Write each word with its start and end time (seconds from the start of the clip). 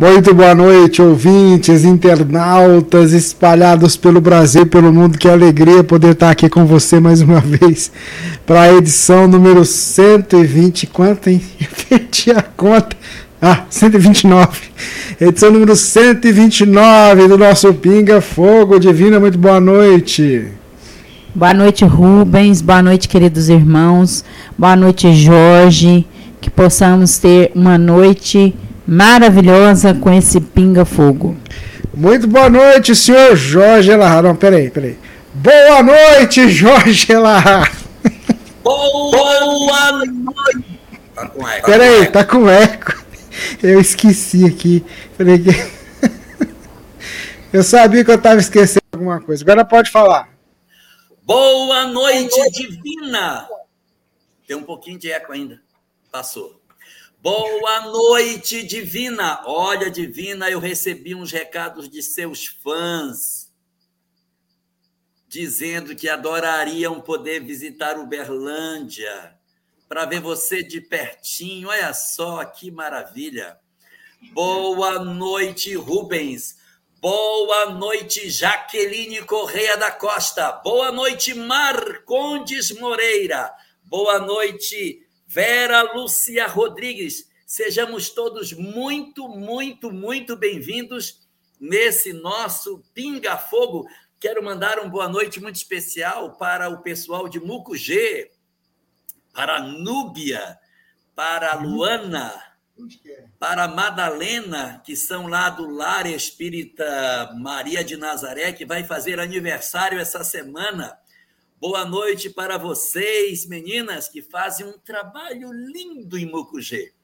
Muito 0.00 0.32
boa 0.32 0.54
noite, 0.54 1.02
ouvintes, 1.02 1.84
internautas 1.84 3.12
espalhados 3.12 3.98
pelo 3.98 4.18
Brasil 4.18 4.66
pelo 4.66 4.90
mundo. 4.90 5.18
Que 5.18 5.28
alegria 5.28 5.84
poder 5.84 6.12
estar 6.12 6.30
aqui 6.30 6.48
com 6.48 6.64
você 6.64 6.98
mais 6.98 7.20
uma 7.20 7.38
vez 7.38 7.92
para 8.46 8.62
a 8.62 8.72
edição 8.72 9.28
número 9.28 9.62
120. 9.62 10.86
Quanto, 10.86 11.28
hein? 11.28 11.42
Eu 11.60 11.68
perdi 11.86 12.30
a 12.30 12.40
conta. 12.40 12.96
Ah, 13.42 13.64
129. 13.68 14.48
Edição 15.20 15.50
número 15.50 15.76
129 15.76 17.28
do 17.28 17.36
nosso 17.36 17.74
Pinga 17.74 18.22
Fogo 18.22 18.80
Divina. 18.80 19.20
Muito 19.20 19.36
boa 19.36 19.60
noite. 19.60 20.46
Boa 21.34 21.52
noite, 21.52 21.84
Rubens. 21.84 22.62
Boa 22.62 22.82
noite, 22.82 23.06
queridos 23.06 23.50
irmãos. 23.50 24.24
Boa 24.56 24.74
noite, 24.74 25.12
Jorge. 25.12 26.06
Que 26.40 26.48
possamos 26.48 27.18
ter 27.18 27.52
uma 27.54 27.76
noite 27.76 28.54
maravilhosa 28.90 29.94
com 29.94 30.12
esse 30.12 30.40
pinga-fogo. 30.40 31.36
Muito 31.94 32.26
boa 32.26 32.50
noite, 32.50 32.96
senhor 32.96 33.36
Jorge 33.36 33.88
Elahar. 33.88 34.20
Não, 34.20 34.34
peraí, 34.34 34.68
peraí. 34.68 34.98
Boa 35.32 35.80
noite, 35.80 36.46
Jorge 36.50 37.12
Elahar. 37.12 37.72
Boa 38.64 40.04
noite. 40.06 40.80
Tá 41.14 41.28
com 41.28 41.48
eco. 41.48 41.66
Peraí, 41.66 42.06
tá 42.08 42.24
com 42.24 42.48
eco. 42.48 43.04
Eu 43.62 43.80
esqueci 43.80 44.44
aqui. 44.44 44.84
Peraí. 45.16 45.38
Eu 47.52 47.64
sabia 47.64 48.04
que 48.04 48.10
eu 48.12 48.20
tava 48.20 48.38
esquecendo 48.38 48.84
alguma 48.92 49.20
coisa. 49.20 49.42
Agora 49.42 49.64
pode 49.64 49.90
falar. 49.90 50.28
Boa 51.24 51.84
noite, 51.88 52.40
divina. 52.52 53.48
Tem 54.46 54.56
um 54.56 54.62
pouquinho 54.62 55.00
de 55.00 55.10
eco 55.10 55.32
ainda. 55.32 55.60
Passou. 56.12 56.59
Boa 57.22 57.82
noite, 57.82 58.62
Divina. 58.62 59.42
Olha, 59.44 59.90
Divina, 59.90 60.48
eu 60.48 60.58
recebi 60.58 61.14
uns 61.14 61.30
recados 61.30 61.86
de 61.86 62.02
seus 62.02 62.46
fãs 62.46 63.52
dizendo 65.28 65.94
que 65.94 66.08
adorariam 66.08 66.98
poder 66.98 67.40
visitar 67.44 67.98
Uberlândia 67.98 69.38
para 69.86 70.06
ver 70.06 70.20
você 70.20 70.62
de 70.62 70.80
pertinho. 70.80 71.68
Olha 71.68 71.92
só 71.92 72.42
que 72.42 72.70
maravilha. 72.70 73.58
Boa 74.32 74.98
noite, 75.04 75.74
Rubens. 75.74 76.56
Boa 77.02 77.66
noite, 77.66 78.30
Jaqueline 78.30 79.22
Correia 79.26 79.76
da 79.76 79.90
Costa. 79.90 80.52
Boa 80.64 80.90
noite, 80.90 81.34
Marcondes 81.34 82.70
Moreira. 82.70 83.52
Boa 83.84 84.20
noite, 84.20 85.06
Vera 85.32 85.82
Lúcia 85.82 86.44
Rodrigues, 86.48 87.30
sejamos 87.46 88.10
todos 88.10 88.52
muito, 88.52 89.28
muito, 89.28 89.92
muito 89.92 90.34
bem-vindos 90.34 91.20
nesse 91.60 92.12
nosso 92.12 92.82
Pinga 92.92 93.36
Fogo. 93.36 93.86
Quero 94.18 94.42
mandar 94.42 94.80
uma 94.80 94.88
boa 94.88 95.08
noite 95.08 95.38
muito 95.38 95.54
especial 95.54 96.36
para 96.36 96.68
o 96.68 96.82
pessoal 96.82 97.28
de 97.28 97.38
Mucugê, 97.38 98.32
para 99.32 99.60
Núbia, 99.60 100.58
para 101.14 101.54
Luana, 101.54 102.34
para 103.38 103.68
Madalena, 103.68 104.82
que 104.84 104.96
são 104.96 105.28
lá 105.28 105.48
do 105.48 105.70
Lar 105.70 106.06
Espírita 106.06 107.32
Maria 107.38 107.84
de 107.84 107.96
Nazaré, 107.96 108.52
que 108.52 108.66
vai 108.66 108.82
fazer 108.82 109.20
aniversário 109.20 110.00
essa 110.00 110.24
semana. 110.24 110.99
Boa 111.60 111.84
noite 111.84 112.30
para 112.30 112.56
vocês, 112.56 113.44
meninas, 113.44 114.08
que 114.08 114.22
fazem 114.22 114.64
um 114.64 114.78
trabalho 114.78 115.52
lindo 115.52 116.16
em 116.16 116.24
Mucugê. 116.24 116.94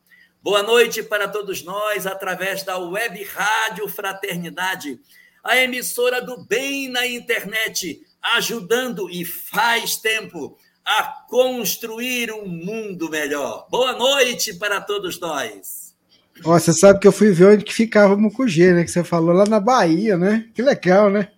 Boa 0.42 0.62
noite 0.62 1.02
para 1.02 1.28
todos 1.28 1.62
nós, 1.62 2.06
através 2.06 2.62
da 2.62 2.78
Web 2.78 3.22
Rádio 3.24 3.86
Fraternidade, 3.86 4.98
a 5.44 5.58
emissora 5.58 6.22
do 6.22 6.42
bem 6.46 6.88
na 6.88 7.06
internet, 7.06 8.00
ajudando 8.22 9.10
e 9.10 9.26
faz 9.26 9.96
tempo 9.96 10.56
a 10.82 11.02
construir 11.28 12.32
um 12.32 12.48
mundo 12.48 13.10
melhor. 13.10 13.66
Boa 13.68 13.92
noite 13.92 14.54
para 14.54 14.80
todos 14.80 15.20
nós. 15.20 15.94
Ó, 16.42 16.58
você 16.58 16.72
sabe 16.72 16.98
que 16.98 17.06
eu 17.06 17.12
fui 17.12 17.30
ver 17.30 17.48
onde 17.48 17.64
que 17.64 17.74
ficava 17.74 18.16
Mucugê, 18.16 18.72
né? 18.72 18.84
Que 18.84 18.90
você 18.90 19.04
falou 19.04 19.34
lá 19.34 19.44
na 19.44 19.60
Bahia, 19.60 20.16
né? 20.16 20.48
Que 20.54 20.62
legal, 20.62 21.10
né? 21.10 21.30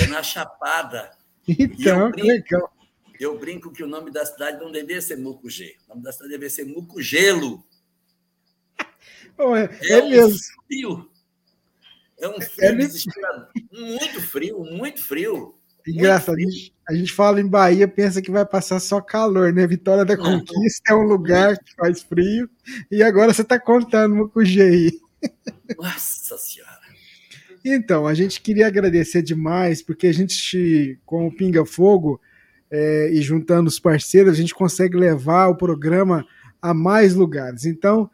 É 0.00 0.06
na 0.06 0.22
Chapada. 0.22 1.15
Então, 1.58 2.10
que 2.12 2.22
legal. 2.22 2.72
Eu 3.18 3.38
brinco 3.38 3.72
que 3.72 3.82
o 3.82 3.86
nome 3.86 4.10
da 4.10 4.26
cidade 4.26 4.62
não 4.62 4.70
devia 4.70 5.00
ser 5.00 5.16
Mucugê. 5.16 5.76
O 5.86 5.90
nome 5.90 6.02
da 6.02 6.12
cidade 6.12 6.32
devia 6.32 6.50
ser 6.50 6.64
Mucugelo. 6.64 7.64
Oh, 9.38 9.54
é, 9.54 9.68
É, 9.82 9.98
é 9.98 10.02
um 10.02 10.08
mesmo. 10.08 10.38
frio. 10.66 11.10
É 12.18 12.28
um 12.28 12.40
É 12.60 12.72
frio 12.72 12.76
desesperador. 12.76 13.48
Muito 13.72 14.22
frio, 14.22 14.64
muito 14.64 15.02
frio. 15.02 15.54
Engraçado, 15.86 16.34
a 16.34 16.36
frio. 16.36 16.50
gente, 16.50 16.74
a 16.88 16.94
gente 16.94 17.12
fala 17.12 17.40
em 17.40 17.46
Bahia, 17.48 17.86
pensa 17.86 18.20
que 18.22 18.30
vai 18.30 18.44
passar 18.46 18.80
só 18.80 19.00
calor, 19.00 19.52
né? 19.52 19.66
Vitória 19.66 20.04
da 20.04 20.16
Não. 20.16 20.40
Conquista 20.40 20.92
é 20.92 20.94
um 20.94 21.02
lugar 21.04 21.56
que 21.58 21.74
faz 21.74 22.02
frio, 22.02 22.48
e 22.90 23.02
agora 23.02 23.32
você 23.32 23.42
está 23.42 23.58
contando 23.60 24.14
Mucugê 24.16 24.62
aí. 24.62 25.00
Nossa 25.78 26.36
Senhora. 26.38 26.75
Então, 27.68 28.06
a 28.06 28.14
gente 28.14 28.40
queria 28.40 28.68
agradecer 28.68 29.22
demais, 29.22 29.82
porque 29.82 30.06
a 30.06 30.14
gente, 30.14 30.96
com 31.04 31.26
o 31.26 31.32
Pinga 31.32 31.66
Fogo 31.66 32.20
é, 32.70 33.10
e 33.12 33.20
juntando 33.20 33.66
os 33.66 33.80
parceiros, 33.80 34.32
a 34.32 34.36
gente 34.36 34.54
consegue 34.54 34.96
levar 34.96 35.48
o 35.48 35.56
programa 35.56 36.24
a 36.62 36.72
mais 36.72 37.16
lugares. 37.16 37.64
Então, 37.64 38.08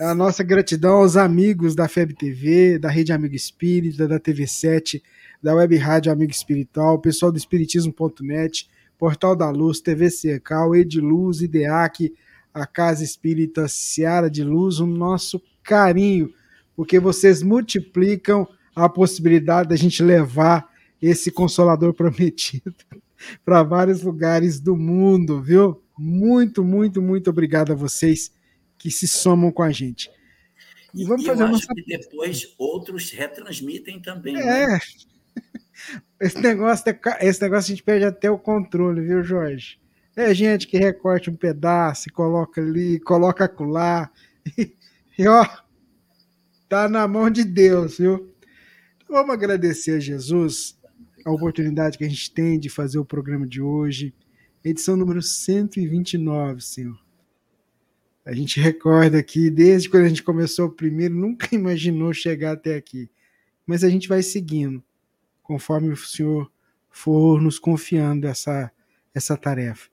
a 0.00 0.12
nossa 0.16 0.42
gratidão 0.42 0.96
aos 0.96 1.16
amigos 1.16 1.76
da 1.76 1.86
FEB 1.86 2.12
TV, 2.12 2.76
da 2.76 2.90
Rede 2.90 3.12
Amigo 3.12 3.36
Espírita, 3.36 4.08
da 4.08 4.18
TV7, 4.18 5.00
da 5.40 5.54
Web 5.54 5.76
Rádio 5.76 6.10
Amigo 6.10 6.32
Espiritual, 6.32 6.98
pessoal 6.98 7.30
do 7.30 7.38
Espiritismo.net, 7.38 8.68
Portal 8.98 9.36
da 9.36 9.48
Luz, 9.48 9.80
TV 9.80 10.10
Cercal, 10.10 10.74
Ediluz, 10.74 11.40
IDEAC, 11.40 12.12
a 12.52 12.66
Casa 12.66 13.04
Espírita 13.04 13.68
Seara 13.68 14.28
de 14.28 14.42
Luz, 14.42 14.80
o 14.80 14.86
nosso 14.86 15.40
carinho, 15.62 16.34
porque 16.74 16.98
vocês 16.98 17.44
multiplicam 17.44 18.44
a 18.84 18.88
possibilidade 18.88 19.68
da 19.68 19.76
gente 19.76 20.02
levar 20.02 20.68
esse 21.00 21.30
consolador 21.30 21.92
prometido 21.94 22.74
para 23.44 23.62
vários 23.62 24.02
lugares 24.02 24.60
do 24.60 24.76
mundo, 24.76 25.42
viu? 25.42 25.82
Muito, 25.98 26.62
muito, 26.62 27.02
muito 27.02 27.30
obrigado 27.30 27.72
a 27.72 27.76
vocês 27.76 28.32
que 28.76 28.90
se 28.90 29.08
somam 29.08 29.50
com 29.50 29.62
a 29.62 29.70
gente. 29.70 30.10
E 30.94 31.04
vamos 31.04 31.26
fazer 31.26 31.42
eu 31.42 31.46
acho 31.46 31.66
que 31.66 31.84
depois 31.84 32.54
outros 32.56 33.10
retransmitem 33.10 34.00
também. 34.00 34.36
É. 34.36 34.66
Né? 34.66 34.80
Esse 36.20 36.40
negócio, 36.40 36.84
esse 37.20 37.40
negócio 37.40 37.72
a 37.72 37.76
gente 37.76 37.82
perde 37.82 38.04
até 38.04 38.30
o 38.30 38.38
controle, 38.38 39.00
viu, 39.00 39.22
Jorge? 39.22 39.78
É 40.16 40.34
gente 40.34 40.66
que 40.66 40.76
recorte 40.76 41.30
um 41.30 41.36
pedaço, 41.36 42.12
coloca 42.12 42.60
ali, 42.60 42.98
coloca 43.00 43.44
acolá. 43.44 44.10
E, 44.56 44.74
e 45.18 45.28
ó, 45.28 45.46
tá 46.70 46.88
na 46.88 47.06
mão 47.06 47.28
de 47.28 47.44
Deus, 47.44 47.98
viu? 47.98 48.34
Vamos 49.10 49.32
agradecer 49.32 49.92
a 49.92 50.00
Jesus 50.00 50.78
a 51.24 51.30
oportunidade 51.30 51.96
que 51.96 52.04
a 52.04 52.08
gente 52.08 52.30
tem 52.30 52.58
de 52.58 52.68
fazer 52.68 52.98
o 52.98 53.04
programa 53.06 53.46
de 53.46 53.58
hoje, 53.58 54.14
edição 54.62 54.98
número 54.98 55.22
129, 55.22 56.60
Senhor. 56.60 56.98
A 58.22 58.34
gente 58.34 58.60
recorda 58.60 59.18
aqui, 59.18 59.48
desde 59.48 59.88
quando 59.88 60.04
a 60.04 60.08
gente 60.10 60.22
começou 60.22 60.66
o 60.66 60.70
primeiro, 60.70 61.14
nunca 61.14 61.48
imaginou 61.56 62.12
chegar 62.12 62.52
até 62.52 62.76
aqui. 62.76 63.10
Mas 63.66 63.82
a 63.82 63.88
gente 63.88 64.06
vai 64.08 64.22
seguindo, 64.22 64.84
conforme 65.42 65.90
o 65.90 65.96
Senhor 65.96 66.52
for 66.90 67.40
nos 67.40 67.58
confiando 67.58 68.26
essa, 68.26 68.70
essa 69.14 69.38
tarefa. 69.38 69.88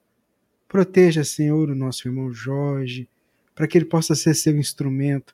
Proteja, 0.68 1.24
Senhor, 1.24 1.70
o 1.70 1.76
nosso 1.76 2.06
irmão 2.06 2.34
Jorge, 2.34 3.08
para 3.56 3.66
que 3.66 3.78
ele 3.78 3.86
possa 3.86 4.14
ser 4.14 4.36
seu 4.36 4.58
instrumento, 4.58 5.34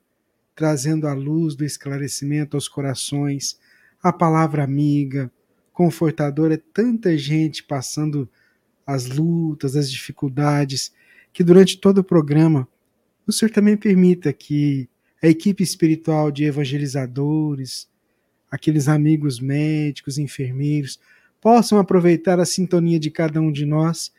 trazendo 0.55 1.07
a 1.07 1.13
luz 1.13 1.55
do 1.55 1.65
esclarecimento 1.65 2.55
aos 2.55 2.67
corações, 2.67 3.59
a 4.01 4.11
palavra 4.11 4.63
amiga, 4.63 5.31
confortadora. 5.71 6.55
É 6.55 6.61
tanta 6.73 7.17
gente 7.17 7.63
passando 7.63 8.29
as 8.85 9.07
lutas, 9.07 9.75
as 9.75 9.91
dificuldades, 9.91 10.91
que 11.31 11.43
durante 11.43 11.77
todo 11.79 11.99
o 11.99 12.03
programa 12.03 12.67
o 13.27 13.31
Senhor 13.31 13.51
também 13.51 13.77
permita 13.77 14.33
que 14.33 14.89
a 15.23 15.27
equipe 15.27 15.63
espiritual 15.63 16.31
de 16.31 16.43
evangelizadores, 16.43 17.87
aqueles 18.49 18.87
amigos 18.87 19.39
médicos, 19.39 20.17
enfermeiros, 20.17 20.99
possam 21.39 21.77
aproveitar 21.79 22.39
a 22.39 22.45
sintonia 22.45 22.99
de 22.99 23.09
cada 23.11 23.39
um 23.39 23.51
de 23.51 23.65
nós 23.65 24.11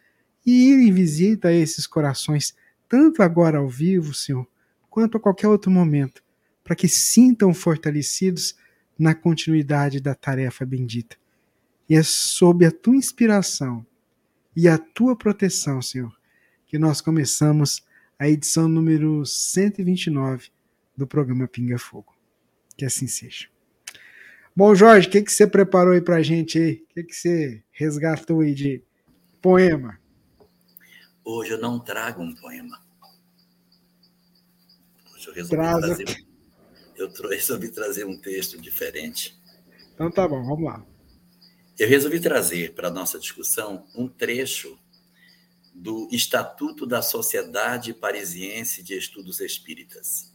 e 0.47 0.71
ir 0.71 0.89
em 0.89 0.93
visita 0.93 1.49
a 1.49 1.53
esses 1.53 1.87
corações, 1.87 2.55
tanto 2.89 3.23
agora 3.23 3.59
ao 3.59 3.69
vivo, 3.69 4.15
Senhor, 4.15 4.47
quanto 4.89 5.17
a 5.17 5.21
qualquer 5.21 5.49
outro 5.49 5.71
momento, 5.71 6.23
para 6.65 6.77
que 6.77 6.89
sintam 6.89 7.53
fortalecidos 7.53 8.55
na 8.99 9.15
continuidade 9.15 10.01
da 10.01 10.15
tarefa 10.15 10.65
bendita. 10.65 11.17
E 11.89 11.95
é 11.95 12.03
sob 12.03 12.65
a 12.65 12.71
tua 12.71 12.97
inspiração 12.97 13.85
e 14.55 14.69
a 14.69 14.79
tua 14.79 15.17
proteção, 15.17 15.81
Senhor, 15.83 16.17
que 16.67 16.79
nós 16.79 17.01
começamos 17.01 17.85
a 18.19 18.29
edição 18.29 18.69
número 18.69 19.25
129 19.27 20.51
do 20.97 21.07
programa 21.07 21.49
Pinga 21.49 21.79
Fogo. 21.79 22.15
Que 22.77 22.85
assim 22.85 23.07
seja. 23.07 23.49
Bom, 24.55 24.75
Jorge, 24.75 25.09
o 25.09 25.11
que, 25.11 25.23
que 25.23 25.33
você 25.33 25.47
preparou 25.47 25.95
aí 25.95 26.01
pra 26.01 26.23
gente 26.23 26.59
aí? 26.59 26.85
O 26.91 26.95
que, 26.95 27.05
que 27.05 27.15
você 27.15 27.63
resgatou 27.71 28.41
aí 28.41 28.55
de 28.55 28.83
poema? 29.41 29.99
Hoje 31.25 31.53
eu 31.53 31.61
não 31.61 31.81
trago 31.81 32.23
um 32.23 32.35
poema. 32.35 32.81
Hoje 35.15 35.29
eu 35.29 35.35
resolvi, 35.35 35.57
trazer, 35.57 36.27
eu 36.97 37.11
resolvi 37.29 37.69
trazer 37.71 38.05
um 38.05 38.19
texto 38.19 38.61
diferente. 38.61 39.39
Então 39.95 40.11
tá 40.11 40.27
bom, 40.27 40.43
vamos 40.45 40.65
lá. 40.65 40.85
Eu 41.79 41.89
resolvi 41.89 42.21
trazer 42.21 42.75
para 42.75 42.89
a 42.89 42.91
nossa 42.91 43.19
discussão 43.19 43.87
um 43.95 44.07
trecho 44.09 44.79
do 45.75 46.07
Estatuto 46.13 46.87
da 46.87 47.01
Sociedade 47.01 47.95
Parisiense 47.95 48.83
de 48.83 48.97
Estudos 48.97 49.41
Espíritas. 49.41 50.31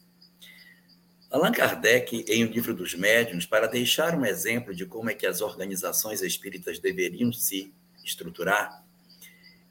Allan 1.30 1.52
Kardec, 1.52 2.26
em 2.28 2.46
O 2.46 2.48
Livro 2.48 2.74
dos 2.74 2.96
Médiuns, 2.96 3.46
para 3.46 3.68
deixar 3.68 4.18
um 4.18 4.26
exemplo 4.26 4.74
de 4.74 4.86
como 4.86 5.10
é 5.10 5.14
que 5.14 5.28
as 5.28 5.42
organizações 5.42 6.22
espíritas 6.22 6.80
deveriam 6.80 7.32
se 7.34 7.74
estruturar, 8.04 8.84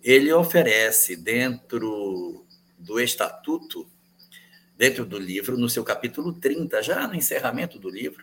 ele 0.02 0.32
oferece 0.32 1.16
dentro 1.16 2.46
do 2.78 3.00
estatuto, 3.00 3.88
dentro 4.76 5.04
do 5.04 5.18
livro, 5.18 5.56
no 5.56 5.68
seu 5.68 5.82
capítulo 5.82 6.32
30, 6.32 6.82
já 6.82 7.06
no 7.06 7.14
encerramento 7.14 7.78
do 7.78 7.88
livro, 7.88 8.22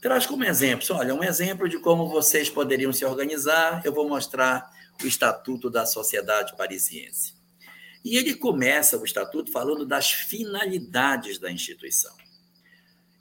traz 0.00 0.26
como 0.26 0.44
exemplo, 0.44 0.84
olha, 0.90 1.14
um 1.14 1.22
exemplo 1.24 1.68
de 1.68 1.78
como 1.78 2.08
vocês 2.08 2.48
poderiam 2.48 2.92
se 2.92 3.04
organizar, 3.04 3.82
eu 3.84 3.92
vou 3.92 4.08
mostrar 4.08 4.70
o 5.02 5.06
Estatuto 5.06 5.70
da 5.70 5.86
Sociedade 5.86 6.56
Parisiense. 6.56 7.34
E 8.04 8.16
ele 8.16 8.34
começa 8.34 8.98
o 8.98 9.04
estatuto 9.04 9.52
falando 9.52 9.86
das 9.86 10.10
finalidades 10.10 11.38
da 11.38 11.50
instituição. 11.50 12.14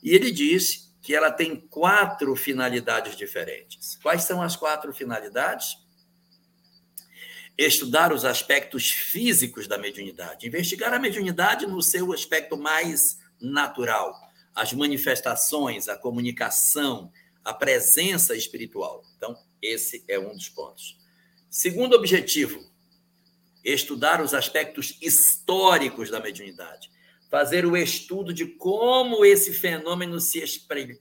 E 0.01 0.15
ele 0.15 0.31
diz 0.31 0.91
que 1.01 1.13
ela 1.13 1.31
tem 1.31 1.55
quatro 1.55 2.35
finalidades 2.35 3.15
diferentes. 3.15 3.97
Quais 4.01 4.23
são 4.23 4.41
as 4.41 4.55
quatro 4.55 4.91
finalidades? 4.91 5.77
Estudar 7.58 8.13
os 8.13 8.25
aspectos 8.25 8.91
físicos 8.91 9.67
da 9.67 9.77
mediunidade, 9.77 10.48
investigar 10.48 10.93
a 10.93 11.00
mediunidade 11.00 11.67
no 11.67 11.81
seu 11.81 12.12
aspecto 12.12 12.58
mais 12.58 13.20
natural, 13.39 14.15
as 14.55 14.74
manifestações, 14.74 15.88
a 15.88 15.98
comunicação, 15.98 17.12
a 17.43 17.53
presença 17.53 18.36
espiritual. 18.36 19.03
Então, 19.17 19.36
esse 19.62 20.03
é 20.08 20.20
um 20.20 20.34
dos 20.34 20.50
pontos. 20.50 20.98
Segundo 21.50 21.96
objetivo, 21.96 22.63
estudar 23.63 24.22
os 24.22 24.34
aspectos 24.34 24.98
históricos 25.01 26.10
da 26.10 26.20
mediunidade. 26.20 26.89
Fazer 27.29 27.65
o 27.65 27.77
estudo 27.77 28.34
de 28.34 28.46
como 28.46 29.24
esse 29.24 29.53
fenômeno 29.53 30.20
se 30.20 30.39
expre, 30.39 31.00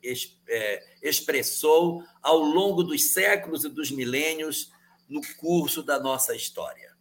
é, 0.48 0.84
expressou 1.02 2.04
ao 2.22 2.38
longo 2.38 2.84
dos 2.84 3.12
séculos 3.12 3.64
e 3.64 3.68
dos 3.68 3.90
milênios 3.90 4.70
no 5.10 5.20
curso 5.36 5.82
da 5.82 5.98
nossa 5.98 6.34
história. 6.34 6.96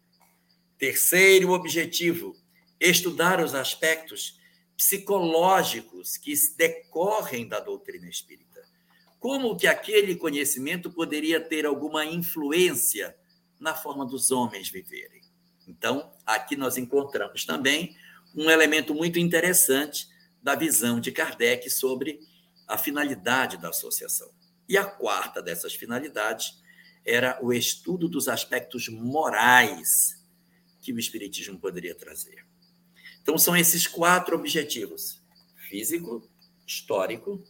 Terceiro 0.76 1.52
objetivo, 1.52 2.36
estudar 2.80 3.42
os 3.42 3.54
aspectos 3.54 4.38
psicológicos 4.76 6.16
que 6.16 6.34
decorrem 6.56 7.46
da 7.46 7.60
doutrina 7.60 8.08
espírita. 8.08 8.60
Como 9.20 9.56
que 9.56 9.66
aquele 9.66 10.16
conhecimento 10.16 10.90
poderia 10.90 11.40
ter 11.40 11.64
alguma 11.64 12.04
influência 12.04 13.16
na 13.60 13.74
forma 13.74 14.06
dos 14.06 14.30
homens 14.30 14.70
viverem. 14.70 15.20
Então, 15.68 16.10
aqui 16.24 16.56
nós 16.56 16.78
encontramos 16.78 17.44
também 17.44 17.94
um 18.34 18.50
elemento 18.50 18.94
muito 18.94 19.18
interessante 19.18 20.08
da 20.42 20.54
visão 20.54 20.98
de 20.98 21.12
Kardec 21.12 21.68
sobre 21.68 22.18
a 22.66 22.78
finalidade 22.78 23.58
da 23.58 23.68
associação. 23.68 24.30
E 24.66 24.78
a 24.78 24.84
quarta 24.84 25.42
dessas 25.42 25.74
finalidades 25.74 26.60
era 27.04 27.38
o 27.42 27.52
estudo 27.52 28.08
dos 28.08 28.28
aspectos 28.28 28.88
morais 28.88 30.22
que 30.80 30.92
o 30.92 30.98
Espiritismo 30.98 31.58
poderia 31.58 31.94
trazer. 31.94 32.44
Então, 33.22 33.36
são 33.38 33.56
esses 33.56 33.86
quatro 33.86 34.36
objetivos: 34.36 35.22
físico, 35.68 36.28
histórico, 36.66 37.42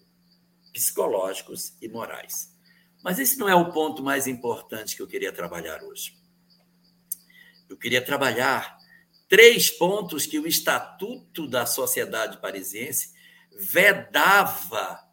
psicológicos 0.73 1.75
e 1.81 1.89
morais. 1.89 2.55
Mas 3.03 3.19
esse 3.19 3.39
não 3.39 3.49
é 3.49 3.55
o 3.55 3.73
ponto 3.73 4.03
mais 4.03 4.27
importante 4.27 4.95
que 4.95 5.03
eu 5.03 5.07
queria 5.07 5.33
trabalhar 5.33 5.83
hoje. 5.83 6.15
Eu 7.69 7.77
queria 7.77 8.05
trabalhar 8.05 8.79
três 9.29 9.71
pontos 9.71 10.27
que 10.27 10.39
o 10.39 10.47
Estatuto 10.47 11.47
da 11.47 11.65
Sociedade 11.65 12.41
Parisiense 12.41 13.15
vedava 13.57 15.10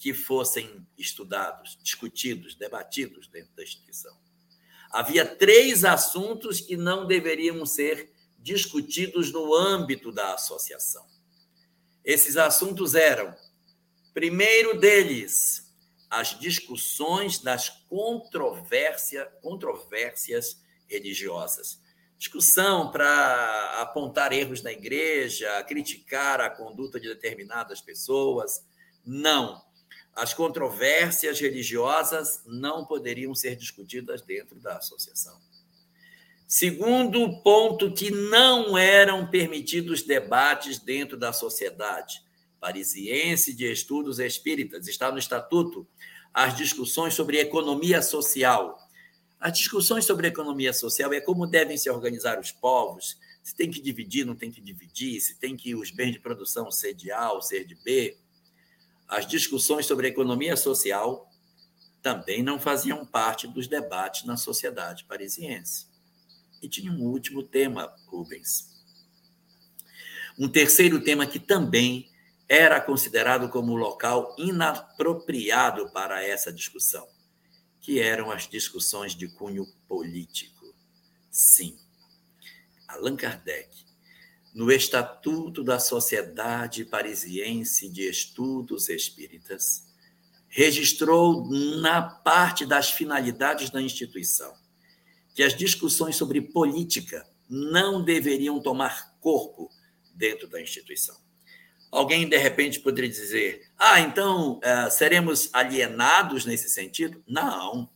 que 0.00 0.14
fossem 0.14 0.84
estudados, 0.96 1.78
discutidos, 1.82 2.54
debatidos 2.54 3.28
dentro 3.28 3.54
da 3.54 3.62
instituição. 3.62 4.16
Havia 4.90 5.26
três 5.26 5.84
assuntos 5.84 6.58
que 6.58 6.74
não 6.74 7.06
deveriam 7.06 7.64
ser 7.66 8.10
discutidos 8.38 9.30
no 9.30 9.54
âmbito 9.54 10.10
da 10.10 10.32
associação. 10.32 11.06
Esses 12.02 12.38
assuntos 12.38 12.94
eram, 12.94 13.36
primeiro 14.14 14.80
deles, 14.80 15.70
as 16.08 16.36
discussões 16.40 17.38
das 17.38 17.68
controvérsia, 17.68 19.26
controvérsias 19.42 20.62
religiosas. 20.88 21.78
Discussão 22.16 22.90
para 22.90 23.80
apontar 23.82 24.32
erros 24.32 24.62
na 24.62 24.72
igreja, 24.72 25.62
criticar 25.64 26.40
a 26.40 26.48
conduta 26.48 26.98
de 26.98 27.06
determinadas 27.06 27.82
pessoas. 27.82 28.64
Não. 29.04 29.62
As 30.14 30.34
controvérsias 30.34 31.40
religiosas 31.40 32.42
não 32.46 32.84
poderiam 32.84 33.34
ser 33.34 33.56
discutidas 33.56 34.22
dentro 34.22 34.58
da 34.58 34.76
associação. 34.76 35.38
Segundo 36.46 37.40
ponto, 37.42 37.94
que 37.94 38.10
não 38.10 38.76
eram 38.76 39.30
permitidos 39.30 40.02
debates 40.02 40.80
dentro 40.80 41.16
da 41.16 41.32
sociedade 41.32 42.22
parisiense 42.58 43.54
de 43.54 43.70
estudos 43.70 44.18
espíritas, 44.18 44.88
está 44.88 45.10
no 45.10 45.18
estatuto, 45.18 45.86
as 46.34 46.56
discussões 46.56 47.14
sobre 47.14 47.38
economia 47.38 48.02
social. 48.02 48.78
As 49.38 49.56
discussões 49.56 50.04
sobre 50.04 50.28
economia 50.28 50.72
social 50.72 51.12
é 51.12 51.20
como 51.20 51.46
devem 51.46 51.78
se 51.78 51.88
organizar 51.88 52.38
os 52.38 52.52
povos, 52.52 53.16
se 53.42 53.54
tem 53.54 53.70
que 53.70 53.80
dividir, 53.80 54.26
não 54.26 54.36
tem 54.36 54.50
que 54.50 54.60
dividir, 54.60 55.20
se 55.20 55.36
tem 55.36 55.56
que 55.56 55.74
os 55.74 55.90
bens 55.90 56.12
de 56.12 56.20
produção 56.20 56.70
ser 56.70 56.94
de 56.94 57.10
A 57.10 57.32
ou 57.32 57.40
ser 57.40 57.64
de 57.64 57.74
B. 57.76 58.16
As 59.10 59.26
discussões 59.26 59.86
sobre 59.86 60.06
economia 60.06 60.56
social 60.56 61.28
também 62.00 62.44
não 62.44 62.60
faziam 62.60 63.04
parte 63.04 63.48
dos 63.48 63.66
debates 63.66 64.24
na 64.24 64.36
sociedade 64.36 65.04
parisiense. 65.04 65.88
E 66.62 66.68
tinha 66.68 66.92
um 66.92 67.02
último 67.02 67.42
tema, 67.42 67.92
Rubens. 68.06 68.70
Um 70.38 70.48
terceiro 70.48 71.02
tema 71.02 71.26
que 71.26 71.40
também 71.40 72.08
era 72.48 72.80
considerado 72.80 73.48
como 73.48 73.74
local 73.74 74.36
inapropriado 74.38 75.90
para 75.90 76.24
essa 76.24 76.52
discussão, 76.52 77.08
que 77.80 77.98
eram 77.98 78.30
as 78.30 78.46
discussões 78.46 79.12
de 79.12 79.26
cunho 79.26 79.66
político. 79.88 80.72
Sim, 81.32 81.76
Allan 82.86 83.16
Kardec, 83.16 83.84
no 84.54 84.70
Estatuto 84.70 85.62
da 85.62 85.78
Sociedade 85.78 86.84
Parisiense 86.84 87.88
de 87.88 88.08
Estudos 88.08 88.88
Espíritas, 88.88 89.86
registrou 90.48 91.48
na 91.80 92.02
parte 92.02 92.66
das 92.66 92.90
finalidades 92.90 93.70
da 93.70 93.80
instituição 93.80 94.52
que 95.34 95.42
as 95.42 95.54
discussões 95.54 96.16
sobre 96.16 96.40
política 96.40 97.24
não 97.48 98.02
deveriam 98.02 98.60
tomar 98.60 99.16
corpo 99.20 99.70
dentro 100.14 100.48
da 100.48 100.60
instituição. 100.60 101.16
Alguém, 101.90 102.28
de 102.28 102.36
repente, 102.36 102.80
poderia 102.80 103.10
dizer: 103.10 103.62
ah, 103.78 104.00
então 104.00 104.58
uh, 104.58 104.90
seremos 104.90 105.48
alienados 105.52 106.44
nesse 106.44 106.68
sentido? 106.68 107.22
Não 107.26 107.88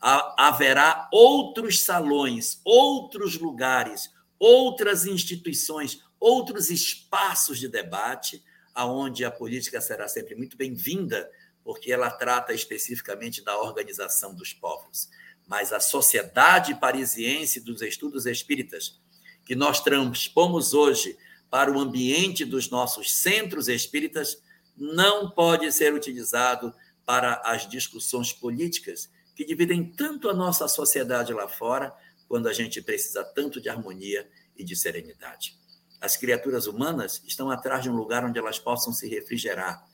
haverá 0.00 1.08
outros 1.12 1.82
salões, 1.82 2.60
outros 2.64 3.38
lugares, 3.38 4.10
outras 4.38 5.06
instituições, 5.06 6.02
outros 6.18 6.70
espaços 6.70 7.58
de 7.58 7.68
debate, 7.68 8.42
aonde 8.74 9.24
a 9.24 9.30
política 9.30 9.80
será 9.80 10.06
sempre 10.08 10.34
muito 10.34 10.56
bem-vinda, 10.56 11.30
porque 11.64 11.90
ela 11.90 12.10
trata 12.10 12.52
especificamente 12.52 13.42
da 13.42 13.58
organização 13.58 14.34
dos 14.34 14.52
povos. 14.52 15.08
Mas 15.46 15.72
a 15.72 15.80
sociedade 15.80 16.74
parisiense 16.74 17.60
dos 17.60 17.82
estudos 17.82 18.26
espíritas, 18.26 19.00
que 19.44 19.54
nós 19.54 19.80
transpomos 19.80 20.74
hoje 20.74 21.16
para 21.50 21.70
o 21.70 21.78
ambiente 21.78 22.44
dos 22.44 22.68
nossos 22.70 23.12
centros 23.14 23.68
espíritas, 23.68 24.42
não 24.76 25.30
pode 25.30 25.70
ser 25.72 25.94
utilizado 25.94 26.74
para 27.04 27.40
as 27.44 27.68
discussões 27.68 28.32
políticas 28.32 29.08
que 29.34 29.44
dividem 29.44 29.84
tanto 29.84 30.28
a 30.28 30.34
nossa 30.34 30.66
sociedade 30.66 31.32
lá 31.32 31.46
fora, 31.46 31.94
quando 32.28 32.48
a 32.48 32.52
gente 32.52 32.82
precisa 32.82 33.24
tanto 33.24 33.60
de 33.60 33.68
harmonia 33.68 34.28
e 34.56 34.64
de 34.64 34.74
serenidade. 34.74 35.56
As 36.00 36.16
criaturas 36.16 36.66
humanas 36.66 37.22
estão 37.26 37.50
atrás 37.50 37.82
de 37.82 37.90
um 37.90 37.96
lugar 37.96 38.24
onde 38.24 38.38
elas 38.38 38.58
possam 38.58 38.92
se 38.92 39.08
refrigerar, 39.08 39.84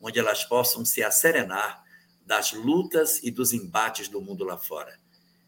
onde 0.00 0.18
elas 0.18 0.44
possam 0.44 0.84
se 0.84 1.02
acerenar 1.02 1.84
das 2.24 2.52
lutas 2.52 3.20
e 3.22 3.30
dos 3.30 3.52
embates 3.52 4.08
do 4.08 4.20
mundo 4.20 4.44
lá 4.44 4.56
fora. 4.56 4.98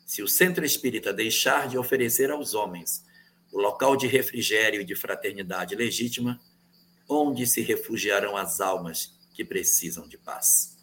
Se 0.07 0.23
o 0.23 0.29
centro 0.29 0.65
espírita 0.65 1.13
deixar 1.13 1.69
de 1.69 1.79
oferecer 1.79 2.31
aos 2.31 2.55
homens 2.55 3.05
o 3.51 3.59
local 3.59 3.97
de 3.97 4.07
refrigério 4.07 4.81
e 4.81 4.85
de 4.85 4.95
fraternidade 4.95 5.75
legítima, 5.75 6.41
onde 7.09 7.47
se 7.47 7.61
refugiarão 7.61 8.37
as 8.37 8.61
almas 8.61 9.19
que 9.35 9.45
precisam 9.45 10.09
de 10.09 10.19
paz? 10.19 10.77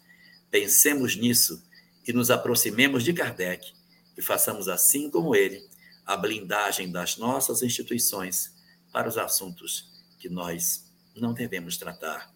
Pensemos 0.50 1.16
nisso 1.16 1.62
que 2.04 2.12
nos 2.12 2.30
aproximemos 2.30 3.04
de 3.04 3.12
Kardec 3.12 3.72
e 4.20 4.22
façamos 4.22 4.68
assim 4.68 5.10
como 5.10 5.34
ele 5.34 5.66
a 6.04 6.14
blindagem 6.14 6.92
das 6.92 7.16
nossas 7.16 7.62
instituições 7.62 8.54
para 8.92 9.08
os 9.08 9.16
assuntos 9.16 9.90
que 10.18 10.28
nós 10.28 10.92
não 11.16 11.32
devemos 11.32 11.78
tratar 11.78 12.30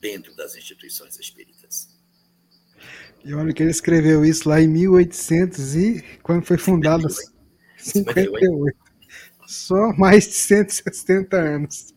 dentro 0.00 0.34
das 0.36 0.54
instituições 0.54 1.18
espíritas. 1.18 1.88
E 3.24 3.34
olha 3.34 3.52
que 3.52 3.60
ele 3.60 3.70
escreveu 3.70 4.24
isso 4.24 4.48
lá 4.48 4.60
em 4.60 4.68
1800 4.68 5.74
e 5.74 6.04
quando 6.22 6.44
foi 6.44 6.58
fundado 6.58 7.08
58. 7.76 8.38
58. 8.38 8.78
Só 9.48 9.92
mais 9.94 10.28
de 10.28 10.34
170 10.34 11.36
anos. 11.36 11.92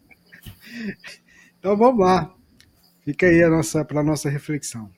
Então 1.59 1.77
vamos 1.77 2.03
lá. 2.03 2.33
Fica 3.05 3.27
aí 3.27 3.43
a 3.43 3.49
nossa 3.49 3.85
para 3.85 4.01
nossa 4.01 4.27
reflexão. 4.27 4.89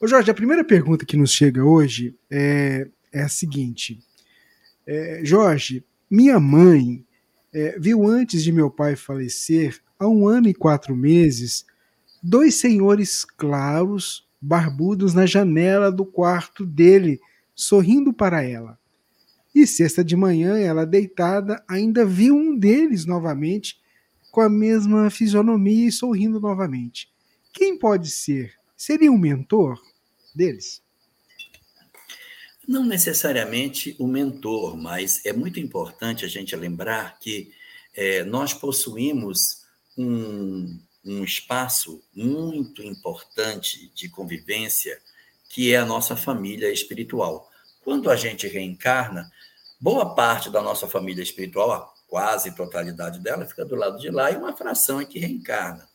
Ô 0.00 0.06
Jorge, 0.06 0.30
a 0.30 0.34
primeira 0.34 0.64
pergunta 0.64 1.04
que 1.04 1.16
nos 1.16 1.32
chega 1.32 1.62
hoje 1.64 2.14
é, 2.30 2.86
é 3.16 3.22
a 3.22 3.28
seguinte. 3.28 3.98
É, 4.86 5.20
Jorge, 5.24 5.84
minha 6.10 6.38
mãe 6.38 7.04
é, 7.52 7.78
viu 7.78 8.06
antes 8.06 8.44
de 8.44 8.52
meu 8.52 8.70
pai 8.70 8.94
falecer, 8.94 9.80
há 9.98 10.06
um 10.06 10.28
ano 10.28 10.48
e 10.48 10.54
quatro 10.54 10.94
meses, 10.94 11.64
dois 12.22 12.56
senhores 12.56 13.24
claros, 13.24 14.28
barbudos, 14.40 15.14
na 15.14 15.24
janela 15.24 15.90
do 15.90 16.04
quarto 16.04 16.66
dele, 16.66 17.18
sorrindo 17.54 18.12
para 18.12 18.42
ela. 18.42 18.78
E 19.54 19.66
sexta 19.66 20.04
de 20.04 20.14
manhã, 20.14 20.58
ela 20.58 20.84
deitada, 20.84 21.64
ainda 21.66 22.04
viu 22.04 22.36
um 22.36 22.54
deles 22.54 23.06
novamente, 23.06 23.80
com 24.30 24.42
a 24.42 24.50
mesma 24.50 25.08
fisionomia 25.08 25.88
e 25.88 25.92
sorrindo 25.92 26.38
novamente. 26.38 27.10
Quem 27.54 27.78
pode 27.78 28.10
ser? 28.10 28.52
Seria 28.76 29.10
um 29.10 29.16
mentor 29.16 29.80
deles? 30.34 30.82
Não 32.66 32.84
necessariamente 32.84 33.94
o 33.98 34.06
mentor, 34.06 34.76
mas 34.76 35.24
é 35.24 35.32
muito 35.32 35.60
importante 35.60 36.24
a 36.24 36.28
gente 36.28 36.54
lembrar 36.56 37.18
que 37.20 37.52
é, 37.94 38.24
nós 38.24 38.52
possuímos 38.52 39.62
um, 39.96 40.78
um 41.04 41.22
espaço 41.22 42.02
muito 42.14 42.82
importante 42.82 43.90
de 43.94 44.08
convivência, 44.08 44.98
que 45.48 45.72
é 45.72 45.76
a 45.76 45.86
nossa 45.86 46.16
família 46.16 46.72
espiritual. 46.72 47.48
Quando 47.82 48.10
a 48.10 48.16
gente 48.16 48.48
reencarna, 48.48 49.30
boa 49.80 50.14
parte 50.14 50.50
da 50.50 50.60
nossa 50.60 50.88
família 50.88 51.22
espiritual, 51.22 51.70
a 51.70 51.94
quase 52.08 52.54
totalidade 52.54 53.20
dela, 53.20 53.46
fica 53.46 53.64
do 53.64 53.76
lado 53.76 53.98
de 53.98 54.10
lá 54.10 54.30
e 54.30 54.36
uma 54.36 54.56
fração 54.56 55.00
é 55.00 55.04
que 55.04 55.20
reencarna. 55.20 55.88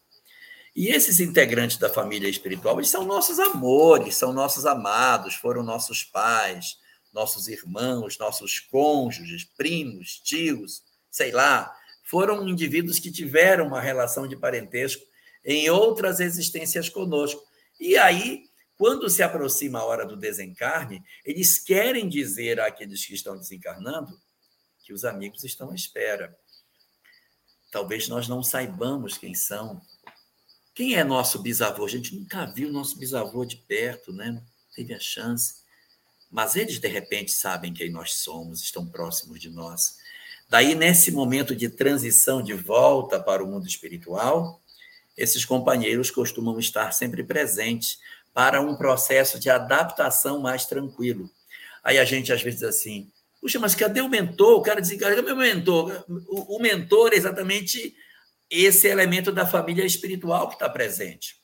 E 0.75 0.87
esses 0.87 1.19
integrantes 1.19 1.77
da 1.77 1.89
família 1.89 2.29
espiritual, 2.29 2.79
eles 2.79 2.89
são 2.89 3.03
nossos 3.05 3.39
amores, 3.39 4.15
são 4.15 4.31
nossos 4.31 4.65
amados, 4.65 5.35
foram 5.35 5.63
nossos 5.63 6.03
pais, 6.03 6.77
nossos 7.13 7.47
irmãos, 7.47 8.17
nossos 8.17 8.59
cônjuges, 8.59 9.43
primos, 9.43 10.19
tios, 10.19 10.81
sei 11.09 11.31
lá. 11.31 11.75
Foram 12.03 12.47
indivíduos 12.47 12.99
que 12.99 13.11
tiveram 13.11 13.67
uma 13.67 13.81
relação 13.81 14.27
de 14.27 14.35
parentesco 14.37 15.03
em 15.43 15.69
outras 15.69 16.19
existências 16.19 16.87
conosco. 16.87 17.43
E 17.79 17.97
aí, 17.97 18.45
quando 18.77 19.09
se 19.09 19.21
aproxima 19.21 19.79
a 19.79 19.85
hora 19.85 20.05
do 20.05 20.15
desencarne, 20.15 21.03
eles 21.25 21.59
querem 21.59 22.07
dizer 22.07 22.59
àqueles 22.59 23.05
que 23.05 23.13
estão 23.13 23.37
desencarnando 23.37 24.19
que 24.83 24.93
os 24.93 25.05
amigos 25.05 25.43
estão 25.43 25.71
à 25.71 25.75
espera. 25.75 26.35
Talvez 27.71 28.07
nós 28.07 28.27
não 28.27 28.43
saibamos 28.43 29.17
quem 29.17 29.33
são, 29.33 29.81
quem 30.81 30.95
é 30.95 31.03
nosso 31.03 31.37
bisavô? 31.37 31.85
A 31.85 31.87
gente 31.87 32.15
nunca 32.15 32.43
viu 32.43 32.71
nosso 32.71 32.97
bisavô 32.97 33.45
de 33.45 33.55
perto, 33.55 34.11
né? 34.11 34.41
Teve 34.75 34.95
a 34.95 34.99
chance. 34.99 35.57
Mas 36.31 36.55
eles, 36.55 36.79
de 36.79 36.87
repente, 36.87 37.29
sabem 37.29 37.71
quem 37.71 37.91
nós 37.91 38.15
somos, 38.15 38.63
estão 38.63 38.87
próximos 38.87 39.39
de 39.39 39.47
nós. 39.51 39.97
Daí, 40.49 40.73
nesse 40.73 41.11
momento 41.11 41.55
de 41.55 41.69
transição 41.69 42.41
de 42.41 42.55
volta 42.55 43.19
para 43.19 43.43
o 43.43 43.47
mundo 43.47 43.67
espiritual, 43.67 44.59
esses 45.15 45.45
companheiros 45.45 46.09
costumam 46.09 46.57
estar 46.57 46.91
sempre 46.93 47.23
presentes 47.23 47.99
para 48.33 48.59
um 48.59 48.75
processo 48.75 49.39
de 49.39 49.51
adaptação 49.51 50.39
mais 50.39 50.65
tranquilo. 50.65 51.29
Aí 51.83 51.99
a 51.99 52.05
gente 52.05 52.33
às 52.33 52.41
vezes 52.41 52.61
diz 52.61 52.69
assim: 52.69 53.07
puxa, 53.39 53.59
mas 53.59 53.75
cadê 53.75 54.01
o 54.01 54.09
mentor? 54.09 54.57
O 54.57 54.63
cara 54.63 54.81
cadê 54.81 55.21
meu 55.21 55.35
mentor? 55.35 56.03
O, 56.09 56.55
o 56.55 56.59
mentor 56.59 57.13
é 57.13 57.17
exatamente 57.17 57.95
esse 58.51 58.87
elemento 58.87 59.31
da 59.31 59.47
família 59.47 59.85
espiritual 59.85 60.49
que 60.49 60.55
está 60.55 60.69
presente. 60.69 61.35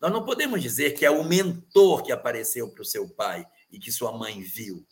Nós 0.00 0.12
não 0.12 0.24
podemos 0.24 0.60
dizer 0.60 0.92
que 0.92 1.06
é 1.06 1.10
o 1.10 1.24
mentor 1.24 2.02
que 2.02 2.10
apareceu 2.10 2.68
para 2.70 2.82
o 2.82 2.84
seu 2.84 3.08
pai 3.08 3.46
e 3.70 3.78
que 3.78 3.92
sua 3.92 4.12
mãe 4.12 4.42
viu. 4.42 4.84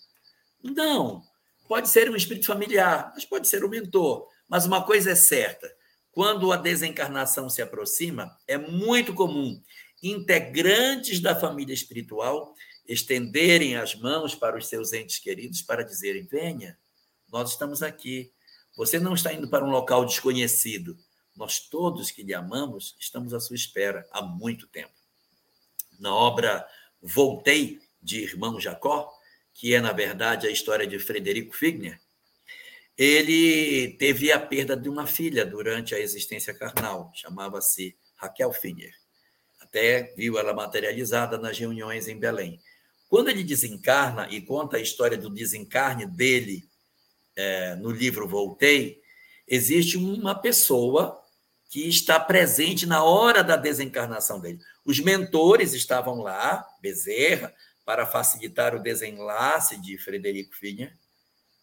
Não. 0.63 1.23
Pode 1.69 1.89
ser 1.89 2.09
um 2.09 2.17
espírito 2.17 2.47
familiar, 2.47 3.11
mas 3.15 3.25
pode 3.25 3.49
ser 3.49 3.65
o 3.65 3.69
mentor. 3.69 4.29
Mas 4.49 4.65
uma 4.65 4.85
coisa 4.85 5.11
é 5.11 5.15
certa: 5.15 5.71
quando 6.13 6.53
a 6.53 6.57
desencarnação 6.57 7.49
se 7.49 7.61
aproxima, 7.61 8.37
é 8.47 8.57
muito 8.57 9.13
comum 9.13 9.61
integrantes 10.03 11.21
da 11.21 11.35
família 11.35 11.73
espiritual 11.73 12.55
estenderem 12.87 13.77
as 13.77 13.95
mãos 13.95 14.35
para 14.35 14.59
os 14.59 14.69
seus 14.69 14.93
entes 14.93 15.19
queridos 15.19 15.63
para 15.63 15.83
dizerem: 15.83 16.27
venha, 16.27 16.79
nós 17.33 17.51
estamos 17.51 17.83
aqui. 17.83 18.33
Você 18.77 18.99
não 18.99 19.15
está 19.15 19.33
indo 19.33 19.49
para 19.49 19.65
um 19.65 19.71
local 19.71 20.05
desconhecido. 20.05 20.97
Nós 21.37 21.59
todos 21.59 22.11
que 22.11 22.23
lhe 22.23 22.35
amamos 22.35 22.97
estamos 22.99 23.35
à 23.35 23.41
sua 23.41 23.57
espera 23.57 24.07
há 24.11 24.23
muito 24.23 24.67
tempo. 24.69 24.93
Na 25.99 26.15
obra 26.15 26.67
Voltei, 27.01 27.81
de 28.05 28.23
Irmão 28.23 28.61
Jacó, 28.61 29.11
que 29.55 29.75
é, 29.75 29.81
na 29.81 29.93
verdade, 29.93 30.47
a 30.47 30.51
história 30.51 30.87
de 30.87 30.99
Frederico 30.99 31.57
Figner, 31.57 31.99
ele 32.97 33.97
teve 33.99 34.31
a 34.31 34.39
perda 34.39 34.77
de 34.77 34.89
uma 34.89 35.07
filha 35.07 35.45
durante 35.45 35.95
a 35.95 35.99
existência 35.99 36.53
carnal, 36.53 37.11
chamava-se 37.15 37.97
Raquel 38.15 38.53
Finier. 38.53 38.93
Até 39.59 40.15
viu 40.17 40.39
ela 40.39 40.53
materializada 40.53 41.39
nas 41.39 41.59
reuniões 41.59 42.07
em 42.07 42.19
Belém. 42.19 42.61
Quando 43.09 43.31
ele 43.31 43.43
desencarna 43.43 44.29
e 44.31 44.41
conta 44.41 44.77
a 44.77 44.81
história 44.81 45.17
do 45.17 45.31
desencarne 45.31 46.07
dele 46.07 46.69
é, 47.35 47.75
no 47.77 47.91
livro 47.91 48.29
Voltei, 48.29 49.01
existe 49.49 49.97
uma 49.97 50.35
pessoa 50.35 51.24
que 51.75 51.89
está 51.89 52.21
presente 52.21 52.87
na 52.87 53.03
hora 53.03 53.43
da 53.43 53.57
desencarnação 53.57 54.39
dele. 54.39 54.61
Os 54.85 55.01
mentores 55.01 55.73
estavam 55.73 56.21
lá, 56.21 56.65
Bezerra, 56.81 57.53
para 57.85 58.07
facilitar 58.07 58.77
o 58.77 58.79
desenlace 58.81 59.77
de 59.81 59.99
Frederico 59.99 60.55
Finha, 60.55 60.97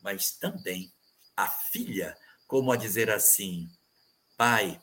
mas 0.01 0.31
também 0.31 0.91
a 1.33 1.47
filha, 1.47 2.17
como 2.45 2.73
a 2.73 2.75
dizer 2.75 3.09
assim: 3.09 3.71
Pai, 4.35 4.81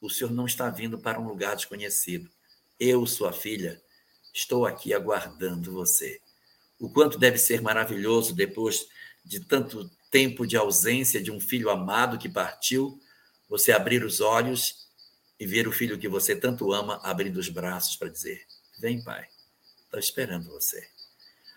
o 0.00 0.08
senhor 0.08 0.30
não 0.30 0.46
está 0.46 0.70
vindo 0.70 0.96
para 0.96 1.18
um 1.18 1.26
lugar 1.26 1.56
desconhecido. 1.56 2.30
Eu, 2.78 3.04
sua 3.04 3.32
filha, 3.32 3.82
estou 4.32 4.64
aqui 4.64 4.94
aguardando 4.94 5.72
você. 5.72 6.20
O 6.78 6.88
quanto 6.88 7.18
deve 7.18 7.38
ser 7.38 7.60
maravilhoso 7.60 8.32
depois 8.32 8.86
de 9.24 9.40
tanto 9.40 9.90
tempo 10.08 10.46
de 10.46 10.56
ausência 10.56 11.20
de 11.20 11.32
um 11.32 11.40
filho 11.40 11.68
amado 11.68 12.16
que 12.16 12.28
partiu, 12.28 13.02
você 13.48 13.72
abrir 13.72 14.04
os 14.04 14.20
olhos 14.20 14.88
e 15.38 15.46
ver 15.46 15.66
o 15.66 15.72
filho 15.72 15.98
que 15.98 16.08
você 16.08 16.36
tanto 16.36 16.72
ama 16.72 17.00
abrindo 17.02 17.38
os 17.38 17.48
braços 17.48 17.96
para 17.96 18.08
dizer: 18.08 18.46
Vem, 18.78 19.02
pai, 19.02 19.26
estou 19.84 19.98
esperando 19.98 20.48
você. 20.50 20.86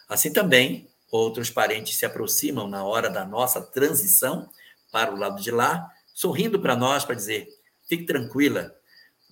Assim 0.08 0.32
também, 0.32 0.90
outros 1.12 1.50
parentes 1.50 1.98
se 1.98 2.06
aproximam 2.06 2.68
na 2.68 2.84
hora 2.84 3.10
da 3.10 3.26
nossa 3.26 3.62
transição 3.62 4.50
para 4.92 5.14
o 5.14 5.18
lado 5.18 5.42
de 5.42 5.52
lá, 5.52 5.90
sorrindo 6.14 6.60
para 6.60 6.76
nós 6.76 7.04
para 7.04 7.16
dizer: 7.16 7.48
Fique 7.88 8.06
tranquila, 8.06 8.76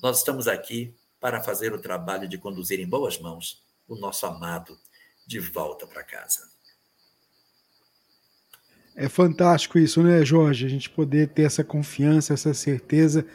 nós 0.01 0.19
estamos 0.19 0.47
aqui 0.47 0.95
para 1.19 1.43
fazer 1.43 1.73
o 1.73 1.81
trabalho 1.81 2.27
de 2.27 2.37
conduzir 2.37 2.79
em 2.79 2.87
boas 2.87 3.19
mãos 3.19 3.63
o 3.87 3.95
nosso 3.95 4.25
amado 4.25 4.79
de 5.25 5.39
volta 5.39 5.85
para 5.85 6.03
casa. 6.03 6.58
É 9.01 9.07
fantástico 9.07 9.79
isso, 9.79 10.03
né, 10.03 10.25
Jorge? 10.25 10.65
A 10.65 10.69
gente 10.69 10.89
poder 10.89 11.29
ter 11.29 11.43
essa 11.43 11.63
confiança, 11.63 12.33
essa 12.33 12.53
certeza 12.53 13.25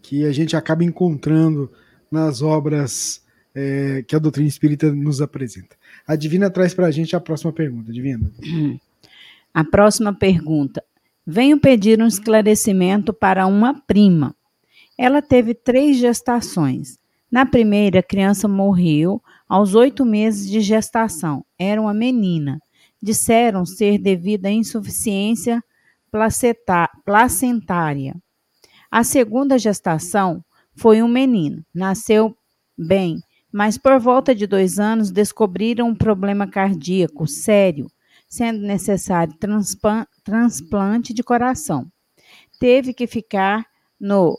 que 0.00 0.24
a 0.24 0.32
gente 0.32 0.56
acaba 0.56 0.82
encontrando 0.82 1.70
nas 2.10 2.40
obras 2.40 3.22
é, 3.54 4.02
que 4.08 4.16
a 4.16 4.18
doutrina 4.18 4.48
espírita 4.48 4.90
nos 4.90 5.20
apresenta. 5.20 5.76
A 6.06 6.16
Divina 6.16 6.48
traz 6.48 6.72
para 6.72 6.86
a 6.86 6.90
gente 6.90 7.14
a 7.14 7.20
próxima 7.20 7.52
pergunta. 7.52 7.92
Divina. 7.92 8.32
A 9.52 9.62
próxima 9.62 10.14
pergunta. 10.14 10.82
Venho 11.26 11.60
pedir 11.60 12.00
um 12.00 12.06
esclarecimento 12.06 13.12
para 13.12 13.46
uma 13.46 13.74
prima. 13.82 14.34
Ela 14.96 15.20
teve 15.20 15.52
três 15.52 15.98
gestações. 15.98 16.98
Na 17.30 17.44
primeira, 17.44 17.98
a 17.98 18.02
criança 18.02 18.48
morreu 18.48 19.22
aos 19.46 19.74
oito 19.74 20.06
meses 20.06 20.50
de 20.50 20.62
gestação. 20.62 21.44
Era 21.58 21.78
uma 21.78 21.92
menina 21.92 22.61
disseram 23.02 23.66
ser 23.66 23.98
devido 23.98 24.46
à 24.46 24.50
insuficiência 24.50 25.62
placentária. 27.04 28.14
A 28.90 29.02
segunda 29.02 29.58
gestação 29.58 30.44
foi 30.74 31.02
um 31.02 31.08
menino, 31.08 31.64
nasceu 31.74 32.36
bem, 32.78 33.20
mas 33.50 33.76
por 33.76 33.98
volta 33.98 34.34
de 34.34 34.46
dois 34.46 34.78
anos 34.78 35.10
descobriram 35.10 35.88
um 35.88 35.94
problema 35.94 36.46
cardíaco 36.46 37.26
sério, 37.26 37.90
sendo 38.28 38.60
necessário 38.60 39.34
transplante 40.24 41.12
de 41.12 41.22
coração. 41.22 41.90
Teve 42.58 42.94
que 42.94 43.06
ficar 43.06 43.66
no 44.00 44.38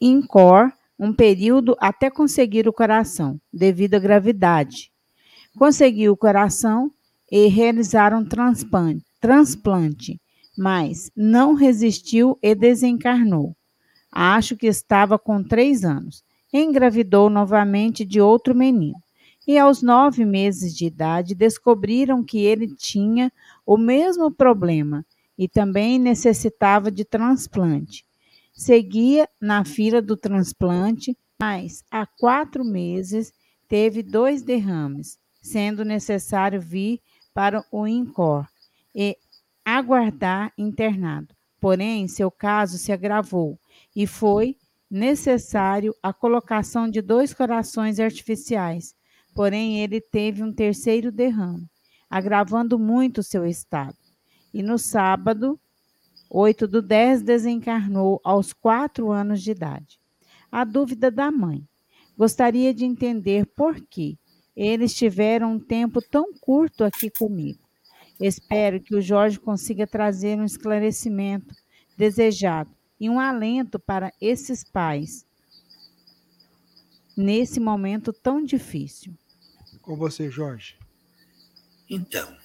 INCOR 0.00 0.72
um 0.98 1.14
período 1.14 1.76
até 1.80 2.10
conseguir 2.10 2.68
o 2.68 2.72
coração, 2.72 3.40
devido 3.50 3.94
à 3.94 3.98
gravidade. 3.98 4.92
Conseguiu 5.56 6.12
o 6.12 6.16
coração 6.16 6.92
e 7.30 7.46
realizaram 7.46 8.24
transplante, 8.24 9.04
transplante, 9.20 10.20
mas 10.58 11.10
não 11.16 11.54
resistiu 11.54 12.38
e 12.42 12.54
desencarnou. 12.54 13.54
Acho 14.10 14.56
que 14.56 14.66
estava 14.66 15.18
com 15.18 15.42
três 15.42 15.84
anos. 15.84 16.24
Engravidou 16.52 17.30
novamente 17.30 18.04
de 18.04 18.20
outro 18.20 18.54
menino. 18.54 18.98
E 19.46 19.56
aos 19.56 19.82
nove 19.82 20.24
meses 20.24 20.74
de 20.74 20.86
idade 20.86 21.34
descobriram 21.34 22.22
que 22.24 22.38
ele 22.38 22.74
tinha 22.76 23.32
o 23.64 23.76
mesmo 23.76 24.30
problema 24.30 25.04
e 25.38 25.48
também 25.48 25.98
necessitava 25.98 26.90
de 26.90 27.04
transplante. 27.04 28.04
Seguia 28.52 29.28
na 29.40 29.64
fila 29.64 30.02
do 30.02 30.16
transplante, 30.16 31.16
mas 31.40 31.82
há 31.90 32.04
quatro 32.04 32.64
meses 32.64 33.32
teve 33.66 34.02
dois 34.02 34.42
derrames, 34.42 35.18
sendo 35.40 35.84
necessário 35.84 36.60
vir 36.60 37.00
para 37.34 37.64
o 37.70 37.86
INCOR 37.86 38.46
e 38.94 39.16
aguardar 39.64 40.52
internado. 40.56 41.34
Porém, 41.60 42.08
seu 42.08 42.30
caso 42.30 42.78
se 42.78 42.90
agravou 42.92 43.58
e 43.94 44.06
foi 44.06 44.56
necessário 44.90 45.94
a 46.02 46.12
colocação 46.12 46.88
de 46.88 47.00
dois 47.00 47.32
corações 47.32 48.00
artificiais. 48.00 48.94
Porém, 49.34 49.80
ele 49.80 50.00
teve 50.00 50.42
um 50.42 50.52
terceiro 50.52 51.12
derrame, 51.12 51.68
agravando 52.08 52.78
muito 52.78 53.22
seu 53.22 53.46
estado. 53.46 53.96
E 54.52 54.62
no 54.62 54.78
sábado, 54.78 55.60
8 56.28 56.66
do 56.66 56.82
10, 56.82 57.22
desencarnou 57.22 58.20
aos 58.24 58.52
quatro 58.52 59.10
anos 59.10 59.42
de 59.42 59.52
idade. 59.52 60.00
A 60.50 60.64
dúvida 60.64 61.10
da 61.10 61.30
mãe. 61.30 61.64
Gostaria 62.16 62.74
de 62.74 62.84
entender 62.84 63.46
por 63.46 63.80
que 63.80 64.18
eles 64.56 64.94
tiveram 64.94 65.52
um 65.52 65.58
tempo 65.58 66.02
tão 66.02 66.32
curto 66.34 66.84
aqui 66.84 67.10
comigo. 67.10 67.60
Espero 68.20 68.80
que 68.80 68.94
o 68.94 69.00
Jorge 69.00 69.40
consiga 69.40 69.86
trazer 69.86 70.38
um 70.38 70.44
esclarecimento 70.44 71.54
desejado 71.96 72.70
e 72.98 73.08
um 73.08 73.18
alento 73.18 73.78
para 73.78 74.12
esses 74.20 74.62
pais 74.62 75.26
nesse 77.16 77.58
momento 77.60 78.12
tão 78.12 78.44
difícil. 78.44 79.14
Com 79.82 79.96
você, 79.96 80.30
Jorge. 80.30 80.78
Então, 81.88 82.36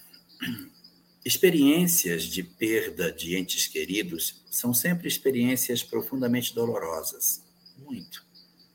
experiências 1.24 2.24
de 2.24 2.42
perda 2.42 3.12
de 3.12 3.36
entes 3.36 3.66
queridos 3.66 4.44
são 4.50 4.72
sempre 4.72 5.08
experiências 5.08 5.82
profundamente 5.82 6.54
dolorosas. 6.54 7.44
Muito. 7.78 8.24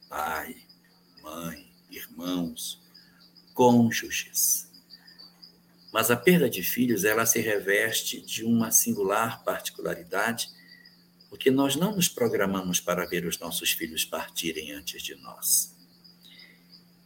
Pai, 0.08 0.56
mãe, 1.22 1.72
irmãos, 1.90 2.81
cônjuges. 3.54 4.70
Mas 5.92 6.10
a 6.10 6.16
perda 6.16 6.50
de 6.50 6.64
filhos, 6.64 7.04
ela 7.04 7.26
se 7.26 7.40
reveste 7.40 8.22
de 8.22 8.46
uma 8.46 8.72
singular 8.72 9.44
particularidade, 9.44 10.50
porque 11.30 11.52
nós 11.52 11.76
não 11.76 11.96
nos 11.96 12.08
programamos 12.08 12.80
para 12.80 13.06
ver 13.06 13.26
os 13.26 13.40
nossos 13.40 13.72
filhos 13.72 14.06
partirem 14.06 14.72
antes 14.72 15.02
de 15.02 15.16
nós. 15.16 15.76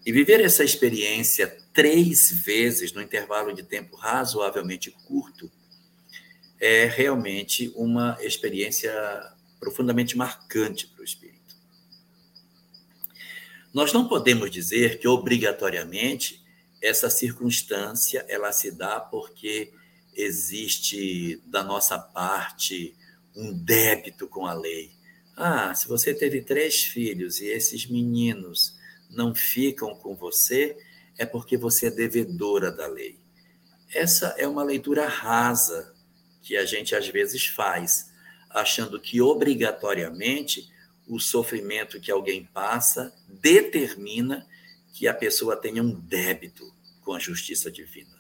E 0.06 0.12
viver 0.12 0.40
essa 0.40 0.64
experiência 0.64 1.48
três 1.74 2.32
vezes 2.32 2.94
no 2.94 3.02
intervalo 3.02 3.54
de 3.54 3.64
tempo 3.64 3.96
razoavelmente 3.96 4.92
curto 4.92 5.52
é 6.60 6.86
realmente 6.86 7.72
uma 7.76 8.18
experiência 8.22 8.94
profundamente 9.60 10.16
marcante 10.16 10.88
para 10.88 11.02
o 11.02 11.04
espírito. 11.04 11.25
Nós 13.76 13.92
não 13.92 14.08
podemos 14.08 14.50
dizer 14.50 15.00
que 15.00 15.06
obrigatoriamente 15.06 16.42
essa 16.82 17.10
circunstância 17.10 18.26
ela 18.30 18.54
se 18.54 18.72
dá 18.72 19.02
porque 19.02 19.74
existe 20.14 21.42
da 21.46 21.62
nossa 21.62 22.00
parte 22.00 22.96
um 23.36 23.52
débito 23.52 24.30
com 24.30 24.46
a 24.46 24.54
lei. 24.54 24.94
Ah, 25.36 25.76
se 25.76 25.90
você 25.90 26.14
teve 26.14 26.42
três 26.42 26.86
filhos 26.86 27.42
e 27.42 27.48
esses 27.48 27.86
meninos 27.86 28.78
não 29.10 29.36
ficam 29.36 29.94
com 29.94 30.16
você, 30.16 30.78
é 31.18 31.26
porque 31.26 31.58
você 31.58 31.88
é 31.88 31.92
devedora 31.92 32.72
da 32.72 32.88
lei. 32.88 33.20
Essa 33.94 34.28
é 34.38 34.48
uma 34.48 34.64
leitura 34.64 35.06
rasa 35.06 35.94
que 36.42 36.56
a 36.56 36.64
gente 36.64 36.96
às 36.96 37.10
vezes 37.10 37.48
faz, 37.48 38.10
achando 38.50 39.02
que 39.02 39.20
obrigatoriamente 39.20 40.74
o 41.08 41.20
sofrimento 41.20 42.00
que 42.00 42.12
alguém 42.12 42.46
passa 42.46 43.14
determina 43.28 44.46
que 44.94 45.08
a 45.08 45.14
pessoa 45.14 45.56
tenha 45.56 45.84
um 45.84 45.94
débito 45.94 46.74
com 47.02 47.14
a 47.14 47.20
justiça 47.20 47.72
divina. 47.72 48.16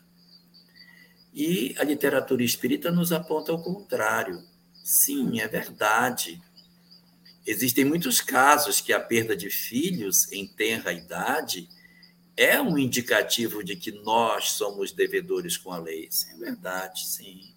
E 1.33 1.75
a 1.77 1.83
literatura 1.83 2.43
espírita 2.43 2.91
nos 2.91 3.11
aponta 3.11 3.51
o 3.51 3.61
contrário. 3.61 4.41
Sim, 4.83 5.39
é 5.39 5.47
verdade. 5.47 6.41
Existem 7.45 7.83
muitos 7.83 8.21
casos 8.21 8.79
que 8.79 8.93
a 8.93 8.99
perda 8.99 9.35
de 9.35 9.49
filhos 9.49 10.31
em 10.31 10.47
tenra 10.47 10.93
idade 10.93 11.67
é 12.37 12.61
um 12.61 12.77
indicativo 12.77 13.63
de 13.63 13.75
que 13.75 13.91
nós 13.91 14.51
somos 14.51 14.91
devedores 14.91 15.57
com 15.57 15.71
a 15.71 15.77
lei. 15.77 16.07
Isso 16.09 16.27
é 16.31 16.35
verdade, 16.37 17.07
sim. 17.07 17.53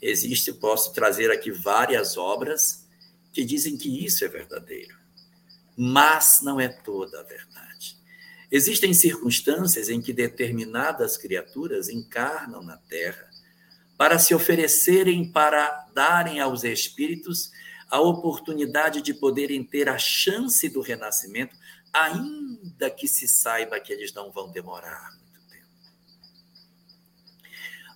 Existe, 0.00 0.52
posso 0.52 0.92
trazer 0.92 1.30
aqui 1.30 1.50
várias 1.50 2.16
obras 2.16 2.87
que 3.32 3.44
dizem 3.44 3.76
que 3.76 4.04
isso 4.04 4.24
é 4.24 4.28
verdadeiro, 4.28 4.96
mas 5.76 6.40
não 6.42 6.60
é 6.60 6.68
toda 6.68 7.20
a 7.20 7.22
verdade. 7.22 7.96
Existem 8.50 8.94
circunstâncias 8.94 9.90
em 9.90 10.00
que 10.00 10.12
determinadas 10.12 11.16
criaturas 11.16 11.88
encarnam 11.88 12.62
na 12.62 12.78
Terra 12.78 13.28
para 13.96 14.18
se 14.18 14.34
oferecerem 14.34 15.30
para 15.30 15.86
darem 15.92 16.40
aos 16.40 16.64
espíritos 16.64 17.50
a 17.90 18.00
oportunidade 18.00 19.02
de 19.02 19.12
poderem 19.12 19.64
ter 19.64 19.88
a 19.88 19.98
chance 19.98 20.68
do 20.68 20.80
renascimento, 20.80 21.56
ainda 21.92 22.90
que 22.90 23.08
se 23.08 23.26
saiba 23.26 23.80
que 23.80 23.92
eles 23.92 24.12
não 24.14 24.30
vão 24.30 24.52
demorar 24.52 25.10
muito 25.12 25.40
tempo. 25.48 25.66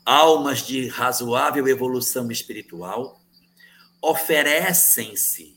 Almas 0.04 0.66
de 0.66 0.88
razoável 0.88 1.68
evolução 1.68 2.30
espiritual 2.30 3.21
oferecem-se 4.02 5.56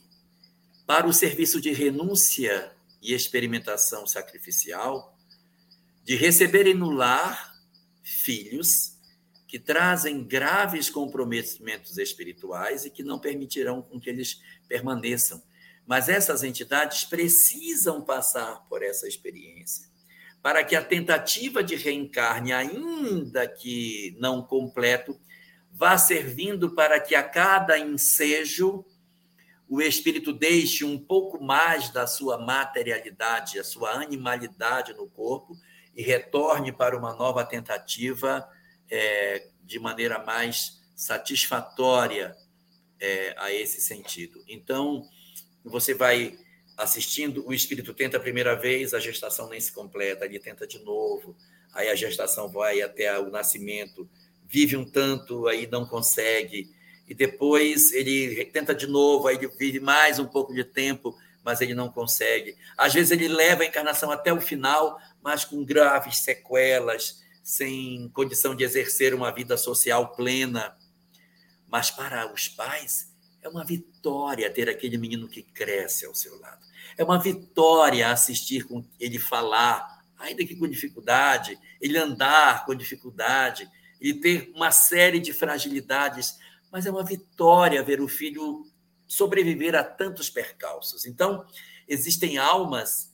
para 0.86 1.06
o 1.06 1.12
serviço 1.12 1.60
de 1.60 1.72
renúncia 1.72 2.72
e 3.02 3.12
experimentação 3.12 4.06
sacrificial, 4.06 5.18
de 6.04 6.14
receberem 6.14 6.74
no 6.74 6.90
lar 6.90 7.52
filhos 8.04 8.96
que 9.48 9.58
trazem 9.58 10.22
graves 10.24 10.88
comprometimentos 10.88 11.98
espirituais 11.98 12.84
e 12.84 12.90
que 12.90 13.02
não 13.02 13.18
permitirão 13.18 13.82
com 13.82 14.00
que 14.00 14.08
eles 14.08 14.40
permaneçam. 14.68 15.42
Mas 15.84 16.08
essas 16.08 16.44
entidades 16.44 17.04
precisam 17.04 18.02
passar 18.02 18.64
por 18.68 18.82
essa 18.82 19.08
experiência 19.08 19.88
para 20.46 20.62
que 20.62 20.76
a 20.76 20.84
tentativa 20.84 21.60
de 21.60 21.74
reencarne, 21.74 22.52
ainda 22.52 23.48
que 23.48 24.16
não 24.20 24.40
completo, 24.40 25.18
vá 25.76 25.98
servindo 25.98 26.74
para 26.74 26.98
que 26.98 27.14
a 27.14 27.22
cada 27.22 27.78
ensejo 27.78 28.84
o 29.68 29.82
espírito 29.82 30.32
deixe 30.32 30.84
um 30.84 30.98
pouco 30.98 31.42
mais 31.42 31.90
da 31.90 32.06
sua 32.06 32.38
materialidade, 32.38 33.58
a 33.58 33.64
sua 33.64 33.90
animalidade 33.90 34.94
no 34.94 35.06
corpo 35.08 35.54
e 35.94 36.02
retorne 36.02 36.72
para 36.72 36.96
uma 36.96 37.14
nova 37.14 37.44
tentativa 37.44 38.48
é, 38.88 39.48
de 39.62 39.78
maneira 39.78 40.24
mais 40.24 40.80
satisfatória 40.94 42.34
é, 42.98 43.34
a 43.36 43.52
esse 43.52 43.80
sentido. 43.82 44.42
Então, 44.48 45.02
você 45.64 45.92
vai 45.92 46.38
assistindo, 46.76 47.46
o 47.46 47.52
espírito 47.52 47.92
tenta 47.92 48.16
a 48.16 48.20
primeira 48.20 48.54
vez, 48.54 48.94
a 48.94 49.00
gestação 49.00 49.48
nem 49.48 49.60
se 49.60 49.72
completa, 49.72 50.24
ele 50.24 50.38
tenta 50.38 50.66
de 50.66 50.78
novo, 50.78 51.36
aí 51.74 51.88
a 51.88 51.94
gestação 51.94 52.48
vai 52.48 52.80
até 52.80 53.18
o 53.18 53.30
nascimento, 53.30 54.08
vive 54.48 54.76
um 54.76 54.84
tanto, 54.84 55.46
aí 55.46 55.66
não 55.66 55.84
consegue, 55.84 56.70
e 57.08 57.14
depois 57.14 57.92
ele 57.92 58.44
tenta 58.46 58.74
de 58.74 58.86
novo, 58.86 59.28
aí 59.28 59.36
ele 59.36 59.48
vive 59.48 59.80
mais 59.80 60.18
um 60.18 60.26
pouco 60.26 60.52
de 60.52 60.64
tempo, 60.64 61.16
mas 61.44 61.60
ele 61.60 61.74
não 61.74 61.88
consegue. 61.88 62.56
Às 62.76 62.92
vezes 62.92 63.12
ele 63.12 63.28
leva 63.28 63.62
a 63.62 63.66
encarnação 63.66 64.10
até 64.10 64.32
o 64.32 64.40
final, 64.40 64.98
mas 65.22 65.44
com 65.44 65.64
graves 65.64 66.18
sequelas, 66.18 67.22
sem 67.42 68.08
condição 68.12 68.56
de 68.56 68.64
exercer 68.64 69.14
uma 69.14 69.30
vida 69.30 69.56
social 69.56 70.08
plena. 70.16 70.76
Mas 71.68 71.90
para 71.90 72.32
os 72.32 72.48
pais, 72.48 73.14
é 73.40 73.48
uma 73.48 73.64
vitória 73.64 74.50
ter 74.50 74.68
aquele 74.68 74.98
menino 74.98 75.28
que 75.28 75.42
cresce 75.42 76.04
ao 76.04 76.14
seu 76.14 76.36
lado. 76.40 76.66
É 76.98 77.04
uma 77.04 77.20
vitória 77.20 78.10
assistir 78.10 78.64
com 78.64 78.84
ele 78.98 79.20
falar, 79.20 80.02
ainda 80.18 80.44
que 80.44 80.56
com 80.56 80.66
dificuldade, 80.66 81.56
ele 81.80 81.96
andar 81.96 82.66
com 82.66 82.74
dificuldade, 82.74 83.70
e 84.06 84.14
ter 84.14 84.52
uma 84.54 84.70
série 84.70 85.18
de 85.18 85.32
fragilidades, 85.32 86.38
mas 86.70 86.86
é 86.86 86.90
uma 86.90 87.04
vitória 87.04 87.82
ver 87.82 88.00
o 88.00 88.06
filho 88.06 88.64
sobreviver 89.06 89.74
a 89.74 89.82
tantos 89.82 90.30
percalços. 90.30 91.06
Então, 91.06 91.44
existem 91.88 92.38
almas 92.38 93.12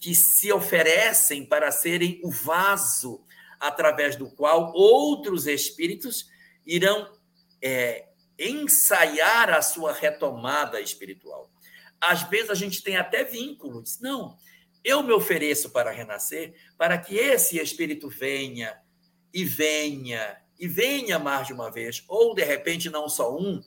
que 0.00 0.14
se 0.14 0.52
oferecem 0.52 1.46
para 1.46 1.70
serem 1.70 2.20
o 2.24 2.30
vaso 2.30 3.24
através 3.60 4.16
do 4.16 4.28
qual 4.30 4.72
outros 4.74 5.46
espíritos 5.46 6.28
irão 6.66 7.12
é, 7.62 8.08
ensaiar 8.36 9.50
a 9.50 9.62
sua 9.62 9.92
retomada 9.92 10.80
espiritual. 10.80 11.52
Às 12.00 12.22
vezes 12.24 12.50
a 12.50 12.54
gente 12.54 12.82
tem 12.82 12.96
até 12.96 13.22
vínculos. 13.22 14.00
Não, 14.00 14.36
eu 14.82 15.04
me 15.04 15.12
ofereço 15.12 15.70
para 15.70 15.92
renascer, 15.92 16.52
para 16.76 16.98
que 16.98 17.14
esse 17.14 17.60
espírito 17.60 18.08
venha 18.08 18.76
e 19.32 19.44
venha 19.44 20.38
e 20.58 20.68
venha 20.68 21.18
mais 21.18 21.48
de 21.48 21.52
uma 21.52 21.72
vez, 21.72 22.04
ou 22.06 22.36
de 22.36 22.44
repente 22.44 22.88
não 22.88 23.08
só 23.08 23.36
um, 23.36 23.60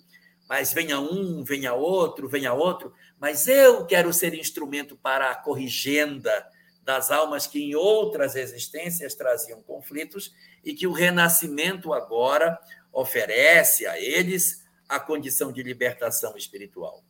mas 0.47 0.71
venha 0.71 0.97
um, 0.97 1.43
venha 1.43 1.73
outro, 1.73 2.29
venha 2.29 2.53
outro, 2.53 2.93
mas 3.19 3.49
eu 3.49 3.85
quero 3.85 4.13
ser 4.13 4.33
instrumento 4.33 4.95
para 4.95 5.29
a 5.29 5.35
corrigenda 5.35 6.47
das 6.83 7.11
almas 7.11 7.47
que 7.47 7.59
em 7.61 7.75
outras 7.75 8.35
existências 8.35 9.13
traziam 9.13 9.61
conflitos 9.61 10.33
e 10.63 10.73
que 10.73 10.87
o 10.87 10.93
renascimento 10.93 11.93
agora 11.93 12.57
oferece 12.93 13.85
a 13.85 13.99
eles 13.99 14.63
a 14.87 14.99
condição 14.99 15.51
de 15.51 15.61
libertação 15.61 16.37
espiritual. 16.37 17.03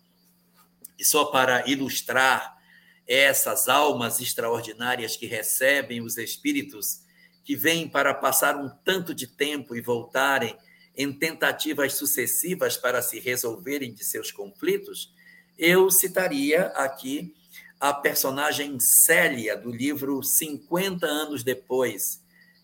E 0.98 1.06
só 1.06 1.26
para 1.26 1.70
ilustrar 1.70 2.58
essas 3.06 3.70
almas 3.70 4.20
extraordinárias 4.20 5.16
que 5.16 5.28
recebem 5.28 6.02
os 6.02 6.18
espíritos 6.18 7.05
que 7.46 7.56
vêm 7.56 7.88
para 7.88 8.14
passar 8.14 8.58
um 8.58 8.68
tanto 8.84 9.14
de 9.14 9.28
tempo 9.28 9.76
e 9.76 9.82
voltarem 9.82 10.58
em 10.98 11.14
tentativas 11.14 11.94
sucessivas 11.94 12.76
para 12.76 13.02
se 13.02 13.20
resolverem 13.20 13.94
de 13.94 14.04
seus 14.04 14.32
conflitos, 14.32 15.14
eu 15.58 15.92
citaria 15.92 16.68
aqui 16.68 17.34
a 17.80 17.94
personagem 17.94 18.80
Célia, 18.80 19.56
do 19.56 19.70
livro 19.70 20.24
50 20.24 21.06
anos 21.06 21.44
depois, 21.44 22.24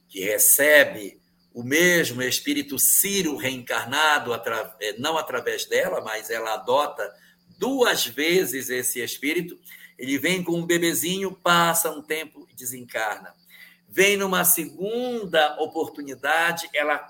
que 0.10 0.22
recebe 0.22 1.22
o 1.54 1.64
mesmo 1.64 2.22
espírito 2.22 2.80
Ciro 2.80 3.36
reencarnado, 3.36 4.34
eh, 4.34 4.96
não 4.98 5.18
através 5.18 5.66
dela, 5.66 6.02
mas 6.02 6.30
ela 6.30 6.54
adota 6.54 7.14
duas 7.58 8.08
vezes 8.08 8.70
esse 8.70 9.00
espírito. 9.02 9.60
Ele 9.98 10.18
vem 10.18 10.42
com 10.44 10.54
um 10.54 10.66
bebezinho, 10.66 11.34
passa 11.34 11.92
um 11.92 12.02
tempo 12.02 12.48
e 12.50 12.56
desencarna. 12.56 13.36
Vem 13.94 14.16
numa 14.16 14.46
segunda 14.46 15.62
oportunidade, 15.62 16.70
ela 16.74 17.06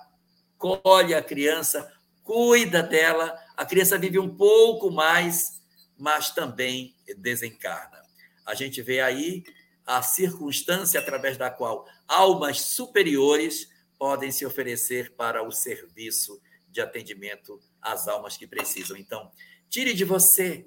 colhe 0.58 1.14
a 1.14 1.22
criança, 1.22 1.88
cuida 2.24 2.82
dela, 2.82 3.38
a 3.56 3.64
criança 3.64 3.96
vive 3.96 4.18
um 4.18 4.34
pouco 4.34 4.90
mais, 4.90 5.62
mas 5.96 6.30
também 6.30 6.96
desencarna. 7.18 8.02
A 8.44 8.56
gente 8.56 8.82
vê 8.82 9.00
aí 9.00 9.44
a 9.86 10.02
circunstância 10.02 10.98
através 10.98 11.38
da 11.38 11.50
qual 11.50 11.86
almas 12.08 12.60
superiores 12.60 13.68
podem 13.96 14.32
se 14.32 14.44
oferecer 14.44 15.14
para 15.14 15.40
o 15.46 15.52
serviço 15.52 16.42
de 16.68 16.80
atendimento 16.80 17.60
às 17.80 18.08
almas 18.08 18.36
que 18.36 18.46
precisam. 18.48 18.96
Então, 18.96 19.30
tire 19.70 19.94
de 19.94 20.04
você 20.04 20.66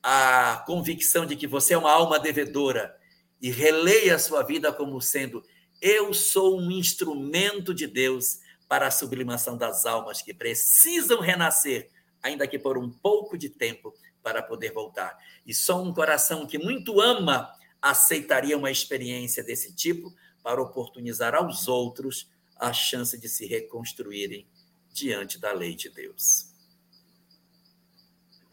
a 0.00 0.62
convicção 0.68 1.26
de 1.26 1.34
que 1.34 1.48
você 1.48 1.74
é 1.74 1.78
uma 1.78 1.90
alma 1.90 2.20
devedora 2.20 2.96
e 3.40 3.50
releia 3.50 4.16
a 4.16 4.18
sua 4.18 4.42
vida 4.42 4.72
como 4.72 5.00
sendo 5.00 5.42
eu 5.80 6.12
sou 6.12 6.60
um 6.60 6.70
instrumento 6.70 7.72
de 7.72 7.86
Deus 7.86 8.40
para 8.68 8.88
a 8.88 8.90
sublimação 8.90 9.56
das 9.56 9.86
almas 9.86 10.20
que 10.20 10.34
precisam 10.34 11.20
renascer, 11.20 11.88
ainda 12.22 12.46
que 12.46 12.58
por 12.58 12.76
um 12.76 12.90
pouco 12.90 13.38
de 13.38 13.48
tempo, 13.48 13.94
para 14.22 14.42
poder 14.42 14.72
voltar. 14.72 15.16
E 15.46 15.54
só 15.54 15.82
um 15.82 15.92
coração 15.94 16.46
que 16.46 16.58
muito 16.58 17.00
ama 17.00 17.50
aceitaria 17.80 18.58
uma 18.58 18.70
experiência 18.70 19.42
desse 19.42 19.74
tipo 19.74 20.12
para 20.42 20.60
oportunizar 20.60 21.34
aos 21.34 21.68
outros 21.68 22.28
a 22.58 22.72
chance 22.72 23.18
de 23.18 23.28
se 23.28 23.46
reconstruírem 23.46 24.46
diante 24.92 25.40
da 25.40 25.52
lei 25.52 25.74
de 25.74 25.88
Deus. 25.88 26.52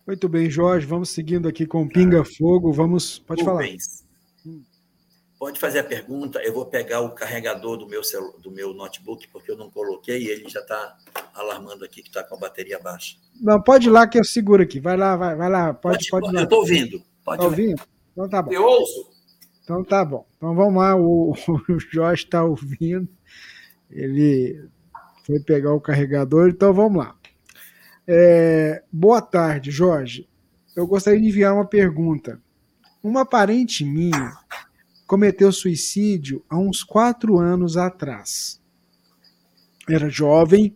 Muito 0.06 0.30
bem, 0.30 0.50
Jorge. 0.50 0.86
Vamos 0.86 1.10
seguindo 1.10 1.48
aqui 1.48 1.65
com 1.65 1.88
Pinga 1.88 2.24
Fogo. 2.24 2.71
Vamos, 2.71 3.17
pode 3.17 3.43
Rubens, 3.43 3.88
falar. 3.88 4.05
Pode 5.38 5.60
fazer 5.60 5.80
a 5.80 5.84
pergunta. 5.84 6.39
Eu 6.39 6.54
vou 6.54 6.65
pegar 6.65 7.02
o 7.02 7.12
carregador 7.12 7.78
do 7.78 7.88
meu 7.88 8.02
do 8.41 8.52
meu 8.52 8.74
notebook 8.74 9.28
porque 9.28 9.52
eu 9.52 9.58
não 9.58 9.69
coloquei 9.69 10.24
e 10.24 10.28
ele 10.30 10.48
já 10.48 10.62
está 10.62 10.98
alarmando 11.34 11.84
aqui 11.84 12.02
que 12.02 12.08
está 12.08 12.24
com 12.24 12.36
a 12.36 12.39
bateria 12.39 12.80
baixa. 12.80 13.17
Não, 13.41 13.62
pode 13.62 13.88
ir 13.88 13.91
lá 13.91 14.08
que 14.08 14.17
eu 14.17 14.24
seguro 14.24 14.63
aqui. 14.63 14.80
Vai 14.80 14.95
lá, 14.95 15.17
vai, 15.17 15.36
vai 15.36 15.50
lá. 15.50 15.74
Pode, 15.74 16.10
pode, 16.10 16.26
pode 16.26 16.38
Eu 16.38 16.43
estou 16.43 16.60
ouvindo. 16.60 17.04
Pode 17.24 17.39
tá 17.39 17.45
ouvindo? 17.45 17.82
Então 18.13 18.30
tá 18.30 18.41
bom. 18.41 18.52
Eu 18.52 18.63
ouço. 18.63 19.10
Então 19.62 19.84
tá 19.84 20.06
bom. 20.06 20.26
Então 20.38 20.56
vamos 20.56 20.82
lá. 20.82 20.95
O, 20.95 21.34
o 21.69 21.80
Jorge 21.91 22.24
está 22.24 22.43
ouvindo. 22.43 23.10
Ele 23.91 24.69
foi 25.26 25.39
pegar 25.41 25.74
o 25.74 25.82
carregador. 25.82 26.48
Então 26.48 26.74
vamos 26.74 27.04
lá. 27.04 27.13
É, 28.08 28.84
boa 28.89 29.21
tarde, 29.21 29.69
Jorge. 29.69 30.30
Eu 30.78 30.88
gostaria 30.88 31.19
de 31.19 31.28
enviar 31.28 31.54
uma 31.54 31.65
pergunta. 31.65 32.39
Uma 33.04 33.26
parente 33.26 33.84
minha 33.84 34.38
cometeu 35.06 35.52
suicídio 35.52 36.44
há 36.50 36.58
uns 36.58 36.84
quatro 36.84 37.38
anos 37.38 37.78
atrás. 37.78 38.62
Era 39.88 40.10
jovem 40.10 40.76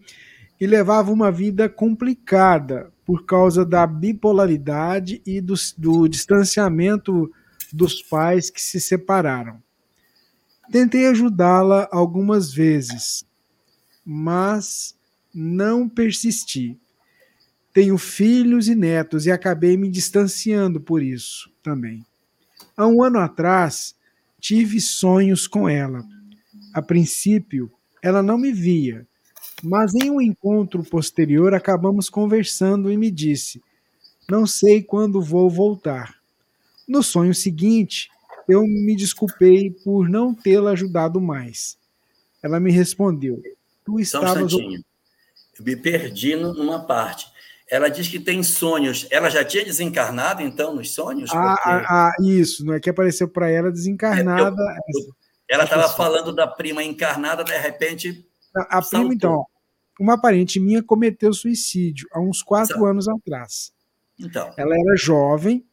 e 0.60 0.68
levava 0.68 1.12
uma 1.12 1.32
vida 1.32 1.68
complicada 1.68 2.92
por 3.06 3.26
causa 3.26 3.66
da 3.66 3.88
bipolaridade 3.88 5.22
e 5.26 5.42
do, 5.42 5.56
do 5.78 6.08
distanciamento 6.08 7.32
dos 7.74 8.02
pais 8.04 8.50
que 8.50 8.62
se 8.62 8.80
separaram. 8.80 9.62
Tentei 10.72 11.08
ajudá-la 11.08 11.88
algumas 11.92 12.54
vezes, 12.54 13.26
mas 14.06 14.96
não 15.34 15.90
persisti. 15.90 16.80
Tenho 17.74 17.98
filhos 17.98 18.68
e 18.68 18.76
netos 18.76 19.26
e 19.26 19.32
acabei 19.32 19.78
me 19.78 19.90
distanciando 19.90 20.80
por 20.80 21.02
isso 21.02 21.52
também. 21.64 22.06
Há 22.76 22.86
um 22.86 23.02
ano 23.02 23.20
atrás, 23.20 23.96
tive 24.40 24.80
sonhos 24.80 25.48
com 25.48 25.68
ela. 25.68 26.04
A 26.74 26.82
princípio, 26.82 27.72
ela 28.02 28.24
não 28.24 28.38
me 28.38 28.52
via, 28.52 29.08
mas 29.64 29.94
em 29.94 30.10
um 30.10 30.22
encontro 30.22 30.84
posterior 30.84 31.54
acabamos 31.54 32.10
conversando 32.10 32.92
e 32.92 32.98
me 32.98 33.12
disse: 33.12 33.62
Não 34.30 34.46
sei 34.48 34.82
quando 34.82 35.22
vou 35.22 35.50
voltar. 35.50 36.16
No 36.88 37.04
sonho 37.04 37.36
seguinte, 37.36 38.10
eu 38.48 38.64
me 38.64 38.96
desculpei 38.96 39.72
por 39.84 40.10
não 40.10 40.34
tê-la 40.34 40.72
ajudado 40.72 41.20
mais. 41.20 41.78
Ela 42.42 42.60
me 42.60 42.72
respondeu: 42.72 43.42
Tu 43.86 44.00
estavas. 44.00 44.54
Um 44.54 44.82
eu 45.60 45.66
me 45.66 45.76
perdi 45.76 46.36
numa 46.36 46.80
parte. 46.80 47.28
Ela 47.70 47.90
diz 47.90 48.08
que 48.08 48.20
tem 48.20 48.42
sonhos. 48.42 49.08
Ela 49.12 49.30
já 49.30 49.46
tinha 49.46 49.64
desencarnado, 49.64 50.42
então, 50.42 50.76
nos 50.76 50.92
sonhos? 50.92 51.30
Ah, 51.32 51.56
porque... 51.56 51.70
ah, 51.70 51.86
ah 51.90 52.12
isso, 52.22 52.66
não 52.66 52.74
é 52.74 52.80
que 52.80 52.90
apareceu 52.90 53.28
para 53.28 53.50
ela 53.50 53.72
desencarnada. 53.72 54.56
Eu, 54.60 55.02
eu, 55.02 55.14
ela 55.50 55.64
estava 55.64 55.88
falando 55.90 56.34
da 56.34 56.48
prima 56.48 56.84
encarnada, 56.84 57.44
de 57.44 57.56
repente. 57.58 58.28
A, 58.56 58.80
a 58.80 58.82
prima, 58.82 59.14
então, 59.14 59.46
uma 60.00 60.20
parente 60.20 60.60
minha 60.60 60.82
cometeu 60.82 61.34
suicídio 61.34 62.08
há 62.12 62.20
uns 62.20 62.42
quatro 62.42 62.86
anos 62.86 63.08
atrás. 63.08 63.72
Então. 64.18 64.52
Ela 64.58 64.74
era 64.74 64.96
jovem, 64.98 65.66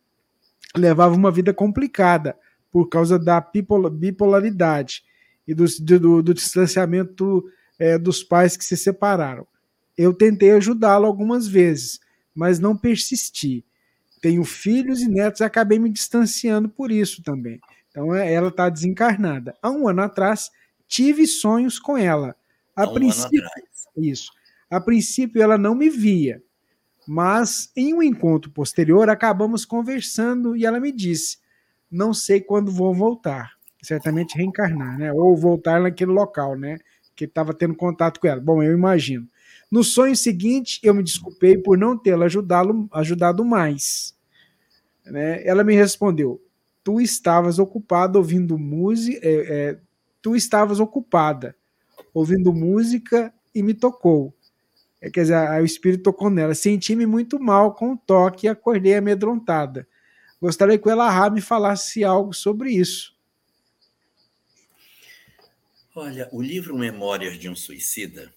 levava 0.76 1.14
uma 1.14 1.30
vida 1.30 1.54
complicada 1.54 2.36
por 2.70 2.88
causa 2.88 3.18
da 3.18 3.40
bipolaridade 3.40 5.02
e 5.46 5.54
do, 5.54 5.64
do, 5.80 6.22
do 6.22 6.34
distanciamento 6.34 7.44
é, 7.78 7.96
dos 7.98 8.22
pais 8.22 8.56
que 8.56 8.64
se 8.64 8.76
separaram. 8.76 9.46
Eu 9.96 10.12
tentei 10.14 10.50
ajudá-lo 10.52 11.06
algumas 11.06 11.46
vezes, 11.46 12.00
mas 12.34 12.58
não 12.58 12.76
persisti. 12.76 13.64
Tenho 14.22 14.44
filhos 14.44 15.00
e 15.00 15.08
netos 15.08 15.40
e 15.40 15.44
acabei 15.44 15.78
me 15.78 15.90
distanciando 15.90 16.68
por 16.68 16.90
isso 16.90 17.22
também. 17.22 17.60
Então 17.90 18.14
é, 18.14 18.32
ela 18.32 18.48
está 18.48 18.68
desencarnada. 18.68 19.54
Há 19.62 19.70
um 19.70 19.88
ano 19.88 20.02
atrás, 20.02 20.50
tive 20.88 21.26
sonhos 21.26 21.78
com 21.78 21.96
ela. 21.96 22.36
A 22.76 22.84
Há 22.84 22.90
um 22.90 22.94
princípio, 22.94 23.42
isso. 23.96 24.32
A 24.70 24.80
princípio 24.80 25.42
ela 25.42 25.56
não 25.58 25.74
me 25.74 25.88
via, 25.90 26.42
mas 27.06 27.70
em 27.76 27.94
um 27.94 28.02
encontro 28.02 28.50
posterior 28.50 29.08
acabamos 29.10 29.64
conversando 29.64 30.56
e 30.56 30.66
ela 30.66 30.80
me 30.80 30.92
disse: 30.92 31.38
"Não 31.90 32.14
sei 32.14 32.40
quando 32.40 32.72
vou 32.72 32.94
voltar, 32.94 33.52
certamente 33.82 34.36
reencarnar, 34.36 34.98
né? 34.98 35.12
Ou 35.12 35.36
voltar 35.36 35.80
naquele 35.80 36.12
local, 36.12 36.56
né? 36.58 36.78
Que 37.16 37.24
estava 37.26 37.54
tendo 37.54 37.74
contato 37.76 38.20
com 38.20 38.26
ela. 38.28 38.40
Bom, 38.40 38.62
eu 38.62 38.72
imagino. 38.72 39.28
No 39.70 39.82
sonho 39.82 40.16
seguinte, 40.16 40.78
eu 40.82 40.94
me 40.94 41.02
desculpei 41.02 41.58
por 41.58 41.76
não 41.76 41.98
tê-la 41.98 42.26
ajudado, 42.26 43.44
mais. 43.44 44.14
Né? 45.04 45.44
Ela 45.46 45.64
me 45.64 45.74
respondeu: 45.74 46.40
Tu 46.84 47.00
estavas 47.00 47.58
ocupada 47.58 48.18
ouvindo 48.18 48.56
música, 48.56 49.18
é, 49.22 49.30
é, 49.32 49.78
tu 50.22 50.36
estavas 50.36 50.78
ocupada 50.78 51.56
ouvindo 52.14 52.52
música 52.52 53.34
e 53.54 53.62
me 53.62 53.74
tocou. 53.74 54.32
É, 55.00 55.10
quer 55.10 55.22
dizer, 55.22 55.60
o 55.60 55.64
espírito 55.64 56.04
tocou 56.04 56.30
nela. 56.30 56.54
Senti-me 56.54 57.04
muito 57.04 57.38
mal 57.40 57.74
com 57.74 57.92
o 57.92 57.96
toque 57.96 58.46
e 58.46 58.48
acordei 58.48 58.94
amedrontada. 58.94 59.86
Gostaria 60.40 60.78
que 60.78 60.88
o 60.88 60.90
Elahá 60.90 61.28
me 61.28 61.40
falasse 61.40 62.04
algo 62.04 62.32
sobre 62.32 62.70
isso. 62.70 63.16
Olha, 65.94 66.28
o 66.30 66.42
livro 66.42 66.76
Memórias 66.76 67.38
de 67.38 67.48
um 67.48 67.56
Suicida 67.56 68.32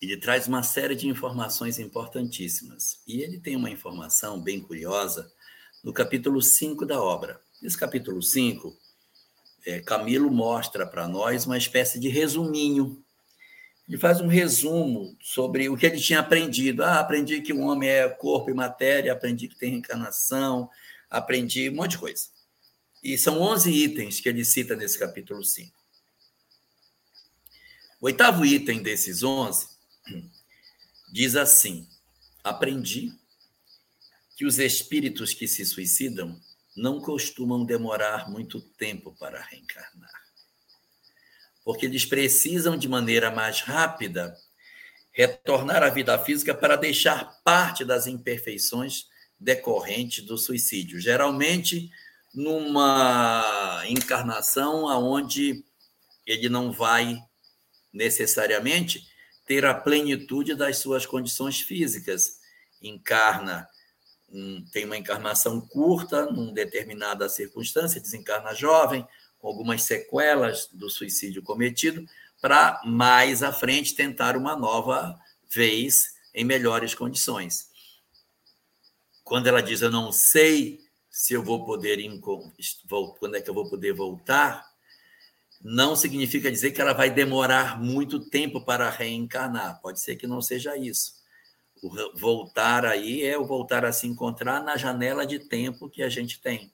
ele 0.00 0.16
traz 0.16 0.46
uma 0.46 0.62
série 0.62 0.94
de 0.94 1.08
informações 1.08 1.78
importantíssimas. 1.78 3.00
E 3.06 3.20
ele 3.20 3.38
tem 3.38 3.56
uma 3.56 3.70
informação 3.70 4.40
bem 4.40 4.60
curiosa 4.60 5.30
no 5.82 5.92
capítulo 5.92 6.40
5 6.40 6.86
da 6.86 7.02
obra. 7.02 7.40
Nesse 7.60 7.76
capítulo 7.76 8.22
5, 8.22 8.76
é, 9.66 9.80
Camilo 9.80 10.30
mostra 10.30 10.86
para 10.86 11.08
nós 11.08 11.46
uma 11.46 11.58
espécie 11.58 11.98
de 11.98 12.08
resuminho. 12.08 13.02
Ele 13.88 13.98
faz 13.98 14.20
um 14.20 14.28
resumo 14.28 15.16
sobre 15.20 15.68
o 15.68 15.76
que 15.76 15.86
ele 15.86 15.98
tinha 15.98 16.20
aprendido. 16.20 16.84
Ah, 16.84 17.00
aprendi 17.00 17.40
que 17.40 17.52
o 17.52 17.60
homem 17.60 17.88
é 17.88 18.08
corpo 18.08 18.50
e 18.50 18.54
matéria, 18.54 19.12
aprendi 19.12 19.48
que 19.48 19.58
tem 19.58 19.70
reencarnação, 19.70 20.70
aprendi 21.10 21.68
um 21.70 21.74
monte 21.74 21.92
de 21.92 21.98
coisa. 21.98 22.28
E 23.02 23.18
são 23.18 23.40
11 23.40 23.72
itens 23.72 24.20
que 24.20 24.28
ele 24.28 24.44
cita 24.44 24.76
nesse 24.76 24.96
capítulo 24.98 25.42
5. 25.42 25.76
O 28.00 28.06
oitavo 28.06 28.46
item 28.46 28.80
desses 28.80 29.24
11 29.24 29.77
diz 31.12 31.36
assim: 31.36 31.86
Aprendi 32.42 33.12
que 34.36 34.44
os 34.44 34.58
espíritos 34.58 35.34
que 35.34 35.48
se 35.48 35.64
suicidam 35.64 36.40
não 36.76 37.00
costumam 37.00 37.64
demorar 37.64 38.30
muito 38.30 38.60
tempo 38.60 39.14
para 39.18 39.42
reencarnar, 39.42 40.12
porque 41.64 41.86
eles 41.86 42.04
precisam 42.04 42.76
de 42.76 42.88
maneira 42.88 43.30
mais 43.30 43.60
rápida 43.60 44.36
retornar 45.10 45.82
à 45.82 45.88
vida 45.88 46.16
física 46.24 46.54
para 46.54 46.76
deixar 46.76 47.42
parte 47.42 47.84
das 47.84 48.06
imperfeições 48.06 49.06
decorrentes 49.38 50.24
do 50.24 50.38
suicídio, 50.38 51.00
geralmente 51.00 51.90
numa 52.32 53.82
encarnação 53.88 54.88
aonde 54.88 55.64
ele 56.24 56.48
não 56.48 56.70
vai 56.70 57.18
necessariamente 57.92 59.02
ter 59.48 59.64
a 59.64 59.74
plenitude 59.74 60.54
das 60.54 60.76
suas 60.76 61.06
condições 61.06 61.58
físicas. 61.58 62.38
Encarna, 62.82 63.66
um, 64.28 64.62
tem 64.70 64.84
uma 64.84 64.96
encarnação 64.96 65.58
curta, 65.58 66.26
numa 66.26 66.52
determinada 66.52 67.26
circunstância, 67.30 68.00
desencarna 68.00 68.54
jovem, 68.54 69.08
com 69.38 69.48
algumas 69.48 69.82
sequelas 69.82 70.68
do 70.70 70.90
suicídio 70.90 71.42
cometido, 71.42 72.06
para 72.42 72.80
mais 72.84 73.42
à 73.42 73.50
frente 73.50 73.94
tentar 73.94 74.36
uma 74.36 74.54
nova 74.54 75.18
vez 75.48 76.14
em 76.34 76.44
melhores 76.44 76.94
condições. 76.94 77.70
Quando 79.24 79.46
ela 79.46 79.62
diz 79.62 79.80
eu 79.80 79.90
não 79.90 80.12
sei 80.12 80.80
se 81.10 81.32
eu 81.32 81.42
vou 81.42 81.64
poder 81.64 81.98
quando 83.18 83.36
é 83.36 83.40
que 83.40 83.48
eu 83.48 83.54
vou 83.54 83.68
poder 83.68 83.92
voltar, 83.92 84.67
não 85.62 85.96
significa 85.96 86.50
dizer 86.50 86.70
que 86.70 86.80
ela 86.80 86.92
vai 86.92 87.10
demorar 87.10 87.80
muito 87.80 88.20
tempo 88.20 88.64
para 88.64 88.88
reencarnar. 88.90 89.80
Pode 89.80 90.00
ser 90.00 90.16
que 90.16 90.26
não 90.26 90.40
seja 90.40 90.76
isso. 90.76 91.18
O 91.82 91.90
voltar 92.18 92.84
aí 92.84 93.22
é 93.22 93.38
o 93.38 93.46
voltar 93.46 93.84
a 93.84 93.92
se 93.92 94.06
encontrar 94.06 94.62
na 94.62 94.76
janela 94.76 95.26
de 95.26 95.38
tempo 95.38 95.88
que 95.88 96.02
a 96.02 96.08
gente 96.08 96.40
tem. 96.40 96.72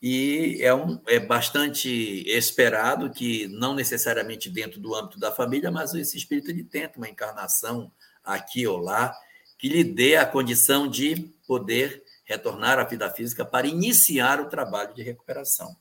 E 0.00 0.58
é, 0.60 0.74
um, 0.74 1.00
é 1.06 1.18
bastante 1.18 1.88
esperado 2.28 3.10
que, 3.10 3.48
não 3.48 3.74
necessariamente 3.74 4.50
dentro 4.50 4.78
do 4.78 4.94
âmbito 4.94 5.18
da 5.18 5.32
família, 5.32 5.70
mas 5.70 5.94
esse 5.94 6.18
espírito 6.18 6.50
ele 6.50 6.62
tenta 6.62 6.98
uma 6.98 7.08
encarnação 7.08 7.90
aqui 8.22 8.66
ou 8.66 8.78
lá, 8.78 9.16
que 9.58 9.66
lhe 9.66 9.82
dê 9.82 10.16
a 10.16 10.26
condição 10.26 10.86
de 10.86 11.32
poder 11.46 12.02
retornar 12.24 12.78
à 12.78 12.84
vida 12.84 13.08
física 13.10 13.46
para 13.46 13.66
iniciar 13.66 14.40
o 14.40 14.48
trabalho 14.48 14.94
de 14.94 15.02
recuperação. 15.02 15.74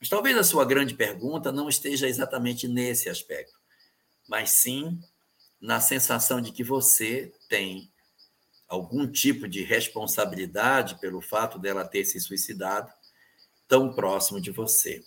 Mas 0.00 0.08
talvez 0.08 0.36
a 0.36 0.44
sua 0.44 0.64
grande 0.64 0.94
pergunta 0.94 1.50
não 1.50 1.68
esteja 1.68 2.08
exatamente 2.08 2.68
nesse 2.68 3.08
aspecto, 3.08 3.58
mas 4.28 4.50
sim 4.50 5.00
na 5.60 5.80
sensação 5.80 6.40
de 6.40 6.52
que 6.52 6.62
você 6.62 7.32
tem 7.48 7.90
algum 8.68 9.10
tipo 9.10 9.48
de 9.48 9.62
responsabilidade 9.62 11.00
pelo 11.00 11.20
fato 11.20 11.58
dela 11.58 11.84
ter 11.84 12.04
se 12.04 12.20
suicidado 12.20 12.92
tão 13.66 13.92
próximo 13.92 14.40
de 14.40 14.50
você. 14.50 15.02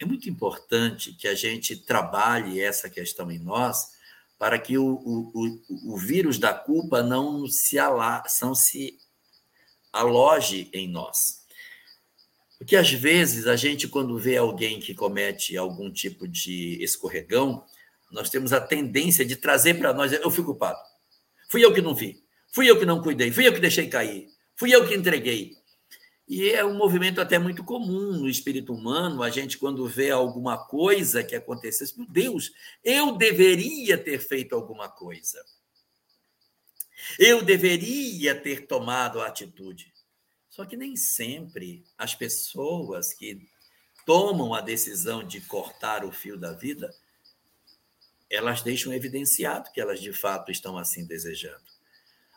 É 0.00 0.04
muito 0.04 0.28
importante 0.28 1.12
que 1.12 1.28
a 1.28 1.34
gente 1.34 1.76
trabalhe 1.76 2.60
essa 2.60 2.90
questão 2.90 3.30
em 3.30 3.38
nós 3.38 3.92
para 4.38 4.58
que 4.58 4.76
o, 4.76 4.84
o, 4.84 5.30
o, 5.32 5.94
o 5.94 5.96
vírus 5.96 6.38
da 6.38 6.52
culpa 6.52 7.02
não 7.02 7.46
se, 7.46 7.78
ala, 7.78 8.22
não 8.40 8.54
se 8.54 8.98
aloje 9.92 10.68
em 10.72 10.88
nós. 10.88 11.41
Porque 12.62 12.76
às 12.76 12.92
vezes 12.92 13.48
a 13.48 13.56
gente, 13.56 13.88
quando 13.88 14.16
vê 14.16 14.36
alguém 14.36 14.78
que 14.78 14.94
comete 14.94 15.56
algum 15.56 15.90
tipo 15.90 16.28
de 16.28 16.80
escorregão, 16.80 17.66
nós 18.12 18.30
temos 18.30 18.52
a 18.52 18.60
tendência 18.60 19.24
de 19.24 19.34
trazer 19.34 19.74
para 19.74 19.92
nós: 19.92 20.12
eu 20.12 20.30
fui 20.30 20.44
culpado. 20.44 20.78
Fui 21.50 21.64
eu 21.64 21.74
que 21.74 21.82
não 21.82 21.92
vi. 21.92 22.22
Fui 22.52 22.70
eu 22.70 22.78
que 22.78 22.86
não 22.86 23.02
cuidei. 23.02 23.32
Fui 23.32 23.44
eu 23.44 23.52
que 23.52 23.58
deixei 23.58 23.88
cair. 23.88 24.28
Fui 24.54 24.72
eu 24.72 24.86
que 24.86 24.94
entreguei. 24.94 25.56
E 26.28 26.50
é 26.50 26.64
um 26.64 26.76
movimento 26.76 27.20
até 27.20 27.36
muito 27.36 27.64
comum 27.64 28.12
no 28.12 28.28
espírito 28.28 28.72
humano, 28.72 29.24
a 29.24 29.28
gente, 29.28 29.58
quando 29.58 29.84
vê 29.88 30.12
alguma 30.12 30.56
coisa 30.56 31.24
que 31.24 31.34
acontecesse, 31.34 31.98
meu 31.98 32.06
Deus, 32.08 32.52
eu 32.84 33.16
deveria 33.16 33.98
ter 33.98 34.20
feito 34.20 34.54
alguma 34.54 34.88
coisa. 34.88 35.44
Eu 37.18 37.42
deveria 37.42 38.36
ter 38.36 38.68
tomado 38.68 39.20
a 39.20 39.26
atitude. 39.26 39.91
Só 40.52 40.66
que 40.66 40.76
nem 40.76 40.94
sempre 40.96 41.82
as 41.96 42.14
pessoas 42.14 43.14
que 43.14 43.48
tomam 44.04 44.52
a 44.52 44.60
decisão 44.60 45.24
de 45.24 45.40
cortar 45.40 46.04
o 46.04 46.12
fio 46.12 46.36
da 46.36 46.52
vida, 46.52 46.94
elas 48.28 48.60
deixam 48.60 48.92
evidenciado 48.92 49.72
que 49.72 49.80
elas 49.80 49.98
de 49.98 50.12
fato 50.12 50.52
estão 50.52 50.76
assim 50.76 51.06
desejando. 51.06 51.64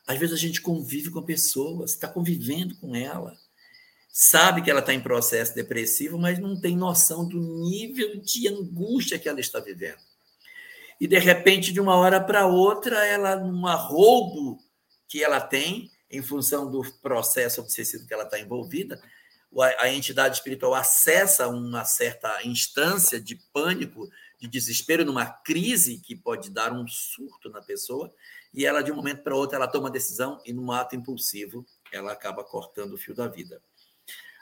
Às 0.07 0.17
vezes 0.17 0.33
a 0.33 0.37
gente 0.37 0.61
convive 0.61 1.11
com 1.11 1.19
a 1.19 1.25
pessoa, 1.25 1.83
está 1.83 2.07
convivendo 2.07 2.77
com 2.77 2.95
ela, 2.95 3.37
sabe 4.07 4.61
que 4.61 4.71
ela 4.71 4.79
está 4.79 4.93
em 4.93 5.03
processo 5.03 5.53
depressivo, 5.53 6.17
mas 6.17 6.39
não 6.39 6.57
tem 6.57 6.73
noção 6.77 7.27
do 7.27 7.67
nível 7.69 8.21
de 8.21 8.47
angústia 8.47 9.19
que 9.19 9.27
ela 9.27 9.41
está 9.41 9.59
vivendo. 9.59 9.99
E 11.01 11.05
de 11.05 11.19
repente, 11.19 11.73
de 11.73 11.81
uma 11.81 11.97
hora 11.97 12.21
para 12.21 12.47
outra, 12.47 13.05
ela, 13.05 13.35
num 13.35 13.67
arroubo 13.67 14.57
que 15.05 15.21
ela 15.21 15.41
tem, 15.41 15.91
em 16.15 16.21
função 16.21 16.69
do 16.69 16.81
processo 17.01 17.61
obsessivo 17.61 18.07
que 18.07 18.13
ela 18.13 18.23
está 18.23 18.39
envolvida, 18.39 19.01
a 19.79 19.89
entidade 19.89 20.35
espiritual 20.35 20.73
acessa 20.73 21.47
uma 21.47 21.85
certa 21.85 22.45
instância 22.45 23.19
de 23.21 23.35
pânico, 23.53 24.09
de 24.39 24.47
desespero, 24.47 25.05
numa 25.05 25.25
crise 25.25 25.99
que 25.99 26.15
pode 26.15 26.49
dar 26.49 26.73
um 26.73 26.85
surto 26.87 27.49
na 27.49 27.61
pessoa, 27.61 28.13
e 28.53 28.65
ela, 28.65 28.81
de 28.81 28.91
um 28.91 28.95
momento 28.95 29.23
para 29.23 29.35
outro, 29.35 29.55
ela 29.55 29.67
toma 29.67 29.89
decisão 29.89 30.41
e, 30.45 30.51
num 30.51 30.71
ato 30.71 30.95
impulsivo, 30.95 31.65
ela 31.91 32.11
acaba 32.11 32.43
cortando 32.43 32.93
o 32.93 32.97
fio 32.97 33.15
da 33.15 33.27
vida. 33.27 33.61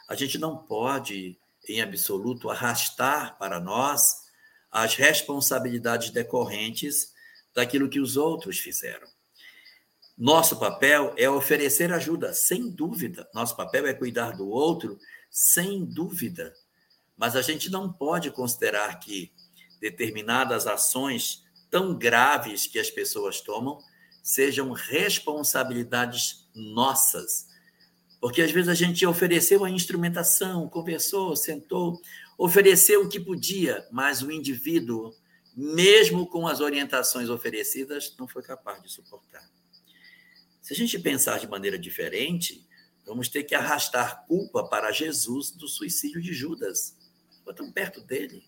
A 0.08 0.14
gente 0.14 0.38
não 0.38 0.56
pode, 0.56 1.38
em 1.68 1.80
absoluto, 1.80 2.50
arrastar 2.50 3.38
para 3.38 3.60
nós 3.60 4.24
as 4.70 4.96
responsabilidades 4.96 6.10
decorrentes 6.10 7.12
daquilo 7.54 7.88
que 7.88 8.00
os 8.00 8.16
outros 8.16 8.58
fizeram. 8.58 9.06
Nosso 10.16 10.58
papel 10.58 11.12
é 11.16 11.28
oferecer 11.28 11.92
ajuda, 11.92 12.32
sem 12.32 12.70
dúvida. 12.70 13.28
Nosso 13.34 13.56
papel 13.56 13.86
é 13.86 13.94
cuidar 13.94 14.32
do 14.32 14.48
outro, 14.48 14.98
sem 15.30 15.84
dúvida. 15.84 16.54
Mas 17.16 17.36
a 17.36 17.42
gente 17.42 17.70
não 17.70 17.92
pode 17.92 18.30
considerar 18.30 18.98
que 19.00 19.32
determinadas 19.80 20.66
ações 20.66 21.42
tão 21.70 21.96
graves 21.96 22.66
que 22.66 22.78
as 22.78 22.90
pessoas 22.90 23.40
tomam 23.40 23.78
sejam 24.22 24.72
responsabilidades 24.72 26.48
nossas 26.54 27.52
porque 28.24 28.40
às 28.40 28.50
vezes 28.50 28.70
a 28.70 28.74
gente 28.74 29.04
ofereceu 29.04 29.66
a 29.66 29.70
instrumentação, 29.70 30.66
conversou, 30.66 31.36
sentou, 31.36 32.00
ofereceu 32.38 33.02
o 33.02 33.08
que 33.10 33.20
podia, 33.20 33.86
mas 33.92 34.22
o 34.22 34.32
indivíduo, 34.32 35.12
mesmo 35.54 36.26
com 36.26 36.48
as 36.48 36.60
orientações 36.60 37.28
oferecidas, 37.28 38.16
não 38.18 38.26
foi 38.26 38.42
capaz 38.42 38.82
de 38.82 38.90
suportar. 38.90 39.46
Se 40.64 40.72
a 40.72 40.76
gente 40.76 40.98
pensar 40.98 41.38
de 41.38 41.46
maneira 41.46 41.78
diferente, 41.78 42.66
vamos 43.04 43.28
ter 43.28 43.44
que 43.44 43.54
arrastar 43.54 44.24
culpa 44.26 44.66
para 44.66 44.90
Jesus 44.92 45.50
do 45.50 45.68
suicídio 45.68 46.22
de 46.22 46.32
Judas. 46.32 46.96
Ficou 47.36 47.52
tão 47.52 47.70
perto 47.70 48.00
dele. 48.00 48.42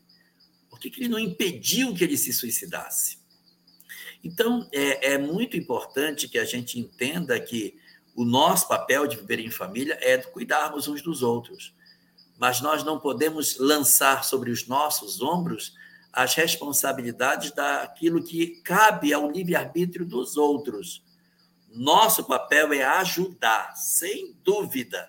Por 0.70 0.81
que, 0.81 0.88
que 0.88 1.02
ele 1.02 1.11
não 1.11 1.18
impediu 1.18 1.94
que 1.94 2.02
ele 2.02 2.16
se 2.16 2.33
suicidasse? 2.33 3.18
Então, 4.24 4.66
é, 4.72 5.12
é 5.12 5.18
muito 5.18 5.59
importante 5.59 6.26
que 6.26 6.38
a 6.38 6.44
gente 6.46 6.81
entenda 6.81 7.38
que 7.38 7.79
o 8.14 8.24
nosso 8.24 8.66
papel 8.66 9.07
de 9.07 9.18
viver 9.18 9.40
em 9.40 9.50
família 9.50 9.98
é 10.00 10.16
cuidarmos 10.16 10.88
uns 10.88 11.02
dos 11.02 11.22
outros. 11.22 11.74
Mas 12.38 12.62
nós 12.62 12.83
não 12.83 12.98
podemos 12.98 13.59
lançar 13.59 14.24
sobre 14.24 14.50
os 14.50 14.66
nossos 14.66 15.20
ombros 15.20 15.74
as 16.11 16.35
responsabilidades 16.35 17.52
daquilo 17.52 18.24
que 18.24 18.62
cabe 18.62 19.12
ao 19.12 19.31
livre-arbítrio 19.31 20.07
dos 20.07 20.38
outros. 20.38 21.05
Nosso 21.77 22.25
papel 22.25 22.73
é 22.73 22.83
ajudar, 22.83 23.77
sem 23.77 24.35
dúvida, 24.43 25.09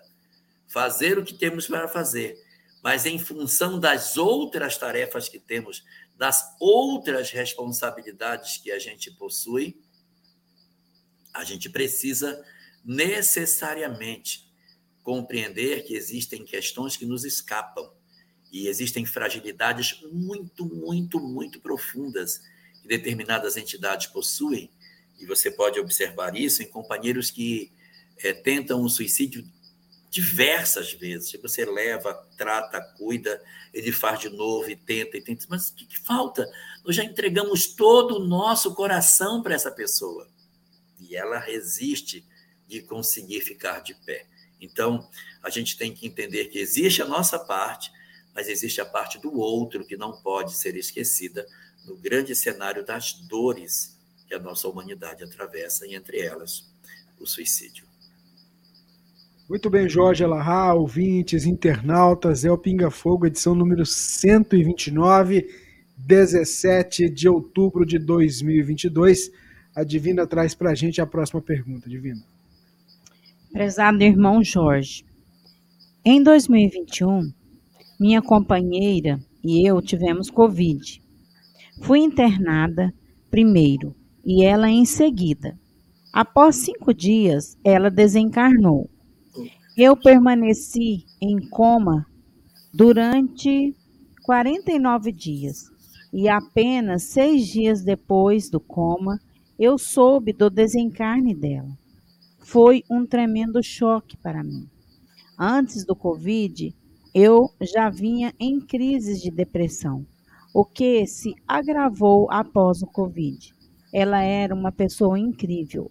fazer 0.67 1.17
o 1.17 1.23
que 1.23 1.33
temos 1.33 1.65
para 1.65 1.87
fazer, 1.87 2.37
mas 2.83 3.05
em 3.05 3.17
função 3.17 3.79
das 3.79 4.17
outras 4.17 4.77
tarefas 4.77 5.29
que 5.29 5.39
temos, 5.39 5.83
das 6.17 6.55
outras 6.59 7.31
responsabilidades 7.31 8.57
que 8.57 8.69
a 8.69 8.77
gente 8.77 9.11
possui, 9.11 9.81
a 11.33 11.45
gente 11.45 11.69
precisa 11.69 12.43
necessariamente 12.83 14.51
compreender 15.03 15.85
que 15.85 15.95
existem 15.95 16.43
questões 16.43 16.97
que 16.97 17.05
nos 17.05 17.23
escapam 17.23 17.89
e 18.51 18.67
existem 18.67 19.05
fragilidades 19.05 20.01
muito, 20.11 20.65
muito, 20.65 21.17
muito 21.17 21.61
profundas 21.61 22.41
que 22.81 22.87
determinadas 22.89 23.55
entidades 23.55 24.07
possuem. 24.07 24.69
E 25.19 25.25
você 25.25 25.49
pode 25.49 25.79
observar 25.79 26.35
isso 26.35 26.61
em 26.61 26.67
companheiros 26.67 27.31
que 27.31 27.71
é, 28.23 28.33
tentam 28.33 28.81
o 28.83 28.89
suicídio 28.89 29.43
diversas 30.09 30.93
vezes. 30.93 31.31
Você 31.41 31.65
leva, 31.65 32.13
trata, 32.37 32.81
cuida, 32.97 33.41
ele 33.73 33.91
faz 33.91 34.19
de 34.19 34.29
novo 34.29 34.69
e 34.69 34.75
tenta 34.75 35.17
e 35.17 35.21
tenta. 35.21 35.45
Mas 35.49 35.69
o 35.69 35.75
que, 35.75 35.85
que 35.85 35.99
falta? 35.99 36.49
Nós 36.85 36.95
já 36.95 37.03
entregamos 37.03 37.67
todo 37.67 38.15
o 38.15 38.27
nosso 38.27 38.73
coração 38.73 39.41
para 39.41 39.55
essa 39.55 39.71
pessoa. 39.71 40.27
E 40.99 41.15
ela 41.15 41.39
resiste 41.39 42.25
de 42.67 42.81
conseguir 42.81 43.41
ficar 43.41 43.81
de 43.81 43.93
pé. 43.93 44.25
Então, 44.59 45.07
a 45.43 45.49
gente 45.49 45.77
tem 45.77 45.93
que 45.93 46.07
entender 46.07 46.45
que 46.45 46.59
existe 46.59 47.01
a 47.01 47.05
nossa 47.05 47.37
parte, 47.37 47.91
mas 48.33 48.47
existe 48.47 48.81
a 48.81 48.85
parte 48.85 49.19
do 49.19 49.37
outro 49.37 49.85
que 49.85 49.95
não 49.95 50.21
pode 50.21 50.55
ser 50.55 50.75
esquecida 50.75 51.45
no 51.85 51.95
grande 51.95 52.35
cenário 52.35 52.83
das 52.83 53.13
dores 53.13 53.96
que 54.27 54.33
a 54.33 54.39
nossa 54.39 54.67
humanidade 54.67 55.23
atravessa, 55.23 55.87
e 55.87 55.95
entre 55.95 56.19
elas 56.19 56.69
o 57.19 57.25
suicídio. 57.25 57.85
Muito 59.49 59.69
bem, 59.69 59.87
Jorge 59.87 60.25
Alahá, 60.25 60.73
ouvintes, 60.73 61.45
internautas, 61.45 62.43
é 62.43 62.51
o 62.51 62.57
Pinga 62.57 62.91
Fogo, 62.91 63.25
edição 63.25 63.55
número 63.55 63.85
129, 63.85 65.47
17 65.95 67.09
de 67.09 67.29
outubro 67.29 67.85
de 67.85 67.97
2022. 67.97 69.31
A 69.73 69.85
Divina 69.85 70.27
traz 70.27 70.53
para 70.53 70.71
a 70.71 70.75
gente 70.75 70.99
a 70.99 71.05
próxima 71.05 71.41
pergunta, 71.41 71.89
Divina. 71.89 72.21
Prezado 73.53 74.03
irmão 74.03 74.43
Jorge, 74.43 75.05
em 76.03 76.21
2021, 76.21 77.31
minha 77.97 78.21
companheira 78.21 79.17
e 79.41 79.65
eu 79.65 79.81
tivemos 79.81 80.29
Covid. 80.29 81.01
Fui 81.81 81.99
internada 81.99 82.93
primeiro 83.31 83.95
e 84.27 84.43
ela 84.45 84.69
em 84.69 84.85
seguida. 84.85 85.57
Após 86.13 86.57
cinco 86.57 86.93
dias, 86.93 87.57
ela 87.63 87.89
desencarnou. 87.89 88.89
Eu 89.75 89.95
permaneci 89.95 91.05
em 91.19 91.39
coma 91.49 92.05
durante 92.71 93.75
49 94.23 95.11
dias 95.11 95.65
e 96.13 96.29
apenas 96.29 97.03
seis 97.03 97.47
dias 97.47 97.83
depois 97.83 98.49
do 98.49 98.59
coma, 98.59 99.19
eu 99.57 99.77
soube 99.77 100.33
do 100.33 100.49
desencarne 100.49 101.33
dela 101.33 101.77
foi 102.47 102.81
um 102.89 103.05
tremendo 103.05 103.61
choque 103.61 104.15
para 104.15 104.41
mim. 104.41 104.69
Antes 105.37 105.85
do 105.85 105.93
Covid, 105.93 106.73
eu 107.13 107.49
já 107.61 107.89
vinha 107.89 108.33
em 108.39 108.61
crises 108.61 109.21
de 109.21 109.29
depressão, 109.29 110.07
o 110.53 110.63
que 110.63 111.05
se 111.05 111.35
agravou 111.45 112.31
após 112.31 112.81
o 112.81 112.87
Covid. 112.87 113.53
Ela 113.93 114.21
era 114.21 114.53
uma 114.53 114.71
pessoa 114.71 115.17
incrível, 115.17 115.89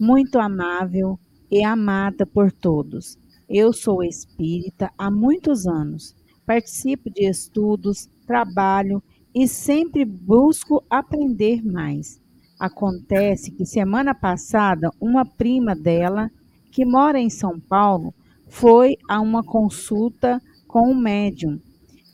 muito 0.00 0.38
amável 0.38 1.18
e 1.50 1.62
amada 1.62 2.24
por 2.24 2.50
todos. 2.50 3.18
Eu 3.48 3.72
sou 3.72 4.02
espírita 4.02 4.90
há 4.96 5.10
muitos 5.10 5.66
anos, 5.66 6.14
participo 6.46 7.10
de 7.10 7.28
estudos, 7.28 8.08
trabalho 8.26 9.02
e 9.34 9.46
sempre 9.46 10.04
busco 10.04 10.82
aprender 10.88 11.62
mais. 11.62 12.18
Acontece 12.58 13.50
que 13.50 13.66
semana 13.66 14.14
passada, 14.14 14.90
uma 14.98 15.26
prima 15.26 15.74
dela, 15.74 16.30
que 16.70 16.84
mora 16.84 17.20
em 17.20 17.28
São 17.28 17.60
Paulo, 17.60 18.14
foi 18.48 18.96
a 19.08 19.20
uma 19.20 19.42
consulta 19.44 20.40
com 20.66 20.90
um 20.90 20.94
médium. 20.94 21.60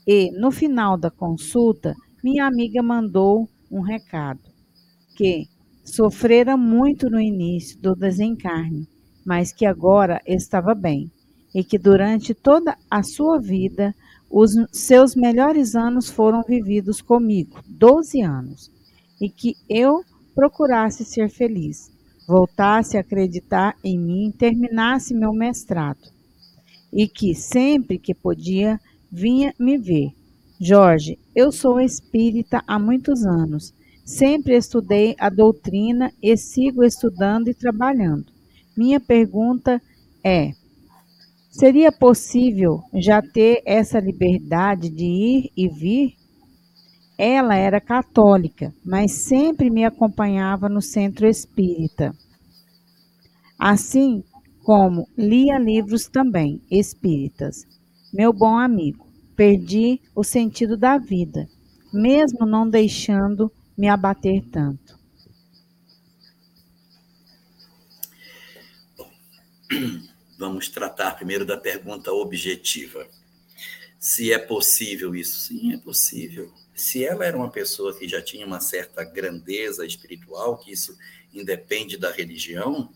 E, 0.05 0.29
no 0.31 0.51
final 0.51 0.97
da 0.97 1.09
consulta, 1.09 1.95
minha 2.21 2.45
amiga 2.45 2.83
mandou 2.83 3.47
um 3.71 3.79
recado 3.79 4.50
que 5.15 5.47
sofrera 5.83 6.55
muito 6.57 7.09
no 7.09 7.19
início 7.19 7.79
do 7.79 7.95
desencarne, 7.95 8.87
mas 9.25 9.51
que 9.51 9.65
agora 9.65 10.21
estava 10.25 10.73
bem 10.73 11.11
e 11.53 11.63
que 11.63 11.77
durante 11.77 12.33
toda 12.33 12.77
a 12.89 13.03
sua 13.03 13.39
vida 13.39 13.93
os 14.29 14.55
seus 14.71 15.15
melhores 15.15 15.75
anos 15.75 16.09
foram 16.09 16.41
vividos 16.43 17.01
comigo, 17.01 17.59
12 17.67 18.21
anos, 18.21 18.71
e 19.19 19.29
que 19.29 19.55
eu 19.69 20.03
procurasse 20.33 21.03
ser 21.03 21.29
feliz, 21.29 21.91
voltasse 22.27 22.97
a 22.97 23.01
acreditar 23.01 23.75
em 23.83 23.99
mim, 23.99 24.33
terminasse 24.37 25.13
meu 25.13 25.33
mestrado. 25.33 26.09
e 26.93 27.07
que 27.07 27.33
sempre 27.33 27.97
que 27.97 28.13
podia 28.13 28.79
vinha 29.11 29.53
me 29.59 29.77
ver. 29.77 30.11
Jorge, 30.59 31.17
eu 31.35 31.51
sou 31.51 31.79
espírita 31.79 32.63
há 32.67 32.77
muitos 32.77 33.25
anos. 33.25 33.73
Sempre 34.03 34.55
estudei 34.57 35.15
a 35.19 35.29
doutrina 35.29 36.11
e 36.21 36.35
sigo 36.35 36.83
estudando 36.83 37.47
e 37.47 37.53
trabalhando. 37.53 38.25
Minha 38.75 38.99
pergunta 38.99 39.81
é: 40.23 40.51
seria 41.49 41.91
possível 41.91 42.81
já 42.93 43.21
ter 43.21 43.61
essa 43.65 43.99
liberdade 43.99 44.89
de 44.89 45.05
ir 45.05 45.51
e 45.55 45.67
vir? 45.67 46.13
Ela 47.17 47.55
era 47.55 47.79
católica, 47.79 48.73
mas 48.83 49.11
sempre 49.11 49.69
me 49.69 49.85
acompanhava 49.85 50.67
no 50.67 50.81
centro 50.81 51.27
espírita. 51.27 52.11
Assim 53.59 54.23
como 54.63 55.07
lia 55.15 55.59
livros 55.59 56.07
também 56.07 56.59
espíritas. 56.69 57.63
Meu 58.11 58.33
bom 58.33 58.57
amigo, 58.57 59.05
perdi 59.35 60.01
o 60.15 60.23
sentido 60.23 60.75
da 60.75 60.97
vida, 60.97 61.47
mesmo 61.93 62.45
não 62.45 62.67
deixando 62.67 63.51
me 63.81 63.89
abater 63.89 64.43
tanto. 64.51 64.95
Vamos 70.37 70.69
tratar 70.69 71.15
primeiro 71.15 71.43
da 71.43 71.57
pergunta 71.57 72.11
objetiva. 72.13 73.07
Se 73.99 74.31
é 74.31 74.37
possível 74.37 75.15
isso? 75.15 75.39
Sim, 75.39 75.73
é 75.73 75.77
possível. 75.77 76.53
Se 76.75 77.03
ela 77.03 77.25
era 77.25 77.35
uma 77.35 77.49
pessoa 77.49 77.97
que 77.97 78.07
já 78.07 78.21
tinha 78.21 78.45
uma 78.45 78.61
certa 78.61 79.03
grandeza 79.03 79.83
espiritual, 79.83 80.59
que 80.59 80.71
isso 80.71 80.95
independe 81.33 81.97
da 81.97 82.11
religião, 82.11 82.93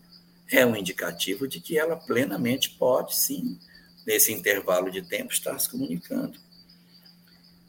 é 0.48 0.64
um 0.64 0.76
indicativo 0.76 1.48
de 1.48 1.58
que 1.60 1.76
ela 1.76 1.96
plenamente 1.96 2.70
pode, 2.70 3.16
sim, 3.16 3.58
nesse 4.06 4.32
intervalo 4.32 4.88
de 4.88 5.02
tempo, 5.02 5.32
estar 5.32 5.58
se 5.58 5.68
comunicando. 5.68 6.38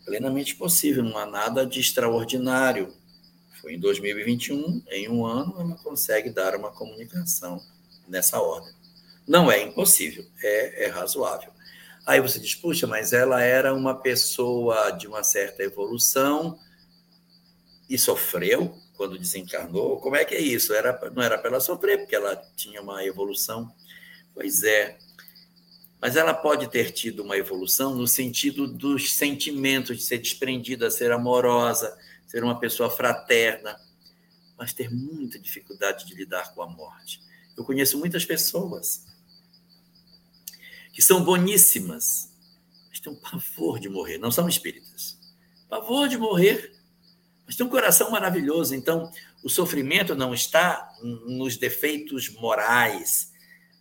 Plenamente 0.05 0.55
possível, 0.55 1.01
não 1.03 1.17
há 1.17 1.25
nada 1.25 1.65
de 1.65 1.79
extraordinário. 1.79 2.93
Foi 3.67 3.73
em 3.73 3.79
2021, 3.81 4.81
em 4.89 5.09
um 5.09 5.25
ano, 5.25 5.53
ela 5.59 5.75
consegue 5.83 6.29
dar 6.29 6.55
uma 6.55 6.71
comunicação 6.71 7.61
nessa 8.07 8.39
ordem. 8.39 8.73
Não 9.27 9.51
é 9.51 9.61
impossível, 9.61 10.25
é, 10.41 10.85
é 10.85 10.87
razoável. 10.87 11.51
Aí 12.05 12.21
você 12.21 12.39
diz, 12.39 12.55
puxa, 12.55 12.87
mas 12.87 13.11
ela 13.11 13.43
era 13.43 13.73
uma 13.73 13.93
pessoa 13.93 14.91
de 14.91 15.05
uma 15.05 15.21
certa 15.21 15.63
evolução 15.63 16.57
e 17.89 17.97
sofreu 17.97 18.73
quando 18.95 19.19
desencarnou. 19.19 19.99
Como 19.99 20.15
é 20.15 20.23
que 20.23 20.35
é 20.35 20.39
isso? 20.39 20.73
Era, 20.73 20.97
não 21.13 21.21
era 21.21 21.37
para 21.37 21.49
ela 21.49 21.59
sofrer, 21.59 21.97
porque 21.97 22.15
ela 22.15 22.37
tinha 22.55 22.81
uma 22.81 23.03
evolução. 23.03 23.69
Pois 24.33 24.63
é. 24.63 24.97
Mas 25.99 26.15
ela 26.15 26.33
pode 26.33 26.69
ter 26.69 26.91
tido 26.91 27.21
uma 27.21 27.35
evolução 27.35 27.93
no 27.93 28.07
sentido 28.07 28.65
dos 28.65 29.11
sentimentos, 29.11 29.97
de 29.97 30.03
ser 30.03 30.19
desprendida, 30.19 30.89
ser 30.89 31.11
amorosa, 31.11 31.97
ser 32.27 32.43
uma 32.43 32.59
pessoa 32.59 32.89
fraterna, 32.89 33.79
mas 34.57 34.73
ter 34.73 34.91
muita 34.91 35.39
dificuldade 35.39 36.05
de 36.05 36.13
lidar 36.13 36.53
com 36.53 36.61
a 36.61 36.67
morte. 36.67 37.21
Eu 37.55 37.63
conheço 37.63 37.97
muitas 37.97 38.25
pessoas 38.25 39.05
que 40.91 41.01
são 41.01 41.23
boníssimas, 41.23 42.31
mas 42.89 42.99
têm 42.99 43.13
um 43.13 43.15
pavor 43.15 43.79
de 43.79 43.87
morrer, 43.87 44.17
não 44.17 44.31
são 44.31 44.49
espíritas. 44.49 45.17
Pavor 45.69 46.07
de 46.07 46.17
morrer, 46.17 46.75
mas 47.45 47.55
tem 47.55 47.65
um 47.65 47.69
coração 47.69 48.11
maravilhoso. 48.11 48.75
Então, 48.75 49.11
o 49.43 49.49
sofrimento 49.49 50.15
não 50.15 50.33
está 50.33 50.93
nos 51.01 51.55
defeitos 51.55 52.29
morais, 52.29 53.31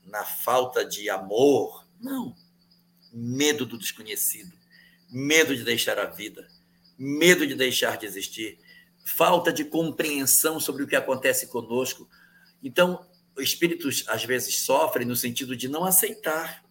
na 0.04 0.24
falta 0.24 0.84
de 0.84 1.10
amor, 1.10 1.86
não. 2.00 2.36
Medo 3.12 3.66
do 3.66 3.78
desconhecido, 3.78 4.52
medo 5.10 5.56
de 5.56 5.64
deixar 5.64 5.98
a 5.98 6.06
vida, 6.06 6.46
medo 6.98 7.46
de 7.46 7.54
deixar 7.54 7.96
de 7.96 8.06
existir, 8.06 8.58
falta 9.04 9.52
de 9.52 9.64
compreensão 9.64 10.58
sobre 10.58 10.82
o 10.82 10.86
que 10.86 10.96
acontece 10.96 11.48
conosco. 11.48 12.08
Então, 12.62 13.06
espíritos 13.38 14.04
às 14.08 14.24
vezes 14.24 14.62
sofrem 14.62 15.06
no 15.06 15.14
sentido 15.14 15.54
de 15.56 15.68
não 15.68 15.84
aceitar 15.84 16.66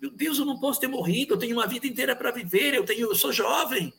meu 0.00 0.10
Deus, 0.10 0.38
eu 0.38 0.44
não 0.44 0.60
posso 0.60 0.78
ter 0.78 0.88
morrido, 0.88 1.34
eu 1.34 1.38
tenho 1.38 1.56
uma 1.56 1.66
vida 1.66 1.86
inteira 1.86 2.14
para 2.14 2.30
viver, 2.30 2.74
eu 2.74 2.84
tenho, 2.84 3.08
eu 3.08 3.14
sou 3.14 3.32
jovem, 3.32 3.92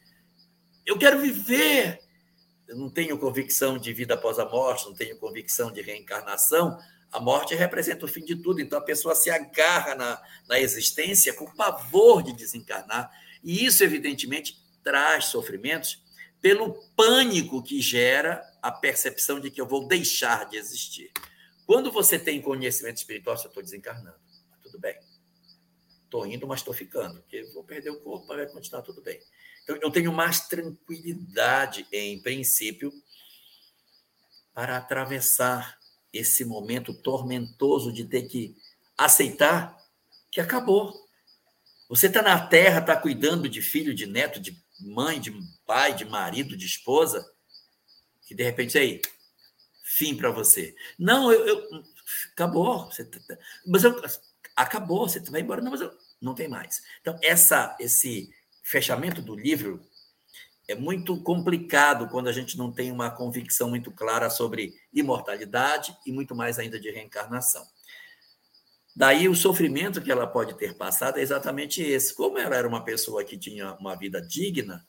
eu 0.85 0.97
quero 0.97 1.19
viver. 1.19 1.99
Eu 2.67 2.75
não 2.77 2.89
tenho 2.89 3.17
convicção 3.17 3.77
de 3.77 3.93
vida 3.93 4.13
após 4.13 4.37
a 4.39 4.45
morte, 4.45 4.85
não 4.85 4.93
tenho 4.93 5.17
convicção 5.17 5.71
de 5.71 5.81
reencarnação. 5.81 6.77
A 7.11 7.19
morte 7.19 7.55
representa 7.55 8.05
o 8.05 8.07
fim 8.07 8.23
de 8.23 8.35
tudo, 8.35 8.61
então 8.61 8.77
a 8.77 8.81
pessoa 8.81 9.15
se 9.15 9.29
agarra 9.29 9.95
na, 9.95 10.21
na 10.47 10.59
existência 10.59 11.33
com 11.33 11.45
pavor 11.55 12.21
de 12.21 12.33
desencarnar. 12.33 13.09
E 13.41 13.65
isso, 13.65 13.83
evidentemente, 13.83 14.57
traz 14.87 15.25
sofrimentos 15.25 16.01
pelo 16.39 16.81
pânico 16.95 17.61
que 17.61 17.81
gera 17.81 18.41
a 18.61 18.71
percepção 18.71 19.37
de 19.37 19.51
que 19.51 19.59
eu 19.59 19.67
vou 19.67 19.85
deixar 19.85 20.47
de 20.47 20.55
existir. 20.55 21.11
Quando 21.65 21.91
você 21.91 22.17
tem 22.17 22.41
conhecimento 22.41 22.95
espiritual, 22.95 23.35
eu 23.35 23.47
estou 23.47 23.61
desencarnando. 23.61 24.15
Tudo 24.63 24.79
bem. 24.79 24.97
Estou 26.05 26.25
indo, 26.25 26.47
mas 26.47 26.61
estou 26.61 26.73
ficando, 26.73 27.19
porque 27.19 27.43
vou 27.53 27.65
perder 27.65 27.89
o 27.89 27.99
corpo, 27.99 28.27
mas 28.27 28.37
vai 28.37 28.47
continuar 28.47 28.81
tudo 28.81 29.01
bem. 29.01 29.19
Então, 29.63 29.75
eu 29.81 29.91
tenho 29.91 30.13
mais 30.13 30.47
tranquilidade, 30.47 31.85
em 31.91 32.21
princípio, 32.21 32.93
para 34.53 34.77
atravessar 34.77 35.77
esse 36.13 36.45
momento 36.45 36.93
tormentoso 36.93 37.91
de 37.91 38.05
ter 38.05 38.21
que 38.21 38.55
aceitar 38.97 39.75
que 40.31 40.39
acabou. 40.39 40.93
Você 41.89 42.07
está 42.07 42.21
na 42.21 42.47
terra, 42.47 42.79
está 42.79 42.95
cuidando 42.95 43.49
de 43.49 43.61
filho, 43.61 43.93
de 43.93 44.05
neto, 44.05 44.39
de 44.39 44.65
mãe, 44.79 45.19
de 45.19 45.33
pai, 45.65 45.93
de 45.93 46.05
marido, 46.05 46.57
de 46.57 46.65
esposa, 46.65 47.25
e 48.29 48.35
de 48.35 48.43
repente 48.43 48.77
aí, 48.77 49.01
fim 49.83 50.15
para 50.15 50.31
você. 50.31 50.75
Não, 50.99 51.31
eu, 51.31 51.47
eu 51.47 51.83
acabou. 52.33 52.85
Você, 52.85 53.05
tá, 53.05 53.19
tá, 53.27 53.37
mas 53.65 53.83
eu, 53.83 54.01
acabou, 54.55 55.07
você 55.07 55.19
vai 55.19 55.41
embora. 55.41 55.61
Não, 55.61 55.71
mas 55.71 55.81
eu, 55.81 55.91
não 56.21 56.35
tem 56.35 56.47
mais. 56.47 56.81
Então, 57.01 57.17
essa, 57.23 57.75
esse 57.79 58.29
fechamento 58.63 59.21
do 59.21 59.35
livro 59.35 59.81
é 60.67 60.75
muito 60.75 61.21
complicado 61.23 62.09
quando 62.09 62.27
a 62.27 62.33
gente 62.33 62.57
não 62.57 62.71
tem 62.71 62.91
uma 62.91 63.09
convicção 63.09 63.69
muito 63.69 63.89
clara 63.91 64.29
sobre 64.29 64.73
imortalidade 64.93 65.97
e 66.05 66.11
muito 66.11 66.35
mais 66.35 66.59
ainda 66.59 66.79
de 66.79 66.91
reencarnação. 66.91 67.65
Daí 68.97 69.29
o 69.29 69.35
sofrimento 69.35 70.01
que 70.01 70.11
ela 70.11 70.25
pode 70.25 70.57
ter 70.57 70.75
passado 70.75 71.19
é 71.19 71.21
exatamente 71.21 71.83
esse. 71.83 72.15
Como 72.15 72.39
ela 72.39 72.55
era 72.55 72.67
uma 72.67 72.83
pessoa 72.83 73.23
que 73.23 73.37
tinha 73.37 73.73
uma 73.73 73.95
vida 73.95 74.19
digna, 74.19 74.83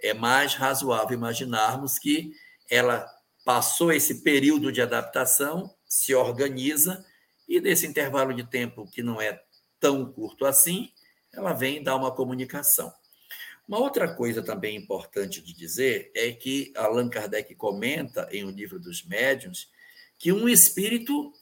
é 0.00 0.12
mais 0.12 0.54
razoável 0.54 1.16
imaginarmos 1.16 1.96
que 1.96 2.32
ela 2.68 3.08
passou 3.44 3.92
esse 3.92 4.24
período 4.24 4.72
de 4.72 4.82
adaptação, 4.82 5.72
se 5.86 6.12
organiza 6.12 7.04
e 7.48 7.60
nesse 7.60 7.86
intervalo 7.86 8.34
de 8.34 8.42
tempo 8.42 8.90
que 8.90 9.00
não 9.00 9.20
é 9.20 9.40
tão 9.78 10.12
curto 10.12 10.44
assim, 10.44 10.90
ela 11.32 11.52
vem 11.52 11.84
dar 11.84 11.94
uma 11.94 12.10
comunicação. 12.10 12.92
Uma 13.68 13.78
outra 13.78 14.12
coisa 14.12 14.42
também 14.42 14.76
importante 14.76 15.40
de 15.40 15.54
dizer 15.54 16.10
é 16.16 16.32
que 16.32 16.72
Allan 16.74 17.08
Kardec 17.08 17.54
comenta 17.54 18.28
em 18.32 18.42
O 18.42 18.50
Livro 18.50 18.80
dos 18.80 19.04
Médiuns 19.04 19.70
que 20.18 20.32
um 20.32 20.48
espírito 20.48 21.32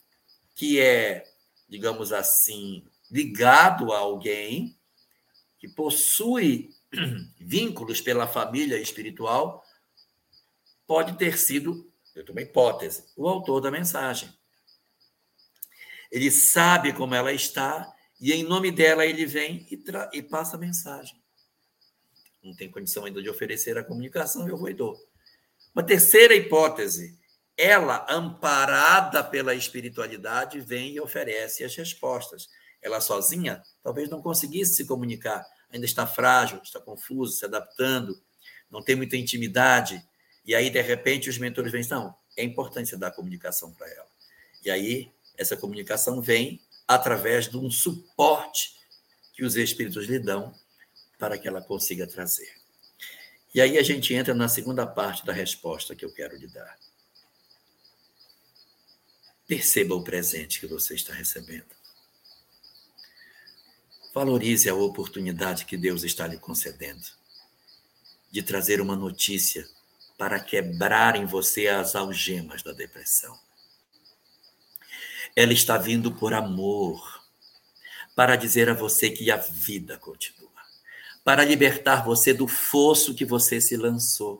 que 0.55 0.79
é, 0.79 1.25
digamos 1.71 2.12
assim, 2.12 2.85
ligado 3.09 3.93
a 3.93 3.99
alguém, 3.99 4.77
que 5.57 5.68
possui 5.68 6.71
vínculos 7.39 8.01
pela 8.01 8.27
família 8.27 8.79
espiritual, 8.79 9.64
pode 10.87 11.16
ter 11.16 11.39
sido, 11.39 11.89
eu 12.16 12.25
tomo 12.25 12.41
hipótese, 12.41 13.05
o 13.16 13.29
autor 13.29 13.61
da 13.61 13.71
mensagem. 13.71 14.29
Ele 16.11 16.31
sabe 16.31 16.93
como 16.93 17.14
ela 17.14 17.33
está 17.33 17.95
e 18.21 18.33
em 18.33 18.43
nome 18.43 18.73
dela 18.73 19.07
ele 19.07 19.25
vem 19.25 19.64
e, 19.71 19.81
e 20.12 20.23
passa 20.23 20.57
a 20.57 20.59
mensagem. 20.61 21.23
Não 22.43 22.57
tem 22.57 22.71
condição 22.71 23.05
ainda 23.05 23.23
de 23.23 23.31
oferecer 23.31 23.79
a 23.79 23.85
comunicação, 23.85 24.49
eu 24.49 24.57
vou 24.57 24.68
e 24.68 24.75
dou. 24.75 24.97
Uma 25.73 25.85
terceira 25.85 26.35
hipótese, 26.35 27.16
ela, 27.61 28.06
amparada 28.08 29.22
pela 29.22 29.54
espiritualidade, 29.54 30.61
vem 30.61 30.94
e 30.94 31.00
oferece 31.00 31.62
as 31.62 31.74
respostas. 31.74 32.48
Ela 32.80 33.02
sozinha 33.02 33.62
talvez 33.82 34.08
não 34.08 34.22
conseguisse 34.22 34.74
se 34.76 34.86
comunicar, 34.86 35.44
ainda 35.70 35.84
está 35.84 36.06
frágil, 36.06 36.58
está 36.62 36.80
confuso, 36.80 37.32
se 37.32 37.44
adaptando, 37.44 38.18
não 38.70 38.82
tem 38.82 38.96
muita 38.96 39.16
intimidade. 39.16 40.02
E 40.46 40.54
aí, 40.54 40.70
de 40.70 40.80
repente, 40.80 41.28
os 41.28 41.36
mentores 41.36 41.70
vêm, 41.70 41.86
não, 41.90 42.14
é 42.34 42.42
importante 42.42 42.96
dar 42.96 43.11
comunicação 43.11 43.70
para 43.72 43.86
ela. 43.90 44.08
E 44.64 44.70
aí, 44.70 45.12
essa 45.36 45.54
comunicação 45.54 46.22
vem 46.22 46.62
através 46.88 47.46
de 47.46 47.58
um 47.58 47.70
suporte 47.70 48.74
que 49.34 49.44
os 49.44 49.54
espíritos 49.54 50.06
lhe 50.06 50.18
dão 50.18 50.54
para 51.18 51.36
que 51.36 51.46
ela 51.46 51.61
consiga 51.61 52.06
trazer. 52.06 52.50
E 53.54 53.61
aí 53.61 53.76
a 53.76 53.82
gente 53.82 54.14
entra 54.14 54.32
na 54.32 54.48
segunda 54.48 54.86
parte 54.86 55.26
da 55.26 55.32
resposta 55.32 55.94
que 55.94 56.04
eu 56.04 56.14
quero 56.14 56.36
lhe 56.36 56.46
dar. 56.46 56.78
Perceba 59.51 59.96
o 59.96 60.05
presente 60.05 60.61
que 60.61 60.66
você 60.68 60.94
está 60.94 61.12
recebendo. 61.12 61.74
Valorize 64.14 64.68
a 64.68 64.74
oportunidade 64.76 65.64
que 65.64 65.76
Deus 65.76 66.05
está 66.05 66.24
lhe 66.24 66.38
concedendo 66.38 67.05
de 68.30 68.44
trazer 68.44 68.80
uma 68.80 68.94
notícia 68.94 69.68
para 70.16 70.38
quebrar 70.38 71.16
em 71.16 71.26
você 71.26 71.66
as 71.66 71.96
algemas 71.96 72.62
da 72.62 72.70
depressão. 72.70 73.36
Ela 75.34 75.53
está 75.53 75.76
vindo 75.76 76.12
por 76.12 76.32
amor, 76.32 77.20
para 78.14 78.36
dizer 78.36 78.68
a 78.68 78.74
você 78.74 79.11
que 79.11 79.32
a 79.32 79.36
vida 79.36 79.98
continua, 79.98 80.62
para 81.24 81.44
libertar 81.44 82.05
você 82.05 82.32
do 82.32 82.46
fosso 82.46 83.16
que 83.16 83.24
você 83.24 83.61
se 83.61 83.76
lançou, 83.76 84.38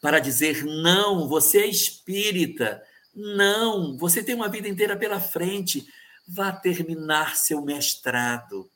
para 0.00 0.18
dizer: 0.18 0.64
não, 0.64 1.28
você 1.28 1.58
é 1.58 1.66
espírita, 1.66 2.84
não, 3.14 3.96
você 3.96 4.22
tem 4.22 4.34
uma 4.34 4.48
vida 4.48 4.68
inteira 4.68 4.96
pela 4.96 5.20
frente, 5.20 5.86
vá 6.26 6.52
terminar 6.52 7.36
seu 7.36 7.62
mestrado, 7.62 8.70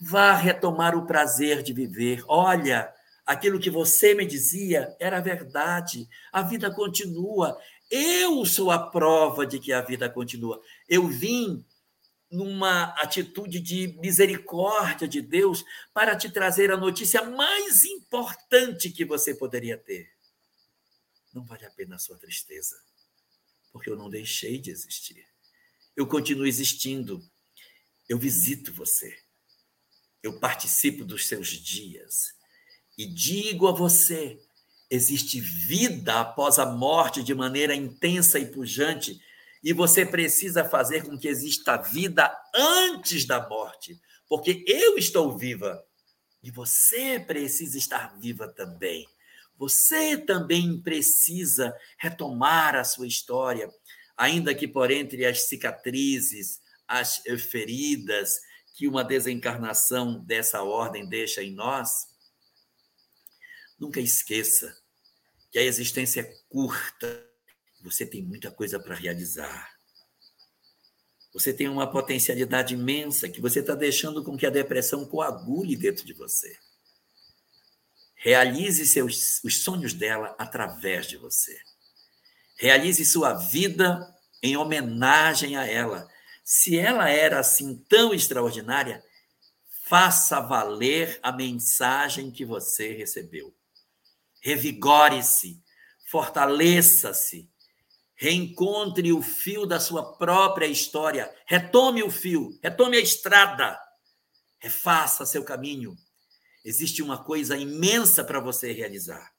vá 0.00 0.34
retomar 0.34 0.96
o 0.96 1.06
prazer 1.06 1.62
de 1.62 1.72
viver. 1.72 2.22
Olha, 2.28 2.92
aquilo 3.26 3.58
que 3.58 3.70
você 3.70 4.14
me 4.14 4.24
dizia 4.24 4.94
era 5.00 5.20
verdade, 5.20 6.08
a 6.32 6.42
vida 6.42 6.70
continua. 6.70 7.58
Eu 7.90 8.44
sou 8.44 8.70
a 8.70 8.78
prova 8.78 9.46
de 9.46 9.58
que 9.58 9.72
a 9.72 9.80
vida 9.80 10.08
continua. 10.08 10.60
Eu 10.88 11.08
vim 11.08 11.64
numa 12.30 12.84
atitude 13.02 13.60
de 13.60 13.88
misericórdia 14.00 15.06
de 15.06 15.20
Deus 15.20 15.62
para 15.92 16.16
te 16.16 16.30
trazer 16.30 16.72
a 16.72 16.76
notícia 16.78 17.22
mais 17.22 17.84
importante 17.84 18.90
que 18.90 19.04
você 19.04 19.34
poderia 19.34 19.76
ter. 19.76 20.08
Não 21.34 21.44
vale 21.44 21.66
a 21.66 21.70
pena 21.70 21.96
a 21.96 21.98
sua 21.98 22.16
tristeza, 22.16 22.76
porque 23.72 23.90
eu 23.90 23.96
não 23.96 24.10
deixei 24.10 24.58
de 24.58 24.70
existir. 24.70 25.26
Eu 25.96 26.06
continuo 26.06 26.46
existindo. 26.46 27.22
Eu 28.08 28.18
visito 28.18 28.72
você. 28.72 29.16
Eu 30.22 30.38
participo 30.38 31.04
dos 31.04 31.26
seus 31.26 31.48
dias. 31.48 32.34
E 32.96 33.06
digo 33.06 33.66
a 33.66 33.72
você: 33.72 34.38
existe 34.90 35.40
vida 35.40 36.20
após 36.20 36.58
a 36.58 36.66
morte 36.66 37.22
de 37.22 37.34
maneira 37.34 37.74
intensa 37.74 38.38
e 38.38 38.46
pujante, 38.46 39.20
e 39.64 39.72
você 39.72 40.04
precisa 40.04 40.68
fazer 40.68 41.04
com 41.04 41.18
que 41.18 41.28
exista 41.28 41.76
vida 41.76 42.30
antes 42.54 43.24
da 43.24 43.48
morte, 43.48 43.98
porque 44.28 44.64
eu 44.66 44.98
estou 44.98 45.36
viva 45.36 45.82
e 46.42 46.50
você 46.50 47.20
precisa 47.20 47.78
estar 47.78 48.18
viva 48.18 48.48
também. 48.48 49.06
Você 49.62 50.18
também 50.18 50.82
precisa 50.82 51.72
retomar 51.96 52.74
a 52.74 52.82
sua 52.82 53.06
história, 53.06 53.72
ainda 54.16 54.52
que 54.56 54.66
por 54.66 54.90
entre 54.90 55.24
as 55.24 55.48
cicatrizes, 55.48 56.60
as 56.88 57.22
feridas 57.48 58.40
que 58.74 58.88
uma 58.88 59.04
desencarnação 59.04 60.18
dessa 60.24 60.64
ordem 60.64 61.08
deixa 61.08 61.44
em 61.44 61.54
nós. 61.54 62.08
Nunca 63.78 64.00
esqueça 64.00 64.76
que 65.52 65.60
a 65.60 65.62
existência 65.62 66.22
é 66.22 66.34
curta, 66.48 67.24
você 67.84 68.04
tem 68.04 68.20
muita 68.20 68.50
coisa 68.50 68.80
para 68.80 68.96
realizar. 68.96 69.70
Você 71.32 71.52
tem 71.52 71.68
uma 71.68 71.88
potencialidade 71.88 72.74
imensa 72.74 73.28
que 73.28 73.40
você 73.40 73.60
está 73.60 73.76
deixando 73.76 74.24
com 74.24 74.36
que 74.36 74.44
a 74.44 74.50
depressão 74.50 75.06
coagule 75.06 75.76
dentro 75.76 76.04
de 76.04 76.14
você. 76.14 76.52
Realize 78.22 78.86
seus, 78.86 79.42
os 79.42 79.64
sonhos 79.64 79.92
dela 79.92 80.32
através 80.38 81.08
de 81.08 81.16
você. 81.16 81.58
Realize 82.56 83.04
sua 83.04 83.34
vida 83.34 84.00
em 84.40 84.56
homenagem 84.56 85.56
a 85.56 85.66
ela. 85.66 86.08
Se 86.44 86.78
ela 86.78 87.10
era 87.10 87.40
assim 87.40 87.84
tão 87.88 88.14
extraordinária, 88.14 89.02
faça 89.86 90.38
valer 90.38 91.18
a 91.20 91.32
mensagem 91.32 92.30
que 92.30 92.44
você 92.44 92.92
recebeu. 92.92 93.52
Revigore-se, 94.40 95.60
fortaleça-se, 96.08 97.50
reencontre 98.14 99.12
o 99.12 99.20
fio 99.20 99.66
da 99.66 99.80
sua 99.80 100.16
própria 100.16 100.66
história, 100.66 101.28
retome 101.44 102.04
o 102.04 102.10
fio, 102.10 102.56
retome 102.62 102.98
a 102.98 103.00
estrada, 103.00 103.76
refaça 104.60 105.26
seu 105.26 105.42
caminho, 105.42 105.96
existe 106.64 107.02
uma 107.02 107.22
coisa 107.22 107.56
imensa 107.56 108.24
para 108.24 108.40
você 108.40 108.72
realizar. 108.72 109.32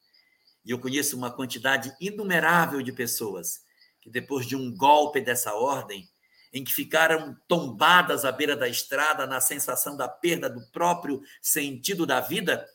E 0.65 0.71
eu 0.71 0.79
conheço 0.79 1.17
uma 1.17 1.31
quantidade 1.31 1.93
inumerável 1.99 2.81
de 2.81 2.91
pessoas 2.91 3.61
que, 4.01 4.09
depois 4.09 4.45
de 4.45 4.55
um 4.55 4.75
golpe 4.75 5.21
dessa 5.21 5.53
ordem, 5.53 6.09
em 6.53 6.63
que 6.63 6.73
ficaram 6.73 7.35
tombadas 7.47 8.25
à 8.25 8.31
beira 8.31 8.55
da 8.55 8.67
estrada 8.67 9.25
na 9.25 9.41
sensação 9.41 9.97
da 9.97 10.07
perda 10.07 10.49
do 10.49 10.61
próprio 10.71 11.21
sentido 11.41 12.05
da 12.05 12.21
vida, 12.21 12.67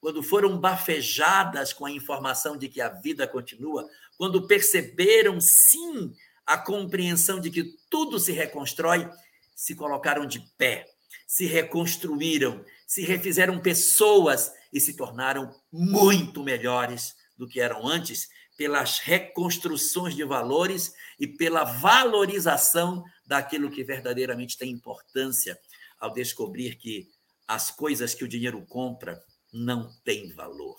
quando 0.00 0.22
foram 0.22 0.58
bafejadas 0.58 1.72
com 1.72 1.84
a 1.84 1.90
informação 1.90 2.56
de 2.56 2.68
que 2.68 2.80
a 2.80 2.88
vida 2.88 3.26
continua, 3.26 3.88
quando 4.16 4.46
perceberam 4.46 5.40
sim 5.40 6.14
a 6.46 6.56
compreensão 6.56 7.38
de 7.38 7.50
que 7.50 7.76
tudo 7.90 8.18
se 8.18 8.32
reconstrói, 8.32 9.08
se 9.54 9.74
colocaram 9.74 10.24
de 10.24 10.40
pé, 10.56 10.86
se 11.26 11.44
reconstruíram, 11.44 12.64
se 12.88 13.02
refizeram 13.02 13.60
pessoas 13.60 14.50
e 14.72 14.80
se 14.80 14.96
tornaram 14.96 15.54
muito 15.70 16.42
melhores 16.42 17.14
do 17.36 17.46
que 17.46 17.60
eram 17.60 17.86
antes, 17.86 18.30
pelas 18.56 18.98
reconstruções 18.98 20.16
de 20.16 20.24
valores 20.24 20.94
e 21.20 21.26
pela 21.26 21.64
valorização 21.64 23.04
daquilo 23.26 23.70
que 23.70 23.84
verdadeiramente 23.84 24.56
tem 24.56 24.70
importância, 24.70 25.60
ao 26.00 26.14
descobrir 26.14 26.76
que 26.76 27.10
as 27.46 27.70
coisas 27.70 28.14
que 28.14 28.24
o 28.24 28.28
dinheiro 28.28 28.64
compra 28.66 29.22
não 29.52 29.92
têm 30.02 30.32
valor. 30.32 30.78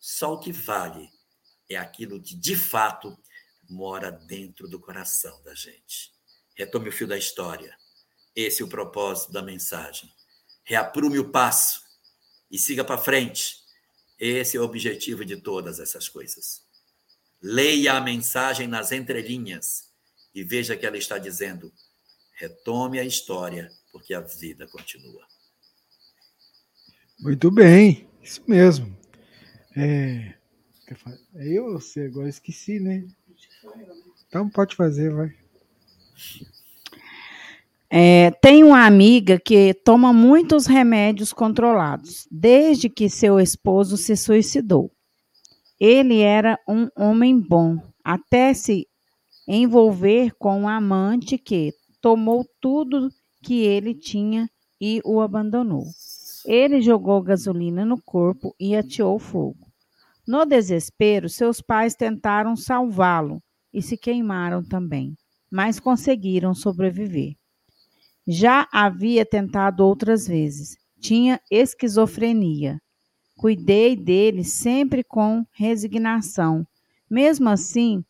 Só 0.00 0.34
o 0.34 0.40
que 0.40 0.50
vale 0.50 1.08
é 1.70 1.76
aquilo 1.76 2.20
que 2.20 2.34
de 2.34 2.56
fato 2.56 3.16
mora 3.70 4.10
dentro 4.10 4.68
do 4.68 4.80
coração 4.80 5.40
da 5.44 5.54
gente. 5.54 6.12
Retome 6.56 6.88
o 6.88 6.92
fio 6.92 7.06
da 7.06 7.16
história. 7.16 7.76
Esse 8.34 8.62
é 8.62 8.64
o 8.64 8.68
propósito 8.68 9.32
da 9.32 9.42
mensagem 9.42 10.15
reaprume 10.66 11.18
o 11.18 11.30
passo 11.30 11.80
e 12.50 12.58
siga 12.58 12.84
para 12.84 12.98
frente. 12.98 13.56
Esse 14.18 14.56
é 14.56 14.60
o 14.60 14.64
objetivo 14.64 15.24
de 15.24 15.36
todas 15.36 15.78
essas 15.78 16.08
coisas. 16.08 16.62
Leia 17.40 17.94
a 17.94 18.00
mensagem 18.00 18.66
nas 18.66 18.92
entrelinhas 18.92 19.88
e 20.34 20.42
veja 20.42 20.76
que 20.76 20.84
ela 20.84 20.98
está 20.98 21.18
dizendo: 21.18 21.72
retome 22.34 22.98
a 22.98 23.04
história, 23.04 23.70
porque 23.92 24.12
a 24.12 24.20
vida 24.20 24.66
continua. 24.66 25.26
Muito 27.20 27.50
bem, 27.50 28.08
isso 28.22 28.42
mesmo. 28.46 28.94
É, 29.76 30.34
é 31.34 31.48
eu 31.48 31.72
você? 31.72 32.06
Agora 32.06 32.28
esqueci, 32.28 32.80
né? 32.80 33.06
Então 34.26 34.50
pode 34.50 34.74
fazer, 34.74 35.12
vai. 35.12 35.34
É, 37.98 38.30
tem 38.42 38.62
uma 38.62 38.84
amiga 38.84 39.40
que 39.40 39.72
toma 39.72 40.12
muitos 40.12 40.66
remédios 40.66 41.32
controlados, 41.32 42.28
desde 42.30 42.90
que 42.90 43.08
seu 43.08 43.40
esposo 43.40 43.96
se 43.96 44.14
suicidou. 44.14 44.92
Ele 45.80 46.20
era 46.20 46.58
um 46.68 46.90
homem 46.94 47.40
bom, 47.40 47.78
até 48.04 48.52
se 48.52 48.86
envolver 49.48 50.30
com 50.38 50.60
um 50.60 50.68
amante 50.68 51.38
que 51.38 51.72
tomou 52.02 52.44
tudo 52.60 53.08
que 53.42 53.62
ele 53.62 53.94
tinha 53.94 54.46
e 54.78 55.00
o 55.02 55.18
abandonou. 55.18 55.84
Ele 56.44 56.82
jogou 56.82 57.22
gasolina 57.22 57.82
no 57.82 57.96
corpo 58.02 58.54
e 58.60 58.76
ateou 58.76 59.18
fogo. 59.18 59.72
No 60.28 60.44
desespero, 60.44 61.30
seus 61.30 61.62
pais 61.62 61.94
tentaram 61.94 62.56
salvá-lo 62.56 63.40
e 63.72 63.80
se 63.80 63.96
queimaram 63.96 64.62
também, 64.62 65.14
mas 65.50 65.80
conseguiram 65.80 66.52
sobreviver. 66.52 67.36
Já 68.26 68.66
havia 68.72 69.24
tentado 69.24 69.84
outras 69.84 70.26
vezes. 70.26 70.76
Tinha 71.00 71.40
esquizofrenia. 71.50 72.80
Cuidei 73.36 73.94
dele 73.94 74.42
sempre 74.42 75.04
com 75.04 75.44
resignação. 75.52 76.66
Mesmo 77.08 77.48
assim, 77.48 78.04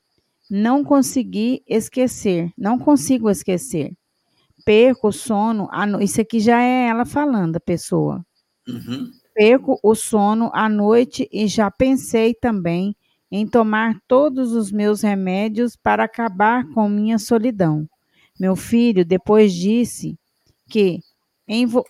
não 0.51 0.85
consegui 0.85 1.62
esquecer, 1.67 2.51
não 2.57 2.79
consigo 2.79 3.29
esquecer. 3.29 3.93
Perco 4.64 5.09
o 5.09 5.12
sono, 5.12 5.69
no... 5.89 6.01
isso 6.01 6.21
aqui 6.21 6.41
já 6.41 6.62
é 6.62 6.89
ela 6.89 7.05
falando, 7.05 7.57
a 7.57 7.61
pessoa. 7.61 8.25
Uhum. 8.67 9.11
Perco 9.35 9.79
o 9.83 9.95
sono 9.95 10.51
à 10.55 10.69
noite 10.69 11.29
e 11.31 11.47
já 11.47 11.71
pensei 11.71 12.33
também 12.35 12.97
em 13.31 13.47
tomar 13.47 14.01
todos 14.09 14.53
os 14.53 14.73
meus 14.73 15.03
remédios 15.03 15.77
para 15.77 16.05
acabar 16.05 16.67
com 16.71 16.89
minha 16.89 17.19
solidão. 17.19 17.87
Meu 18.39 18.55
filho 18.55 19.05
depois 19.05 19.53
disse 19.53 20.18
que, 20.68 21.01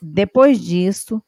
depois 0.01 0.61
disso, 0.61 1.22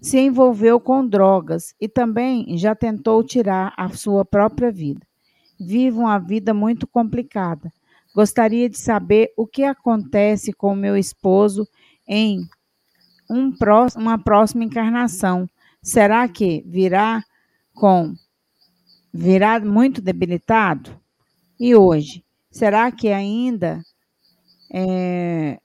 se 0.00 0.18
envolveu 0.18 0.80
com 0.80 1.06
drogas 1.06 1.74
e 1.80 1.88
também 1.88 2.56
já 2.58 2.74
tentou 2.74 3.22
tirar 3.22 3.72
a 3.76 3.88
sua 3.90 4.24
própria 4.24 4.70
vida. 4.70 5.06
Vivo 5.58 6.00
uma 6.00 6.18
vida 6.18 6.52
muito 6.52 6.86
complicada. 6.86 7.72
Gostaria 8.14 8.68
de 8.68 8.78
saber 8.78 9.32
o 9.36 9.46
que 9.46 9.62
acontece 9.62 10.52
com 10.52 10.74
meu 10.74 10.96
esposo 10.96 11.66
em 12.06 12.40
um 13.30 13.52
uma 13.96 14.18
próxima 14.18 14.64
encarnação. 14.64 15.48
Será 15.82 16.28
que 16.28 16.62
virá 16.66 17.24
com 17.74 18.14
virá 19.12 19.60
muito 19.60 20.02
debilitado? 20.02 21.00
E 21.58 21.74
hoje, 21.74 22.24
será 22.50 22.90
que 22.90 23.08
ainda 23.08 23.82
é, 24.72 25.60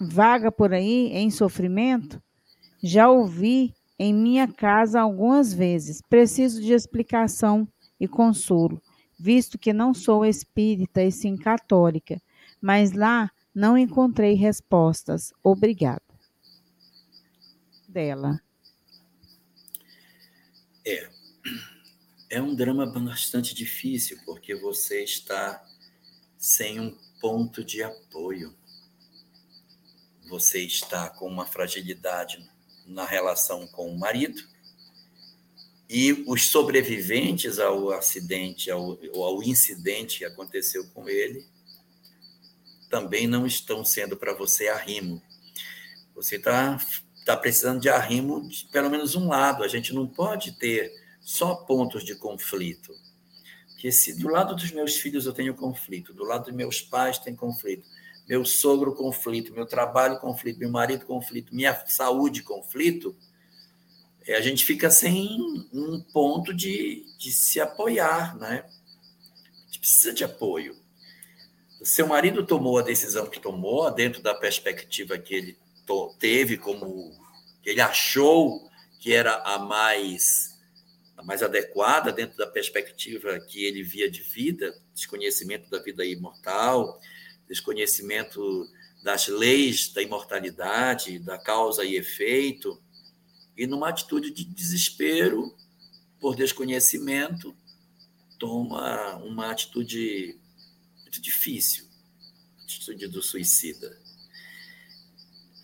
vaga 0.00 0.50
por 0.50 0.72
aí 0.72 1.08
em 1.12 1.30
sofrimento? 1.30 2.22
Já 2.82 3.10
ouvi 3.10 3.74
em 3.98 4.14
minha 4.14 4.48
casa 4.48 5.00
algumas 5.00 5.52
vezes. 5.52 6.00
Preciso 6.08 6.62
de 6.62 6.72
explicação 6.72 7.68
e 8.00 8.08
consolo, 8.08 8.80
visto 9.18 9.58
que 9.58 9.72
não 9.72 9.92
sou 9.92 10.24
espírita 10.24 11.02
e 11.02 11.12
sim 11.12 11.36
católica, 11.36 12.20
mas 12.60 12.92
lá 12.92 13.30
não 13.54 13.76
encontrei 13.76 14.34
respostas. 14.34 15.32
Obrigada. 15.42 16.02
Dela. 17.88 18.40
É. 20.86 21.08
É 22.28 22.42
um 22.42 22.54
drama 22.54 22.86
bastante 22.86 23.54
difícil, 23.54 24.18
porque 24.26 24.54
você 24.54 25.02
está 25.02 25.64
sem 26.36 26.80
um 26.80 26.96
ponto 27.20 27.64
de 27.64 27.82
apoio. 27.82 28.54
Você 30.28 30.60
está 30.60 31.08
com 31.08 31.28
uma 31.28 31.46
fragilidade 31.46 32.48
na 32.86 33.04
relação 33.04 33.66
com 33.68 33.90
o 33.90 33.98
marido, 33.98 34.42
e 35.88 36.24
os 36.26 36.48
sobreviventes 36.48 37.58
ao 37.58 37.90
acidente, 37.92 38.70
ao, 38.70 38.98
ao 39.14 39.42
incidente 39.42 40.18
que 40.18 40.24
aconteceu 40.24 40.84
com 40.88 41.08
ele, 41.08 41.46
também 42.90 43.26
não 43.26 43.46
estão 43.46 43.84
sendo 43.84 44.16
para 44.16 44.32
você 44.32 44.68
arrimo. 44.68 45.22
Você 46.14 46.36
está 46.36 46.78
tá 47.24 47.36
precisando 47.36 47.80
de 47.80 47.88
arrimo 47.88 48.48
de 48.48 48.66
pelo 48.66 48.90
menos 48.90 49.14
um 49.14 49.28
lado. 49.28 49.62
A 49.62 49.68
gente 49.68 49.94
não 49.94 50.06
pode 50.06 50.52
ter 50.52 50.92
só 51.20 51.54
pontos 51.54 52.04
de 52.04 52.16
conflito. 52.16 52.92
Porque 53.86 53.92
se 53.92 54.14
do 54.14 54.28
lado 54.28 54.56
dos 54.56 54.72
meus 54.72 54.96
filhos 54.96 55.26
eu 55.26 55.32
tenho 55.32 55.54
conflito, 55.54 56.12
do 56.12 56.24
lado 56.24 56.46
dos 56.46 56.54
meus 56.54 56.80
pais 56.80 57.20
tem 57.20 57.36
conflito, 57.36 57.86
meu 58.28 58.44
sogro 58.44 58.92
conflito, 58.96 59.52
meu 59.52 59.64
trabalho 59.64 60.18
conflito, 60.18 60.58
meu 60.58 60.68
marido 60.70 61.06
conflito, 61.06 61.54
minha 61.54 61.72
saúde 61.86 62.42
conflito, 62.42 63.16
é, 64.26 64.34
a 64.34 64.40
gente 64.40 64.64
fica 64.64 64.90
sem 64.90 65.38
um 65.72 66.00
ponto 66.12 66.52
de, 66.52 67.04
de 67.16 67.30
se 67.30 67.60
apoiar, 67.60 68.36
né? 68.36 68.64
A 68.66 69.66
gente 69.66 69.78
precisa 69.78 70.12
de 70.12 70.24
apoio. 70.24 70.74
Seu 71.84 72.08
marido 72.08 72.44
tomou 72.44 72.78
a 72.78 72.82
decisão 72.82 73.30
que 73.30 73.38
tomou, 73.38 73.88
dentro 73.92 74.20
da 74.20 74.34
perspectiva 74.34 75.16
que 75.16 75.32
ele 75.32 75.58
teve, 76.18 76.56
como 76.56 77.12
que 77.62 77.70
ele 77.70 77.80
achou 77.80 78.68
que 78.98 79.12
era 79.12 79.36
a 79.44 79.60
mais 79.60 80.55
mais 81.24 81.42
adequada 81.42 82.12
dentro 82.12 82.36
da 82.36 82.46
perspectiva 82.46 83.40
que 83.40 83.64
ele 83.64 83.82
via 83.82 84.10
de 84.10 84.22
vida, 84.22 84.78
desconhecimento 84.94 85.68
da 85.70 85.78
vida 85.78 86.04
imortal, 86.04 87.00
desconhecimento 87.48 88.68
das 89.02 89.28
leis 89.28 89.92
da 89.92 90.02
imortalidade, 90.02 91.18
da 91.18 91.38
causa 91.38 91.84
e 91.84 91.96
efeito, 91.96 92.80
e 93.56 93.66
numa 93.66 93.88
atitude 93.88 94.30
de 94.30 94.44
desespero 94.44 95.54
por 96.20 96.36
desconhecimento, 96.36 97.56
toma 98.38 99.16
uma 99.16 99.50
atitude 99.50 100.38
muito 101.02 101.20
difícil, 101.20 101.86
a 102.60 102.64
atitude 102.64 103.06
do 103.08 103.22
suicida. 103.22 103.98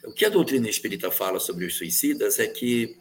O 0.04 0.12
que 0.12 0.24
a 0.24 0.30
doutrina 0.30 0.68
espírita 0.68 1.10
fala 1.10 1.38
sobre 1.38 1.66
os 1.66 1.76
suicidas 1.76 2.38
é 2.38 2.46
que 2.46 2.96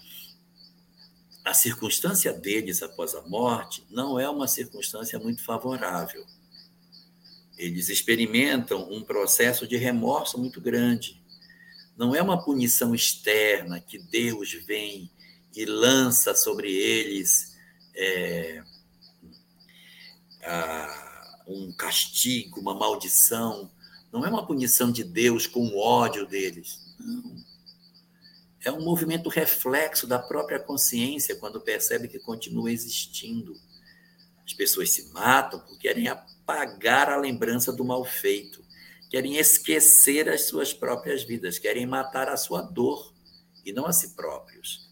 a 1.44 1.54
circunstância 1.54 2.32
deles 2.32 2.84
após 2.84 3.16
a 3.16 3.22
morte 3.24 3.84
não 3.90 4.20
é 4.20 4.30
uma 4.30 4.48
circunstância 4.48 5.18
muito 5.20 5.44
favorável 5.44 6.26
eles 7.62 7.90
experimentam 7.90 8.92
um 8.92 9.04
processo 9.04 9.68
de 9.68 9.78
remorso 9.78 10.40
muito 10.40 10.60
grande. 10.60 11.22
Não 11.96 12.16
é 12.16 12.22
uma 12.22 12.44
punição 12.44 12.96
externa 12.96 13.80
que 13.80 14.00
Deus 14.00 14.52
vem 14.66 15.12
e 15.56 15.64
lança 15.64 16.34
sobre 16.34 16.74
eles 16.74 17.56
é, 17.96 18.64
a, 20.44 21.44
um 21.48 21.72
castigo, 21.74 22.60
uma 22.60 22.74
maldição. 22.74 23.70
Não 24.12 24.26
é 24.26 24.30
uma 24.30 24.48
punição 24.48 24.92
de 24.92 25.04
Deus 25.04 25.46
com 25.46 25.68
o 25.68 25.78
ódio 25.78 26.26
deles. 26.26 26.96
Não. 27.00 27.51
É 28.64 28.72
um 28.72 28.82
movimento 28.82 29.28
reflexo 29.28 30.06
da 30.06 30.20
própria 30.20 30.60
consciência 30.60 31.36
quando 31.36 31.60
percebe 31.60 32.08
que 32.08 32.20
continua 32.20 32.72
existindo. 32.72 33.60
As 34.46 34.54
pessoas 34.54 34.92
se 34.92 35.12
matam 35.12 35.60
porque 35.62 35.88
querem 35.88 36.08
apagar 36.08 37.10
a 37.10 37.18
lembrança 37.18 37.74
do 37.74 37.84
mal 37.84 38.06
feito, 38.06 38.64
querem 39.10 39.38
esquecer 39.38 40.30
as 40.30 40.48
suas 40.48 40.74
próprias 40.74 41.24
vidas, 41.24 41.58
querem 41.58 41.88
matar 41.88 42.30
a 42.30 42.38
sua 42.38 42.62
dor 42.62 43.14
e 43.66 43.74
não 43.74 43.88
a 43.88 43.94
si 43.94 44.10
próprios. 44.10 44.90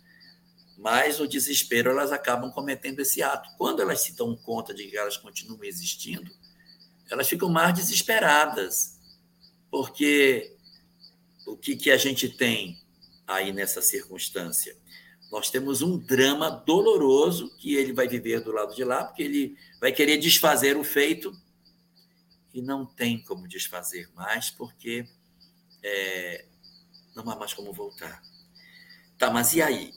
Mas 0.76 1.20
no 1.20 1.28
desespero 1.28 1.92
elas 1.92 2.12
acabam 2.12 2.52
cometendo 2.52 3.02
esse 3.02 3.22
ato. 3.22 3.50
Quando 3.58 3.82
elas 3.82 4.02
se 4.02 4.16
dão 4.16 4.36
conta 4.36 4.74
de 4.74 4.88
que 4.88 4.98
elas 4.98 5.18
continuam 5.18 5.64
existindo, 5.64 6.32
elas 7.10 7.28
ficam 7.28 7.50
mais 7.50 7.74
desesperadas, 7.76 9.00
porque 9.70 10.56
o 11.46 11.56
que, 11.56 11.76
que 11.76 11.92
a 11.92 11.98
gente 11.98 12.30
tem 12.30 12.80
aí 13.30 13.54
nessa 13.54 13.82
circunstância? 13.82 14.76
Nós 15.32 15.52
temos 15.52 15.82
um 15.82 15.98
drama 15.98 16.50
doloroso 16.50 17.56
que 17.58 17.76
ele 17.76 17.94
vai 17.94 18.08
viver 18.08 18.42
do 18.42 18.52
lado 18.52 18.74
de 18.74 18.84
lá, 18.84 19.06
porque 19.06 19.22
ele 19.22 19.56
vai 19.80 19.92
querer 19.92 20.18
desfazer 20.18 20.76
o 20.76 20.84
feito 20.84 21.32
e 22.52 22.62
não 22.62 22.86
tem 22.86 23.24
como 23.24 23.48
desfazer 23.48 24.10
mais, 24.16 24.50
porque 24.50 25.06
é, 25.84 26.46
não 27.16 27.30
há 27.30 27.36
mais 27.36 27.54
como 27.54 27.72
voltar. 27.72 28.24
Tá, 29.18 29.30
mas 29.30 29.54
e 29.54 29.62
aí? 29.62 29.94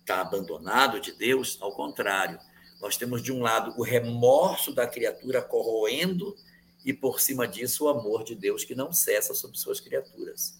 Está 0.00 0.20
abandonado 0.20 1.00
de 1.00 1.12
Deus? 1.12 1.58
Ao 1.60 1.72
contrário, 1.72 2.38
nós 2.80 2.96
temos 2.96 3.20
de 3.20 3.32
um 3.32 3.42
lado 3.42 3.74
o 3.76 3.82
remorso 3.82 4.72
da 4.72 4.86
criatura 4.86 5.42
corroendo 5.42 6.36
e 6.84 6.92
por 6.92 7.20
cima 7.20 7.46
disso 7.48 7.84
o 7.84 7.88
amor 7.88 8.22
de 8.22 8.34
Deus 8.34 8.64
que 8.64 8.74
não 8.74 8.92
cessa 8.92 9.34
sobre 9.34 9.58
suas 9.58 9.80
criaturas. 9.80 10.56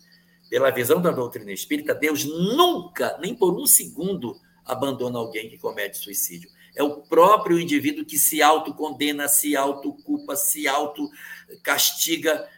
Pela 0.49 0.70
visão 0.70 1.01
da 1.01 1.11
doutrina 1.11 1.53
espírita, 1.53 1.94
Deus 1.94 2.24
nunca, 2.24 3.18
nem 3.20 3.34
por 3.34 3.55
um 3.59 3.66
segundo, 3.66 4.34
abandona 4.64 5.18
alguém 5.18 5.49
que 5.49 5.59
comete 5.59 5.99
suicídio 5.99 6.51
é 6.78 6.82
o 6.82 7.03
próprio 7.03 7.59
indivíduo 7.59 8.05
que 8.05 8.16
se 8.16 8.40
autocondena, 8.40 9.26
se 9.26 9.57
autoculpa, 9.57 10.36
se 10.36 10.68
autocastiga. 10.68 12.49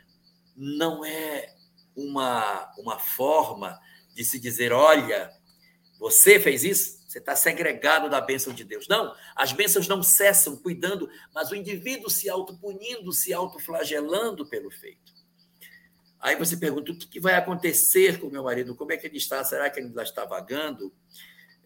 Não 0.55 1.03
é 1.03 1.55
uma, 1.97 2.70
uma 2.78 2.99
forma 2.99 3.80
de 4.14 4.22
se 4.22 4.38
dizer: 4.38 4.72
olha, 4.72 5.32
você 5.99 6.38
fez 6.38 6.64
isso, 6.64 7.01
você 7.09 7.18
está 7.18 7.34
segregado 7.34 8.11
da 8.11 8.20
bênção 8.20 8.53
de 8.53 8.62
Deus. 8.62 8.86
Não, 8.88 9.14
as 9.34 9.55
bênçãos 9.55 9.88
não 9.88 10.03
cessam 10.03 10.55
cuidando, 10.55 11.09
mas 11.34 11.51
o 11.51 11.57
indivíduo 11.57 12.11
se 12.11 12.28
autopunindo, 12.28 13.14
se 13.14 13.32
autoflagelando 13.32 14.47
pelo 14.51 14.70
feito. 14.70 15.20
Aí 16.21 16.37
você 16.37 16.57
pergunta: 16.57 16.93
o 16.93 16.97
que 16.97 17.18
vai 17.18 17.35
acontecer 17.35 18.21
com 18.21 18.27
o 18.27 18.31
meu 18.31 18.45
marido? 18.45 18.75
Como 18.75 18.93
é 18.93 18.97
que 18.97 19.07
ele 19.07 19.16
está? 19.16 19.43
Será 19.43 19.71
que 19.71 19.81
ele 19.81 19.89
ainda 19.89 20.03
está 20.03 20.25
vagando? 20.25 20.93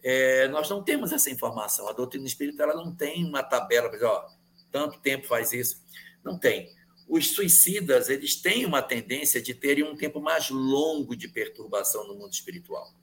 É, 0.01 0.47
nós 0.47 0.69
não 0.69 0.83
temos 0.83 1.11
essa 1.11 1.29
informação. 1.29 1.87
A 1.89 1.93
doutrina 1.93 2.25
espírita 2.25 2.63
ela 2.63 2.75
não 2.75 2.95
tem 2.95 3.25
uma 3.25 3.43
tabela 3.43 3.89
dizer, 3.89 4.05
ó, 4.05 4.25
tanto 4.71 4.99
tempo 4.99 5.27
faz 5.27 5.51
isso. 5.51 5.83
Não 6.23 6.37
tem. 6.37 6.73
Os 7.07 7.31
suicidas 7.33 8.09
eles 8.09 8.35
têm 8.35 8.65
uma 8.65 8.81
tendência 8.81 9.41
de 9.41 9.53
terem 9.53 9.83
um 9.83 9.95
tempo 9.95 10.21
mais 10.21 10.49
longo 10.49 11.15
de 11.15 11.27
perturbação 11.27 12.07
no 12.07 12.15
mundo 12.15 12.33
espiritual. 12.33 12.93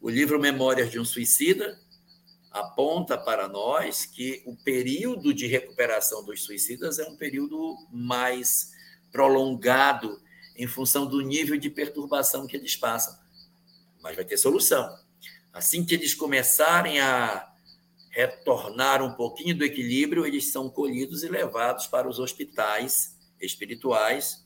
O 0.00 0.08
livro 0.08 0.38
Memórias 0.38 0.90
de 0.90 0.98
um 0.98 1.04
Suicida 1.04 1.78
aponta 2.50 3.18
para 3.18 3.48
nós 3.48 4.06
que 4.06 4.42
o 4.46 4.56
período 4.56 5.34
de 5.34 5.46
recuperação 5.46 6.24
dos 6.24 6.44
suicidas 6.44 6.98
é 6.98 7.06
um 7.06 7.16
período 7.16 7.76
mais 7.90 8.72
prolongado 9.10 10.20
em 10.58 10.66
função 10.66 11.06
do 11.06 11.20
nível 11.20 11.56
de 11.56 11.70
perturbação 11.70 12.46
que 12.46 12.56
eles 12.56 12.76
passam. 12.76 13.16
Mas 14.02 14.16
vai 14.16 14.24
ter 14.24 14.36
solução. 14.36 14.98
Assim 15.52 15.84
que 15.84 15.94
eles 15.94 16.14
começarem 16.14 17.00
a 17.00 17.48
retornar 18.10 19.02
um 19.02 19.12
pouquinho 19.12 19.56
do 19.56 19.64
equilíbrio, 19.64 20.26
eles 20.26 20.50
são 20.50 20.68
colhidos 20.68 21.22
e 21.22 21.28
levados 21.28 21.86
para 21.86 22.08
os 22.08 22.18
hospitais 22.18 23.16
espirituais, 23.40 24.44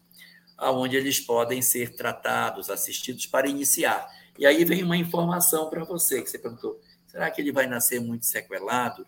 aonde 0.58 0.96
eles 0.96 1.18
podem 1.18 1.62
ser 1.62 1.96
tratados, 1.96 2.68
assistidos 2.68 3.24
para 3.24 3.48
iniciar. 3.48 4.06
E 4.38 4.44
aí 4.44 4.64
vem 4.64 4.82
uma 4.82 4.96
informação 4.96 5.70
para 5.70 5.84
você 5.84 6.22
que 6.22 6.30
você 6.30 6.38
perguntou: 6.38 6.80
será 7.06 7.30
que 7.30 7.40
ele 7.40 7.52
vai 7.52 7.66
nascer 7.66 8.00
muito 8.00 8.26
sequelado? 8.26 9.06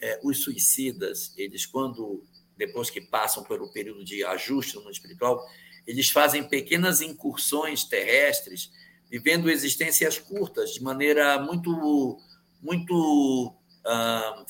É, 0.00 0.18
os 0.24 0.42
suicidas, 0.42 1.32
eles 1.36 1.64
quando 1.64 2.24
depois 2.56 2.90
que 2.90 3.00
passam 3.00 3.44
pelo 3.44 3.72
período 3.72 4.04
de 4.04 4.24
ajuste 4.24 4.74
no 4.74 4.82
mundo 4.82 4.92
espiritual, 4.92 5.44
eles 5.86 6.10
fazem 6.10 6.44
pequenas 6.44 7.00
incursões 7.00 7.84
terrestres 7.84 8.70
vivendo 9.10 9.50
existências 9.50 10.18
curtas, 10.18 10.72
de 10.72 10.82
maneira 10.82 11.38
muito, 11.38 12.18
muito, 12.62 13.54
ah, 13.84 14.46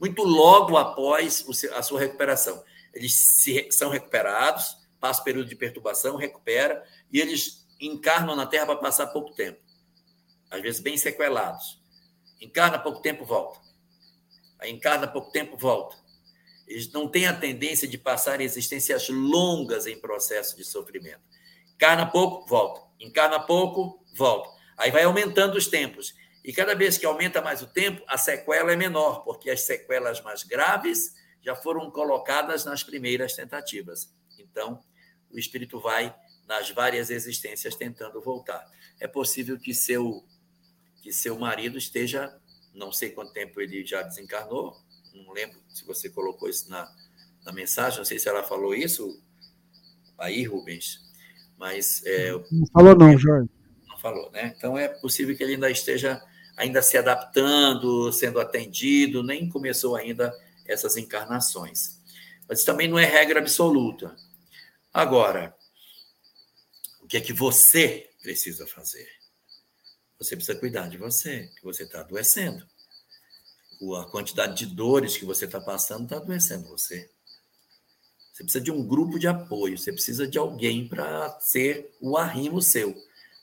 muito 0.00 0.22
logo 0.22 0.76
após 0.78 1.44
a 1.74 1.82
sua 1.82 2.00
recuperação. 2.00 2.64
Eles 2.94 3.14
se, 3.14 3.68
são 3.70 3.90
recuperados, 3.90 4.78
passa 4.98 5.20
o 5.20 5.24
período 5.24 5.48
de 5.48 5.54
perturbação, 5.54 6.16
recupera, 6.16 6.82
e 7.12 7.20
eles 7.20 7.66
encarnam 7.78 8.34
na 8.34 8.46
Terra 8.46 8.66
para 8.66 8.76
passar 8.76 9.08
pouco 9.08 9.34
tempo. 9.34 9.60
Às 10.50 10.62
vezes 10.62 10.80
bem 10.80 10.96
sequelados. 10.96 11.78
Encarna 12.40 12.78
pouco 12.78 13.02
tempo, 13.02 13.24
volta. 13.24 13.60
Aí 14.58 14.70
encarna 14.72 15.06
pouco 15.06 15.30
tempo, 15.30 15.58
volta. 15.58 16.05
Eles 16.66 16.90
não 16.90 17.08
têm 17.08 17.26
a 17.26 17.36
tendência 17.36 17.86
de 17.86 17.96
passar 17.96 18.40
existências 18.40 19.08
longas 19.08 19.86
em 19.86 19.98
processo 19.98 20.56
de 20.56 20.64
sofrimento. 20.64 21.22
Encarna 21.74 22.06
pouco, 22.06 22.46
volta. 22.48 22.82
Encarna 22.98 23.40
pouco, 23.40 24.04
volta. 24.14 24.50
Aí 24.76 24.90
vai 24.90 25.04
aumentando 25.04 25.56
os 25.56 25.68
tempos. 25.68 26.14
E 26.44 26.52
cada 26.52 26.74
vez 26.74 26.96
que 26.96 27.06
aumenta 27.06 27.42
mais 27.42 27.62
o 27.62 27.66
tempo, 27.66 28.02
a 28.06 28.16
sequela 28.16 28.72
é 28.72 28.76
menor, 28.76 29.24
porque 29.24 29.50
as 29.50 29.62
sequelas 29.62 30.20
mais 30.22 30.42
graves 30.42 31.14
já 31.42 31.54
foram 31.54 31.90
colocadas 31.90 32.64
nas 32.64 32.82
primeiras 32.82 33.34
tentativas. 33.34 34.12
Então, 34.38 34.82
o 35.30 35.38
espírito 35.38 35.80
vai 35.80 36.14
nas 36.46 36.70
várias 36.70 37.10
existências 37.10 37.74
tentando 37.74 38.20
voltar. 38.20 38.64
É 39.00 39.06
possível 39.06 39.58
que 39.58 39.74
seu 39.74 40.24
que 41.02 41.12
seu 41.12 41.38
marido 41.38 41.78
esteja, 41.78 42.36
não 42.74 42.90
sei 42.90 43.10
quanto 43.10 43.32
tempo 43.32 43.60
ele 43.60 43.86
já 43.86 44.02
desencarnou, 44.02 44.76
não 45.24 45.32
lembro 45.32 45.58
se 45.68 45.84
você 45.84 46.08
colocou 46.08 46.48
isso 46.48 46.68
na, 46.68 46.90
na 47.44 47.52
mensagem, 47.52 47.98
não 47.98 48.04
sei 48.04 48.18
se 48.18 48.28
ela 48.28 48.42
falou 48.42 48.74
isso 48.74 49.22
aí, 50.18 50.44
Rubens, 50.44 51.00
mas 51.56 52.04
é, 52.04 52.32
não 52.50 52.66
falou 52.72 52.96
não, 52.96 53.16
Jorge. 53.18 53.50
Não 53.86 53.98
falou, 53.98 54.30
né? 54.30 54.54
Então 54.56 54.76
é 54.76 54.88
possível 54.88 55.36
que 55.36 55.42
ele 55.42 55.54
ainda 55.54 55.70
esteja 55.70 56.22
ainda 56.56 56.80
se 56.80 56.96
adaptando, 56.96 58.10
sendo 58.12 58.40
atendido, 58.40 59.22
nem 59.22 59.48
começou 59.48 59.94
ainda 59.94 60.32
essas 60.66 60.96
encarnações. 60.96 62.00
Mas 62.48 62.64
também 62.64 62.88
não 62.88 62.98
é 62.98 63.04
regra 63.04 63.40
absoluta. 63.40 64.16
Agora, 64.92 65.54
o 67.02 67.06
que 67.06 67.18
é 67.18 67.20
que 67.20 67.32
você 67.32 68.10
precisa 68.22 68.66
fazer? 68.66 69.06
Você 70.18 70.34
precisa 70.34 70.58
cuidar 70.58 70.88
de 70.88 70.96
você, 70.96 71.50
que 71.56 71.62
você 71.62 71.82
está 71.82 72.00
adoecendo. 72.00 72.66
A 73.98 74.04
quantidade 74.04 74.66
de 74.66 74.74
dores 74.74 75.16
que 75.16 75.24
você 75.24 75.44
está 75.44 75.60
passando 75.60 76.04
está 76.04 76.16
adoecendo 76.16 76.68
você. 76.68 77.10
Você 78.32 78.42
precisa 78.42 78.64
de 78.64 78.70
um 78.70 78.86
grupo 78.86 79.18
de 79.18 79.26
apoio, 79.26 79.78
você 79.78 79.92
precisa 79.92 80.26
de 80.26 80.36
alguém 80.36 80.86
para 80.86 81.38
ser 81.40 81.94
o 82.00 82.16
arrimo 82.16 82.60
seu. 82.60 82.94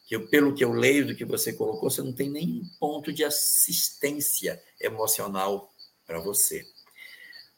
Que 0.06 0.16
eu, 0.16 0.28
pelo 0.28 0.54
que 0.54 0.64
eu 0.64 0.72
leio 0.72 1.08
do 1.08 1.16
que 1.16 1.26
você 1.26 1.54
colocou, 1.54 1.90
você 1.90 2.02
não 2.02 2.14
tem 2.14 2.30
nem 2.30 2.62
ponto 2.80 3.12
de 3.12 3.24
assistência 3.24 4.62
emocional 4.80 5.74
para 6.06 6.20
você. 6.20 6.68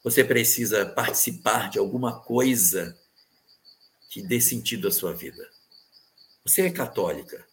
Você 0.03 0.23
precisa 0.23 0.85
participar 0.85 1.69
de 1.69 1.79
alguma 1.79 2.21
coisa 2.21 2.97
que 4.09 4.21
dê 4.21 4.39
sentido 4.39 4.87
à 4.87 4.91
sua 4.91 5.13
vida. 5.13 5.49
Você 6.45 6.61
é 6.61 6.71
católica. 6.71 7.45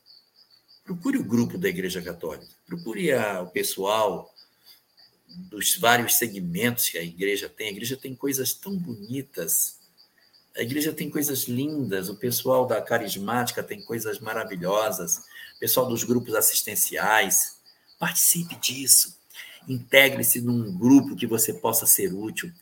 Procure 0.84 1.18
o 1.18 1.24
grupo 1.24 1.58
da 1.58 1.68
Igreja 1.68 2.02
Católica. 2.02 2.54
Procure 2.66 3.10
a, 3.10 3.42
o 3.42 3.50
pessoal 3.50 4.31
dos 5.34 5.76
vários 5.76 6.14
segmentos 6.14 6.88
que 6.88 6.98
a 6.98 7.02
igreja 7.02 7.48
tem. 7.48 7.68
A 7.68 7.72
igreja 7.72 7.96
tem 7.96 8.14
coisas 8.14 8.52
tão 8.52 8.76
bonitas. 8.76 9.78
A 10.56 10.62
igreja 10.62 10.92
tem 10.92 11.10
coisas 11.10 11.44
lindas. 11.44 12.08
O 12.08 12.16
pessoal 12.16 12.66
da 12.66 12.80
carismática 12.80 13.62
tem 13.62 13.82
coisas 13.82 14.18
maravilhosas. 14.18 15.18
O 15.56 15.60
pessoal 15.60 15.86
dos 15.86 16.04
grupos 16.04 16.34
assistenciais. 16.34 17.58
Participe 17.98 18.56
disso. 18.56 19.18
Integre-se 19.68 20.40
num 20.40 20.76
grupo 20.76 21.16
que 21.16 21.26
você 21.26 21.54
possa 21.54 21.86
ser 21.86 22.12
útil. 22.12 22.52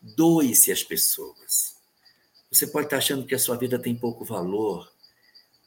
Doe-se 0.00 0.72
às 0.72 0.82
pessoas. 0.82 1.76
Você 2.50 2.66
pode 2.66 2.86
estar 2.86 2.98
achando 2.98 3.26
que 3.26 3.34
a 3.34 3.38
sua 3.38 3.56
vida 3.56 3.78
tem 3.78 3.94
pouco 3.94 4.24
valor 4.24 4.90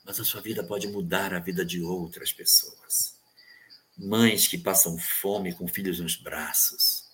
mas 0.06 0.20
a 0.20 0.24
sua 0.24 0.42
vida 0.42 0.64
pode 0.64 0.88
mudar 0.88 1.34
a 1.34 1.40
vida 1.40 1.66
de 1.66 1.82
outras 1.82 2.34
pessoas. 2.34 3.13
Mães 3.98 4.48
que 4.48 4.58
passam 4.58 4.98
fome 4.98 5.54
com 5.54 5.68
filhos 5.68 6.00
nos 6.00 6.16
braços. 6.16 7.06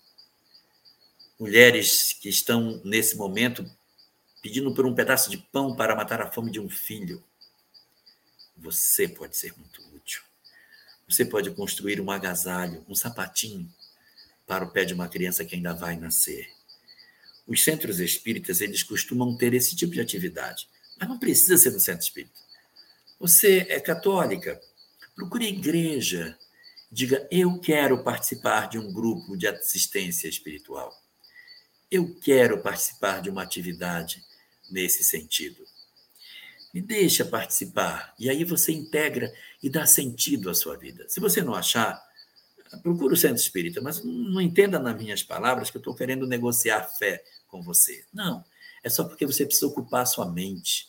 Mulheres 1.39 2.13
que 2.13 2.29
estão, 2.29 2.81
nesse 2.83 3.15
momento, 3.15 3.69
pedindo 4.41 4.73
por 4.73 4.85
um 4.85 4.95
pedaço 4.95 5.29
de 5.29 5.37
pão 5.37 5.75
para 5.75 5.95
matar 5.95 6.21
a 6.21 6.31
fome 6.31 6.51
de 6.51 6.59
um 6.59 6.69
filho. 6.69 7.23
Você 8.57 9.07
pode 9.07 9.37
ser 9.37 9.53
muito 9.57 9.81
útil. 9.95 10.21
Você 11.07 11.25
pode 11.25 11.51
construir 11.51 11.99
um 11.99 12.11
agasalho, 12.11 12.85
um 12.87 12.95
sapatinho 12.95 13.71
para 14.45 14.65
o 14.65 14.71
pé 14.71 14.85
de 14.85 14.93
uma 14.93 15.07
criança 15.07 15.45
que 15.45 15.55
ainda 15.55 15.73
vai 15.73 15.95
nascer. 15.95 16.49
Os 17.47 17.63
centros 17.63 17.99
espíritas, 17.99 18.61
eles 18.61 18.83
costumam 18.83 19.35
ter 19.35 19.53
esse 19.53 19.75
tipo 19.75 19.93
de 19.93 20.01
atividade, 20.01 20.69
mas 20.99 21.09
não 21.09 21.17
precisa 21.17 21.57
ser 21.57 21.71
no 21.71 21.79
centro 21.79 22.03
espírita. 22.03 22.39
Você 23.19 23.65
é 23.69 23.79
católica? 23.79 24.61
Procure 25.15 25.45
a 25.45 25.49
igreja. 25.49 26.37
Diga: 26.91 27.27
Eu 27.29 27.59
quero 27.59 28.03
participar 28.03 28.67
de 28.67 28.79
um 28.79 28.91
grupo 28.91 29.37
de 29.37 29.47
assistência 29.47 30.27
espiritual. 30.27 30.91
Eu 31.91 32.15
quero 32.19 32.61
participar 32.61 33.21
de 33.21 33.29
uma 33.29 33.43
atividade 33.43 34.23
nesse 34.71 35.03
sentido. 35.03 35.63
Me 36.73 36.81
deixa 36.81 37.25
participar. 37.25 38.13
E 38.19 38.29
aí 38.29 38.43
você 38.43 38.71
integra 38.71 39.31
e 39.61 39.69
dá 39.69 39.85
sentido 39.85 40.49
à 40.49 40.53
sua 40.53 40.77
vida. 40.77 41.07
Se 41.09 41.19
você 41.19 41.41
não 41.41 41.55
achar, 41.55 41.99
procure 42.83 43.13
o 43.13 43.17
centro 43.17 43.37
espírita, 43.37 43.81
mas 43.81 44.03
não 44.03 44.39
entenda 44.39 44.77
nas 44.77 44.95
minhas 44.95 45.23
palavras 45.23 45.71
que 45.71 45.77
eu 45.77 45.79
estou 45.79 45.95
querendo 45.95 46.27
negociar 46.27 46.83
fé 46.83 47.23
com 47.47 47.61
você. 47.63 48.05
Não. 48.13 48.43
É 48.83 48.89
só 48.89 49.03
porque 49.03 49.25
você 49.25 49.45
precisa 49.45 49.67
ocupar 49.67 50.03
a 50.03 50.05
sua 50.05 50.31
mente. 50.31 50.87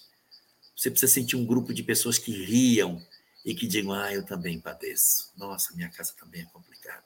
Você 0.77 0.91
precisa 0.91 1.13
sentir 1.13 1.37
um 1.37 1.47
grupo 1.47 1.73
de 1.73 1.83
pessoas 1.83 2.19
que 2.19 2.31
riam 2.31 3.03
e 3.45 3.55
que 3.55 3.67
digam: 3.67 3.93
Ah, 3.93 4.13
eu 4.13 4.25
também 4.25 4.61
padeço. 4.61 5.33
Nossa, 5.37 5.75
minha 5.75 5.89
casa 5.89 6.13
também 6.19 6.43
é 6.43 6.47
complicada. 6.47 7.05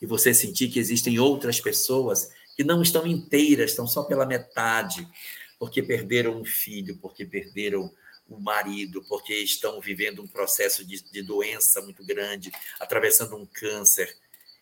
E 0.00 0.06
você 0.06 0.32
sentir 0.32 0.68
que 0.68 0.78
existem 0.78 1.18
outras 1.18 1.60
pessoas 1.60 2.30
que 2.56 2.64
não 2.64 2.82
estão 2.82 3.06
inteiras, 3.06 3.70
estão 3.70 3.86
só 3.86 4.02
pela 4.04 4.26
metade, 4.26 5.06
porque 5.58 5.82
perderam 5.82 6.40
um 6.40 6.44
filho, 6.44 6.96
porque 6.96 7.24
perderam 7.24 7.90
o 8.28 8.38
marido, 8.38 9.04
porque 9.08 9.34
estão 9.34 9.80
vivendo 9.80 10.22
um 10.22 10.26
processo 10.26 10.84
de, 10.84 11.02
de 11.10 11.22
doença 11.22 11.82
muito 11.82 12.04
grande, 12.04 12.52
atravessando 12.78 13.36
um 13.36 13.44
câncer. 13.44 14.16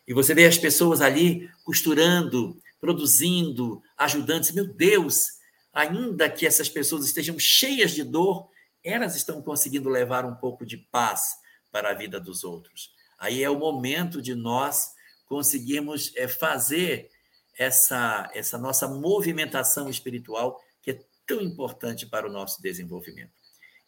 E 0.06 0.14
você 0.14 0.34
vê 0.34 0.46
as 0.46 0.56
pessoas 0.56 1.00
ali 1.02 1.50
costurando, 1.64 2.60
produzindo, 2.80 3.82
ajudando. 3.96 4.50
Meu 4.54 4.66
Deus, 4.66 5.32
ainda 5.72 6.30
que 6.30 6.46
essas 6.46 6.68
pessoas 6.68 7.04
estejam 7.04 7.38
cheias 7.38 7.92
de 7.92 8.02
dor, 8.02 8.48
elas 8.84 9.16
estão 9.16 9.42
conseguindo 9.42 9.88
levar 9.88 10.24
um 10.24 10.34
pouco 10.34 10.64
de 10.64 10.76
paz 10.76 11.36
para 11.70 11.90
a 11.90 11.94
vida 11.94 12.20
dos 12.20 12.44
outros. 12.44 12.92
Aí 13.18 13.42
é 13.42 13.50
o 13.50 13.58
momento 13.58 14.22
de 14.22 14.34
nós 14.34 14.92
conseguirmos 15.26 16.12
é, 16.16 16.26
fazer 16.26 17.10
essa, 17.56 18.30
essa 18.32 18.56
nossa 18.56 18.86
movimentação 18.88 19.90
espiritual 19.90 20.60
que 20.80 20.92
é 20.92 21.04
tão 21.26 21.40
importante 21.40 22.06
para 22.06 22.28
o 22.28 22.32
nosso 22.32 22.62
desenvolvimento. 22.62 23.32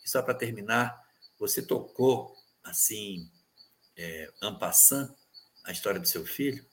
E 0.05 0.11
só 0.11 0.21
para 0.23 0.35
terminar, 0.35 1.01
você 1.39 1.63
tocou 1.63 2.35
assim, 2.63 3.31
é, 3.97 4.31
passant, 4.59 5.11
a 5.65 5.73
história 5.73 6.01
do 6.01 6.09
seu 6.09 6.27
filho, 6.27 6.65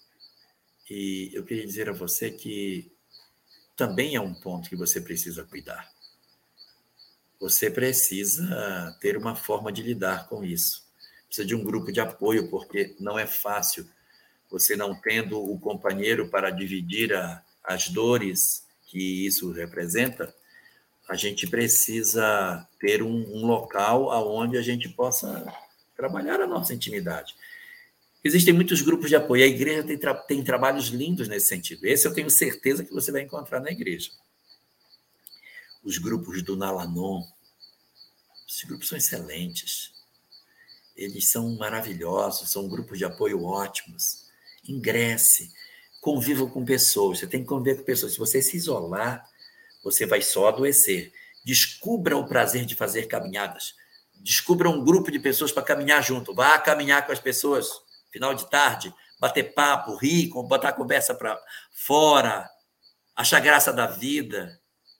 e 0.89 1.31
eu 1.33 1.45
queria 1.45 1.65
dizer 1.65 1.89
a 1.89 1.93
você 1.93 2.31
que 2.31 2.91
também 3.75 4.15
é 4.15 4.21
um 4.21 4.33
ponto 4.33 4.69
que 4.69 4.75
você 4.75 4.99
precisa 4.99 5.43
cuidar. 5.43 5.89
Você 7.39 7.69
precisa 7.69 8.97
ter 8.99 9.15
uma 9.15 9.35
forma 9.35 9.71
de 9.71 9.83
lidar 9.83 10.27
com 10.27 10.43
isso. 10.43 10.85
Precisa 11.27 11.47
de 11.47 11.55
um 11.55 11.63
grupo 11.63 11.91
de 11.91 11.99
apoio, 11.99 12.49
porque 12.49 12.95
não 12.99 13.17
é 13.17 13.27
fácil. 13.27 13.87
Você 14.49 14.75
não 14.75 14.95
tendo 14.95 15.39
o 15.39 15.59
companheiro 15.59 16.29
para 16.29 16.49
dividir 16.49 17.13
a, 17.13 17.43
as 17.63 17.89
dores 17.89 18.65
que 18.87 19.25
isso 19.25 19.51
representa, 19.51 20.33
a 21.07 21.15
gente 21.15 21.47
precisa 21.47 22.67
ter 22.79 23.03
um, 23.03 23.09
um 23.09 23.45
local 23.45 24.09
aonde 24.11 24.57
a 24.57 24.61
gente 24.61 24.89
possa 24.89 25.45
trabalhar 25.95 26.41
a 26.41 26.47
nossa 26.47 26.73
intimidade. 26.73 27.35
Existem 28.23 28.53
muitos 28.53 28.81
grupos 28.81 29.09
de 29.09 29.15
apoio. 29.15 29.43
A 29.43 29.47
igreja 29.47 29.83
tem, 29.83 29.97
tra 29.97 30.13
tem 30.13 30.43
trabalhos 30.43 30.87
lindos 30.87 31.27
nesse 31.27 31.47
sentido. 31.47 31.85
Esse 31.85 32.07
eu 32.07 32.13
tenho 32.13 32.29
certeza 32.29 32.83
que 32.83 32.93
você 32.93 33.11
vai 33.11 33.21
encontrar 33.21 33.59
na 33.59 33.71
igreja. 33.71 34.11
Os 35.83 35.97
grupos 35.97 36.41
do 36.41 36.55
Nalanon. 36.55 37.23
Esses 38.47 38.63
grupos 38.63 38.87
são 38.87 38.97
excelentes. 38.97 39.91
Eles 40.95 41.29
são 41.29 41.55
maravilhosos, 41.57 42.51
são 42.51 42.67
grupos 42.67 42.97
de 42.97 43.05
apoio 43.05 43.43
ótimos. 43.43 44.25
Ingresse, 44.67 45.53
conviva 46.01 46.47
com 46.47 46.65
pessoas. 46.65 47.19
Você 47.19 47.27
tem 47.27 47.41
que 47.41 47.47
conviver 47.47 47.77
com 47.77 47.83
pessoas. 47.83 48.13
Se 48.13 48.19
você 48.19 48.41
se 48.41 48.57
isolar, 48.57 49.27
você 49.83 50.05
vai 50.05 50.21
só 50.21 50.47
adoecer. 50.47 51.13
Descubra 51.45 52.17
o 52.17 52.27
prazer 52.27 52.65
de 52.65 52.75
fazer 52.75 53.07
caminhadas. 53.07 53.75
Descubra 54.15 54.69
um 54.69 54.83
grupo 54.83 55.11
de 55.11 55.19
pessoas 55.19 55.51
para 55.51 55.63
caminhar 55.63 56.03
junto. 56.03 56.33
Vá 56.33 56.57
caminhar 56.59 57.05
com 57.05 57.11
as 57.11 57.19
pessoas, 57.19 57.69
final 58.11 58.33
de 58.33 58.49
tarde, 58.49 58.93
bater 59.19 59.53
papo, 59.53 59.95
rir, 59.95 60.29
botar 60.29 60.69
a 60.69 60.73
conversa 60.73 61.13
para 61.13 61.39
fora, 61.71 62.49
achar 63.15 63.39
graça 63.39 63.71
da 63.71 63.85
vida. 63.85 64.56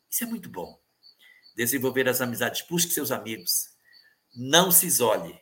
Isso 0.10 0.24
é 0.24 0.28
muito 0.28 0.50
bom. 0.50 0.80
Desenvolver 1.56 2.08
as 2.08 2.22
amizades. 2.22 2.66
Busque 2.68 2.92
seus 2.92 3.12
amigos. 3.12 3.70
Não 4.36 4.72
se 4.72 4.86
isole 4.86 5.40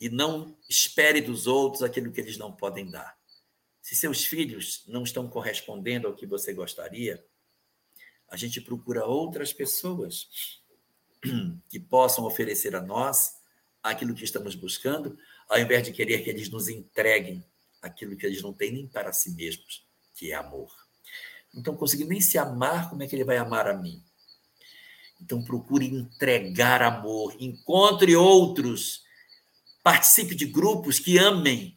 e 0.00 0.08
não 0.08 0.56
espere 0.68 1.20
dos 1.20 1.46
outros 1.46 1.82
aquilo 1.82 2.12
que 2.12 2.20
eles 2.20 2.36
não 2.36 2.52
podem 2.52 2.90
dar. 2.90 3.18
Se 3.82 3.96
seus 3.96 4.24
filhos 4.24 4.84
não 4.86 5.02
estão 5.02 5.28
correspondendo 5.28 6.06
ao 6.06 6.14
que 6.14 6.26
você 6.26 6.52
gostaria, 6.52 7.24
a 8.28 8.36
gente 8.36 8.60
procura 8.60 9.06
outras 9.06 9.52
pessoas 9.52 10.28
que 11.68 11.80
possam 11.80 12.24
oferecer 12.24 12.76
a 12.76 12.82
nós 12.82 13.38
aquilo 13.82 14.14
que 14.14 14.24
estamos 14.24 14.54
buscando, 14.54 15.18
ao 15.48 15.58
invés 15.58 15.82
de 15.84 15.92
querer 15.92 16.22
que 16.22 16.30
eles 16.30 16.48
nos 16.48 16.68
entreguem 16.68 17.44
aquilo 17.80 18.16
que 18.16 18.26
eles 18.26 18.42
não 18.42 18.52
têm 18.52 18.72
nem 18.72 18.86
para 18.86 19.12
si 19.12 19.30
mesmos, 19.30 19.86
que 20.14 20.32
é 20.32 20.34
amor. 20.34 20.70
Não 21.58 21.62
estão 21.62 21.76
conseguindo 21.76 22.10
nem 22.10 22.20
se 22.20 22.38
amar, 22.38 22.88
como 22.88 23.02
é 23.02 23.08
que 23.08 23.16
ele 23.16 23.24
vai 23.24 23.36
amar 23.36 23.66
a 23.66 23.76
mim? 23.76 24.00
Então 25.20 25.42
procure 25.42 25.86
entregar 25.86 26.80
amor, 26.82 27.34
encontre 27.40 28.14
outros, 28.14 29.02
participe 29.82 30.36
de 30.36 30.46
grupos 30.46 31.00
que 31.00 31.18
amem 31.18 31.76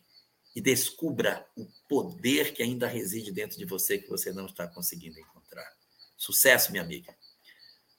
e 0.55 0.61
descubra 0.61 1.47
o 1.57 1.65
poder 1.89 2.53
que 2.53 2.61
ainda 2.61 2.85
reside 2.85 3.31
dentro 3.31 3.57
de 3.57 3.65
você 3.65 3.97
que 3.97 4.07
você 4.07 4.31
não 4.31 4.45
está 4.45 4.67
conseguindo 4.67 5.19
encontrar. 5.19 5.67
Sucesso, 6.15 6.71
minha 6.71 6.83
amiga. 6.83 7.15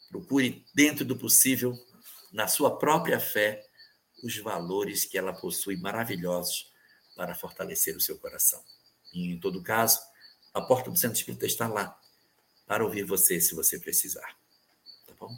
Procure, 0.08 0.64
dentro 0.72 1.04
do 1.04 1.16
possível, 1.16 1.76
na 2.32 2.46
sua 2.46 2.78
própria 2.78 3.18
fé, 3.18 3.60
os 4.22 4.38
valores 4.38 5.04
que 5.04 5.18
ela 5.18 5.32
possui 5.32 5.76
maravilhosos 5.78 6.70
para 7.16 7.34
fortalecer 7.34 7.96
o 7.96 8.00
seu 8.00 8.16
coração. 8.18 8.62
E, 9.12 9.32
em 9.32 9.40
todo 9.40 9.60
caso, 9.64 9.98
a 10.52 10.60
porta 10.60 10.90
do 10.90 10.98
Centro 10.98 11.16
Espírita 11.16 11.46
está 11.46 11.66
lá 11.66 11.96
para 12.66 12.84
ouvir 12.84 13.04
você 13.04 13.40
se 13.40 13.54
você 13.54 13.78
precisar. 13.78 14.36
Tá 15.06 15.14
bom? 15.18 15.30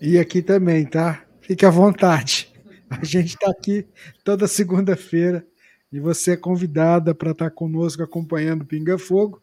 E 0.00 0.18
aqui 0.18 0.42
também, 0.42 0.86
tá? 0.86 1.26
Fique 1.40 1.64
à 1.66 1.70
vontade. 1.70 2.52
A 2.90 3.04
gente 3.04 3.34
está 3.34 3.50
aqui 3.50 3.86
toda 4.24 4.48
segunda-feira 4.48 5.46
e 5.92 6.00
você 6.00 6.32
é 6.32 6.36
convidada 6.36 7.14
para 7.14 7.32
estar 7.32 7.50
tá 7.50 7.54
conosco 7.54 8.02
acompanhando 8.02 8.64
Pinga 8.64 8.98
Fogo 8.98 9.42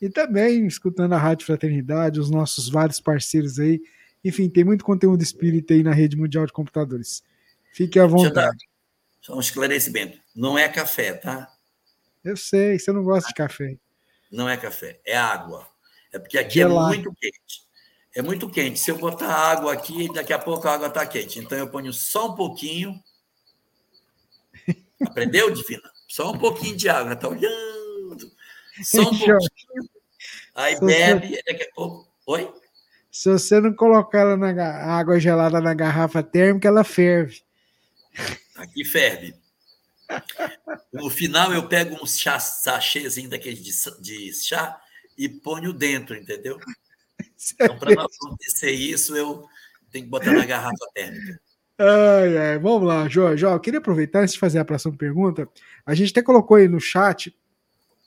e 0.00 0.08
também 0.08 0.66
escutando 0.66 1.12
a 1.14 1.18
Rádio 1.18 1.46
Fraternidade, 1.46 2.20
os 2.20 2.30
nossos 2.30 2.68
vários 2.68 3.00
parceiros 3.00 3.58
aí. 3.58 3.80
Enfim, 4.24 4.48
tem 4.48 4.64
muito 4.64 4.84
conteúdo 4.84 5.22
espírita 5.22 5.74
aí 5.74 5.82
na 5.82 5.92
rede 5.92 6.16
mundial 6.16 6.46
de 6.46 6.52
computadores. 6.52 7.22
Fique 7.72 7.98
à 7.98 8.06
vontade. 8.06 8.68
Só 9.20 9.36
um 9.36 9.40
esclarecimento. 9.40 10.18
Não 10.34 10.58
é 10.58 10.68
café, 10.68 11.12
tá? 11.12 11.50
Eu 12.26 12.36
sei, 12.36 12.78
você 12.78 12.92
não 12.92 13.04
gosta 13.04 13.28
de 13.28 13.34
café. 13.34 13.76
Não 14.30 14.48
é 14.48 14.56
café, 14.56 15.00
é 15.06 15.16
água. 15.16 15.68
É 16.12 16.18
porque 16.18 16.36
aqui 16.38 16.60
é 16.60 16.66
muito 16.66 17.14
quente. 17.14 17.66
É 18.14 18.22
muito 18.22 18.50
quente. 18.50 18.78
Se 18.78 18.90
eu 18.90 18.98
botar 18.98 19.28
água 19.28 19.72
aqui, 19.72 20.12
daqui 20.12 20.32
a 20.32 20.38
pouco 20.38 20.66
a 20.66 20.74
água 20.74 20.88
está 20.88 21.06
quente. 21.06 21.38
Então 21.38 21.56
eu 21.56 21.68
ponho 21.68 21.92
só 21.92 22.32
um 22.32 22.34
pouquinho. 22.34 22.98
Aprendeu, 25.06 25.50
Divina? 25.52 25.88
Só 26.08 26.32
um 26.32 26.38
pouquinho 26.38 26.76
de 26.76 26.88
água. 26.88 27.12
Está 27.12 27.28
olhando. 27.28 28.32
Só 28.82 29.02
um 29.02 29.04
pouquinho. 29.04 29.38
Aí 30.54 30.80
bebe, 30.80 31.40
daqui 31.46 31.62
a 31.62 31.74
pouco. 31.74 32.08
Oi? 32.26 32.52
Se 33.10 33.30
você 33.30 33.60
não 33.60 33.74
colocar 33.74 34.20
ela 34.20 34.36
na 34.36 34.50
água 34.98 35.20
gelada 35.20 35.60
na 35.60 35.74
garrafa 35.74 36.22
térmica, 36.22 36.66
ela 36.66 36.82
ferve. 36.82 37.42
Aqui 38.56 38.84
ferve. 38.84 39.34
No 40.92 41.10
final, 41.10 41.52
eu 41.52 41.68
pego 41.68 41.96
um 42.02 42.06
chá, 42.06 42.38
sachêzinho 42.38 43.28
daqueles 43.28 43.60
de, 43.60 44.00
de 44.00 44.32
chá 44.32 44.80
e 45.16 45.28
ponho 45.28 45.72
dentro, 45.72 46.16
entendeu? 46.16 46.58
Então, 47.52 47.78
para 47.78 47.94
não 47.94 48.04
acontecer 48.04 48.70
isso, 48.70 49.16
eu 49.16 49.44
tenho 49.90 50.04
que 50.04 50.10
botar 50.10 50.32
na 50.32 50.44
garrafa 50.44 50.86
térmica. 50.94 51.40
Ai, 51.78 52.36
ai. 52.36 52.58
Vamos 52.58 52.86
lá, 52.86 53.08
Jorge. 53.08 53.44
eu 53.44 53.60
queria 53.60 53.78
aproveitar 53.78 54.20
antes 54.20 54.34
de 54.34 54.40
fazer 54.40 54.58
a 54.58 54.64
próxima 54.64 54.96
pergunta. 54.96 55.48
A 55.84 55.94
gente 55.94 56.10
até 56.10 56.22
colocou 56.22 56.56
aí 56.56 56.68
no 56.68 56.80
chat 56.80 57.34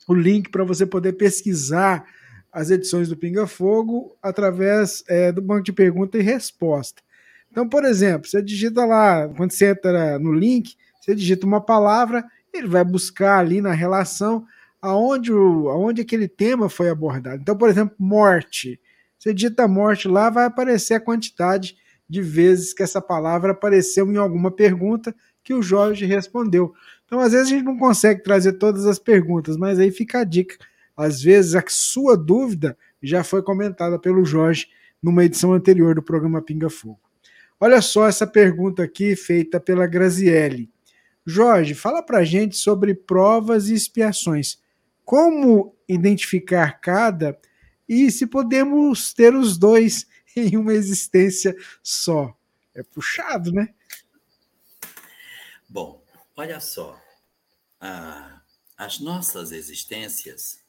o 0.08 0.14
link 0.14 0.50
para 0.50 0.64
você 0.64 0.84
poder 0.84 1.12
pesquisar 1.12 2.04
as 2.52 2.70
edições 2.70 3.08
do 3.08 3.16
Pinga 3.16 3.46
Fogo 3.46 4.16
através 4.20 5.04
é, 5.08 5.30
do 5.30 5.40
banco 5.40 5.62
de 5.62 5.72
pergunta 5.72 6.18
e 6.18 6.22
resposta. 6.22 7.00
Então, 7.50 7.68
por 7.68 7.84
exemplo, 7.84 8.28
você 8.28 8.42
digita 8.42 8.84
lá, 8.84 9.28
quando 9.28 9.52
você 9.52 9.70
entra 9.70 10.18
no 10.18 10.32
link, 10.32 10.76
você 11.00 11.14
digita 11.14 11.46
uma 11.46 11.60
palavra, 11.60 12.24
ele 12.52 12.68
vai 12.68 12.84
buscar 12.84 13.38
ali 13.38 13.60
na 13.60 13.72
relação 13.72 14.44
aonde, 14.80 15.32
o, 15.32 15.68
aonde 15.68 16.02
aquele 16.02 16.28
tema 16.28 16.68
foi 16.68 16.90
abordado. 16.90 17.40
Então, 17.40 17.56
por 17.56 17.68
exemplo, 17.68 17.94
morte. 17.98 18.80
Você 19.18 19.34
digita 19.34 19.66
morte 19.68 20.08
lá, 20.08 20.30
vai 20.30 20.44
aparecer 20.44 20.94
a 20.94 21.00
quantidade 21.00 21.76
de 22.08 22.22
vezes 22.22 22.72
que 22.72 22.82
essa 22.82 23.00
palavra 23.00 23.52
apareceu 23.52 24.10
em 24.10 24.16
alguma 24.16 24.50
pergunta 24.50 25.14
que 25.42 25.54
o 25.54 25.62
Jorge 25.62 26.04
respondeu. 26.06 26.72
Então, 27.06 27.20
às 27.20 27.32
vezes, 27.32 27.48
a 27.48 27.50
gente 27.50 27.64
não 27.64 27.78
consegue 27.78 28.22
trazer 28.22 28.54
todas 28.54 28.86
as 28.86 28.98
perguntas, 28.98 29.56
mas 29.56 29.78
aí 29.78 29.90
fica 29.90 30.20
a 30.20 30.24
dica 30.24 30.56
às 31.00 31.22
vezes 31.22 31.54
a 31.54 31.64
sua 31.66 32.14
dúvida 32.14 32.76
já 33.02 33.24
foi 33.24 33.42
comentada 33.42 33.98
pelo 33.98 34.22
Jorge 34.22 34.68
numa 35.02 35.24
edição 35.24 35.54
anterior 35.54 35.94
do 35.94 36.02
programa 36.02 36.42
Pinga 36.42 36.68
Fogo. 36.68 37.00
Olha 37.58 37.80
só 37.80 38.06
essa 38.06 38.26
pergunta 38.26 38.82
aqui 38.82 39.16
feita 39.16 39.58
pela 39.58 39.86
Graziele. 39.86 40.68
Jorge, 41.26 41.74
fala 41.74 42.02
pra 42.02 42.24
gente 42.24 42.56
sobre 42.56 42.94
provas 42.94 43.68
e 43.68 43.74
expiações. 43.74 44.58
Como 45.04 45.76
identificar 45.88 46.80
cada 46.80 47.38
e 47.88 48.10
se 48.10 48.26
podemos 48.26 49.12
ter 49.12 49.34
os 49.34 49.58
dois 49.58 50.06
em 50.36 50.56
uma 50.56 50.72
existência 50.72 51.56
só? 51.82 52.36
É 52.74 52.82
puxado, 52.82 53.52
né? 53.52 53.74
Bom, 55.68 56.02
olha 56.36 56.60
só. 56.60 57.00
Ah, 57.80 58.40
as 58.76 59.00
nossas 59.00 59.52
existências 59.52 60.60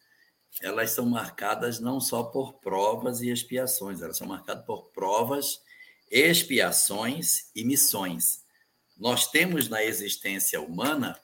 elas 0.61 0.91
são 0.91 1.05
marcadas 1.05 1.79
não 1.79 1.99
só 1.99 2.23
por 2.23 2.53
provas 2.53 3.21
e 3.21 3.29
expiações, 3.29 4.01
elas 4.01 4.17
são 4.17 4.27
marcadas 4.27 4.65
por 4.65 4.89
provas, 4.89 5.61
expiações 6.09 7.49
e 7.55 7.63
missões. 7.63 8.40
Nós 9.01 9.25
temos 9.25 9.67
na 9.67 9.83
existência 9.83 10.61
humana 10.61 11.19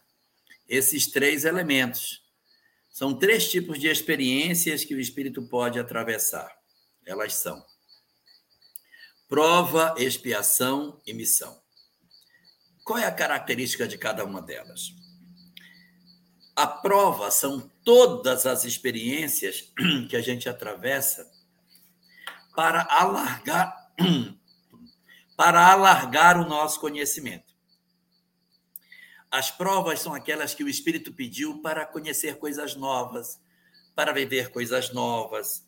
esses 0.67 1.05
três 1.05 1.45
elementos. 1.45 2.23
São 2.89 3.13
três 3.13 3.51
tipos 3.51 3.79
de 3.79 3.87
experiências 3.87 4.83
que 4.83 4.95
o 4.95 4.99
espírito 4.99 5.47
pode 5.47 5.77
atravessar. 5.77 6.51
Elas 7.05 7.35
são 7.35 7.63
prova, 9.29 9.93
expiação 9.99 10.99
e 11.05 11.13
missão. 11.13 11.61
Qual 12.83 12.97
é 12.97 13.05
a 13.05 13.11
característica 13.11 13.87
de 13.87 13.95
cada 13.95 14.25
uma 14.25 14.41
delas? 14.41 14.95
A 16.55 16.65
prova 16.65 17.29
são 17.29 17.71
todas 17.83 18.47
as 18.47 18.65
experiências 18.65 19.71
que 20.09 20.15
a 20.15 20.21
gente 20.21 20.49
atravessa 20.49 21.29
para 22.55 22.87
alargar 22.89 23.91
para 25.37 25.71
alargar 25.71 26.41
o 26.41 26.49
nosso 26.49 26.79
conhecimento. 26.79 27.46
As 29.29 29.51
provas 29.51 29.99
são 29.99 30.13
aquelas 30.13 30.53
que 30.53 30.63
o 30.63 30.69
espírito 30.69 31.13
pediu 31.13 31.61
para 31.61 31.85
conhecer 31.85 32.37
coisas 32.37 32.75
novas, 32.75 33.39
para 33.93 34.13
viver 34.13 34.49
coisas 34.51 34.93
novas, 34.93 35.65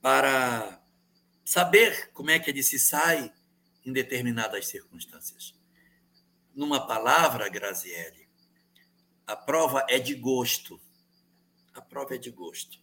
para 0.00 0.82
saber 1.44 2.10
como 2.12 2.30
é 2.30 2.38
que 2.38 2.50
ele 2.50 2.62
se 2.62 2.78
sai 2.78 3.32
em 3.84 3.92
determinadas 3.92 4.66
circunstâncias. 4.66 5.54
Numa 6.54 6.86
palavra, 6.86 7.48
Graziele, 7.48 8.28
a 9.26 9.36
prova 9.36 9.84
é 9.88 9.98
de 9.98 10.14
gosto. 10.14 10.80
A 11.74 11.80
prova 11.80 12.14
é 12.14 12.18
de 12.18 12.30
gosto. 12.30 12.78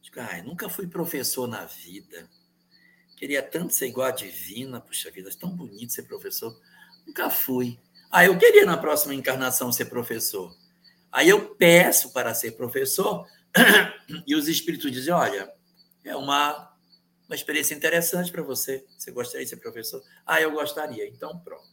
Digo, 0.00 0.20
nunca 0.44 0.68
fui 0.68 0.86
professor 0.86 1.46
na 1.46 1.64
vida. 1.64 2.30
Queria 3.16 3.42
tanto 3.42 3.74
ser 3.74 3.88
igual 3.88 4.08
a 4.08 4.10
Divina, 4.10 4.80
puxa 4.80 5.10
vida, 5.10 5.30
é 5.30 5.34
tão 5.34 5.50
bonito 5.50 5.92
ser 5.92 6.02
professor. 6.02 6.54
Nunca 7.06 7.30
fui. 7.30 7.78
Ah, 8.16 8.24
eu 8.24 8.38
queria 8.38 8.64
na 8.64 8.76
próxima 8.76 9.12
encarnação 9.12 9.72
ser 9.72 9.86
professor. 9.86 10.56
Aí 11.10 11.28
eu 11.28 11.52
peço 11.56 12.12
para 12.12 12.32
ser 12.32 12.52
professor 12.52 13.26
e 14.24 14.36
os 14.36 14.46
espíritos 14.46 14.92
dizem: 14.92 15.12
olha, 15.12 15.52
é 16.04 16.14
uma, 16.14 16.72
uma 17.26 17.34
experiência 17.34 17.74
interessante 17.74 18.30
para 18.30 18.40
você. 18.40 18.86
Você 18.96 19.10
gostaria 19.10 19.42
de 19.44 19.50
ser 19.50 19.56
professor? 19.56 20.00
Ah, 20.24 20.40
eu 20.40 20.52
gostaria. 20.52 21.08
Então, 21.08 21.40
pronto. 21.40 21.66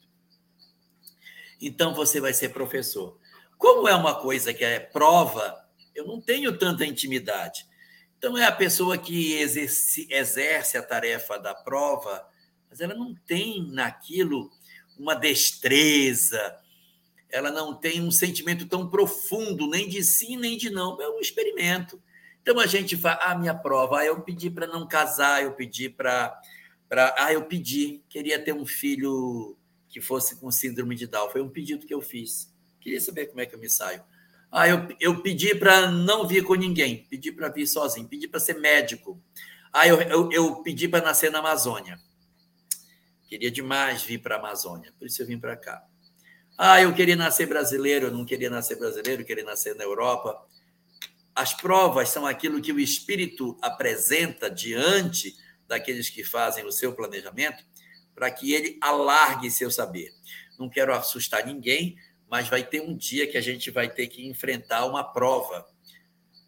Então 1.61 1.93
você 1.93 2.19
vai 2.19 2.33
ser 2.33 2.49
professor. 2.49 3.19
Como 3.55 3.87
é 3.87 3.93
uma 3.93 4.19
coisa 4.19 4.51
que 4.51 4.65
é 4.65 4.79
prova, 4.79 5.63
eu 5.93 6.07
não 6.07 6.19
tenho 6.19 6.57
tanta 6.57 6.83
intimidade. 6.83 7.67
Então, 8.17 8.35
é 8.35 8.45
a 8.45 8.51
pessoa 8.51 8.97
que 8.97 9.33
exerce, 9.33 10.07
exerce 10.09 10.75
a 10.75 10.81
tarefa 10.81 11.37
da 11.37 11.53
prova 11.53 12.27
mas 12.71 12.79
ela 12.79 12.95
não 12.95 13.13
tem 13.13 13.69
naquilo 13.69 14.49
uma 15.01 15.15
destreza, 15.15 16.57
ela 17.29 17.49
não 17.49 17.73
tem 17.73 18.01
um 18.01 18.11
sentimento 18.11 18.67
tão 18.67 18.89
profundo, 18.89 19.67
nem 19.67 19.89
de 19.89 20.03
sim, 20.03 20.37
nem 20.37 20.57
de 20.57 20.69
não. 20.69 21.01
É 21.01 21.09
um 21.09 21.19
experimento. 21.19 22.01
Então 22.41 22.59
a 22.59 22.67
gente 22.67 22.95
fala, 22.97 23.19
ah, 23.21 23.35
minha 23.37 23.53
prova, 23.53 23.99
ah, 23.99 24.05
eu 24.05 24.21
pedi 24.21 24.49
para 24.49 24.67
não 24.67 24.87
casar, 24.87 25.43
eu 25.43 25.53
pedi 25.53 25.89
para. 25.89 26.39
Ah, 27.17 27.31
eu 27.31 27.45
pedi, 27.45 28.03
queria 28.09 28.43
ter 28.43 28.53
um 28.53 28.65
filho 28.65 29.57
que 29.87 30.01
fosse 30.01 30.35
com 30.39 30.51
síndrome 30.51 30.95
de 30.95 31.07
Down. 31.07 31.29
Foi 31.29 31.41
um 31.41 31.49
pedido 31.49 31.85
que 31.85 31.93
eu 31.93 32.01
fiz. 32.01 32.53
Queria 32.79 32.99
saber 32.99 33.27
como 33.27 33.41
é 33.41 33.45
que 33.45 33.55
eu 33.55 33.59
me 33.59 33.69
saio. 33.69 34.03
Ah, 34.51 34.67
eu, 34.67 34.87
eu 34.99 35.21
pedi 35.21 35.55
para 35.55 35.89
não 35.89 36.27
vir 36.27 36.43
com 36.43 36.55
ninguém, 36.55 37.05
pedi 37.09 37.31
para 37.31 37.47
vir 37.47 37.65
sozinho, 37.65 38.07
pedi 38.07 38.27
para 38.27 38.39
ser 38.39 38.59
médico. 38.59 39.21
Ah, 39.71 39.87
eu, 39.87 40.01
eu, 40.01 40.31
eu 40.31 40.55
pedi 40.61 40.89
para 40.89 41.05
nascer 41.05 41.31
na 41.31 41.39
Amazônia. 41.39 41.97
Queria 43.31 43.49
demais 43.49 44.03
vir 44.03 44.17
para 44.17 44.35
a 44.35 44.39
Amazônia, 44.39 44.93
por 44.99 45.07
isso 45.07 45.21
eu 45.21 45.25
vim 45.25 45.39
para 45.39 45.55
cá. 45.55 45.81
Ah, 46.57 46.81
eu 46.81 46.93
queria 46.93 47.15
nascer 47.15 47.47
brasileiro, 47.47 48.07
eu 48.07 48.11
não 48.11 48.25
queria 48.25 48.49
nascer 48.49 48.77
brasileiro, 48.77 49.21
eu 49.21 49.25
queria 49.25 49.45
nascer 49.45 49.73
na 49.73 49.85
Europa. 49.85 50.45
As 51.33 51.53
provas 51.53 52.09
são 52.09 52.27
aquilo 52.27 52.61
que 52.61 52.73
o 52.73 52.79
espírito 52.79 53.57
apresenta 53.61 54.51
diante 54.51 55.33
daqueles 55.65 56.09
que 56.09 56.25
fazem 56.25 56.65
o 56.65 56.73
seu 56.73 56.93
planejamento, 56.93 57.63
para 58.13 58.29
que 58.29 58.51
ele 58.51 58.77
alargue 58.81 59.49
seu 59.49 59.71
saber. 59.71 60.11
Não 60.59 60.69
quero 60.69 60.93
assustar 60.93 61.45
ninguém, 61.45 61.95
mas 62.29 62.49
vai 62.49 62.65
ter 62.65 62.81
um 62.81 62.97
dia 62.97 63.31
que 63.31 63.37
a 63.37 63.41
gente 63.41 63.71
vai 63.71 63.89
ter 63.89 64.07
que 64.07 64.27
enfrentar 64.27 64.85
uma 64.85 65.05
prova. 65.05 65.65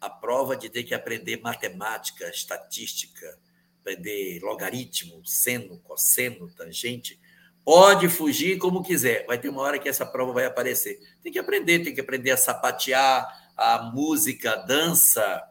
A 0.02 0.10
prova 0.10 0.54
de 0.54 0.68
ter 0.68 0.84
que 0.84 0.92
aprender 0.92 1.40
matemática, 1.40 2.28
estatística, 2.28 3.38
aprender 3.84 4.40
logaritmo, 4.42 5.24
seno, 5.24 5.78
cosseno, 5.80 6.50
tangente. 6.50 7.20
Pode 7.62 8.08
fugir 8.08 8.58
como 8.58 8.82
quiser, 8.82 9.26
vai 9.26 9.38
ter 9.38 9.50
uma 9.50 9.62
hora 9.62 9.78
que 9.78 9.88
essa 9.88 10.06
prova 10.06 10.32
vai 10.32 10.46
aparecer. 10.46 10.98
Tem 11.22 11.30
que 11.30 11.38
aprender, 11.38 11.80
tem 11.80 11.94
que 11.94 12.00
aprender 12.00 12.30
a 12.30 12.36
sapatear, 12.36 13.26
a 13.56 13.90
música, 13.94 14.52
a 14.52 14.56
dança, 14.56 15.42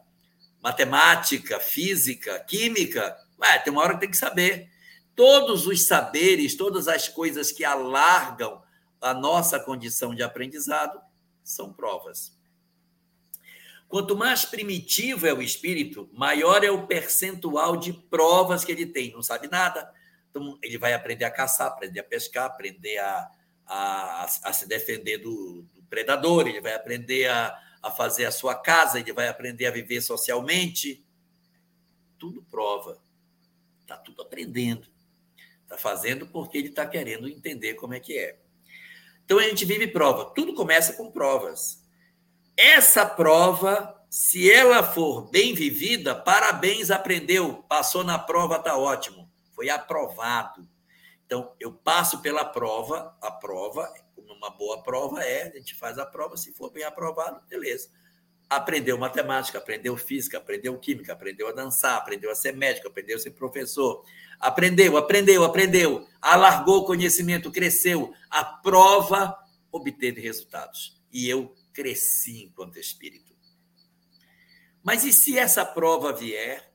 matemática, 0.62 1.58
física, 1.60 2.38
química. 2.40 3.16
Vai, 3.38 3.62
tem 3.62 3.72
uma 3.72 3.82
hora 3.82 3.94
que 3.94 4.00
tem 4.00 4.10
que 4.10 4.16
saber. 4.16 4.68
Todos 5.16 5.66
os 5.66 5.86
saberes, 5.86 6.56
todas 6.56 6.88
as 6.88 7.08
coisas 7.08 7.52
que 7.52 7.64
alargam 7.64 8.62
a 9.00 9.14
nossa 9.14 9.60
condição 9.60 10.14
de 10.14 10.22
aprendizado 10.22 11.00
são 11.42 11.72
provas. 11.72 12.36
Quanto 13.94 14.16
mais 14.16 14.44
primitivo 14.44 15.24
é 15.24 15.32
o 15.32 15.40
espírito, 15.40 16.10
maior 16.12 16.64
é 16.64 16.68
o 16.68 16.84
percentual 16.84 17.76
de 17.76 17.92
provas 17.92 18.64
que 18.64 18.72
ele 18.72 18.86
tem. 18.86 19.12
Não 19.12 19.22
sabe 19.22 19.46
nada, 19.46 19.88
então 20.28 20.58
ele 20.60 20.76
vai 20.76 20.94
aprender 20.94 21.24
a 21.24 21.30
caçar, 21.30 21.68
aprender 21.68 22.00
a 22.00 22.02
pescar, 22.02 22.46
aprender 22.46 22.98
a, 22.98 23.30
a, 23.64 24.24
a 24.24 24.52
se 24.52 24.66
defender 24.66 25.18
do, 25.18 25.64
do, 25.72 25.80
predador, 25.84 26.48
ele 26.48 26.60
vai 26.60 26.74
aprender 26.74 27.28
a, 27.28 27.56
a 27.80 27.88
fazer 27.88 28.24
a 28.24 28.32
sua 28.32 28.56
casa, 28.56 28.98
ele 28.98 29.12
vai 29.12 29.28
aprender 29.28 29.66
a 29.66 29.70
viver 29.70 30.02
socialmente. 30.02 31.06
Tudo 32.18 32.42
prova. 32.50 33.00
Está 33.82 33.96
tudo 33.96 34.22
aprendendo. 34.22 34.88
Está 35.62 35.78
fazendo 35.78 36.26
porque 36.26 36.58
ele 36.58 36.70
está 36.70 36.84
querendo 36.84 37.28
entender 37.28 37.74
como 37.74 37.94
é 37.94 38.00
que 38.00 38.18
é. 38.18 38.40
Então 39.24 39.38
a 39.38 39.44
gente 39.44 39.64
vive 39.64 39.86
prova. 39.86 40.34
Tudo 40.34 40.52
começa 40.52 40.94
com 40.94 41.12
provas. 41.12 41.83
Essa 42.56 43.04
prova, 43.04 43.94
se 44.08 44.50
ela 44.50 44.82
for 44.82 45.30
bem 45.30 45.54
vivida, 45.54 46.14
parabéns, 46.14 46.90
aprendeu, 46.90 47.64
passou 47.68 48.04
na 48.04 48.18
prova, 48.18 48.58
tá 48.58 48.76
ótimo, 48.76 49.30
foi 49.52 49.68
aprovado. 49.68 50.68
Então 51.26 51.52
eu 51.58 51.72
passo 51.72 52.20
pela 52.20 52.44
prova, 52.44 53.16
a 53.20 53.30
prova, 53.30 53.92
uma 54.16 54.50
boa 54.50 54.82
prova 54.82 55.22
é, 55.22 55.48
a 55.48 55.58
gente 55.58 55.74
faz 55.74 55.98
a 55.98 56.06
prova, 56.06 56.36
se 56.36 56.52
for 56.52 56.70
bem 56.70 56.84
aprovado, 56.84 57.40
beleza. 57.48 57.88
Aprendeu 58.48 58.98
matemática, 58.98 59.58
aprendeu 59.58 59.96
física, 59.96 60.38
aprendeu 60.38 60.78
química, 60.78 61.12
aprendeu 61.12 61.48
a 61.48 61.52
dançar, 61.52 61.96
aprendeu 61.96 62.30
a 62.30 62.34
ser 62.34 62.54
médico, 62.54 62.86
aprendeu 62.86 63.16
a 63.16 63.18
ser 63.18 63.30
professor, 63.30 64.04
Aprendeu, 64.44 64.96
aprendeu, 64.96 65.44
aprendeu, 65.44 66.06
alargou 66.20 66.80
o 66.80 66.84
conhecimento, 66.84 67.50
cresceu. 67.50 68.12
A 68.30 68.44
prova 68.44 69.36
obteve 69.70 70.20
resultados. 70.20 71.00
E 71.12 71.28
eu 71.28 71.54
cresci 71.74 72.44
enquanto 72.44 72.78
espírito. 72.78 73.34
Mas 74.82 75.04
e 75.04 75.12
se 75.12 75.38
essa 75.38 75.64
prova 75.64 76.12
vier 76.12 76.72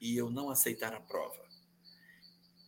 e 0.00 0.16
eu 0.16 0.30
não 0.30 0.50
aceitar 0.50 0.92
a 0.92 1.00
prova? 1.00 1.40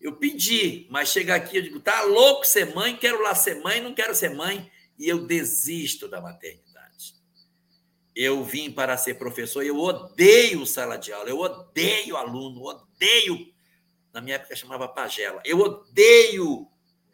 Eu 0.01 0.17
pedi, 0.17 0.87
mas 0.91 1.09
chega 1.09 1.35
aqui, 1.35 1.57
eu 1.57 1.63
digo, 1.63 1.81
tá 1.81 2.03
louco 2.03 2.45
ser 2.45 2.75
mãe, 2.75 2.97
quero 2.97 3.23
lá 3.23 3.35
ser 3.35 3.63
mãe, 3.63 3.81
não 3.81 3.95
quero 3.95 4.15
ser 4.15 4.31
mãe, 4.31 4.71
e 4.99 5.09
eu 5.09 5.27
desisto 5.27 6.07
da 6.07 6.21
maternidade. 6.21 7.15
Eu 8.15 8.45
vim 8.45 8.71
para 8.71 8.97
ser 8.97 9.15
professor, 9.15 9.65
eu 9.65 9.79
odeio 9.79 10.67
sala 10.67 10.97
de 10.97 11.13
aula, 11.13 11.29
eu 11.29 11.39
odeio 11.39 12.17
aluno, 12.17 12.63
odeio 12.63 13.55
na 14.15 14.21
minha 14.21 14.37
época 14.37 14.55
chamava 14.55 14.87
pagela. 14.87 15.43
Eu 15.45 15.59
odeio 15.59 16.69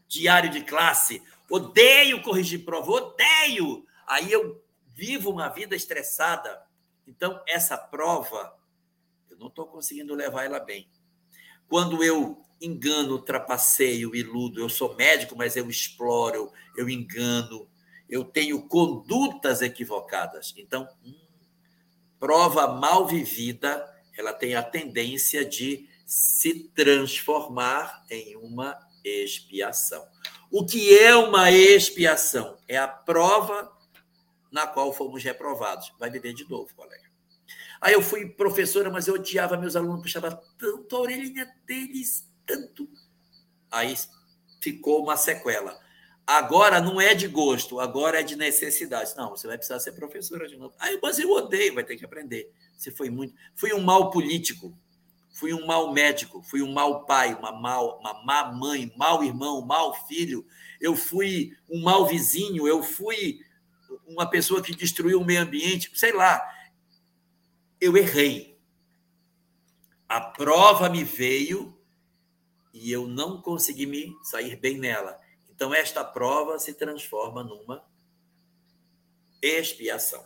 diário 0.06 0.50
de 0.50 0.62
classe, 0.62 1.22
odeio 1.50 2.22
corrigir 2.22 2.64
prova, 2.64 2.90
odeio. 2.90 3.84
Aí 4.06 4.30
eu 4.30 4.62
vivo 4.94 5.30
uma 5.30 5.48
vida 5.48 5.74
estressada. 5.74 6.62
Então, 7.06 7.42
essa 7.48 7.76
prova, 7.76 8.54
eu 9.28 9.36
não 9.36 9.48
estou 9.48 9.66
conseguindo 9.66 10.14
levar 10.14 10.44
ela 10.44 10.60
bem. 10.60 10.88
Quando 11.68 12.02
eu 12.02 12.42
engano, 12.60 13.20
trapaceio, 13.20 14.14
iludo, 14.14 14.60
eu 14.60 14.68
sou 14.68 14.94
médico, 14.94 15.36
mas 15.36 15.56
eu 15.56 15.68
exploro, 15.68 16.52
eu 16.76 16.88
engano, 16.88 17.68
eu 18.08 18.24
tenho 18.24 18.66
condutas 18.68 19.62
equivocadas. 19.62 20.52
Então, 20.56 20.88
hum, 21.04 21.14
prova 22.18 22.68
mal 22.68 23.06
vivida, 23.06 23.88
ela 24.16 24.32
tem 24.32 24.54
a 24.54 24.62
tendência 24.62 25.44
de 25.44 25.88
se 26.04 26.68
transformar 26.74 28.04
em 28.10 28.36
uma 28.36 28.76
expiação. 29.04 30.04
O 30.50 30.66
que 30.66 30.98
é 30.98 31.14
uma 31.14 31.50
expiação? 31.50 32.58
É 32.66 32.76
a 32.76 32.88
prova 32.88 33.72
na 34.50 34.66
qual 34.66 34.92
fomos 34.92 35.22
reprovados. 35.22 35.92
Vai 35.98 36.10
beber 36.10 36.34
de 36.34 36.48
novo, 36.48 36.74
colega. 36.74 37.08
Aí 37.80 37.94
eu 37.94 38.02
fui 38.02 38.28
professora, 38.28 38.90
mas 38.90 39.06
eu 39.06 39.14
odiava 39.14 39.56
meus 39.56 39.76
alunos, 39.76 40.02
puxava 40.02 40.42
tanto 40.58 40.96
a 40.96 41.00
orelhinha 41.00 41.48
deles, 41.64 42.28
tanto. 42.44 42.88
Aí 43.70 43.94
ficou 44.60 45.02
uma 45.02 45.16
sequela. 45.16 45.78
Agora 46.26 46.80
não 46.80 47.00
é 47.00 47.14
de 47.14 47.26
gosto, 47.26 47.80
agora 47.80 48.20
é 48.20 48.22
de 48.22 48.36
necessidade. 48.36 49.16
Não, 49.16 49.30
você 49.30 49.46
vai 49.46 49.56
precisar 49.56 49.80
ser 49.80 49.92
professora 49.92 50.46
de 50.46 50.56
novo. 50.56 50.74
Aí, 50.78 50.98
mas 51.02 51.18
eu 51.18 51.30
odeio, 51.30 51.74
vai 51.74 51.84
ter 51.84 51.96
que 51.96 52.04
aprender. 52.04 52.52
Você 52.76 52.90
foi 52.90 53.08
muito. 53.08 53.34
Fui 53.54 53.72
um 53.72 53.80
mal 53.80 54.10
político 54.10 54.76
fui 55.40 55.54
um 55.54 55.64
mau 55.64 55.90
médico, 55.90 56.42
fui 56.42 56.60
um 56.60 56.70
mau 56.70 57.06
pai, 57.06 57.32
uma, 57.32 57.50
mal, 57.50 57.98
uma 57.98 58.22
má 58.22 58.52
mãe, 58.52 58.92
mau 58.94 59.24
irmão, 59.24 59.62
mau 59.62 59.94
filho, 60.06 60.46
eu 60.78 60.94
fui 60.94 61.56
um 61.66 61.80
mau 61.80 62.06
vizinho, 62.06 62.68
eu 62.68 62.82
fui 62.82 63.40
uma 64.06 64.28
pessoa 64.28 64.60
que 64.60 64.74
destruiu 64.76 65.18
o 65.18 65.24
meio 65.24 65.40
ambiente, 65.40 65.90
sei 65.94 66.12
lá. 66.12 66.46
Eu 67.80 67.96
errei. 67.96 68.60
A 70.06 70.20
prova 70.20 70.90
me 70.90 71.04
veio 71.04 71.74
e 72.74 72.92
eu 72.92 73.08
não 73.08 73.40
consegui 73.40 73.86
me 73.86 74.14
sair 74.22 74.56
bem 74.56 74.76
nela. 74.76 75.18
Então, 75.48 75.72
esta 75.72 76.04
prova 76.04 76.58
se 76.58 76.74
transforma 76.74 77.42
numa 77.42 77.82
expiação. 79.40 80.22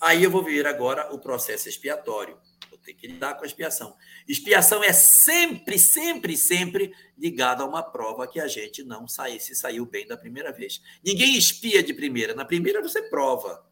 Aí 0.00 0.24
eu 0.24 0.30
vou 0.30 0.42
ver 0.42 0.66
agora 0.66 1.14
o 1.14 1.20
processo 1.20 1.68
expiatório 1.68 2.36
tem 2.78 2.94
que 2.94 3.06
lidar 3.06 3.34
com 3.34 3.44
a 3.44 3.46
expiação. 3.46 3.96
Expiação 4.28 4.82
é 4.82 4.92
sempre, 4.92 5.78
sempre, 5.78 6.36
sempre 6.36 6.94
ligada 7.16 7.62
a 7.62 7.66
uma 7.66 7.82
prova 7.82 8.26
que 8.26 8.40
a 8.40 8.48
gente 8.48 8.82
não 8.82 9.06
sai, 9.08 9.38
se 9.38 9.54
saiu 9.54 9.86
bem 9.86 10.06
da 10.06 10.16
primeira 10.16 10.52
vez. 10.52 10.80
Ninguém 11.04 11.36
espia 11.36 11.82
de 11.82 11.94
primeira. 11.94 12.34
Na 12.34 12.44
primeira 12.44 12.82
você 12.82 13.02
prova. 13.02 13.64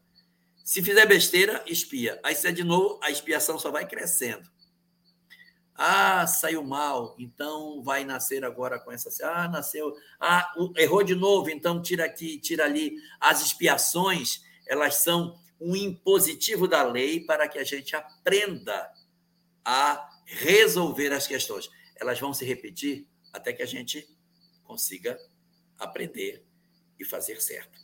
Se 0.63 0.81
fizer 0.81 1.05
besteira, 1.05 1.63
espia. 1.67 2.19
Aí 2.23 2.35
se 2.35 2.47
é 2.47 2.51
de 2.51 2.63
novo, 2.63 2.99
a 3.03 3.11
expiação 3.11 3.59
só 3.59 3.69
vai 3.69 3.87
crescendo. 3.87 4.49
Ah, 5.77 6.25
saiu 6.25 6.63
mal, 6.63 7.15
então 7.19 7.83
vai 7.83 8.05
nascer 8.05 8.45
agora 8.45 8.79
com 8.79 8.91
essa. 8.91 9.09
Ah, 9.29 9.47
nasceu. 9.49 9.93
Ah, 10.19 10.49
errou 10.77 11.03
de 11.03 11.13
novo, 11.13 11.49
então 11.49 11.81
tira 11.81 12.05
aqui, 12.05 12.39
tira 12.39 12.63
ali. 12.63 12.95
As 13.19 13.45
expiações, 13.45 14.41
elas 14.65 15.03
são 15.03 15.37
um 15.59 15.75
impositivo 15.75 16.67
da 16.67 16.83
lei 16.83 17.21
para 17.21 17.47
que 17.47 17.57
a 17.57 17.63
gente 17.63 17.95
aprenda 17.95 18.91
a 19.63 20.09
resolver 20.25 21.11
as 21.13 21.27
questões. 21.27 21.69
Elas 21.95 22.19
vão 22.19 22.33
se 22.33 22.45
repetir 22.45 23.07
até 23.31 23.53
que 23.53 23.61
a 23.61 23.65
gente 23.65 24.07
consiga 24.63 25.17
aprender 25.77 26.43
e 26.99 27.05
fazer 27.05 27.41
certo. 27.41 27.79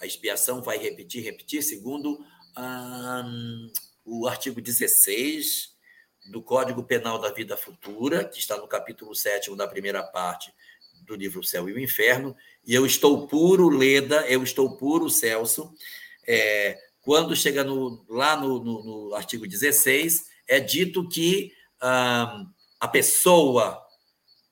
A 0.00 0.06
expiação 0.06 0.62
vai 0.62 0.78
repetir, 0.78 1.22
repetir, 1.22 1.62
segundo 1.62 2.24
hum, 2.56 3.72
o 4.04 4.26
artigo 4.26 4.60
16 4.60 5.76
do 6.30 6.42
Código 6.42 6.82
Penal 6.84 7.18
da 7.18 7.32
Vida 7.32 7.56
Futura, 7.56 8.24
que 8.24 8.38
está 8.38 8.56
no 8.56 8.68
capítulo 8.68 9.14
7 9.14 9.54
da 9.56 9.66
primeira 9.66 10.02
parte 10.02 10.52
do 11.02 11.14
livro 11.14 11.42
Céu 11.42 11.68
e 11.68 11.72
o 11.72 11.78
Inferno, 11.78 12.36
e 12.64 12.74
eu 12.74 12.86
estou 12.86 13.26
puro, 13.26 13.68
Leda, 13.68 14.26
eu 14.28 14.42
estou 14.42 14.76
puro, 14.76 15.10
Celso. 15.10 15.72
É, 16.26 16.78
quando 17.02 17.34
chega 17.34 17.64
no, 17.64 18.04
lá 18.08 18.36
no, 18.36 18.62
no, 18.62 19.08
no, 19.08 19.14
artigo 19.14 19.46
16, 19.46 20.26
é 20.48 20.60
dito 20.60 21.08
que 21.08 21.52
ah, 21.80 22.44
a 22.78 22.88
pessoa 22.88 23.80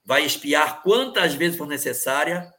vai 0.04 0.24
espiar 0.24 0.82
quantas 0.82 1.34
vezes 1.34 1.58
for 1.58 1.66
necessária 1.66 2.50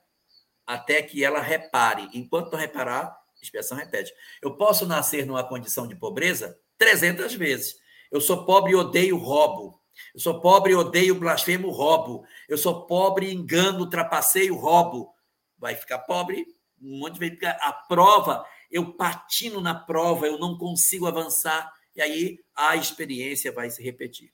até 0.65 1.01
que 1.01 1.23
ela 1.23 1.41
repare. 1.41 2.07
Enquanto 2.13 2.51
não 2.51 2.59
reparar, 2.59 3.17
expiação 3.41 3.77
repete. 3.77 4.13
Eu 4.41 4.55
posso 4.55 4.85
nascer 4.85 5.25
numa 5.25 5.43
condição 5.43 5.87
de 5.87 5.95
pobreza 5.95 6.57
300 6.77 7.33
vezes. 7.33 7.75
Eu 8.11 8.21
sou 8.21 8.45
pobre 8.45 8.73
e 8.73 8.75
odeio 8.75 9.17
roubo. 9.17 9.79
Eu 10.13 10.19
sou 10.19 10.39
pobre 10.39 10.73
e 10.73 10.75
odeio 10.75 11.15
blasfemo 11.15 11.71
roubo. 11.71 12.23
Eu 12.47 12.57
sou 12.57 12.85
pobre, 12.85 13.33
engano, 13.33 13.89
trapaceio, 13.89 14.55
roubo. 14.55 15.13
Vai 15.57 15.75
ficar 15.75 15.99
pobre 15.99 16.45
um 16.81 16.99
monte 16.99 17.13
de 17.15 17.19
vezes. 17.19 17.39
A 17.43 17.73
prova, 17.73 18.45
eu 18.69 18.93
patino 18.93 19.61
na 19.61 19.73
prova, 19.73 20.27
eu 20.27 20.37
não 20.37 20.57
consigo 20.57 21.07
avançar. 21.07 21.71
E 21.95 22.01
aí 22.01 22.39
a 22.55 22.75
experiência 22.75 23.51
vai 23.51 23.69
se 23.69 23.83
repetir. 23.83 24.31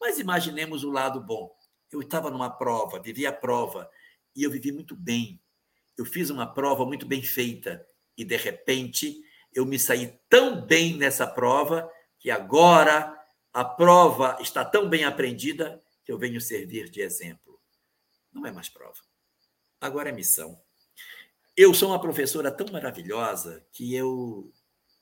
Mas 0.00 0.18
imaginemos 0.18 0.84
o 0.84 0.90
lado 0.90 1.20
bom. 1.20 1.50
Eu 1.90 2.00
estava 2.00 2.30
numa 2.30 2.50
prova, 2.50 3.00
vivi 3.00 3.26
a 3.26 3.32
prova, 3.32 3.90
e 4.36 4.42
eu 4.42 4.50
vivi 4.50 4.70
muito 4.70 4.94
bem. 4.94 5.40
Eu 5.96 6.04
fiz 6.04 6.30
uma 6.30 6.46
prova 6.46 6.84
muito 6.84 7.06
bem 7.06 7.22
feita, 7.22 7.84
e 8.16 8.24
de 8.24 8.36
repente 8.36 9.20
eu 9.54 9.64
me 9.64 9.78
saí 9.78 10.20
tão 10.28 10.64
bem 10.64 10.96
nessa 10.96 11.26
prova 11.26 11.90
que 12.18 12.30
agora 12.30 13.16
a 13.52 13.64
prova 13.64 14.36
está 14.40 14.64
tão 14.64 14.88
bem 14.88 15.04
aprendida 15.04 15.82
que 16.04 16.12
eu 16.12 16.18
venho 16.18 16.40
servir 16.40 16.90
de 16.90 17.00
exemplo. 17.00 17.60
Não 18.32 18.46
é 18.46 18.52
mais 18.52 18.68
prova. 18.68 19.00
Agora 19.80 20.10
é 20.10 20.12
missão. 20.12 20.60
Eu 21.60 21.74
sou 21.74 21.88
uma 21.88 22.00
professora 22.00 22.52
tão 22.52 22.68
maravilhosa 22.70 23.66
que 23.72 23.92
eu 23.92 24.52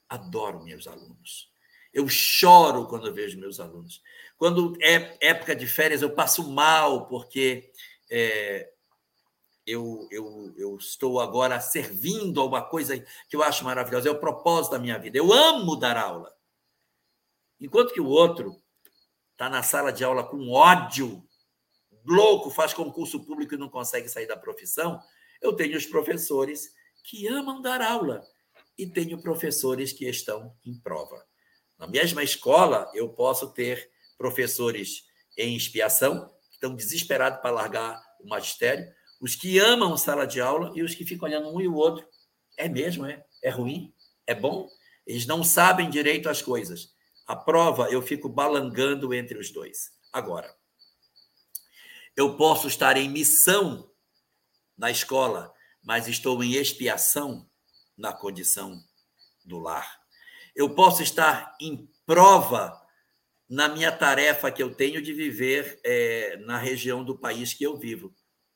adoro 0.08 0.64
meus 0.64 0.86
alunos. 0.86 1.50
Eu 1.92 2.08
choro 2.08 2.86
quando 2.86 3.06
eu 3.06 3.12
vejo 3.12 3.38
meus 3.38 3.60
alunos. 3.60 4.02
Quando 4.38 4.74
é 4.80 5.18
época 5.20 5.54
de 5.54 5.66
férias, 5.66 6.00
eu 6.00 6.14
passo 6.14 6.50
mal, 6.50 7.08
porque 7.08 7.70
é, 8.10 8.72
eu, 9.66 10.08
eu, 10.10 10.54
eu 10.56 10.76
estou 10.78 11.20
agora 11.20 11.60
servindo 11.60 12.40
a 12.40 12.46
uma 12.46 12.62
coisa 12.62 12.98
que 13.28 13.36
eu 13.36 13.42
acho 13.42 13.62
maravilhosa. 13.62 14.08
É 14.08 14.12
o 14.12 14.18
propósito 14.18 14.72
da 14.72 14.78
minha 14.78 14.98
vida. 14.98 15.18
Eu 15.18 15.30
amo 15.34 15.76
dar 15.76 15.98
aula. 15.98 16.34
Enquanto 17.60 17.92
que 17.92 18.00
o 18.00 18.08
outro 18.08 18.56
está 19.32 19.50
na 19.50 19.62
sala 19.62 19.92
de 19.92 20.02
aula 20.02 20.24
com 20.24 20.50
ódio, 20.50 21.22
louco, 22.02 22.50
faz 22.50 22.72
concurso 22.72 23.26
público 23.26 23.54
e 23.54 23.58
não 23.58 23.68
consegue 23.68 24.08
sair 24.08 24.26
da 24.26 24.38
profissão, 24.38 24.98
eu 25.40 25.54
tenho 25.54 25.76
os 25.76 25.86
professores 25.86 26.72
que 27.04 27.26
amam 27.26 27.60
dar 27.62 27.80
aula 27.80 28.22
e 28.78 28.86
tenho 28.86 29.20
professores 29.20 29.92
que 29.92 30.06
estão 30.06 30.54
em 30.64 30.78
prova. 30.78 31.24
Na 31.78 31.86
mesma 31.86 32.22
escola, 32.22 32.90
eu 32.94 33.08
posso 33.08 33.52
ter 33.52 33.90
professores 34.16 35.04
em 35.36 35.56
expiação, 35.56 36.30
que 36.48 36.54
estão 36.54 36.74
desesperados 36.74 37.40
para 37.40 37.50
largar 37.50 38.02
o 38.20 38.28
magistério, 38.28 38.86
os 39.20 39.34
que 39.34 39.58
amam 39.58 39.96
sala 39.96 40.26
de 40.26 40.40
aula 40.40 40.72
e 40.74 40.82
os 40.82 40.94
que 40.94 41.04
ficam 41.04 41.28
olhando 41.28 41.48
um 41.48 41.60
e 41.60 41.68
o 41.68 41.74
outro. 41.74 42.06
É 42.56 42.68
mesmo, 42.68 43.06
é? 43.06 43.24
É 43.42 43.50
ruim? 43.50 43.94
É 44.26 44.34
bom? 44.34 44.68
Eles 45.06 45.26
não 45.26 45.44
sabem 45.44 45.88
direito 45.88 46.28
as 46.28 46.42
coisas. 46.42 46.94
A 47.26 47.36
prova, 47.36 47.90
eu 47.90 48.00
fico 48.02 48.28
balangando 48.28 49.12
entre 49.12 49.38
os 49.38 49.50
dois. 49.50 49.90
Agora, 50.12 50.54
eu 52.16 52.36
posso 52.36 52.66
estar 52.66 52.96
em 52.96 53.08
missão 53.08 53.90
na 54.76 54.90
escola, 54.90 55.52
mas 55.82 56.08
estou 56.08 56.42
em 56.42 56.54
expiação 56.54 57.48
na 57.96 58.12
condição 58.12 58.82
do 59.44 59.58
lar. 59.58 60.00
Eu 60.54 60.74
posso 60.74 61.02
estar 61.02 61.56
em 61.60 61.88
prova 62.04 62.80
na 63.48 63.68
minha 63.68 63.92
tarefa 63.92 64.50
que 64.50 64.62
eu 64.62 64.74
tenho 64.74 65.00
de 65.00 65.12
viver 65.12 65.80
é, 65.84 66.36
na 66.38 66.58
região 66.58 67.04
do 67.04 67.16
país 67.16 67.54
que 67.54 67.64
eu 67.64 67.76
vivo. 67.76 68.14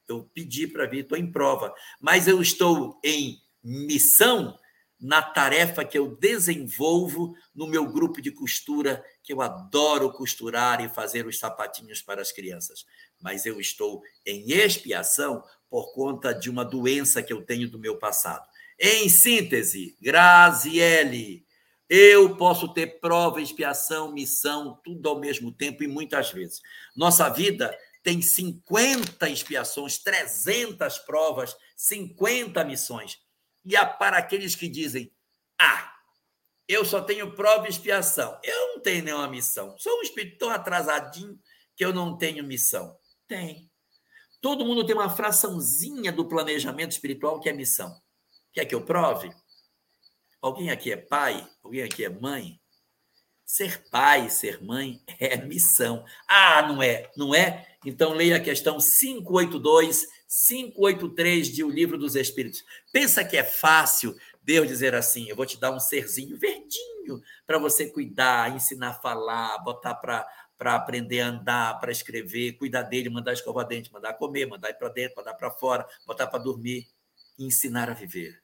Eu 0.08 0.24
pedi 0.34 0.66
para 0.66 0.86
vir, 0.86 1.04
estou 1.04 1.16
em 1.16 1.30
prova, 1.30 1.72
mas 2.00 2.26
eu 2.26 2.42
estou 2.42 2.98
em 3.04 3.40
missão 3.62 4.58
na 5.00 5.22
tarefa 5.22 5.84
que 5.84 5.96
eu 5.96 6.14
desenvolvo 6.16 7.34
no 7.54 7.66
meu 7.66 7.90
grupo 7.90 8.20
de 8.20 8.30
costura, 8.30 9.02
que 9.22 9.32
eu 9.32 9.40
adoro 9.40 10.12
costurar 10.12 10.84
e 10.84 10.90
fazer 10.90 11.26
os 11.26 11.38
sapatinhos 11.38 12.02
para 12.02 12.20
as 12.20 12.30
crianças. 12.30 12.84
Mas 13.18 13.46
eu 13.46 13.58
estou 13.58 14.02
em 14.26 14.50
expiação 14.50 15.42
por 15.70 15.92
conta 15.92 16.34
de 16.34 16.50
uma 16.50 16.64
doença 16.64 17.22
que 17.22 17.32
eu 17.32 17.42
tenho 17.42 17.70
do 17.70 17.78
meu 17.78 17.96
passado. 17.96 18.44
Em 18.78 19.08
síntese, 19.08 19.96
Graziele, 20.00 21.46
eu 21.88 22.36
posso 22.36 22.72
ter 22.74 22.98
prova, 23.00 23.40
expiação, 23.40 24.12
missão, 24.12 24.80
tudo 24.84 25.08
ao 25.08 25.20
mesmo 25.20 25.52
tempo 25.52 25.84
e 25.84 25.88
muitas 25.88 26.30
vezes. 26.32 26.60
Nossa 26.96 27.28
vida 27.28 27.76
tem 28.02 28.20
50 28.20 29.28
expiações, 29.28 29.98
300 29.98 30.98
provas, 30.98 31.56
50 31.76 32.64
missões. 32.64 33.18
E 33.64 33.76
há 33.76 33.86
para 33.86 34.18
aqueles 34.18 34.56
que 34.56 34.68
dizem: 34.68 35.12
ah, 35.58 35.92
eu 36.66 36.84
só 36.84 37.00
tenho 37.00 37.34
prova 37.34 37.66
e 37.66 37.70
expiação. 37.70 38.38
Eu 38.42 38.74
não 38.74 38.80
tenho 38.80 39.04
nenhuma 39.04 39.28
missão. 39.28 39.76
Sou 39.78 39.98
um 39.98 40.02
espírito 40.02 40.38
tão 40.38 40.50
atrasadinho 40.50 41.38
que 41.76 41.84
eu 41.84 41.92
não 41.92 42.16
tenho 42.16 42.44
missão. 42.44 42.96
Tem. 43.28 43.69
Todo 44.40 44.64
mundo 44.64 44.84
tem 44.84 44.94
uma 44.94 45.10
fraçãozinha 45.10 46.10
do 46.10 46.26
planejamento 46.26 46.92
espiritual 46.92 47.40
que 47.40 47.48
é 47.48 47.52
missão. 47.52 47.94
Quer 48.52 48.64
que 48.64 48.74
eu 48.74 48.84
prove? 48.84 49.30
Alguém 50.40 50.70
aqui 50.70 50.90
é 50.90 50.96
pai? 50.96 51.46
Alguém 51.62 51.82
aqui 51.82 52.04
é 52.04 52.08
mãe? 52.08 52.58
Ser 53.44 53.84
pai, 53.90 54.30
ser 54.30 54.62
mãe 54.62 55.02
é 55.18 55.36
missão. 55.36 56.04
Ah, 56.26 56.62
não 56.62 56.82
é? 56.82 57.10
Não 57.16 57.34
é? 57.34 57.66
Então 57.84 58.12
leia 58.12 58.36
a 58.36 58.40
questão 58.40 58.78
582, 58.78 60.06
583 60.28 61.48
de 61.48 61.64
O 61.64 61.68
Livro 61.68 61.98
dos 61.98 62.14
Espíritos. 62.14 62.64
Pensa 62.92 63.24
que 63.24 63.36
é 63.36 63.44
fácil 63.44 64.16
Deus 64.42 64.66
dizer 64.66 64.94
assim: 64.94 65.28
eu 65.28 65.36
vou 65.36 65.46
te 65.46 65.58
dar 65.58 65.72
um 65.72 65.80
serzinho 65.80 66.38
verdinho 66.38 67.20
para 67.46 67.58
você 67.58 67.86
cuidar, 67.88 68.54
ensinar 68.54 68.90
a 68.90 68.94
falar, 68.94 69.58
botar 69.58 69.94
para 69.94 70.26
para 70.60 70.74
aprender 70.74 71.22
a 71.22 71.28
andar, 71.28 71.80
para 71.80 71.90
escrever, 71.90 72.52
cuidar 72.58 72.82
dele, 72.82 73.08
mandar 73.08 73.32
escovar 73.32 73.66
dente, 73.66 73.90
mandar 73.90 74.12
comer, 74.12 74.44
mandar 74.44 74.68
ir 74.68 74.74
para 74.74 74.90
dentro, 74.90 75.16
mandar 75.16 75.32
para 75.32 75.50
fora, 75.50 75.88
botar 76.04 76.26
para 76.26 76.38
dormir, 76.38 76.86
ensinar 77.38 77.88
a 77.88 77.94
viver. 77.94 78.42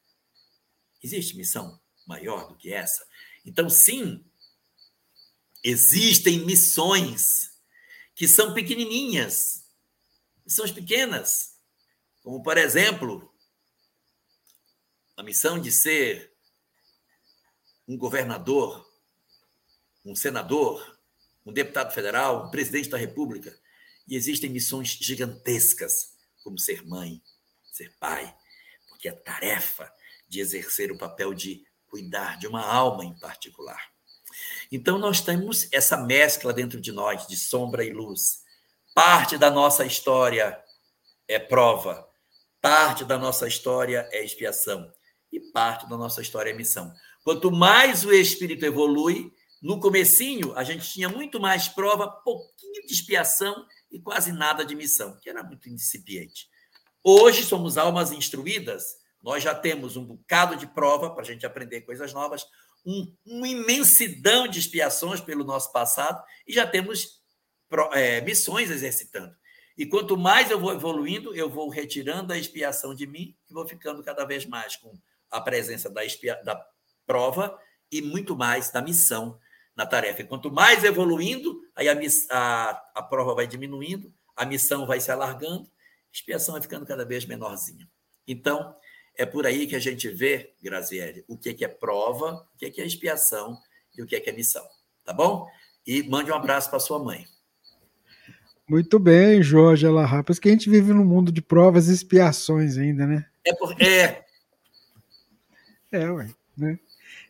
Existe 1.02 1.36
missão 1.36 1.78
maior 2.06 2.48
do 2.48 2.56
que 2.56 2.72
essa? 2.72 3.06
Então, 3.44 3.68
sim, 3.68 4.24
existem 5.62 6.38
missões 6.46 7.52
que 8.14 8.26
são 8.26 8.54
pequenininhas, 8.54 9.68
missões 10.42 10.70
pequenas, 10.70 11.58
como, 12.22 12.42
por 12.42 12.56
exemplo, 12.56 13.30
a 15.18 15.22
missão 15.22 15.60
de 15.60 15.70
ser 15.70 16.32
um 17.86 17.94
governador, 17.98 18.90
um 20.02 20.16
senador, 20.16 20.95
um 21.46 21.52
deputado 21.52 21.94
federal, 21.94 22.46
um 22.46 22.50
presidente 22.50 22.88
da 22.88 22.98
República. 22.98 23.56
E 24.08 24.16
existem 24.16 24.50
missões 24.50 24.98
gigantescas, 25.00 26.16
como 26.42 26.58
ser 26.58 26.84
mãe, 26.84 27.22
ser 27.72 27.94
pai, 27.98 28.34
porque 28.88 29.08
a 29.08 29.16
tarefa 29.16 29.90
de 30.28 30.40
exercer 30.40 30.90
o 30.90 30.98
papel 30.98 31.32
de 31.32 31.64
cuidar 31.86 32.38
de 32.38 32.48
uma 32.48 32.64
alma 32.64 33.04
em 33.04 33.16
particular. 33.18 33.80
Então, 34.70 34.98
nós 34.98 35.20
temos 35.20 35.68
essa 35.72 35.96
mescla 35.96 36.52
dentro 36.52 36.80
de 36.80 36.92
nós, 36.92 37.26
de 37.26 37.36
sombra 37.36 37.84
e 37.84 37.92
luz. 37.92 38.42
Parte 38.94 39.38
da 39.38 39.50
nossa 39.50 39.84
história 39.86 40.60
é 41.28 41.38
prova, 41.38 42.08
parte 42.60 43.04
da 43.04 43.16
nossa 43.18 43.46
história 43.46 44.08
é 44.12 44.24
expiação 44.24 44.90
e 45.32 45.40
parte 45.52 45.88
da 45.88 45.96
nossa 45.96 46.20
história 46.20 46.50
é 46.50 46.54
missão. 46.54 46.92
Quanto 47.22 47.50
mais 47.50 48.04
o 48.04 48.12
espírito 48.12 48.64
evolui, 48.64 49.32
no 49.62 49.80
comecinho 49.80 50.54
a 50.56 50.62
gente 50.62 50.90
tinha 50.90 51.08
muito 51.08 51.40
mais 51.40 51.68
prova, 51.68 52.08
pouquinho 52.08 52.86
de 52.86 52.92
expiação 52.92 53.66
e 53.90 54.00
quase 54.00 54.32
nada 54.32 54.64
de 54.64 54.74
missão, 54.74 55.18
que 55.20 55.30
era 55.30 55.42
muito 55.42 55.68
incipiente. 55.68 56.48
Hoje 57.02 57.44
somos 57.44 57.78
almas 57.78 58.12
instruídas, 58.12 58.96
nós 59.22 59.42
já 59.42 59.54
temos 59.54 59.96
um 59.96 60.04
bocado 60.04 60.56
de 60.56 60.66
prova 60.66 61.10
para 61.10 61.22
a 61.22 61.26
gente 61.26 61.46
aprender 61.46 61.82
coisas 61.82 62.12
novas, 62.12 62.44
um, 62.84 63.12
uma 63.24 63.48
imensidão 63.48 64.46
de 64.46 64.58
expiações 64.58 65.20
pelo 65.20 65.44
nosso 65.44 65.72
passado 65.72 66.22
e 66.46 66.52
já 66.52 66.66
temos 66.66 67.20
é, 67.92 68.20
missões 68.20 68.70
exercitando. 68.70 69.34
E 69.76 69.84
quanto 69.84 70.16
mais 70.16 70.50
eu 70.50 70.58
vou 70.58 70.72
evoluindo, 70.72 71.34
eu 71.34 71.50
vou 71.50 71.68
retirando 71.68 72.32
a 72.32 72.38
expiação 72.38 72.94
de 72.94 73.06
mim 73.06 73.36
e 73.50 73.52
vou 73.52 73.66
ficando 73.66 74.02
cada 74.02 74.24
vez 74.24 74.46
mais 74.46 74.76
com 74.76 74.96
a 75.30 75.40
presença 75.40 75.90
da, 75.90 76.04
expia, 76.04 76.40
da 76.44 76.64
prova 77.06 77.58
e 77.90 78.00
muito 78.00 78.34
mais 78.36 78.70
da 78.70 78.80
missão 78.80 79.38
na 79.76 79.84
tarefa. 79.86 80.22
E 80.22 80.24
quanto 80.24 80.50
mais 80.50 80.82
evoluindo, 80.82 81.60
aí 81.76 81.88
a, 81.88 81.98
a, 82.30 82.82
a 82.94 83.02
prova 83.02 83.34
vai 83.34 83.46
diminuindo, 83.46 84.12
a 84.34 84.46
missão 84.46 84.86
vai 84.86 85.00
se 85.00 85.12
alargando, 85.12 85.64
a 85.64 86.12
expiação 86.12 86.54
vai 86.54 86.62
ficando 86.62 86.86
cada 86.86 87.04
vez 87.04 87.26
menorzinha. 87.26 87.88
Então, 88.26 88.74
é 89.16 89.26
por 89.26 89.46
aí 89.46 89.66
que 89.66 89.76
a 89.76 89.78
gente 89.78 90.08
vê, 90.08 90.54
Graziele, 90.62 91.24
o 91.28 91.36
que 91.36 91.64
é 91.64 91.68
prova, 91.68 92.46
o 92.54 92.58
que 92.58 92.80
é 92.80 92.86
expiação 92.86 93.58
e 93.96 94.02
o 94.02 94.06
que 94.06 94.16
é 94.16 94.32
missão. 94.32 94.66
Tá 95.04 95.12
bom? 95.12 95.46
E 95.86 96.02
mande 96.02 96.30
um 96.30 96.34
abraço 96.34 96.68
para 96.68 96.80
sua 96.80 96.98
mãe. 96.98 97.26
Muito 98.68 98.98
bem, 98.98 99.42
Jorge 99.42 99.86
Alarrapas, 99.86 100.40
que 100.40 100.48
a 100.48 100.50
gente 100.50 100.68
vive 100.68 100.92
num 100.92 101.04
mundo 101.04 101.30
de 101.30 101.40
provas 101.40 101.88
e 101.88 101.92
expiações 101.92 102.76
ainda, 102.76 103.06
né? 103.06 103.24
É, 103.44 103.54
por... 103.54 103.80
é. 103.80 104.24
É, 105.92 106.10
ué, 106.10 106.28
né? 106.56 106.78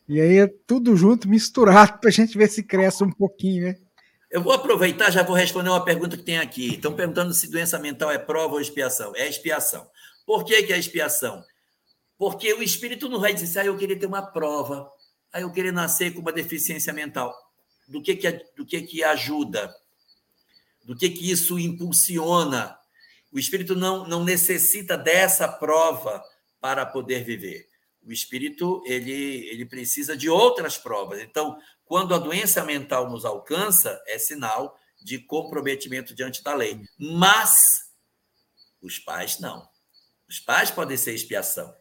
E 0.09 0.21
aí 0.21 0.39
é 0.39 0.47
tudo 0.47 0.97
junto, 0.97 1.29
misturado, 1.29 1.99
para 1.99 2.09
a 2.09 2.13
gente 2.13 2.39
ver 2.39 2.49
se 2.49 2.63
cresce 2.63 3.03
um 3.03 3.11
pouquinho, 3.11 3.67
né? 3.67 3.77
Eu 4.31 4.43
vou 4.43 4.53
aproveitar, 4.53 5.11
já 5.11 5.23
vou 5.23 5.35
responder 5.35 5.71
uma 5.71 5.85
pergunta 5.85 6.17
que 6.17 6.23
tem 6.23 6.39
aqui. 6.39 6.75
Estão 6.75 6.93
perguntando 6.93 7.33
se 7.33 7.51
doença 7.51 7.79
mental 7.79 8.11
é 8.11 8.19
prova 8.19 8.55
ou 8.55 8.61
expiação. 8.61 9.15
É 9.17 9.29
expiação. 9.29 9.89
Por 10.25 10.45
que, 10.45 10.63
que 10.65 10.73
é 10.73 10.79
expiação? 10.79 11.45
Porque 12.19 12.53
o 12.53 12.63
espírito 12.63 13.09
não 13.09 13.21
vai 13.21 13.33
dizer 13.33 13.47
assim, 13.47 13.69
ah, 13.69 13.71
eu 13.71 13.77
queria 13.77 13.99
ter 13.99 14.07
uma 14.07 14.23
prova, 14.23 14.91
ah, 15.33 15.41
eu 15.41 15.53
queria 15.53 15.73
nascer 15.73 16.13
com 16.13 16.21
uma 16.21 16.33
deficiência 16.33 16.93
mental. 16.93 17.35
Do 17.87 18.03
que, 18.03 18.17
que, 18.17 18.31
do 18.57 18.67
que, 18.67 18.83
que 18.83 19.05
ajuda? 19.05 19.73
Do 20.85 20.97
que, 20.97 21.09
que 21.11 21.31
isso 21.31 21.59
impulsiona? 21.59 22.77
O 23.33 23.39
espírito 23.39 23.77
não, 23.77 24.07
não 24.09 24.25
necessita 24.25 24.97
dessa 24.97 25.47
prova 25.47 26.23
para 26.61 26.85
poder 26.85 27.23
viver. 27.23 27.66
O 28.07 28.13
espírito 28.13 28.83
ele, 28.87 29.49
ele 29.49 29.67
precisa 29.67 30.17
de 30.17 30.31
outras 30.31 30.79
provas. 30.79 31.21
Então, 31.21 31.59
quando 31.85 32.15
a 32.15 32.19
doença 32.19 32.65
mental 32.65 33.11
nos 33.11 33.25
alcança, 33.25 34.01
é 34.07 34.17
sinal 34.17 34.79
de 35.03 35.19
comprometimento 35.19 36.15
diante 36.15 36.43
da 36.43 36.55
lei. 36.55 36.81
Mas 36.97 37.57
os 38.81 39.01
pais 39.01 39.41
não. 39.41 39.69
Os 40.29 40.39
pais 40.39 40.71
podem 40.71 40.97
ser 40.97 41.15
expiação. 41.15 41.75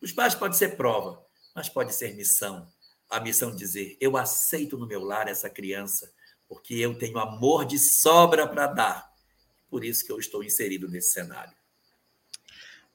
Os 0.00 0.12
pais 0.12 0.34
podem 0.34 0.56
ser 0.56 0.76
prova, 0.76 1.24
mas 1.54 1.68
pode 1.68 1.92
ser 1.92 2.14
missão. 2.14 2.72
A 3.10 3.18
missão 3.18 3.50
de 3.50 3.56
dizer: 3.56 3.96
eu 4.00 4.16
aceito 4.16 4.78
no 4.78 4.86
meu 4.86 5.02
lar 5.02 5.26
essa 5.26 5.50
criança, 5.50 6.12
porque 6.48 6.74
eu 6.74 6.96
tenho 6.96 7.18
amor 7.18 7.64
de 7.64 7.78
sobra 7.78 8.46
para 8.46 8.68
dar. 8.68 9.12
Por 9.68 9.84
isso 9.84 10.04
que 10.04 10.12
eu 10.12 10.20
estou 10.20 10.44
inserido 10.44 10.88
nesse 10.88 11.12
cenário. 11.12 11.56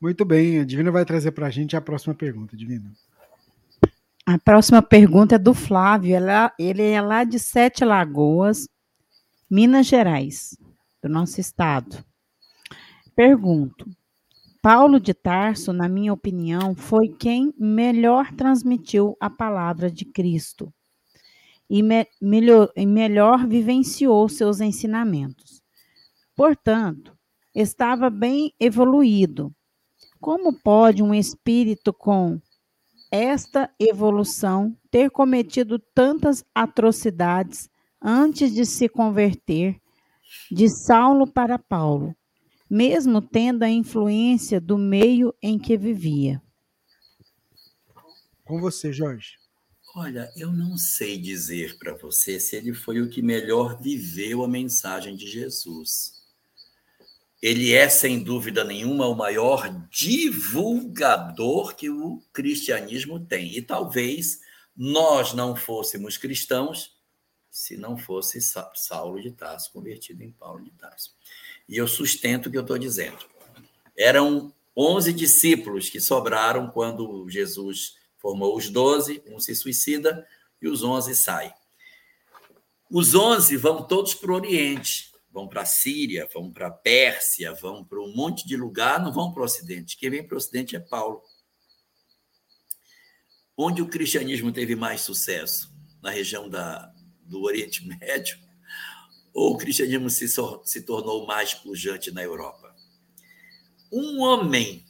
Muito 0.02 0.24
bem, 0.24 0.60
a 0.60 0.64
Divina 0.64 0.92
vai 0.92 1.04
trazer 1.04 1.32
para 1.32 1.48
a 1.48 1.50
gente 1.50 1.76
a 1.76 1.82
próxima 1.82 2.16
pergunta, 2.16 2.56
Divina. 2.56 2.90
A 4.26 4.40
próxima 4.40 4.82
pergunta 4.82 5.36
é 5.36 5.40
do 5.40 5.54
Flávio, 5.54 6.16
ele 6.58 6.84
é 6.84 7.02
lá 7.02 7.26
de 7.26 7.38
Sete 7.38 7.84
Lagoas, 7.84 8.70
Minas 9.50 9.88
Gerais, 9.88 10.56
do 11.04 11.10
nosso 11.10 11.42
estado. 11.42 12.02
Pergunto: 13.14 13.90
Paulo 14.62 15.02
de 15.02 15.14
Tarso, 15.14 15.74
na 15.74 15.90
minha 15.90 16.14
opinião, 16.14 16.76
foi 16.76 17.10
quem 17.10 17.54
melhor 17.58 18.32
transmitiu 18.32 19.18
a 19.20 19.30
palavra 19.30 19.92
de 19.92 20.06
Cristo 20.06 20.74
e, 21.70 21.84
me, 21.84 22.08
melhor, 22.22 22.72
e 22.74 22.86
melhor 22.86 23.46
vivenciou 23.46 24.30
seus 24.30 24.62
ensinamentos. 24.62 25.62
Portanto, 26.36 27.18
estava 27.54 28.10
bem 28.10 28.54
evoluído 28.58 29.54
como 30.20 30.54
pode 30.54 31.02
um 31.02 31.14
espírito 31.14 31.94
com 31.94 32.40
esta 33.12 33.74
evolução 33.80 34.78
ter 34.92 35.10
cometido 35.10 35.80
tantas 35.80 36.44
atrocidades 36.54 37.70
antes 38.02 38.54
de 38.54 38.66
se 38.66 38.88
converter 38.88 39.80
de 40.52 40.70
Saulo 40.70 41.26
para 41.26 41.58
Paulo, 41.58 42.16
mesmo 42.70 43.22
tendo 43.22 43.64
a 43.64 43.70
influência 43.70 44.62
do 44.62 44.78
meio 44.78 45.34
em 45.42 45.58
que 45.58 45.76
vivia? 45.76 46.42
Com 48.46 48.60
você, 48.60 48.94
Jorge. 48.94 49.38
Olha, 49.96 50.30
eu 50.38 50.52
não 50.52 50.78
sei 50.78 51.18
dizer 51.18 51.78
para 51.80 51.96
você 51.98 52.40
se 52.40 52.56
ele 52.56 52.74
foi 52.74 53.02
o 53.02 53.10
que 53.10 53.24
melhor 53.24 53.82
viveu 53.82 54.44
a 54.44 54.48
mensagem 54.48 55.16
de 55.16 55.28
Jesus 55.28 56.19
ele 57.42 57.74
é, 57.74 57.88
sem 57.88 58.22
dúvida 58.22 58.64
nenhuma, 58.64 59.08
o 59.08 59.16
maior 59.16 59.70
divulgador 59.90 61.74
que 61.76 61.90
o 61.90 62.22
cristianismo 62.34 63.20
tem. 63.20 63.56
E 63.56 63.62
talvez 63.62 64.42
nós 64.76 65.34
não 65.34 65.56
fôssemos 65.56 66.18
cristãos 66.18 66.98
se 67.50 67.78
não 67.78 67.98
fosse 67.98 68.40
Saulo 68.42 69.22
de 69.22 69.32
Tarso 69.32 69.72
convertido 69.72 70.22
em 70.22 70.32
Paulo 70.32 70.64
de 70.64 70.72
Tarso. 70.72 71.16
E 71.68 71.78
eu 71.78 71.88
sustento 71.88 72.48
o 72.48 72.52
que 72.52 72.58
eu 72.58 72.62
estou 72.62 72.78
dizendo. 72.78 73.18
Eram 73.98 74.54
11 74.76 75.14
discípulos 75.14 75.90
que 75.90 76.00
sobraram 76.00 76.70
quando 76.70 77.28
Jesus 77.30 77.96
formou 78.18 78.56
os 78.56 78.70
12, 78.70 79.24
um 79.28 79.40
se 79.40 79.56
suicida 79.56 80.28
e 80.62 80.68
os 80.68 80.84
11 80.84 81.16
saem. 81.16 81.54
Os 82.92 83.16
11 83.16 83.56
vão 83.58 83.84
todos 83.84 84.14
para 84.14 84.32
o 84.32 84.36
Oriente 84.36 85.09
vão 85.32 85.48
para 85.48 85.62
a 85.62 85.66
Síria, 85.66 86.28
vão 86.34 86.52
para 86.52 86.68
a 86.68 86.72
Pérsia, 86.72 87.54
vão 87.54 87.84
para 87.84 88.02
um 88.02 88.14
monte 88.16 88.48
de 88.48 88.56
lugar, 88.56 89.02
não 89.02 89.14
vão 89.14 89.32
para 89.32 89.42
o 89.42 89.46
Ocidente. 89.46 89.98
Quem 89.98 90.10
vem 90.10 90.26
para 90.26 90.36
o 90.36 90.38
Ocidente 90.38 90.76
é 90.76 90.80
Paulo. 90.80 91.22
Onde 93.56 93.82
o 93.82 93.90
cristianismo 93.90 94.52
teve 94.52 94.76
mais 94.76 95.02
sucesso? 95.02 95.74
Na 96.02 96.10
região 96.10 96.50
da, 96.50 96.94
do 97.22 97.42
Oriente 97.44 97.86
Médio? 98.00 98.40
Ou 99.34 99.54
o 99.54 99.58
cristianismo 99.58 100.10
se, 100.10 100.28
se 100.64 100.82
tornou 100.84 101.26
mais 101.28 101.54
pujante 101.54 102.12
na 102.12 102.24
Europa? 102.24 102.76
Um 103.92 104.22
homem, 104.22 104.86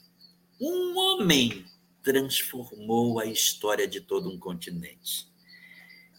um 0.60 0.98
homem 0.98 1.66
transformou 2.02 3.20
a 3.20 3.26
história 3.26 3.88
de 3.88 4.02
todo 4.02 4.30
um 4.30 4.40
continente. 4.40 5.28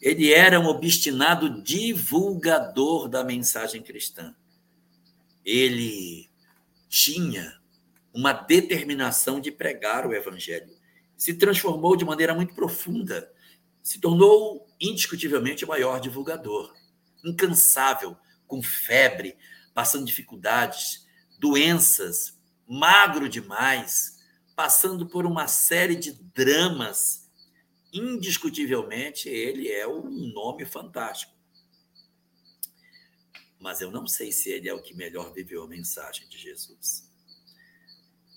Ele 0.01 0.33
era 0.33 0.59
um 0.59 0.67
obstinado 0.67 1.63
divulgador 1.63 3.09
da 3.09 3.23
mensagem 3.23 3.83
cristã. 3.83 4.35
Ele 5.45 6.31
tinha 6.89 7.61
uma 8.13 8.33
determinação 8.33 9.41
de 9.41 9.53
pregar 9.53 10.07
o 10.07 10.15
evangelho. 10.15 10.75
Se 11.17 11.35
transformou 11.35 11.97
de 11.97 12.05
maneira 12.05 12.35
muito 12.35 12.55
profunda. 12.55 13.31
Se 13.83 14.01
tornou 14.01 14.67
indiscutivelmente 14.81 15.65
o 15.65 15.69
maior 15.69 16.01
divulgador. 16.01 16.75
Incansável, 17.23 18.17
com 18.47 18.63
febre, 18.63 19.37
passando 19.75 20.07
dificuldades, 20.07 21.07
doenças, 21.39 22.39
magro 22.67 23.29
demais, 23.29 24.19
passando 24.57 25.07
por 25.07 25.27
uma 25.27 25.47
série 25.47 25.97
de 25.97 26.13
dramas 26.35 27.30
indiscutivelmente, 27.93 29.29
ele 29.29 29.69
é 29.69 29.87
um 29.87 30.11
nome 30.33 30.65
fantástico. 30.65 31.33
Mas 33.59 33.81
eu 33.81 33.91
não 33.91 34.07
sei 34.07 34.33
se 34.33 34.51
ele 34.51 34.69
é 34.69 34.75
o 34.75 34.83
que 34.83 34.95
melhor 34.95 35.33
viveu 35.33 35.63
a 35.63 35.69
mensagem 35.69 36.29
de 36.29 36.39
Jesus. 36.39 37.09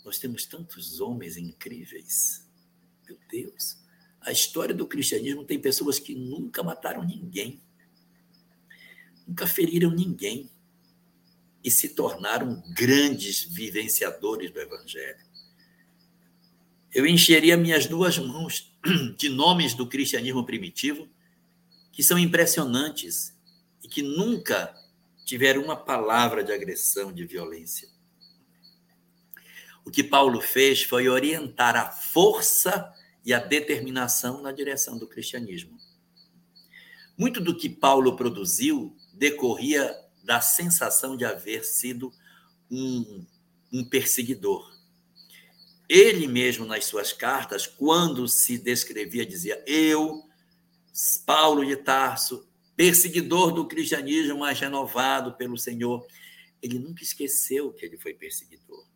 Nós 0.03 0.19
temos 0.19 0.45
tantos 0.45 0.99
homens 0.99 1.37
incríveis. 1.37 2.45
Meu 3.07 3.17
Deus. 3.29 3.77
A 4.19 4.31
história 4.31 4.75
do 4.75 4.87
cristianismo 4.87 5.45
tem 5.45 5.59
pessoas 5.59 5.99
que 5.99 6.15
nunca 6.15 6.63
mataram 6.63 7.03
ninguém, 7.03 7.61
nunca 9.27 9.45
feriram 9.45 9.91
ninguém 9.91 10.49
e 11.63 11.71
se 11.71 11.89
tornaram 11.89 12.61
grandes 12.73 13.43
vivenciadores 13.43 14.51
do 14.51 14.59
evangelho 14.59 15.33
eu 16.93 17.07
encheria 17.07 17.57
minhas 17.57 17.87
duas 17.87 18.17
mãos 18.19 18.72
de 19.17 19.29
nomes 19.29 19.73
do 19.73 19.87
cristianismo 19.87 20.45
primitivo 20.45 21.07
que 21.91 22.03
são 22.03 22.17
impressionantes 22.17 23.35
e 23.83 23.87
que 23.87 24.01
nunca 24.01 24.75
tiveram 25.25 25.63
uma 25.63 25.75
palavra 25.75 26.43
de 26.43 26.51
agressão, 26.51 27.13
de 27.13 27.25
violência. 27.25 27.87
O 29.85 29.91
que 29.91 30.03
Paulo 30.03 30.41
fez 30.41 30.83
foi 30.83 31.07
orientar 31.07 31.75
a 31.75 31.89
força 31.89 32.91
e 33.25 33.33
a 33.33 33.39
determinação 33.39 34.41
na 34.41 34.51
direção 34.51 34.97
do 34.97 35.07
cristianismo. 35.07 35.77
Muito 37.17 37.39
do 37.39 37.55
que 37.55 37.69
Paulo 37.69 38.15
produziu 38.15 38.97
decorria 39.13 39.95
da 40.23 40.41
sensação 40.41 41.15
de 41.15 41.25
haver 41.25 41.63
sido 41.63 42.11
um, 42.71 43.25
um 43.71 43.85
perseguidor 43.85 44.72
ele 45.93 46.27
mesmo, 46.27 46.65
nas 46.65 46.85
suas 46.85 47.13
cartas, 47.13 47.67
quando 47.67 48.27
se 48.27 48.57
descrevia, 48.57 49.23
dizia: 49.23 49.63
Eu, 49.67 50.23
Paulo 51.23 51.63
de 51.63 51.75
Tarso, 51.75 52.49
perseguidor 52.75 53.51
do 53.51 53.67
cristianismo, 53.67 54.39
mas 54.39 54.59
renovado 54.59 55.35
pelo 55.35 55.55
Senhor. 55.55 56.03
Ele 56.63 56.79
nunca 56.79 57.03
esqueceu 57.03 57.71
que 57.71 57.85
ele 57.85 57.99
foi 57.99 58.15
perseguidor. 58.15 58.87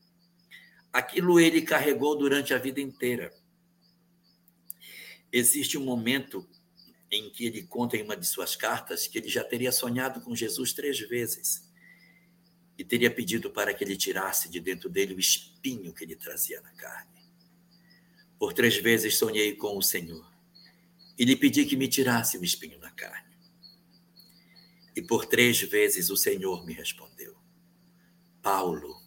Aquilo 0.92 1.40
ele 1.40 1.62
carregou 1.62 2.18
durante 2.18 2.52
a 2.52 2.58
vida 2.58 2.82
inteira. 2.82 3.32
Existe 5.32 5.78
um 5.78 5.86
momento 5.86 6.50
em 7.12 7.30
que 7.30 7.46
ele 7.46 7.62
conta 7.62 7.96
em 7.96 8.02
uma 8.02 8.18
de 8.18 8.26
suas 8.26 8.56
cartas 8.56 9.06
que 9.06 9.20
ele 9.20 9.30
já 9.30 9.44
teria 9.44 9.72
sonhado 9.72 10.20
com 10.22 10.36
Jesus 10.36 10.74
três 10.74 10.98
vezes 11.00 11.67
e 12.78 12.84
teria 12.84 13.10
pedido 13.10 13.50
para 13.50 13.74
que 13.74 13.84
ele 13.84 13.98
tirasse 13.98 14.50
de 14.50 14.60
dentro 14.60 14.90
dele 14.90 15.14
o 15.14 15.20
espinho 15.20 15.94
que 15.94 16.04
ele 16.04 16.16
trazia 16.16 16.62
na 16.62 16.72
carne. 16.72 17.18
Por 18.38 18.54
três 18.54 18.78
vezes 18.78 19.18
sonhei 19.18 19.56
com 19.56 19.78
o 19.78 19.82
Senhor 19.82 20.32
e 21.18 21.26
lhe 21.26 21.36
pedi 21.36 21.66
que 21.66 21.76
me 21.76 21.88
tirasse 21.88 22.38
o 22.38 22.44
espinho 22.44 22.78
na 22.80 22.92
carne. 22.92 23.36
E 24.96 25.02
por 25.02 25.26
três 25.26 25.60
vezes 25.62 26.10
o 26.10 26.18
Senhor 26.18 26.66
me 26.66 26.74
respondeu: 26.74 27.36
Paulo, 28.42 29.02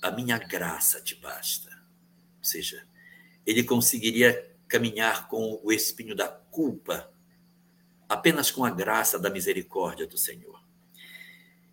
a 0.00 0.10
minha 0.10 0.38
graça 0.38 1.00
te 1.00 1.14
basta. 1.16 1.70
Ou 2.38 2.44
seja, 2.44 2.86
ele 3.44 3.64
conseguiria 3.64 4.56
caminhar 4.68 5.28
com 5.28 5.60
o 5.62 5.72
espinho 5.72 6.14
da 6.14 6.28
culpa 6.28 7.12
apenas 8.08 8.50
com 8.50 8.64
a 8.64 8.70
graça 8.70 9.18
da 9.18 9.30
misericórdia 9.30 10.06
do 10.06 10.18
Senhor. 10.18 10.62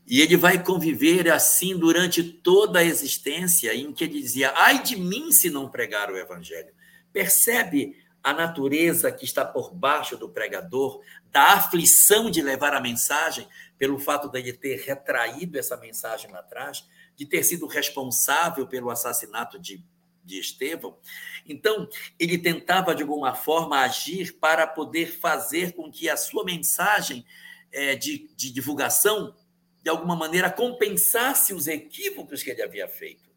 E 0.10 0.22
ele 0.22 0.36
vai 0.36 0.62
conviver 0.62 1.32
assim 1.32 1.78
durante 1.78 2.24
toda 2.24 2.80
a 2.80 2.84
existência, 2.84 3.76
em 3.76 3.94
que 3.94 4.04
ele 4.04 4.20
dizia: 4.20 4.52
ai 4.56 4.82
de 4.82 4.96
mim 4.96 5.32
se 5.32 5.52
não 5.52 5.70
pregar 5.70 6.12
o 6.12 6.18
evangelho. 6.18 6.74
Percebe 7.14 7.96
a 8.24 8.34
natureza 8.34 9.12
que 9.12 9.24
está 9.24 9.46
por 9.46 9.72
baixo 9.74 10.18
do 10.18 10.28
pregador, 10.28 11.00
da 11.32 11.54
aflição 11.54 12.32
de 12.32 12.42
levar 12.42 12.74
a 12.74 12.82
mensagem, 12.82 13.48
pelo 13.78 14.00
fato 14.00 14.28
de 14.30 14.40
ele 14.40 14.52
ter 14.52 14.82
retraído 14.82 15.60
essa 15.60 15.78
mensagem 15.78 16.32
lá 16.32 16.40
atrás, 16.40 16.84
de 17.16 17.26
ter 17.28 17.44
sido 17.44 17.68
responsável 17.68 18.68
pelo 18.68 18.90
assassinato 18.90 19.60
de 19.60 19.82
de 20.30 20.40
Estevão. 20.40 20.98
Então, 21.46 21.90
ele 22.20 22.38
tentava, 22.38 22.94
de 22.94 23.02
alguma 23.02 23.34
forma, 23.34 23.80
agir 23.80 24.34
para 24.34 24.68
poder 24.68 25.08
fazer 25.08 25.74
com 25.74 25.92
que 25.92 26.08
a 26.08 26.16
sua 26.16 26.46
mensagem 26.46 27.26
é, 27.72 27.96
de, 27.96 28.30
de 28.36 28.52
divulgação, 28.52 29.34
de 29.82 29.90
alguma 29.90 30.16
maneira, 30.16 30.52
compensasse 30.52 31.54
os 31.54 31.68
equívocos 31.68 32.44
que 32.44 32.50
ele 32.50 32.62
havia 32.62 32.88
feito. 32.88 33.30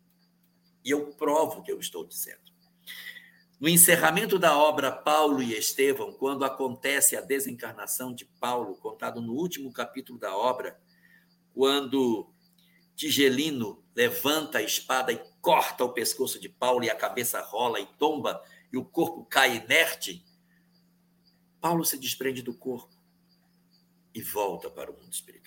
E 0.84 0.90
eu 0.90 1.12
provo 1.14 1.60
o 1.60 1.62
que 1.62 1.70
eu 1.70 1.78
estou 1.78 2.04
dizendo. 2.06 2.52
No 3.60 3.68
encerramento 3.68 4.40
da 4.40 4.58
obra 4.58 4.90
Paulo 4.90 5.40
e 5.40 5.56
Estevão, 5.56 6.12
quando 6.12 6.44
acontece 6.44 7.16
a 7.16 7.20
desencarnação 7.20 8.12
de 8.12 8.24
Paulo, 8.24 8.74
contado 8.74 9.22
no 9.22 9.34
último 9.34 9.72
capítulo 9.72 10.18
da 10.18 10.36
obra, 10.36 10.80
quando 11.54 12.28
Tigelino 12.96 13.84
levanta 13.94 14.58
a 14.58 14.62
espada 14.62 15.12
e 15.12 15.22
corta 15.40 15.84
o 15.84 15.92
pescoço 15.92 16.40
de 16.40 16.48
Paulo 16.48 16.82
e 16.82 16.90
a 16.90 16.96
cabeça 16.96 17.40
rola 17.40 17.78
e 17.78 17.86
tomba 17.98 18.42
e 18.72 18.76
o 18.76 18.84
corpo 18.84 19.24
cai 19.26 19.58
inerte. 19.58 20.24
Paulo 21.60 21.84
se 21.84 21.96
desprende 21.98 22.42
do 22.42 22.54
corpo 22.54 22.92
e 24.14 24.20
volta 24.20 24.70
para 24.70 24.90
o 24.90 24.94
mundo 24.94 25.12
espiritual. 25.12 25.41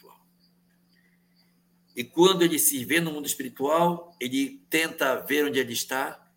E 1.96 2.04
quando 2.04 2.42
ele 2.42 2.60
se 2.60 2.84
vê 2.84 3.00
no 3.00 3.12
mundo 3.12 3.26
espiritual, 3.26 4.16
ele 4.20 4.60
tenta 4.70 5.22
ver 5.22 5.46
onde 5.46 5.60
ele 5.60 5.74
está, 5.74 6.30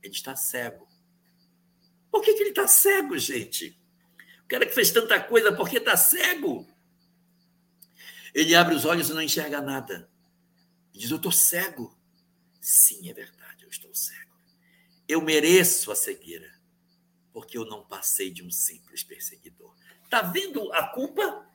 ele 0.00 0.14
está 0.14 0.36
cego. 0.36 0.86
Por 2.10 2.22
que, 2.22 2.34
que 2.34 2.42
ele 2.42 2.50
está 2.50 2.68
cego, 2.68 3.18
gente? 3.18 3.76
O 4.44 4.48
cara 4.48 4.64
que 4.64 4.72
fez 4.72 4.92
tanta 4.92 5.20
coisa, 5.20 5.52
por 5.52 5.68
que 5.68 5.78
está 5.78 5.96
cego? 5.96 6.66
Ele 8.32 8.54
abre 8.54 8.74
os 8.74 8.84
olhos 8.84 9.10
e 9.10 9.12
não 9.12 9.22
enxerga 9.22 9.60
nada. 9.60 10.08
Ele 10.92 11.02
diz: 11.02 11.10
Eu 11.10 11.16
estou 11.16 11.32
cego. 11.32 11.98
Sim, 12.60 13.10
é 13.10 13.12
verdade, 13.12 13.64
eu 13.64 13.68
estou 13.68 13.92
cego. 13.94 14.36
Eu 15.08 15.20
mereço 15.20 15.90
a 15.90 15.96
cegueira, 15.96 16.52
porque 17.32 17.58
eu 17.58 17.64
não 17.64 17.84
passei 17.84 18.30
de 18.30 18.44
um 18.44 18.50
simples 18.50 19.02
perseguidor. 19.02 19.74
Está 20.04 20.22
vendo 20.22 20.72
a 20.72 20.86
culpa? 20.88 21.45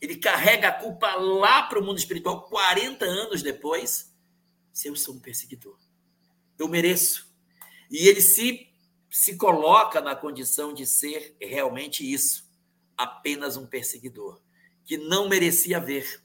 Ele 0.00 0.16
carrega 0.16 0.68
a 0.68 0.72
culpa 0.72 1.14
lá 1.14 1.62
para 1.62 1.78
o 1.78 1.84
mundo 1.84 1.98
espiritual 1.98 2.42
40 2.48 3.04
anos 3.04 3.42
depois. 3.42 4.14
Se 4.72 4.88
eu 4.88 4.96
sou 4.96 5.14
um 5.14 5.20
perseguidor, 5.20 5.78
eu 6.58 6.68
mereço. 6.68 7.32
E 7.90 8.08
ele 8.08 8.20
se, 8.20 8.68
se 9.10 9.36
coloca 9.36 10.00
na 10.00 10.14
condição 10.14 10.74
de 10.74 10.86
ser 10.86 11.36
realmente 11.40 12.10
isso, 12.10 12.46
apenas 12.96 13.56
um 13.56 13.66
perseguidor, 13.66 14.40
que 14.84 14.98
não 14.98 15.28
merecia 15.28 15.80
ver 15.80 16.22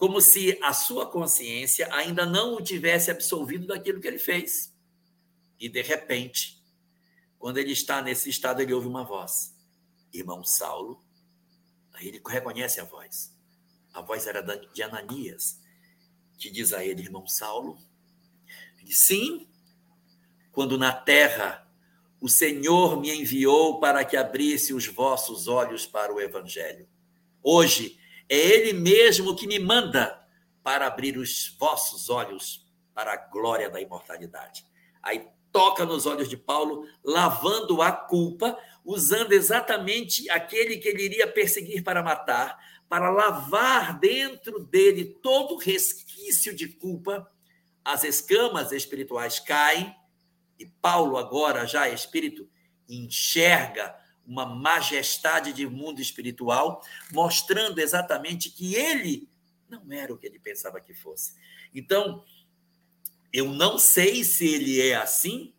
como 0.00 0.18
se 0.18 0.58
a 0.62 0.72
sua 0.72 1.04
consciência 1.04 1.86
ainda 1.92 2.24
não 2.24 2.54
o 2.54 2.62
tivesse 2.62 3.10
absolvido 3.10 3.66
daquilo 3.66 4.00
que 4.00 4.08
ele 4.08 4.18
fez. 4.18 4.74
E, 5.58 5.68
de 5.68 5.82
repente, 5.82 6.58
quando 7.38 7.58
ele 7.58 7.72
está 7.72 8.00
nesse 8.00 8.30
estado, 8.30 8.62
ele 8.62 8.72
ouve 8.72 8.88
uma 8.88 9.04
voz: 9.04 9.54
Irmão 10.10 10.42
Saulo. 10.42 11.04
Aí 12.00 12.08
ele 12.08 12.22
reconhece 12.26 12.80
a 12.80 12.84
voz. 12.84 13.36
A 13.92 14.00
voz 14.00 14.26
era 14.26 14.40
de 14.40 14.82
Ananias, 14.82 15.60
que 16.38 16.50
diz 16.50 16.72
a 16.72 16.82
ele: 16.82 17.02
Irmão 17.02 17.26
Saulo. 17.26 17.78
Ele 18.78 18.92
Sim, 18.92 19.46
quando 20.50 20.78
na 20.78 20.92
terra 20.92 21.70
o 22.18 22.28
Senhor 22.28 22.98
me 22.98 23.10
enviou 23.10 23.78
para 23.80 24.04
que 24.04 24.16
abrisse 24.16 24.72
os 24.72 24.86
vossos 24.86 25.46
olhos 25.46 25.86
para 25.86 26.12
o 26.12 26.20
Evangelho. 26.20 26.88
Hoje 27.42 27.98
é 28.28 28.36
Ele 28.36 28.72
mesmo 28.72 29.36
que 29.36 29.46
me 29.46 29.58
manda 29.58 30.26
para 30.62 30.86
abrir 30.86 31.18
os 31.18 31.54
vossos 31.58 32.08
olhos 32.08 32.66
para 32.94 33.12
a 33.12 33.16
glória 33.16 33.68
da 33.70 33.80
imortalidade. 33.80 34.64
Aí 35.02 35.28
toca 35.52 35.84
nos 35.84 36.06
olhos 36.06 36.28
de 36.28 36.36
Paulo, 36.36 36.86
lavando 37.04 37.82
a 37.82 37.92
culpa, 37.92 38.58
usando 38.84 39.32
exatamente 39.32 40.28
aquele 40.30 40.78
que 40.78 40.88
ele 40.88 41.04
iria 41.04 41.26
perseguir 41.26 41.82
para 41.82 42.02
matar, 42.02 42.58
para 42.88 43.10
lavar 43.10 43.98
dentro 43.98 44.60
dele 44.60 45.04
todo 45.22 45.56
resquício 45.56 46.54
de 46.54 46.68
culpa. 46.68 47.30
As 47.84 48.04
escamas 48.04 48.72
espirituais 48.72 49.38
caem 49.38 49.94
e 50.58 50.66
Paulo, 50.66 51.16
agora 51.16 51.66
já 51.66 51.88
espírito, 51.88 52.46
enxerga 52.86 53.96
uma 54.26 54.44
majestade 54.44 55.52
de 55.52 55.66
mundo 55.66 56.00
espiritual, 56.00 56.84
mostrando 57.12 57.80
exatamente 57.80 58.50
que 58.50 58.74
ele 58.74 59.28
não 59.68 59.90
era 59.90 60.12
o 60.12 60.18
que 60.18 60.26
ele 60.26 60.38
pensava 60.38 60.80
que 60.80 60.92
fosse. 60.92 61.34
Então, 61.74 62.24
eu 63.32 63.52
não 63.52 63.78
sei 63.78 64.24
se 64.24 64.46
ele 64.46 64.80
é 64.80 64.96
assim, 64.96 65.52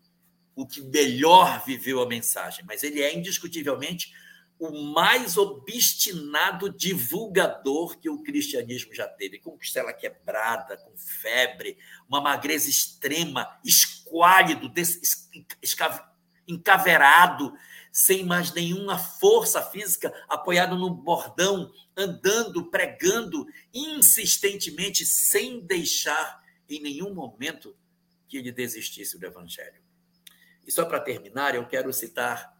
o 0.55 0.65
que 0.65 0.81
melhor 0.81 1.63
viveu 1.65 2.01
a 2.01 2.07
mensagem, 2.07 2.65
mas 2.65 2.83
ele 2.83 3.01
é 3.01 3.15
indiscutivelmente 3.15 4.13
o 4.59 4.93
mais 4.93 5.37
obstinado 5.37 6.69
divulgador 6.69 7.97
que 7.97 8.07
o 8.07 8.21
cristianismo 8.21 8.93
já 8.93 9.07
teve, 9.07 9.39
com 9.39 9.57
costela 9.57 9.91
quebrada, 9.91 10.77
com 10.77 10.95
febre, 10.95 11.77
uma 12.07 12.21
magreza 12.21 12.69
extrema, 12.69 13.59
esquálido, 13.65 14.71
encaverado, 16.47 17.53
sem 17.91 18.23
mais 18.23 18.53
nenhuma 18.53 18.99
força 18.99 19.63
física, 19.63 20.13
apoiado 20.29 20.75
no 20.75 20.91
bordão, 20.91 21.71
andando, 21.97 22.69
pregando 22.69 23.47
insistentemente, 23.73 25.07
sem 25.07 25.59
deixar 25.65 26.40
em 26.75 26.81
nenhum 26.81 27.13
momento 27.13 27.75
que 28.27 28.37
ele 28.37 28.51
desistisse 28.51 29.19
do 29.19 29.25
evangelho. 29.25 29.81
E 30.65 30.71
só 30.71 30.85
para 30.85 30.99
terminar, 30.99 31.55
eu 31.55 31.67
quero 31.67 31.91
citar 31.91 32.57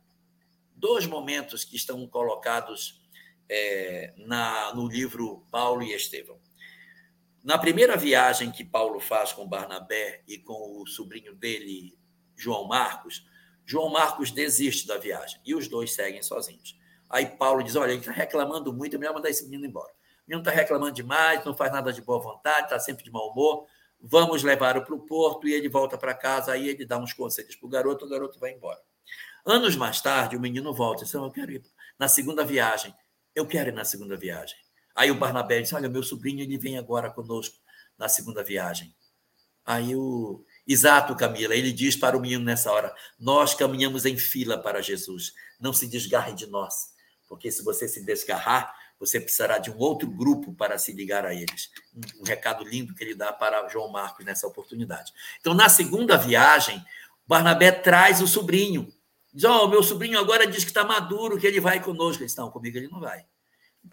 dois 0.76 1.06
momentos 1.06 1.64
que 1.64 1.76
estão 1.76 2.06
colocados 2.08 3.02
é, 3.48 4.14
na, 4.18 4.74
no 4.74 4.88
livro 4.88 5.46
Paulo 5.52 5.84
e 5.84 5.94
Estevão. 5.94 6.40
Na 7.44 7.58
primeira 7.58 7.98
viagem 7.98 8.52
que 8.52 8.64
Paulo 8.64 9.00
faz 9.00 9.34
com 9.34 9.48
Barnabé 9.48 10.24
e 10.28 10.38
com 10.38 10.82
o 10.82 10.88
sobrinho 10.88 11.34
dele, 11.34 11.98
João 12.36 12.68
Marcos, 12.68 13.26
João 13.66 13.90
Marcos 13.90 14.32
desiste 14.32 14.88
da 14.88 14.98
viagem 14.98 15.40
e 15.46 15.56
os 15.56 15.68
dois 15.68 15.94
seguem 15.94 16.22
sozinhos. 16.22 16.78
Aí 17.10 17.26
Paulo 17.26 17.64
diz: 17.64 17.76
Olha, 17.76 17.92
ele 17.92 18.00
está 18.00 18.12
reclamando 18.12 18.74
muito, 18.74 18.96
é 18.96 19.00
melhor 19.00 19.14
mandar 19.14 19.30
esse 19.30 19.44
menino 19.44 19.66
embora. 19.66 19.92
O 19.92 20.30
menino 20.30 20.42
está 20.42 20.52
reclamando 20.52 20.94
demais, 20.94 21.44
não 21.44 21.56
faz 21.56 21.72
nada 21.72 21.92
de 21.92 22.02
boa 22.02 22.20
vontade, 22.20 22.66
está 22.66 22.80
sempre 22.80 23.04
de 23.04 23.12
mau 23.12 23.32
humor. 23.32 23.66
Vamos 24.02 24.44
levá-lo 24.44 24.84
para 24.84 24.96
o 24.96 25.00
porto 25.00 25.48
e 25.48 25.54
ele 25.54 25.70
volta 25.70 25.98
para 25.98 26.14
casa. 26.14 26.54
Aí 26.54 26.68
ele 26.68 26.86
dá 26.86 26.98
uns 26.98 27.14
conselhos 27.14 27.56
para 27.56 27.68
o 27.68 27.70
garoto, 27.70 28.06
o 28.06 28.10
garoto 28.10 28.40
vai 28.40 28.52
embora. 28.52 28.80
Anos 29.46 29.76
mais 29.76 30.02
tarde, 30.02 30.36
o 30.36 30.40
menino 30.40 30.74
volta 30.74 31.04
e 31.04 31.06
diz: 31.06 31.14
Eu 31.14 31.32
quero 31.32 31.52
ir 31.52 31.64
na 31.98 32.08
segunda 32.08 32.44
viagem. 32.44 32.94
Eu 33.36 33.46
quero 33.48 33.70
ir 33.70 33.74
na 33.74 33.86
segunda 33.86 34.18
viagem. 34.18 34.58
Aí 34.96 35.12
o 35.12 35.16
Barnabé 35.16 35.62
diz: 35.62 35.72
Olha, 35.74 35.90
meu 35.90 36.04
sobrinho 36.04 36.42
ele 36.42 36.58
vem 36.58 36.78
agora 36.78 37.10
conosco 37.10 37.58
na 37.98 38.10
segunda 38.10 38.44
viagem. 38.44 38.94
Aí 39.64 39.96
o, 39.96 40.44
Exato, 40.68 41.16
Camila. 41.16 41.56
Ele 41.56 41.72
diz 41.72 41.96
para 41.96 42.18
o 42.18 42.22
menino 42.22 42.44
nessa 42.44 42.72
hora: 42.72 42.94
Nós 43.20 43.54
caminhamos 43.54 44.06
em 44.06 44.18
fila 44.18 44.58
para 44.58 44.82
Jesus. 44.82 45.34
Não 45.60 45.74
se 45.74 45.88
desgarre 45.88 46.34
de 46.34 46.48
nós, 46.48 46.94
porque 47.28 47.52
se 47.52 47.64
você 47.64 47.88
se 47.88 48.04
desgarrar, 48.06 48.74
você 49.02 49.20
precisará 49.20 49.58
de 49.58 49.70
um 49.70 49.78
outro 49.78 50.10
grupo 50.10 50.54
para 50.54 50.78
se 50.78 50.94
ligar 50.94 51.26
a 51.26 51.34
eles. 51.34 51.70
Um, 51.94 52.24
recado 52.24 52.64
lindo 52.64 52.96
que 52.96 53.04
ele 53.04 53.16
dá 53.16 53.34
para 53.34 53.68
João 53.68 53.92
Marcos 53.92 54.24
nessa 54.26 54.48
oportunidade. 54.48 55.12
Então, 55.42 55.54
na 55.54 55.68
segunda 55.68 56.16
viagem, 56.16 56.82
Barnabé 57.28 57.72
traz 57.72 58.22
o 58.22 58.28
sobrinho 58.28 58.88
Diz, 59.34 59.46
ó, 59.46 59.64
oh, 59.64 59.68
meu 59.68 59.82
sobrinho 59.82 60.20
agora 60.20 60.46
diz 60.46 60.64
que 60.64 60.70
está 60.70 60.84
maduro, 60.84 61.40
que 61.40 61.48
ele 61.48 61.60
vai 61.60 61.82
conosco. 61.82 62.22
Ele 62.22 62.26
disse, 62.26 62.38
não, 62.38 62.52
comigo 62.52 62.78
ele 62.78 62.90
não 62.90 63.00
vai. 63.00 63.26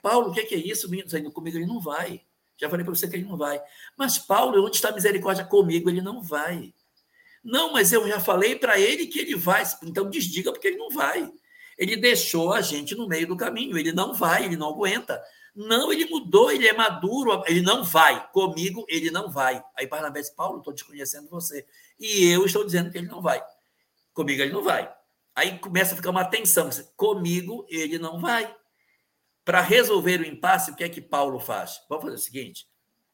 Paulo, 0.02 0.30
o 0.30 0.34
que 0.34 0.40
é, 0.40 0.58
isso, 0.58 0.90
menino? 0.90 1.06
Dizendo, 1.06 1.30
comigo 1.30 1.56
ele 1.56 1.66
não 1.66 1.80
vai. 1.80 2.22
Já 2.56 2.68
falei 2.68 2.84
para 2.84 2.94
você 2.94 3.08
que 3.08 3.14
ele 3.14 3.24
não 3.24 3.36
vai. 3.36 3.60
Mas, 3.96 4.18
Paulo, 4.18 4.64
onde 4.64 4.76
está 4.76 4.88
a 4.88 4.92
misericórdia 4.92 5.44
comigo? 5.44 5.88
Ele 5.88 6.02
não 6.02 6.20
vai. 6.20 6.74
Não, 7.44 7.72
mas 7.72 7.92
eu 7.92 8.06
já 8.08 8.18
falei 8.18 8.56
para 8.56 8.80
ele 8.80 9.06
que 9.06 9.20
ele 9.20 9.36
vai. 9.36 9.62
Então 9.84 10.10
desdiga 10.10 10.50
porque 10.52 10.66
ele 10.66 10.76
não 10.76 10.90
vai. 10.90 11.32
Ele 11.78 11.96
deixou 11.96 12.52
a 12.52 12.60
gente 12.60 12.96
no 12.96 13.06
meio 13.06 13.28
do 13.28 13.36
caminho. 13.36 13.78
Ele 13.78 13.92
não 13.92 14.12
vai, 14.12 14.44
ele 14.44 14.56
não 14.56 14.70
aguenta. 14.70 15.22
Não, 15.54 15.92
ele 15.92 16.06
mudou, 16.06 16.50
ele 16.50 16.66
é 16.66 16.72
maduro, 16.72 17.42
ele 17.46 17.62
não 17.62 17.84
vai. 17.84 18.28
Comigo, 18.32 18.84
ele 18.88 19.10
não 19.10 19.30
vai. 19.30 19.62
Aí 19.76 19.86
Barnabé 19.86 20.20
disse, 20.20 20.34
Paulo, 20.34 20.58
estou 20.58 20.74
desconhecendo 20.74 21.28
você. 21.28 21.64
E 21.98 22.26
eu 22.26 22.44
estou 22.44 22.64
dizendo 22.64 22.90
que 22.90 22.98
ele 22.98 23.06
não 23.06 23.22
vai. 23.22 23.42
Comigo, 24.12 24.42
ele 24.42 24.52
não 24.52 24.62
vai. 24.62 24.92
Aí 25.34 25.56
começa 25.58 25.94
a 25.94 25.96
ficar 25.96 26.10
uma 26.10 26.24
tensão. 26.24 26.68
Comigo, 26.96 27.64
ele 27.68 27.98
não 27.98 28.20
vai. 28.20 28.52
Para 29.44 29.60
resolver 29.60 30.20
o 30.20 30.26
impasse, 30.26 30.70
o 30.70 30.74
que 30.76 30.84
é 30.84 30.88
que 30.88 31.00
Paulo 31.00 31.38
faz? 31.38 31.80
Vamos 31.88 32.04
fazer 32.04 32.16
o 32.16 32.18
seguinte: 32.18 32.66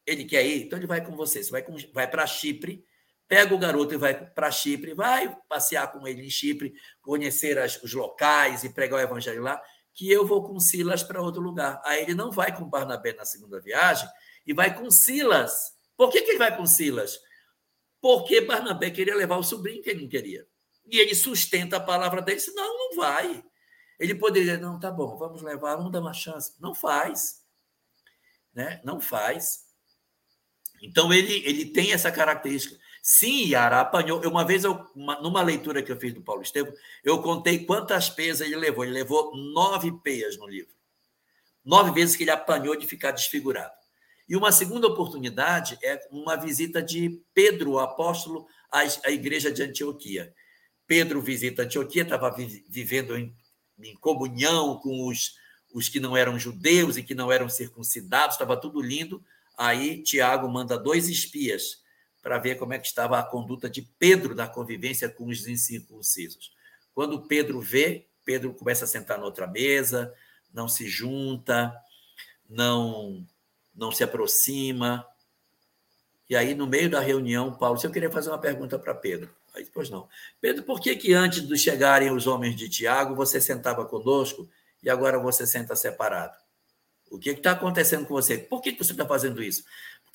ele 0.05 0.25
quer 0.25 0.45
ir, 0.45 0.65
então 0.65 0.77
ele 0.77 0.87
vai 0.87 1.05
com 1.05 1.15
você. 1.15 1.43
Você 1.43 1.51
vai, 1.51 1.63
vai 1.93 2.07
para 2.07 2.27
Chipre, 2.27 2.83
pega 3.27 3.53
o 3.53 3.57
garoto 3.57 3.93
e 3.93 3.97
vai 3.97 4.13
para 4.13 4.51
Chipre, 4.51 4.93
vai 4.93 5.35
passear 5.49 5.91
com 5.91 6.07
ele 6.07 6.25
em 6.25 6.29
Chipre, 6.29 6.73
conhecer 7.01 7.57
as, 7.57 7.81
os 7.81 7.93
locais 7.93 8.63
e 8.63 8.69
pregar 8.69 8.99
o 8.99 9.03
evangelho 9.03 9.41
lá, 9.41 9.61
que 9.93 10.11
eu 10.11 10.25
vou 10.25 10.43
com 10.43 10.59
Silas 10.59 11.03
para 11.03 11.21
outro 11.21 11.41
lugar. 11.41 11.81
Aí 11.85 12.03
ele 12.03 12.13
não 12.13 12.31
vai 12.31 12.55
com 12.55 12.69
Barnabé 12.69 13.13
na 13.13 13.25
segunda 13.25 13.59
viagem 13.59 14.07
e 14.45 14.53
vai 14.53 14.77
com 14.77 14.89
Silas. 14.91 15.73
Por 15.97 16.11
que, 16.11 16.21
que 16.21 16.31
ele 16.31 16.39
vai 16.39 16.55
com 16.55 16.65
Silas? 16.65 17.19
Porque 18.01 18.41
Barnabé 18.41 18.91
queria 18.91 19.15
levar 19.15 19.37
o 19.37 19.43
sobrinho 19.43 19.81
que 19.81 19.89
ele 19.89 20.03
não 20.03 20.09
queria. 20.09 20.45
E 20.85 20.99
ele 20.99 21.15
sustenta 21.15 21.77
a 21.77 21.79
palavra 21.79 22.21
dele, 22.21 22.37
disse, 22.37 22.53
não, 22.53 22.77
não 22.77 22.97
vai. 22.97 23.43
Ele 23.99 24.13
poderia, 24.13 24.57
não, 24.57 24.79
tá 24.79 24.91
bom, 24.91 25.17
vamos 25.17 25.41
levar, 25.41 25.77
vamos 25.77 25.91
dar 25.91 26.01
uma 26.01 26.13
chance. 26.13 26.53
Não 26.59 26.75
faz. 26.75 27.43
Né? 28.53 28.81
Não 28.83 28.99
faz. 28.99 29.65
Então, 30.81 31.11
ele, 31.11 31.41
ele 31.45 31.65
tem 31.65 31.93
essa 31.93 32.11
característica. 32.11 32.77
Sim, 33.07 33.49
Yara 33.49 33.81
apanhou. 33.81 34.19
Uma 34.27 34.43
vez, 34.43 34.63
eu, 34.63 34.83
uma, 34.95 35.21
numa 35.21 35.43
leitura 35.43 35.83
que 35.83 35.91
eu 35.91 35.99
fiz 35.99 36.11
do 36.11 36.23
Paulo 36.23 36.41
Estevam, 36.41 36.73
eu 37.03 37.21
contei 37.21 37.63
quantas 37.63 38.09
peias 38.09 38.41
ele 38.41 38.55
levou. 38.55 38.83
Ele 38.83 38.93
levou 38.93 39.35
nove 39.35 39.91
peias 40.01 40.37
no 40.37 40.47
livro. 40.47 40.73
Nove 41.63 41.91
vezes 41.91 42.15
que 42.15 42.23
ele 42.23 42.31
apanhou 42.31 42.75
de 42.75 42.87
ficar 42.87 43.11
desfigurado. 43.11 43.73
E 44.27 44.35
uma 44.35 44.51
segunda 44.51 44.87
oportunidade 44.87 45.77
é 45.83 46.01
uma 46.09 46.35
visita 46.35 46.81
de 46.81 47.21
Pedro, 47.31 47.73
o 47.73 47.79
apóstolo, 47.79 48.47
à, 48.71 48.79
à 49.03 49.11
igreja 49.11 49.51
de 49.51 49.61
Antioquia. 49.61 50.33
Pedro 50.87 51.21
visita 51.21 51.61
Antioquia, 51.61 52.01
estava 52.01 52.35
vivendo 52.67 53.15
em 53.15 53.35
em 53.79 53.95
comunhão 53.95 54.79
com 54.79 55.07
os, 55.07 55.35
os 55.73 55.89
que 55.89 55.99
não 55.99 56.15
eram 56.15 56.39
judeus 56.39 56.97
e 56.97 57.03
que 57.03 57.13
não 57.13 57.31
eram 57.31 57.49
circuncidados, 57.49 58.35
estava 58.35 58.57
tudo 58.57 58.81
lindo. 58.81 59.23
Aí 59.57 60.01
Tiago 60.01 60.47
manda 60.49 60.77
dois 60.77 61.09
espias 61.09 61.83
para 62.25 62.39
ver 62.39 62.57
como 62.57 62.73
é 62.73 62.79
que 62.79 62.87
estava 62.87 63.19
a 63.19 63.23
conduta 63.23 63.69
de 63.69 63.83
Pedro 63.83 64.33
na 64.33 64.47
convivência 64.47 65.07
com 65.07 65.27
os 65.27 65.47
incircuncisos. 65.47 66.51
Quando 66.91 67.21
Pedro 67.27 67.61
vê, 67.61 68.07
Pedro 68.25 68.51
começa 68.51 68.85
a 68.85 68.87
sentar 68.87 69.19
na 69.19 69.25
outra 69.25 69.45
mesa, 69.45 70.11
não 70.51 70.67
se 70.67 70.87
junta, 70.87 71.71
não 72.49 73.23
não 73.75 73.91
se 73.91 74.03
aproxima. 74.03 75.05
E 76.27 76.35
aí, 76.35 76.55
no 76.55 76.65
meio 76.65 76.89
da 76.89 76.99
reunião, 76.99 77.53
Paulo, 77.53 77.77
se 77.77 77.85
eu 77.85 77.91
queria 77.91 78.09
fazer 78.09 78.31
uma 78.31 78.41
pergunta 78.41 78.79
para 78.79 78.95
Pedro. 78.95 79.29
Aí 79.53 79.63
depois 79.63 79.91
não. 79.91 80.09
Pedro, 80.41 80.63
por 80.63 80.79
que, 80.79 80.95
que 80.95 81.13
antes 81.13 81.47
de 81.47 81.55
chegarem 81.55 82.09
os 82.09 82.25
homens 82.25 82.55
de 82.55 82.67
Tiago, 82.67 83.13
você 83.13 83.39
sentava 83.39 83.85
conosco 83.85 84.49
e 84.81 84.89
agora 84.89 85.19
você 85.19 85.45
senta 85.45 85.75
separado? 85.75 86.35
O 87.11 87.19
que 87.19 87.29
está 87.29 87.51
acontecendo 87.51 88.07
com 88.07 88.15
você? 88.15 88.35
Por 88.35 88.61
que, 88.61 88.71
que 88.71 88.83
você 88.83 88.93
está 88.93 89.05
fazendo 89.05 89.43
isso? 89.43 89.63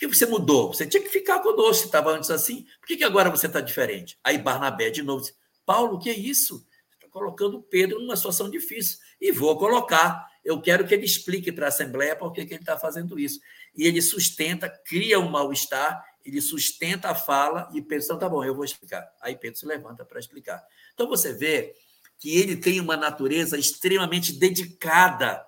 Que 0.09 0.17
você 0.17 0.27
mudou? 0.27 0.73
Você 0.73 0.87
tinha 0.87 1.03
que 1.03 1.09
ficar 1.09 1.41
conosco, 1.41 1.87
estava 1.87 2.11
antes 2.11 2.31
assim. 2.31 2.67
Por 2.81 2.87
que, 2.87 2.97
que 2.97 3.05
agora 3.05 3.31
você 3.31 3.47
está 3.47 3.61
diferente? 3.61 4.19
Aí 4.25 4.39
Barnabé 4.39 4.91
de 4.91 5.03
novo 5.03 5.21
disse, 5.21 5.35
Paulo, 5.65 5.97
o 5.97 5.99
que 5.99 6.11
é 6.11 6.19
isso? 6.19 6.67
Está 6.95 7.07
colocando 7.09 7.63
Pedro 7.63 8.01
numa 8.01 8.17
situação 8.17 8.51
difícil. 8.51 8.99
E 9.21 9.31
vou 9.31 9.57
colocar. 9.59 10.29
Eu 10.43 10.61
quero 10.61 10.87
que 10.87 10.95
ele 10.95 11.05
explique 11.05 11.53
para 11.53 11.67
a 11.67 11.69
Assembleia 11.69 12.17
por 12.17 12.33
que, 12.33 12.47
que 12.47 12.55
ele 12.55 12.63
está 12.63 12.79
fazendo 12.79 13.19
isso. 13.19 13.39
E 13.77 13.87
ele 13.87 14.01
sustenta, 14.01 14.69
cria 14.69 15.21
um 15.21 15.29
mal-estar 15.29 16.03
ele 16.25 16.41
sustenta 16.41 17.11
a 17.11 17.15
fala 17.15 17.69
e 17.73 17.81
Pedro, 17.81 18.05
então 18.05 18.19
tá 18.19 18.29
bom, 18.29 18.45
eu 18.45 18.55
vou 18.55 18.65
explicar. 18.65 19.11
Aí 19.21 19.37
Pedro 19.37 19.59
se 19.59 19.67
levanta 19.67 20.05
para 20.05 20.21
explicar. 20.21 20.63
Então 20.95 21.09
você 21.09 21.33
vê 21.33 21.75
que 22.19 22.39
ele 22.39 22.57
tem 22.57 22.81
uma 22.81 22.97
natureza 22.97 23.59
extremamente 23.59 24.33
dedicada, 24.33 25.45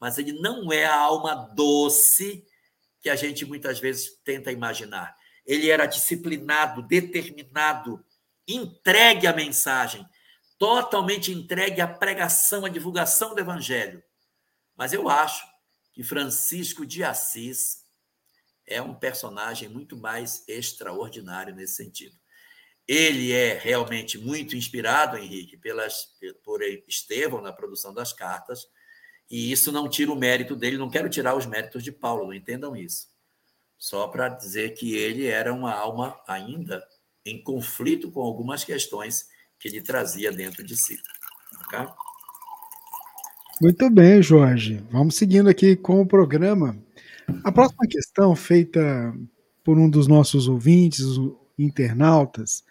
mas 0.00 0.18
ele 0.18 0.32
não 0.40 0.72
é 0.72 0.84
a 0.84 0.98
alma 0.98 1.34
doce 1.54 2.44
que 3.04 3.10
a 3.10 3.16
gente 3.16 3.44
muitas 3.44 3.78
vezes 3.78 4.18
tenta 4.24 4.50
imaginar. 4.50 5.14
Ele 5.44 5.68
era 5.68 5.84
disciplinado, 5.84 6.80
determinado, 6.80 8.02
entregue 8.48 9.26
à 9.26 9.32
mensagem, 9.34 10.08
totalmente 10.58 11.30
entregue 11.30 11.82
à 11.82 11.86
pregação, 11.86 12.64
à 12.64 12.70
divulgação 12.70 13.34
do 13.34 13.40
evangelho. 13.40 14.02
Mas 14.74 14.94
eu 14.94 15.06
acho 15.10 15.46
que 15.92 16.02
Francisco 16.02 16.86
de 16.86 17.04
Assis 17.04 17.84
é 18.66 18.80
um 18.80 18.94
personagem 18.94 19.68
muito 19.68 19.98
mais 19.98 20.42
extraordinário 20.48 21.54
nesse 21.54 21.74
sentido. 21.74 22.16
Ele 22.88 23.32
é 23.32 23.52
realmente 23.52 24.16
muito 24.16 24.56
inspirado, 24.56 25.18
Henrique, 25.18 25.58
pelas, 25.58 26.06
por 26.42 26.62
Estevão 26.62 27.42
na 27.42 27.52
produção 27.52 27.92
das 27.92 28.14
cartas, 28.14 28.66
e 29.30 29.50
isso 29.50 29.72
não 29.72 29.88
tira 29.88 30.12
o 30.12 30.16
mérito 30.16 30.54
dele, 30.54 30.76
não 30.76 30.90
quero 30.90 31.08
tirar 31.08 31.34
os 31.34 31.46
méritos 31.46 31.82
de 31.82 31.90
Paulo, 31.90 32.26
não 32.26 32.34
entendam 32.34 32.76
isso. 32.76 33.08
Só 33.78 34.08
para 34.08 34.28
dizer 34.28 34.74
que 34.74 34.94
ele 34.94 35.26
era 35.26 35.52
uma 35.52 35.72
alma 35.72 36.18
ainda 36.26 36.82
em 37.24 37.42
conflito 37.42 38.10
com 38.10 38.20
algumas 38.20 38.64
questões 38.64 39.28
que 39.58 39.68
ele 39.68 39.80
trazia 39.80 40.30
dentro 40.30 40.62
de 40.62 40.76
si. 40.76 40.98
Muito 43.60 43.88
bem, 43.88 44.22
Jorge. 44.22 44.84
Vamos 44.90 45.14
seguindo 45.14 45.48
aqui 45.48 45.76
com 45.76 46.00
o 46.00 46.06
programa. 46.06 46.76
A 47.42 47.50
próxima 47.50 47.86
questão, 47.88 48.34
feita 48.36 48.80
por 49.62 49.78
um 49.78 49.88
dos 49.88 50.06
nossos 50.06 50.48
ouvintes, 50.48 51.04
internautas, 51.58 52.64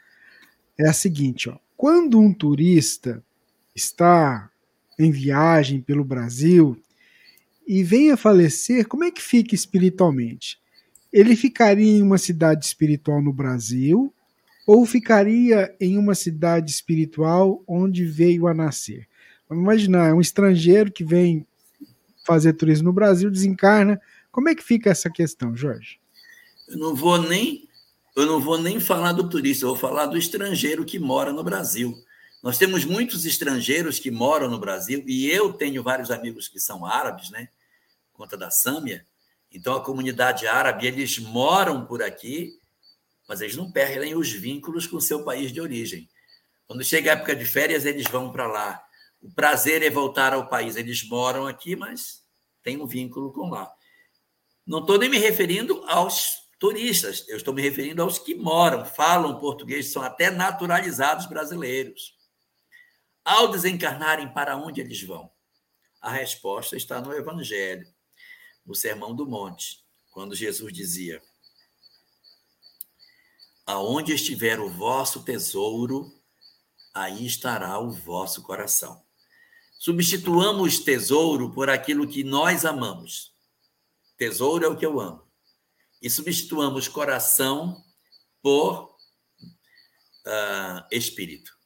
é 0.79 0.87
a 0.87 0.93
seguinte: 0.93 1.49
ó. 1.49 1.57
quando 1.75 2.19
um 2.19 2.33
turista 2.33 3.23
está 3.75 4.51
em 4.99 5.11
viagem 5.11 5.81
pelo 5.81 6.03
Brasil 6.03 6.77
e 7.67 7.83
vem 7.83 8.11
a 8.11 8.17
falecer, 8.17 8.87
como 8.87 9.03
é 9.03 9.11
que 9.11 9.21
fica 9.21 9.55
espiritualmente? 9.55 10.59
Ele 11.11 11.35
ficaria 11.35 11.97
em 11.97 12.01
uma 12.01 12.17
cidade 12.17 12.65
espiritual 12.65 13.21
no 13.21 13.31
Brasil 13.31 14.13
ou 14.67 14.85
ficaria 14.85 15.75
em 15.79 15.97
uma 15.97 16.15
cidade 16.15 16.71
espiritual 16.71 17.63
onde 17.67 18.05
veio 18.05 18.47
a 18.47 18.53
nascer? 18.53 19.07
Vamos 19.47 19.63
imaginar, 19.63 20.09
é 20.09 20.13
um 20.13 20.21
estrangeiro 20.21 20.91
que 20.91 21.03
vem 21.03 21.45
fazer 22.25 22.53
turismo 22.53 22.85
no 22.85 22.93
Brasil, 22.93 23.29
desencarna, 23.29 23.99
como 24.31 24.49
é 24.49 24.55
que 24.55 24.63
fica 24.63 24.89
essa 24.89 25.09
questão, 25.09 25.55
Jorge? 25.55 25.99
Eu 26.67 26.77
não 26.77 26.95
vou 26.95 27.21
nem 27.21 27.67
eu 28.15 28.27
não 28.27 28.39
vou 28.39 28.61
nem 28.61 28.79
falar 28.79 29.11
do 29.11 29.27
turista, 29.27 29.65
eu 29.65 29.69
vou 29.69 29.77
falar 29.77 30.05
do 30.05 30.17
estrangeiro 30.17 30.85
que 30.85 30.99
mora 30.99 31.33
no 31.33 31.43
Brasil. 31.43 31.95
Nós 32.43 32.57
temos 32.57 32.83
muitos 32.83 33.25
estrangeiros 33.25 33.99
que 33.99 34.11
moram 34.11 34.49
no 34.49 34.59
Brasil 34.59 35.01
e 35.07 35.31
eu 35.31 35.53
tenho 35.53 35.81
vários 35.81 36.11
amigos 36.11 36.49
que 36.49 36.59
são 36.59 36.85
árabes, 36.85 37.29
né? 37.29 37.47
Conta 38.11 38.35
da 38.35 38.51
Sâmia. 38.51 39.07
Então 39.49 39.73
a 39.73 39.81
comunidade 39.81 40.45
árabe, 40.45 40.85
eles 40.85 41.17
moram 41.19 41.85
por 41.85 42.03
aqui, 42.03 42.59
mas 43.29 43.39
eles 43.39 43.55
não 43.55 43.71
perdem 43.71 44.13
os 44.13 44.29
vínculos 44.29 44.85
com 44.85 44.97
o 44.97 45.01
seu 45.01 45.23
país 45.23 45.53
de 45.53 45.61
origem. 45.61 46.09
Quando 46.67 46.83
chega 46.83 47.11
a 47.11 47.13
época 47.13 47.33
de 47.33 47.45
férias, 47.45 47.85
eles 47.85 48.07
vão 48.11 48.29
para 48.29 48.45
lá. 48.45 48.83
O 49.21 49.31
prazer 49.31 49.81
é 49.81 49.89
voltar 49.89 50.33
ao 50.33 50.49
país. 50.49 50.75
Eles 50.75 51.01
moram 51.07 51.47
aqui, 51.47 51.77
mas 51.77 52.25
tem 52.61 52.75
um 52.75 52.85
vínculo 52.85 53.31
com 53.31 53.49
lá. 53.49 53.71
Não 54.67 54.79
estou 54.79 54.97
nem 54.97 55.09
me 55.09 55.17
referindo 55.17 55.81
aos 55.87 56.43
turistas, 56.59 57.25
eu 57.29 57.37
estou 57.37 57.53
me 57.53 57.61
referindo 57.61 58.01
aos 58.01 58.19
que 58.19 58.35
moram, 58.35 58.85
falam 58.85 59.39
português, 59.39 59.91
são 59.91 60.01
até 60.01 60.29
naturalizados 60.29 61.25
brasileiros. 61.25 62.21
Ao 63.25 63.49
desencarnarem, 63.49 64.33
para 64.33 64.57
onde 64.57 64.81
eles 64.81 65.01
vão? 65.01 65.31
A 66.01 66.11
resposta 66.11 66.75
está 66.75 66.99
no 66.99 67.13
Evangelho, 67.13 67.87
no 68.65 68.75
Sermão 68.75 69.15
do 69.15 69.25
Monte, 69.25 69.83
quando 70.11 70.35
Jesus 70.35 70.73
dizia: 70.73 71.21
Aonde 73.65 74.13
estiver 74.13 74.59
o 74.59 74.69
vosso 74.69 75.23
tesouro, 75.23 76.21
aí 76.93 77.25
estará 77.25 77.79
o 77.79 77.89
vosso 77.89 78.43
coração. 78.43 79.01
Substituamos 79.79 80.79
tesouro 80.79 81.51
por 81.51 81.69
aquilo 81.69 82.07
que 82.07 82.23
nós 82.23 82.65
amamos. 82.65 83.33
Tesouro 84.17 84.65
é 84.65 84.67
o 84.67 84.77
que 84.77 84.85
eu 84.85 84.99
amo. 84.99 85.23
E 86.01 86.09
substituamos 86.09 86.89
coração 86.89 87.83
por 88.41 88.95
uh, 90.25 90.85
espírito. 90.91 91.62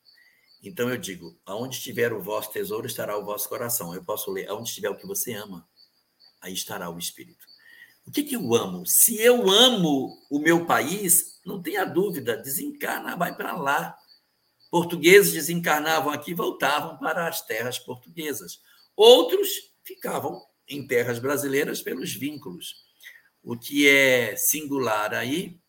Então 0.62 0.90
eu 0.90 0.98
digo: 0.98 1.40
aonde 1.46 1.78
estiver 1.78 2.14
o 2.14 2.22
vosso 2.22 2.52
tesouro, 2.52 2.88
estará 2.88 3.18
o 3.18 3.26
vosso 3.26 3.48
coração. 3.48 3.94
Eu 3.94 4.04
posso 4.04 4.32
ler: 4.32 4.50
aonde 4.50 4.70
estiver 4.70 4.90
o 4.90 4.98
que 4.98 5.08
você 5.08 5.34
ama, 5.34 5.68
aí 6.42 6.54
estará 6.54 6.90
o 6.90 6.98
espírito. 6.98 7.46
O 8.06 8.12
que, 8.12 8.24
que 8.24 8.36
eu 8.36 8.56
amo? 8.56 8.86
Se 8.86 9.20
eu 9.22 9.50
amo 9.50 10.18
o 10.30 10.40
meu 10.40 10.66
país, 10.66 11.42
não 11.46 11.62
tenha 11.62 11.84
dúvida, 11.84 12.38
desencarna, 12.38 13.18
vai 13.18 13.36
para 13.36 13.56
lá. 13.56 13.98
Portugueses 14.72 15.34
desencarnavam 15.34 16.12
aqui 16.12 16.34
voltavam 16.34 16.98
para 16.98 17.28
as 17.28 17.42
terras 17.42 17.78
portuguesas. 17.78 18.62
Outros 18.96 19.74
ficavam 19.84 20.42
em 20.68 20.86
terras 20.88 21.20
brasileiras 21.20 21.82
pelos 21.82 22.14
vínculos. 22.14 22.76
O 23.44 23.58
que 23.58 23.88
é 23.88 24.36
singular 24.36 25.14
aí 25.14 25.60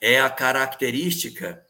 é 0.00 0.20
a 0.20 0.30
característica 0.30 1.65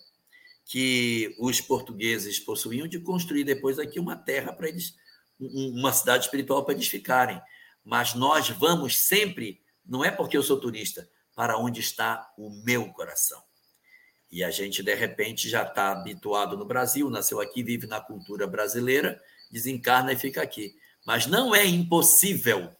que 0.67 1.35
os 1.39 1.61
portugueses 1.61 2.41
possuíam 2.41 2.89
de 2.89 2.99
construir 2.99 3.45
depois 3.45 3.79
aqui 3.79 4.01
uma 4.01 4.17
terra 4.17 4.53
para 4.53 4.69
eles, 4.69 4.97
uma 5.39 5.93
cidade 5.93 6.25
espiritual 6.25 6.65
para 6.65 6.75
eles 6.75 6.89
ficarem. 6.89 7.41
Mas 7.85 8.15
nós 8.15 8.51
vamos 8.51 8.99
sempre, 8.99 9.63
não 9.85 10.05
é 10.05 10.11
porque 10.11 10.37
eu 10.37 10.43
sou 10.43 10.59
turista, 10.59 11.09
para 11.37 11.57
onde 11.57 11.81
está 11.81 12.33
o 12.37 12.51
meu 12.65 12.93
coração. 12.93 13.41
E 14.29 14.43
a 14.43 14.51
gente, 14.51 14.83
de 14.83 14.93
repente, 14.93 15.49
já 15.49 15.63
está 15.63 15.93
habituado 15.93 16.57
no 16.57 16.65
Brasil, 16.65 17.09
nasceu 17.09 17.41
aqui, 17.41 17.63
vive 17.63 17.87
na 17.87 18.01
cultura 18.01 18.45
brasileira, 18.45 19.23
desencarna 19.49 20.13
e 20.13 20.17
fica 20.17 20.43
aqui. 20.43 20.75
Mas 21.07 21.27
não 21.27 21.55
é 21.55 21.65
impossível 21.65 22.75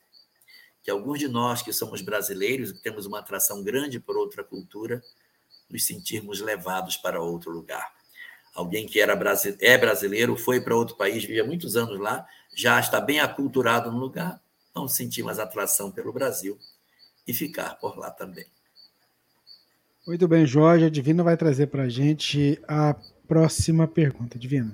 que 0.83 0.91
alguns 0.91 1.21
de 1.21 1.29
nós 1.29 1.63
que 1.63 1.73
somos 1.73 2.03
brasileiros, 2.03 2.73
que 2.73 2.83
temos 2.83 3.07
uma 3.07 3.21
atração 3.21 3.63
grande 3.63 4.01
por 4.01 4.17
outra 4.17 4.43
cultura, 4.43 5.01
nos 5.71 5.85
sentirmos 5.85 6.41
levados 6.41 6.97
para 6.97 7.21
outro 7.21 7.51
lugar. 7.51 7.93
Alguém 8.55 8.87
que 8.87 9.01
era 9.01 9.13
é 9.61 9.79
brasileiro, 9.79 10.37
foi 10.37 10.61
para 10.61 10.75
outro 10.75 10.97
país, 10.97 11.25
vivia 11.25 11.45
muitos 11.45 11.77
anos 11.77 11.99
lá, 12.01 12.27
já 12.55 12.81
está 12.81 13.01
bem 13.01 13.21
aculturado 13.21 13.93
no 13.93 13.99
lugar, 13.99 14.41
não 14.75 14.89
sentir 14.89 15.23
mais 15.23 15.39
atração 15.39 15.91
pelo 15.91 16.13
Brasil 16.13 16.59
e 17.29 17.35
ficar 17.35 17.75
por 17.79 17.99
lá 17.99 18.11
também. 18.11 18.47
Muito 20.07 20.27
bem, 20.29 20.47
Jorge. 20.47 20.85
A 20.85 20.89
Divina 20.89 21.23
vai 21.23 21.37
trazer 21.37 21.67
para 21.67 21.83
a 21.83 21.89
gente 21.89 22.59
a 22.67 22.95
próxima 23.27 23.89
pergunta. 23.89 24.39
Divina. 24.39 24.73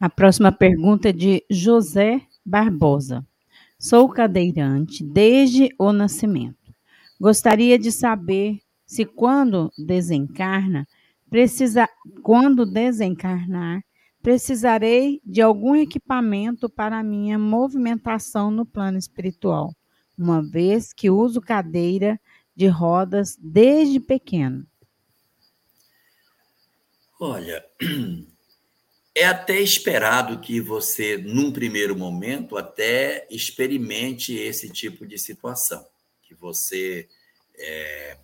A 0.00 0.08
próxima 0.08 0.50
pergunta 0.50 1.08
é 1.10 1.12
de 1.12 1.44
José 1.50 2.22
Barbosa. 2.46 3.26
Sou 3.78 4.08
cadeirante 4.08 5.04
desde 5.04 5.68
o 5.76 5.92
nascimento. 5.92 6.72
Gostaria 7.20 7.78
de 7.78 7.90
saber 7.90 8.61
se 8.92 9.06
quando 9.06 9.72
desencarna, 9.78 10.86
precisa, 11.30 11.88
quando 12.22 12.66
desencarnar, 12.66 13.82
precisarei 14.20 15.18
de 15.24 15.40
algum 15.40 15.74
equipamento 15.74 16.68
para 16.68 17.02
minha 17.02 17.38
movimentação 17.38 18.50
no 18.50 18.66
plano 18.66 18.98
espiritual, 18.98 19.74
uma 20.16 20.42
vez 20.42 20.92
que 20.92 21.08
uso 21.08 21.40
cadeira 21.40 22.20
de 22.54 22.66
rodas 22.66 23.38
desde 23.40 23.98
pequeno. 23.98 24.66
Olha, 27.18 27.64
é 29.16 29.24
até 29.24 29.58
esperado 29.58 30.38
que 30.38 30.60
você, 30.60 31.16
num 31.16 31.50
primeiro 31.50 31.96
momento, 31.96 32.58
até 32.58 33.26
experimente 33.30 34.34
esse 34.34 34.68
tipo 34.68 35.06
de 35.06 35.16
situação, 35.16 35.82
que 36.22 36.34
você 36.34 37.08
é, 37.56 38.18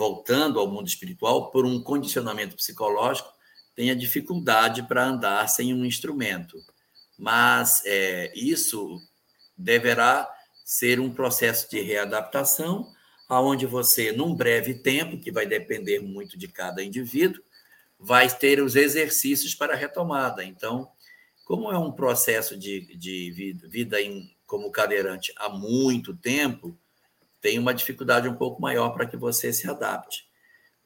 voltando 0.00 0.58
ao 0.58 0.66
mundo 0.66 0.88
espiritual, 0.88 1.50
por 1.50 1.66
um 1.66 1.78
condicionamento 1.78 2.56
psicológico, 2.56 3.30
tenha 3.76 3.94
dificuldade 3.94 4.82
para 4.84 5.04
andar 5.04 5.46
sem 5.46 5.74
um 5.74 5.84
instrumento. 5.84 6.56
Mas 7.18 7.82
é, 7.84 8.32
isso 8.34 8.98
deverá 9.58 10.26
ser 10.64 11.00
um 11.00 11.12
processo 11.12 11.68
de 11.68 11.82
readaptação, 11.82 12.90
aonde 13.28 13.66
você, 13.66 14.10
num 14.10 14.34
breve 14.34 14.72
tempo, 14.72 15.20
que 15.20 15.30
vai 15.30 15.44
depender 15.44 16.00
muito 16.00 16.38
de 16.38 16.48
cada 16.48 16.82
indivíduo, 16.82 17.42
vai 17.98 18.34
ter 18.34 18.62
os 18.62 18.76
exercícios 18.76 19.54
para 19.54 19.76
retomada. 19.76 20.42
Então, 20.42 20.90
como 21.44 21.70
é 21.70 21.76
um 21.76 21.92
processo 21.92 22.56
de, 22.56 22.96
de 22.96 23.30
vida, 23.32 23.68
vida 23.68 24.00
em, 24.00 24.34
como 24.46 24.72
cadeirante 24.72 25.30
há 25.36 25.50
muito 25.50 26.16
tempo, 26.16 26.74
tem 27.40 27.58
uma 27.58 27.74
dificuldade 27.74 28.28
um 28.28 28.34
pouco 28.34 28.60
maior 28.60 28.90
para 28.90 29.06
que 29.06 29.16
você 29.16 29.52
se 29.52 29.68
adapte. 29.68 30.28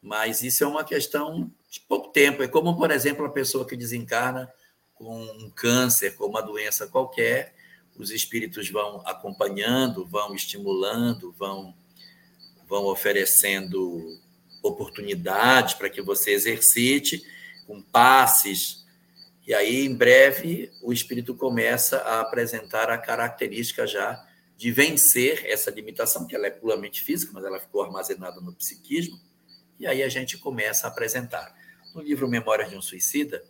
Mas 0.01 0.43
isso 0.43 0.63
é 0.63 0.67
uma 0.67 0.85
questão 0.85 1.51
de 1.71 1.81
pouco 1.81 2.13
tempo. 2.13 2.43
É 2.43 2.49
como, 2.49 2.77
por 2.77 2.91
exemplo, 2.91 3.25
a 3.25 3.31
pessoa 3.31 3.67
que 3.67 3.77
desencarna 3.77 4.53
com 4.95 5.23
um 5.23 5.51
câncer, 5.51 6.15
com 6.15 6.27
uma 6.27 6.43
doença 6.43 6.87
qualquer, 6.87 7.55
os 7.97 8.11
espíritos 8.11 8.69
vão 8.71 9.03
acompanhando, 9.05 10.07
vão 10.07 10.35
estimulando, 10.35 11.33
vão, 11.33 11.75
vão 12.69 12.85
oferecendo 12.87 14.21
oportunidades 14.63 15.75
para 15.75 15.91
que 15.91 16.03
você 16.03 16.33
exercite, 16.33 17.23
com 17.67 17.83
passes. 17.83 18.85
E 19.47 19.53
aí, 19.55 19.85
em 19.85 19.95
breve, 19.95 20.71
o 20.83 20.93
espírito 20.93 21.35
começa 21.35 21.99
a 21.99 22.21
apresentar 22.21 22.91
a 22.91 22.99
característica 22.99 23.87
já 23.87 24.25
de 24.57 24.71
vencer 24.71 25.45
essa 25.47 25.71
limitação, 25.71 26.27
que 26.27 26.35
ela 26.35 26.47
é 26.47 26.51
puramente 26.51 27.03
física, 27.03 27.33
mas 27.35 27.45
ela 27.45 27.61
ficou 27.61 27.83
armazenada 27.83 28.41
no 28.41 28.55
psiquismo, 28.55 29.21
e 29.79 29.87
aí 29.87 30.03
a 30.03 30.09
gente 30.09 30.39
começa 30.39 30.87
a 30.87 30.91
apresentar. 30.91 31.55
No 31.95 32.03
livro 32.03 32.29
Memórias 32.29 32.71
de 32.71 32.77
um 32.77 32.83
Suicida, 32.83 33.45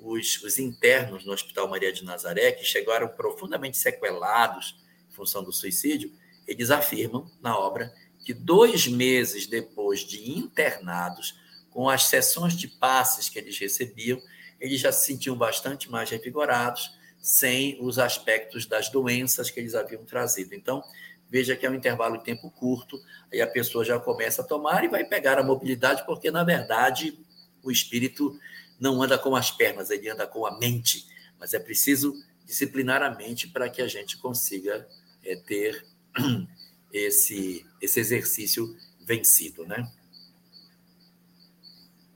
os, 0.00 0.42
os 0.42 0.58
internos 0.58 1.24
no 1.24 1.32
Hospital 1.32 1.68
Maria 1.68 1.92
de 1.92 2.04
Nazaré, 2.04 2.52
que 2.52 2.64
chegaram 2.64 3.08
profundamente 3.08 3.76
sequelados 3.76 4.76
em 5.10 5.14
função 5.14 5.42
do 5.42 5.52
suicídio, 5.52 6.12
eles 6.46 6.70
afirmam 6.70 7.30
na 7.42 7.58
obra 7.58 7.92
que 8.24 8.32
dois 8.32 8.86
meses 8.86 9.46
depois 9.46 10.00
de 10.00 10.38
internados, 10.38 11.38
com 11.70 11.88
as 11.88 12.04
sessões 12.04 12.54
de 12.54 12.68
passes 12.68 13.28
que 13.28 13.38
eles 13.38 13.58
recebiam, 13.58 14.20
eles 14.60 14.80
já 14.80 14.90
se 14.90 15.06
sentiam 15.06 15.36
bastante 15.36 15.90
mais 15.90 16.10
revigorados 16.10 16.97
sem 17.20 17.78
os 17.80 17.98
aspectos 17.98 18.66
das 18.66 18.88
doenças 18.88 19.50
que 19.50 19.60
eles 19.60 19.74
haviam 19.74 20.04
trazido. 20.04 20.54
Então, 20.54 20.82
veja 21.28 21.56
que 21.56 21.66
é 21.66 21.70
um 21.70 21.74
intervalo 21.74 22.18
de 22.18 22.24
tempo 22.24 22.50
curto, 22.50 23.00
aí 23.32 23.40
a 23.40 23.46
pessoa 23.46 23.84
já 23.84 23.98
começa 23.98 24.42
a 24.42 24.44
tomar 24.44 24.84
e 24.84 24.88
vai 24.88 25.04
pegar 25.04 25.38
a 25.38 25.42
mobilidade, 25.42 26.04
porque, 26.06 26.30
na 26.30 26.44
verdade, 26.44 27.18
o 27.62 27.70
espírito 27.70 28.38
não 28.80 29.02
anda 29.02 29.18
com 29.18 29.34
as 29.34 29.50
pernas, 29.50 29.90
ele 29.90 30.08
anda 30.08 30.26
com 30.26 30.46
a 30.46 30.58
mente. 30.58 31.06
Mas 31.38 31.54
é 31.54 31.58
preciso 31.58 32.14
disciplinar 32.44 33.02
a 33.02 33.14
mente 33.14 33.48
para 33.48 33.68
que 33.68 33.82
a 33.82 33.88
gente 33.88 34.16
consiga 34.16 34.86
é, 35.24 35.36
ter 35.36 35.84
esse, 36.92 37.66
esse 37.80 38.00
exercício 38.00 38.76
vencido, 39.00 39.66
né? 39.66 39.90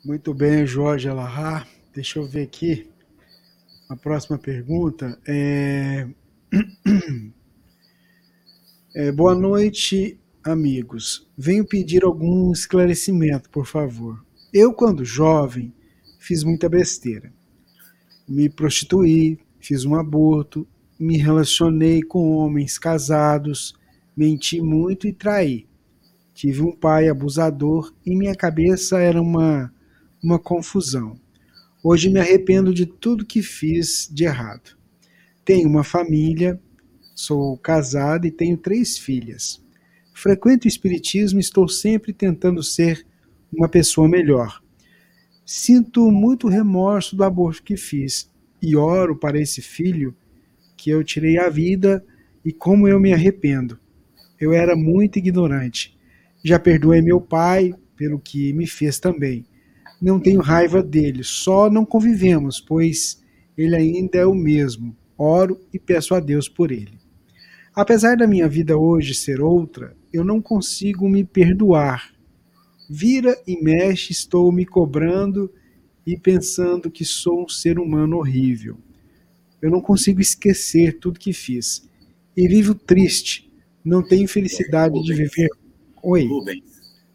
Muito 0.04 0.34
bem, 0.34 0.66
Jorge 0.66 1.08
Alahá. 1.08 1.66
Deixa 1.94 2.18
eu 2.18 2.26
ver 2.26 2.42
aqui. 2.42 2.91
A 3.92 3.96
próxima 3.96 4.38
pergunta 4.38 5.20
é... 5.28 6.08
é... 8.96 9.12
Boa 9.12 9.34
noite, 9.34 10.18
amigos. 10.42 11.28
Venho 11.36 11.66
pedir 11.66 12.02
algum 12.02 12.50
esclarecimento, 12.52 13.50
por 13.50 13.66
favor. 13.66 14.24
Eu, 14.50 14.72
quando 14.72 15.04
jovem, 15.04 15.74
fiz 16.18 16.42
muita 16.42 16.70
besteira. 16.70 17.30
Me 18.26 18.48
prostituí, 18.48 19.38
fiz 19.60 19.84
um 19.84 19.94
aborto, 19.94 20.66
me 20.98 21.18
relacionei 21.18 22.00
com 22.00 22.30
homens 22.30 22.78
casados, 22.78 23.74
menti 24.16 24.62
muito 24.62 25.06
e 25.06 25.12
traí. 25.12 25.66
Tive 26.32 26.62
um 26.62 26.74
pai 26.74 27.10
abusador 27.10 27.92
e 28.06 28.16
minha 28.16 28.34
cabeça 28.34 28.98
era 28.98 29.20
uma, 29.20 29.70
uma 30.24 30.38
confusão. 30.38 31.20
Hoje 31.84 32.08
me 32.08 32.20
arrependo 32.20 32.72
de 32.72 32.86
tudo 32.86 33.26
que 33.26 33.42
fiz 33.42 34.08
de 34.08 34.22
errado. 34.22 34.78
Tenho 35.44 35.68
uma 35.68 35.82
família, 35.82 36.60
sou 37.12 37.58
casado 37.58 38.24
e 38.24 38.30
tenho 38.30 38.56
três 38.56 38.96
filhas. 38.96 39.60
Frequento 40.14 40.64
o 40.64 40.68
Espiritismo 40.68 41.40
e 41.40 41.42
estou 41.42 41.66
sempre 41.66 42.12
tentando 42.12 42.62
ser 42.62 43.04
uma 43.52 43.68
pessoa 43.68 44.08
melhor. 44.08 44.62
Sinto 45.44 46.08
muito 46.12 46.46
remorso 46.46 47.16
do 47.16 47.24
aborto 47.24 47.64
que 47.64 47.76
fiz 47.76 48.30
e 48.62 48.76
oro 48.76 49.16
para 49.16 49.40
esse 49.40 49.60
filho 49.60 50.14
que 50.76 50.88
eu 50.88 51.02
tirei 51.02 51.36
a 51.36 51.48
vida 51.48 52.04
e 52.44 52.52
como 52.52 52.86
eu 52.86 53.00
me 53.00 53.12
arrependo. 53.12 53.76
Eu 54.40 54.52
era 54.52 54.76
muito 54.76 55.18
ignorante. 55.18 55.98
Já 56.44 56.60
perdoei 56.60 57.02
meu 57.02 57.20
pai 57.20 57.74
pelo 57.96 58.20
que 58.20 58.52
me 58.52 58.68
fez 58.68 59.00
também 59.00 59.44
não 60.02 60.18
tenho 60.18 60.40
raiva 60.40 60.82
dele, 60.82 61.22
só 61.22 61.70
não 61.70 61.86
convivemos, 61.86 62.60
pois 62.60 63.22
ele 63.56 63.76
ainda 63.76 64.18
é 64.18 64.26
o 64.26 64.34
mesmo. 64.34 64.96
Oro 65.16 65.60
e 65.72 65.78
peço 65.78 66.12
a 66.12 66.18
Deus 66.18 66.48
por 66.48 66.72
ele. 66.72 66.98
Apesar 67.72 68.16
da 68.16 68.26
minha 68.26 68.48
vida 68.48 68.76
hoje 68.76 69.14
ser 69.14 69.40
outra, 69.40 69.96
eu 70.12 70.24
não 70.24 70.42
consigo 70.42 71.08
me 71.08 71.22
perdoar. 71.22 72.12
Vira 72.90 73.40
e 73.46 73.62
mexe, 73.62 74.10
estou 74.10 74.50
me 74.50 74.66
cobrando 74.66 75.48
e 76.04 76.18
pensando 76.18 76.90
que 76.90 77.04
sou 77.04 77.44
um 77.44 77.48
ser 77.48 77.78
humano 77.78 78.16
horrível. 78.16 78.76
Eu 79.62 79.70
não 79.70 79.80
consigo 79.80 80.20
esquecer 80.20 80.98
tudo 80.98 81.20
que 81.20 81.32
fiz. 81.32 81.88
E 82.36 82.48
vivo 82.48 82.74
triste. 82.74 83.48
Não 83.84 84.02
tenho 84.02 84.26
felicidade 84.26 84.98
Rubens, 84.98 85.06
de 85.06 85.14
viver. 85.14 85.48
Oi. 86.02 86.26
Rubens, 86.26 86.64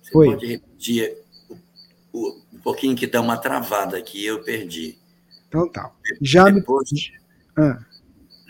você 0.02 0.18
Oi. 0.18 0.28
pode 0.28 0.46
repetir 0.46 1.18
o, 2.14 2.42
pouquinho 2.68 2.98
que 2.98 3.08
dá 3.08 3.22
uma 3.22 3.38
travada 3.38 3.98
aqui, 3.98 4.26
eu 4.26 4.44
perdi. 4.44 4.98
Então 5.48 5.70
tá. 5.70 5.90
Já 6.22 6.52
me. 6.52 6.60
Depois, 6.60 6.90
Ah, 7.56 7.80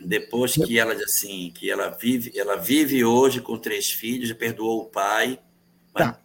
depois 0.04 0.54
que 0.54 0.80
ela 0.80 0.94
assim, 0.94 1.52
que 1.54 1.70
ela 1.70 1.90
vive, 1.90 2.32
ela 2.36 2.56
vive 2.56 3.06
hoje 3.06 3.42
com 3.42 3.60
três 3.60 3.92
filhos, 3.92 4.34
perdoou 4.34 4.82
o 4.82 4.86
pai. 4.86 5.40
Tá. 5.94 6.20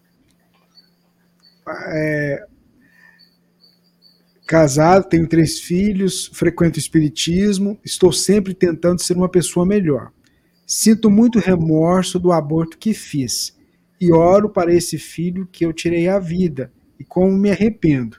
é, 1.94 2.46
casado, 4.46 5.08
tenho 5.08 5.28
três 5.28 5.60
filhos, 5.60 6.30
frequento 6.32 6.78
o 6.78 6.80
espiritismo, 6.80 7.78
estou 7.84 8.10
sempre 8.10 8.54
tentando 8.54 9.02
ser 9.02 9.18
uma 9.18 9.28
pessoa 9.28 9.66
melhor. 9.66 10.12
Sinto 10.66 11.10
muito 11.10 11.38
remorso 11.38 12.18
do 12.18 12.32
aborto 12.32 12.78
que 12.78 12.94
fiz 12.94 13.54
e 14.00 14.10
oro 14.12 14.48
para 14.48 14.72
esse 14.72 14.98
filho 14.98 15.46
que 15.46 15.64
eu 15.66 15.74
tirei 15.74 16.08
a 16.08 16.18
vida 16.18 16.72
e 17.02 17.04
como 17.04 17.36
me 17.36 17.50
arrependo. 17.50 18.18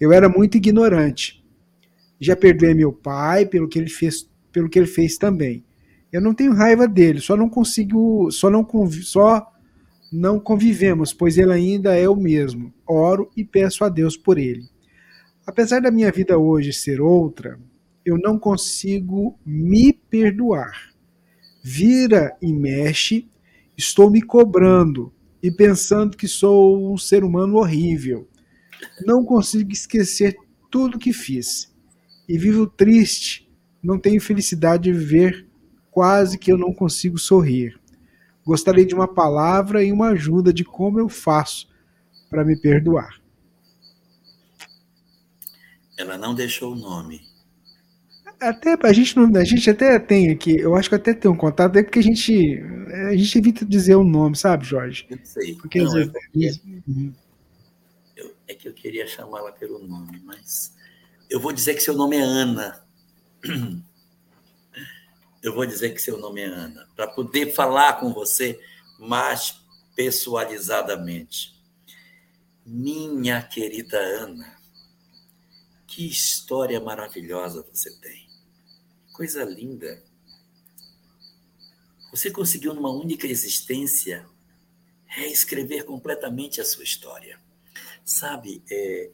Eu 0.00 0.12
era 0.12 0.28
muito 0.28 0.56
ignorante. 0.56 1.44
Já 2.20 2.34
perdoei 2.34 2.74
meu 2.74 2.92
pai 2.92 3.46
pelo 3.46 3.68
que 3.68 3.78
ele 3.78 3.88
fez, 3.88 4.28
pelo 4.52 4.68
que 4.68 4.76
ele 4.76 4.88
fez 4.88 5.16
também. 5.16 5.64
Eu 6.12 6.20
não 6.20 6.34
tenho 6.34 6.52
raiva 6.52 6.88
dele, 6.88 7.20
só 7.20 7.36
não 7.36 7.48
consigo, 7.48 8.28
só 8.32 8.50
não 8.50 8.66
só 9.02 9.52
não 10.12 10.40
convivemos, 10.40 11.12
pois 11.12 11.38
ele 11.38 11.52
ainda 11.52 11.94
é 11.94 12.08
o 12.08 12.16
mesmo. 12.16 12.74
Oro 12.84 13.30
e 13.36 13.44
peço 13.44 13.84
a 13.84 13.88
Deus 13.88 14.16
por 14.16 14.36
ele. 14.36 14.68
Apesar 15.46 15.80
da 15.80 15.90
minha 15.90 16.10
vida 16.10 16.36
hoje 16.36 16.72
ser 16.72 17.00
outra, 17.00 17.58
eu 18.04 18.18
não 18.18 18.36
consigo 18.36 19.38
me 19.46 19.92
perdoar. 19.92 20.92
Vira 21.62 22.36
e 22.42 22.52
mexe, 22.52 23.28
estou 23.76 24.10
me 24.10 24.22
cobrando 24.22 25.12
e 25.42 25.50
pensando 25.50 26.16
que 26.16 26.26
sou 26.26 26.92
um 26.92 26.96
ser 26.96 27.24
humano 27.24 27.56
horrível. 27.56 28.28
Não 29.04 29.24
consigo 29.24 29.72
esquecer 29.72 30.36
tudo 30.70 30.98
que 30.98 31.12
fiz. 31.12 31.72
E 32.28 32.36
vivo 32.36 32.66
triste, 32.66 33.48
não 33.82 33.98
tenho 33.98 34.20
felicidade 34.20 34.84
de 34.84 34.92
viver, 34.92 35.46
quase 35.90 36.38
que 36.38 36.52
eu 36.52 36.58
não 36.58 36.72
consigo 36.72 37.18
sorrir. 37.18 37.78
Gostaria 38.44 38.84
de 38.84 38.94
uma 38.94 39.08
palavra 39.08 39.82
e 39.82 39.92
uma 39.92 40.08
ajuda 40.08 40.52
de 40.52 40.64
como 40.64 40.98
eu 40.98 41.08
faço 41.08 41.68
para 42.30 42.44
me 42.44 42.60
perdoar. 42.60 43.20
Ela 45.98 46.16
não 46.16 46.34
deixou 46.34 46.72
o 46.72 46.76
nome. 46.76 47.22
Até 48.40 48.76
a 48.80 48.92
gente 48.92 49.16
não, 49.16 49.40
a 49.40 49.44
gente 49.44 49.68
até 49.68 49.98
tem 49.98 50.30
aqui, 50.30 50.56
eu 50.58 50.76
acho 50.76 50.88
que 50.88 50.94
até 50.94 51.12
tem 51.12 51.30
um 51.30 51.36
contato, 51.36 51.76
é 51.76 51.82
porque 51.82 51.98
a 51.98 52.02
gente 52.02 52.62
a 53.10 53.16
gente 53.16 53.36
evita 53.38 53.64
dizer 53.64 53.96
o 53.96 54.04
nome, 54.04 54.36
sabe, 54.36 54.64
Jorge? 54.64 55.06
Eu 55.10 55.16
não 55.16 55.24
sei. 55.24 55.54
Porque 55.56 55.80
não, 55.80 55.98
eu- 55.98 56.12
vezes, 56.34 56.60
eu- 58.16 58.34
é 58.46 58.54
que 58.54 58.68
eu 58.68 58.72
queria 58.72 59.06
chamá-la 59.06 59.52
pelo 59.52 59.78
nome, 59.78 60.20
mas 60.24 60.74
eu 61.30 61.40
vou 61.40 61.52
dizer 61.52 61.74
que 61.74 61.80
seu 61.80 61.94
nome 61.94 62.16
é 62.16 62.20
Ana. 62.22 62.84
Eu 65.40 65.54
vou 65.54 65.64
dizer 65.64 65.90
que 65.94 66.02
seu 66.02 66.18
nome 66.18 66.40
é 66.40 66.46
Ana, 66.46 66.88
para 66.96 67.06
poder 67.06 67.54
falar 67.54 68.00
com 68.00 68.12
você 68.12 68.58
mais 68.98 69.60
pessoalizadamente. 69.94 71.54
Minha 72.66 73.40
querida 73.42 73.98
Ana, 73.98 74.56
que 75.86 76.06
história 76.08 76.80
maravilhosa 76.80 77.64
você 77.72 77.90
tem. 78.00 78.27
Coisa 79.18 79.42
linda. 79.42 80.00
Você 82.12 82.30
conseguiu, 82.30 82.72
numa 82.72 82.92
única 82.92 83.26
existência, 83.26 84.24
reescrever 85.06 85.84
completamente 85.84 86.60
a 86.60 86.64
sua 86.64 86.84
história. 86.84 87.36
Sabe, 88.04 88.62
é, 88.70 89.10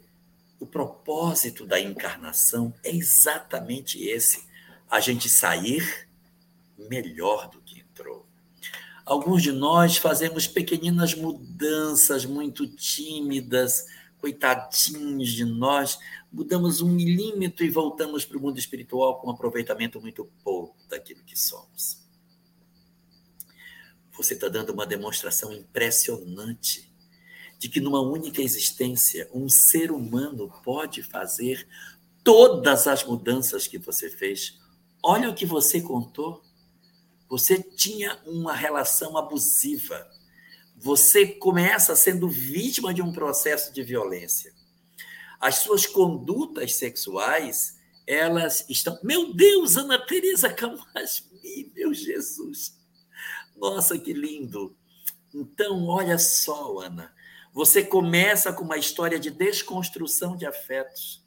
o 0.60 0.66
propósito 0.66 1.64
da 1.64 1.80
encarnação 1.80 2.74
é 2.84 2.94
exatamente 2.94 4.06
esse: 4.06 4.44
a 4.90 5.00
gente 5.00 5.26
sair 5.26 6.06
melhor 6.76 7.48
do 7.48 7.62
que 7.62 7.80
entrou. 7.80 8.26
Alguns 9.06 9.42
de 9.42 9.52
nós 9.52 9.96
fazemos 9.96 10.46
pequeninas 10.46 11.14
mudanças 11.14 12.26
muito 12.26 12.66
tímidas, 12.66 13.86
coitadinhos 14.18 15.32
de 15.32 15.46
nós, 15.46 15.98
mudamos 16.34 16.80
um 16.80 16.90
milímetro 16.90 17.64
e 17.64 17.70
voltamos 17.70 18.24
para 18.24 18.36
o 18.36 18.40
mundo 18.40 18.58
espiritual 18.58 19.20
com 19.20 19.28
um 19.28 19.30
aproveitamento 19.30 20.00
muito 20.00 20.28
pouco 20.42 20.76
daquilo 20.88 21.22
que 21.22 21.38
somos. 21.38 22.02
Você 24.16 24.34
está 24.34 24.48
dando 24.48 24.70
uma 24.70 24.84
demonstração 24.84 25.52
impressionante 25.52 26.92
de 27.56 27.68
que 27.68 27.80
numa 27.80 28.00
única 28.00 28.42
existência 28.42 29.30
um 29.32 29.48
ser 29.48 29.92
humano 29.92 30.52
pode 30.64 31.04
fazer 31.04 31.68
todas 32.24 32.88
as 32.88 33.04
mudanças 33.04 33.68
que 33.68 33.78
você 33.78 34.10
fez. 34.10 34.58
Olha 35.00 35.30
o 35.30 35.34
que 35.36 35.46
você 35.46 35.80
contou. 35.80 36.42
Você 37.28 37.62
tinha 37.62 38.20
uma 38.26 38.54
relação 38.54 39.16
abusiva. 39.16 40.04
Você 40.76 41.26
começa 41.26 41.94
sendo 41.94 42.28
vítima 42.28 42.92
de 42.92 43.00
um 43.00 43.12
processo 43.12 43.72
de 43.72 43.84
violência. 43.84 44.52
As 45.44 45.56
suas 45.56 45.84
condutas 45.84 46.76
sexuais, 46.76 47.78
elas 48.06 48.64
estão. 48.70 48.98
Meu 49.02 49.34
Deus, 49.34 49.76
Ana 49.76 49.98
Teresa 49.98 50.48
Camasmi, 50.48 51.70
meu 51.74 51.92
Jesus. 51.92 52.80
Nossa, 53.54 53.98
que 53.98 54.14
lindo. 54.14 54.74
Então, 55.34 55.86
olha 55.86 56.16
só, 56.16 56.78
Ana. 56.78 57.14
Você 57.52 57.84
começa 57.84 58.54
com 58.54 58.64
uma 58.64 58.78
história 58.78 59.20
de 59.20 59.30
desconstrução 59.30 60.34
de 60.34 60.46
afetos. 60.46 61.22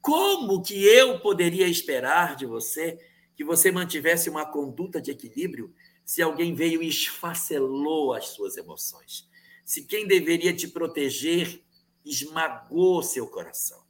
Como 0.00 0.60
que 0.60 0.84
eu 0.84 1.20
poderia 1.20 1.68
esperar 1.68 2.34
de 2.34 2.46
você 2.46 2.98
que 3.36 3.44
você 3.44 3.70
mantivesse 3.70 4.28
uma 4.28 4.44
conduta 4.44 5.00
de 5.00 5.12
equilíbrio 5.12 5.72
se 6.04 6.20
alguém 6.20 6.52
veio 6.52 6.82
e 6.82 6.88
esfacelou 6.88 8.12
as 8.12 8.30
suas 8.30 8.56
emoções? 8.56 9.30
Se 9.64 9.84
quem 9.84 10.04
deveria 10.04 10.52
te 10.52 10.66
proteger 10.66 11.64
esmagou 12.06 13.02
seu 13.02 13.26
coração? 13.26 13.84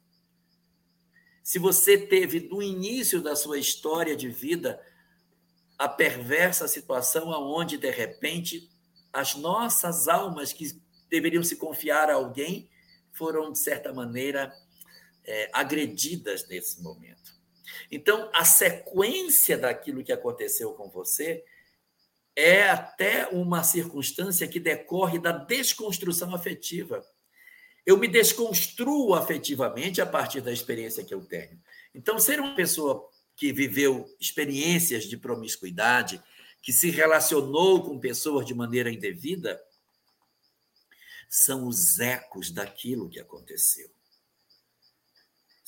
Se 1.43 1.59
você 1.59 1.97
teve 1.97 2.41
do 2.41 2.61
início 2.61 3.21
da 3.21 3.35
sua 3.35 3.57
história 3.57 4.15
de 4.15 4.29
vida 4.29 4.81
a 5.77 5.87
perversa 5.87 6.67
situação 6.67 7.31
aonde 7.31 7.77
de 7.77 7.91
repente 7.91 8.69
as 9.13 9.35
nossas 9.35 10.07
almas 10.07 10.51
que 10.51 10.81
deveriam 11.09 11.43
se 11.43 11.55
confiar 11.55 12.09
a 12.09 12.15
alguém 12.15 12.69
foram 13.13 13.51
de 13.51 13.59
certa 13.59 13.93
maneira 13.93 14.53
é, 15.23 15.49
agredidas 15.53 16.47
nesse 16.47 16.81
momento. 16.81 17.35
Então, 17.91 18.29
a 18.33 18.43
sequência 18.43 19.57
daquilo 19.57 20.03
que 20.03 20.11
aconteceu 20.11 20.73
com 20.73 20.89
você 20.89 21.43
é 22.35 22.69
até 22.69 23.27
uma 23.29 23.63
circunstância 23.63 24.47
que 24.47 24.59
decorre 24.59 25.17
da 25.19 25.31
desconstrução 25.31 26.33
afetiva. 26.35 27.03
Eu 27.87 27.97
me 27.97 28.07
desconstruo 28.07 29.15
afetivamente 29.15 29.99
a 29.99 30.05
partir 30.05 30.41
da 30.41 30.51
experiência 30.51 31.03
que 31.03 31.13
eu 31.13 31.25
tenho. 31.25 31.59
Então, 31.95 32.19
ser 32.19 32.39
uma 32.39 32.53
pessoa 32.53 33.09
que 33.35 33.51
viveu 33.51 34.05
experiências 34.19 35.05
de 35.05 35.17
promiscuidade, 35.17 36.21
que 36.61 36.71
se 36.71 36.91
relacionou 36.91 37.83
com 37.83 37.97
pessoas 37.97 38.45
de 38.45 38.53
maneira 38.53 38.91
indevida, 38.91 39.59
são 41.29 41.67
os 41.67 41.99
ecos 41.99 42.51
daquilo 42.51 43.09
que 43.09 43.19
aconteceu 43.19 43.89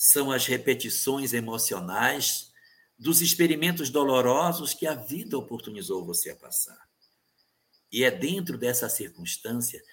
são 0.01 0.31
as 0.31 0.45
repetições 0.45 1.33
emocionais 1.33 2.53
dos 2.97 3.21
experimentos 3.21 3.89
dolorosos 3.89 4.73
que 4.73 4.87
a 4.87 4.95
vida 4.95 5.37
oportunizou 5.37 6.05
você 6.05 6.29
a 6.29 6.35
passar. 6.37 6.87
E 7.91 8.05
é 8.05 8.09
dentro 8.09 8.57
dessa 8.57 8.87
circunstância, 8.87 9.83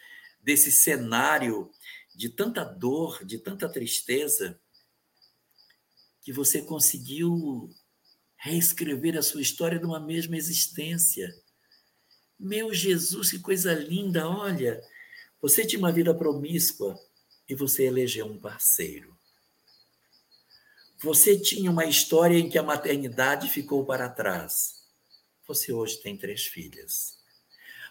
desse 0.40 0.70
cenário 0.70 1.69
de 2.16 2.30
tanta 2.30 2.64
dor, 2.64 3.22
de 3.24 3.38
tanta 3.38 3.68
tristeza, 3.68 4.59
que 6.22 6.32
você 6.32 6.62
conseguiu 6.62 7.70
reescrever 8.36 9.16
a 9.16 9.22
sua 9.22 9.43
história 9.43 9.78
numa 9.78 10.01
mesma 10.01 10.36
existência. 10.36 11.32
Meu 12.38 12.72
Jesus, 12.72 13.30
que 13.30 13.38
coisa 13.38 13.74
linda! 13.74 14.28
Olha, 14.28 14.82
você 15.40 15.66
tinha 15.66 15.78
uma 15.78 15.93
vida 15.93 16.14
promíscua 16.14 16.98
e 17.48 17.55
você 17.55 17.84
elegeu 17.84 18.26
um 18.26 18.40
parceiro. 18.40 19.16
Você 21.02 21.38
tinha 21.38 21.70
uma 21.70 21.84
história 21.84 22.38
em 22.38 22.48
que 22.48 22.59
a 22.59 22.62
maternidade 22.62 23.51
ficou 23.51 23.84
para 23.84 24.09
trás. 24.09 24.86
Você 25.47 25.70
hoje 25.72 26.01
tem 26.01 26.16
três 26.16 26.47
filhas. 26.47 27.18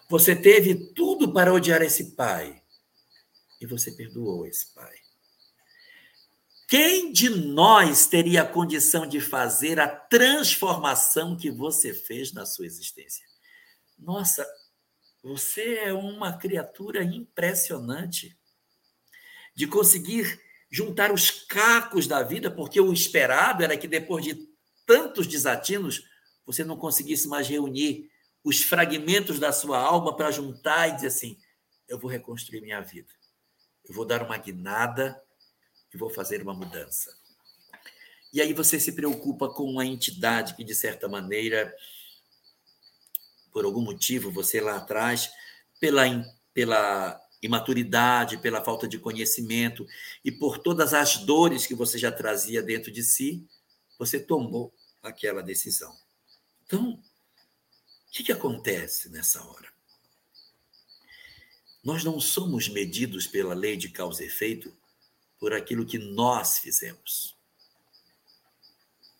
Você 0.09 0.35
teve 0.35 0.75
tudo 0.93 1.31
para 1.31 1.53
odiar 1.53 1.81
esse 1.83 2.15
pai. 2.15 2.61
E 3.65 3.67
você 3.67 3.91
perdoou 3.91 4.45
esse 4.45 4.71
pai. 4.75 4.93
Quem 6.67 7.11
de 7.11 7.29
nós 7.29 8.05
teria 8.05 8.43
a 8.43 8.47
condição 8.47 9.07
de 9.07 9.19
fazer 9.19 9.79
a 9.79 9.87
transformação 9.87 11.35
que 11.35 11.49
você 11.49 11.91
fez 11.91 12.31
na 12.31 12.45
sua 12.45 12.67
existência? 12.67 13.25
Nossa, 13.97 14.45
você 15.23 15.79
é 15.79 15.93
uma 15.93 16.37
criatura 16.37 17.03
impressionante 17.03 18.37
de 19.55 19.65
conseguir 19.65 20.39
juntar 20.69 21.11
os 21.11 21.31
cacos 21.31 22.05
da 22.05 22.21
vida, 22.21 22.51
porque 22.51 22.79
o 22.79 22.93
esperado 22.93 23.63
era 23.63 23.75
que 23.75 23.87
depois 23.87 24.23
de 24.23 24.47
tantos 24.85 25.25
desatinos, 25.25 26.03
você 26.45 26.63
não 26.63 26.77
conseguisse 26.77 27.27
mais 27.27 27.47
reunir 27.47 28.11
os 28.43 28.61
fragmentos 28.61 29.39
da 29.39 29.51
sua 29.51 29.79
alma 29.79 30.15
para 30.15 30.29
juntar 30.29 30.87
e 30.87 30.95
dizer 30.95 31.07
assim: 31.07 31.35
eu 31.87 31.97
vou 31.97 32.11
reconstruir 32.11 32.61
minha 32.61 32.81
vida. 32.81 33.09
Eu 33.87 33.93
vou 33.93 34.05
dar 34.05 34.23
uma 34.23 34.37
guinada 34.37 35.21
e 35.93 35.97
vou 35.97 36.09
fazer 36.09 36.41
uma 36.41 36.53
mudança. 36.53 37.15
E 38.33 38.41
aí 38.41 38.53
você 38.53 38.79
se 38.79 38.91
preocupa 38.91 39.47
com 39.47 39.63
uma 39.63 39.85
entidade 39.85 40.55
que, 40.55 40.63
de 40.63 40.75
certa 40.75 41.07
maneira, 41.07 41.73
por 43.51 43.63
algum 43.63 43.81
motivo, 43.81 44.29
você 44.29 44.59
lá 44.59 44.75
atrás, 44.75 45.31
pela, 45.79 46.03
pela 46.53 47.21
imaturidade, 47.41 48.37
pela 48.37 48.63
falta 48.63 48.87
de 48.87 48.99
conhecimento 48.99 49.87
e 50.23 50.31
por 50.31 50.57
todas 50.57 50.93
as 50.93 51.17
dores 51.17 51.65
que 51.65 51.73
você 51.73 51.97
já 51.97 52.11
trazia 52.11 52.61
dentro 52.61 52.91
de 52.91 53.03
si, 53.03 53.47
você 53.97 54.19
tomou 54.19 54.73
aquela 55.01 55.41
decisão. 55.41 55.95
Então, 56.65 56.91
o 56.91 58.11
que, 58.11 58.23
que 58.23 58.31
acontece 58.31 59.09
nessa 59.09 59.41
hora? 59.45 59.74
Nós 61.85 62.03
não 62.03 62.19
somos 62.19 62.67
medidos 62.67 63.27
pela 63.27 63.53
lei 63.53 63.77
de 63.77 63.89
causa 63.89 64.23
e 64.23 64.25
efeito 64.25 64.75
por 65.39 65.53
aquilo 65.53 65.85
que 65.85 65.99
nós 65.99 66.57
fizemos. 66.57 67.35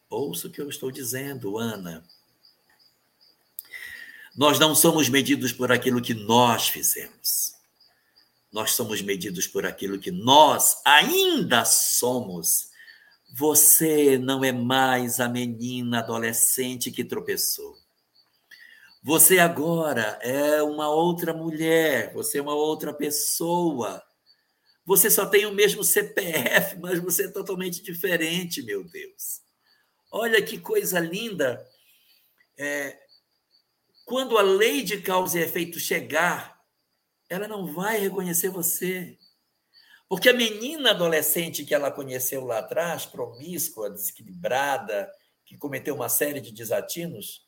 Ouça 0.10 0.48
o 0.48 0.50
que 0.50 0.60
eu 0.60 0.68
estou 0.68 0.90
dizendo, 0.90 1.60
Ana. 1.60 2.04
Nós 4.36 4.58
não 4.58 4.74
somos 4.74 5.08
medidos 5.08 5.54
por 5.54 5.72
aquilo 5.72 6.02
que 6.02 6.16
nós 6.16 6.68
fizemos. 6.68 7.54
Nós 8.52 8.72
somos 8.72 9.00
medidos 9.00 9.46
por 9.46 9.64
aquilo 9.64 10.00
que 10.00 10.10
nós 10.10 10.82
ainda 10.84 11.64
somos. 11.66 12.72
Você 13.38 14.18
não 14.18 14.44
é 14.44 14.52
mais 14.52 15.20
a 15.20 15.30
menina 15.30 16.00
adolescente 16.00 16.90
que 16.90 17.06
tropeçou. 17.06 17.85
Você 19.06 19.38
agora 19.38 20.18
é 20.23 20.64
uma 20.64 20.90
outra 20.90 21.32
mulher, 21.32 22.11
você 22.11 22.40
é 22.40 22.41
uma 22.41 22.56
outra 22.56 22.91
pessoa. 22.91 24.03
Você 24.84 25.11
só 25.11 25.27
tem 25.27 25.45
o 25.45 25.53
mesmo 25.53 25.84
CPF, 25.84 26.76
mas 26.82 26.98
você 26.98 27.26
é 27.26 27.32
totalmente 27.32 27.84
diferente, 27.84 28.64
meu 28.64 28.84
Deus. 28.84 29.41
Olha 30.10 30.41
que 30.41 30.57
coisa 30.57 30.99
linda. 30.99 31.64
É, 32.57 32.98
quando 34.06 34.40
a 34.40 34.41
lei 34.41 34.82
de 34.82 34.99
causa 34.99 35.38
e 35.38 35.44
efeito 35.44 35.80
chegar, 35.80 36.60
ela 37.30 37.48
não 37.48 37.72
vai 37.76 37.99
reconhecer 37.99 38.49
você. 38.49 39.19
Porque 40.10 40.30
a 40.30 40.34
menina 40.34 40.90
adolescente 40.90 41.64
que 41.64 41.76
ela 41.76 41.91
conheceu 41.91 42.44
lá 42.44 42.57
atrás, 42.57 43.06
promíscua, 43.06 43.91
desequilibrada, 43.91 45.11
que 45.45 45.56
cometeu 45.56 45.94
uma 45.94 46.10
série 46.10 46.41
de 46.41 46.52
desatinos, 46.52 47.45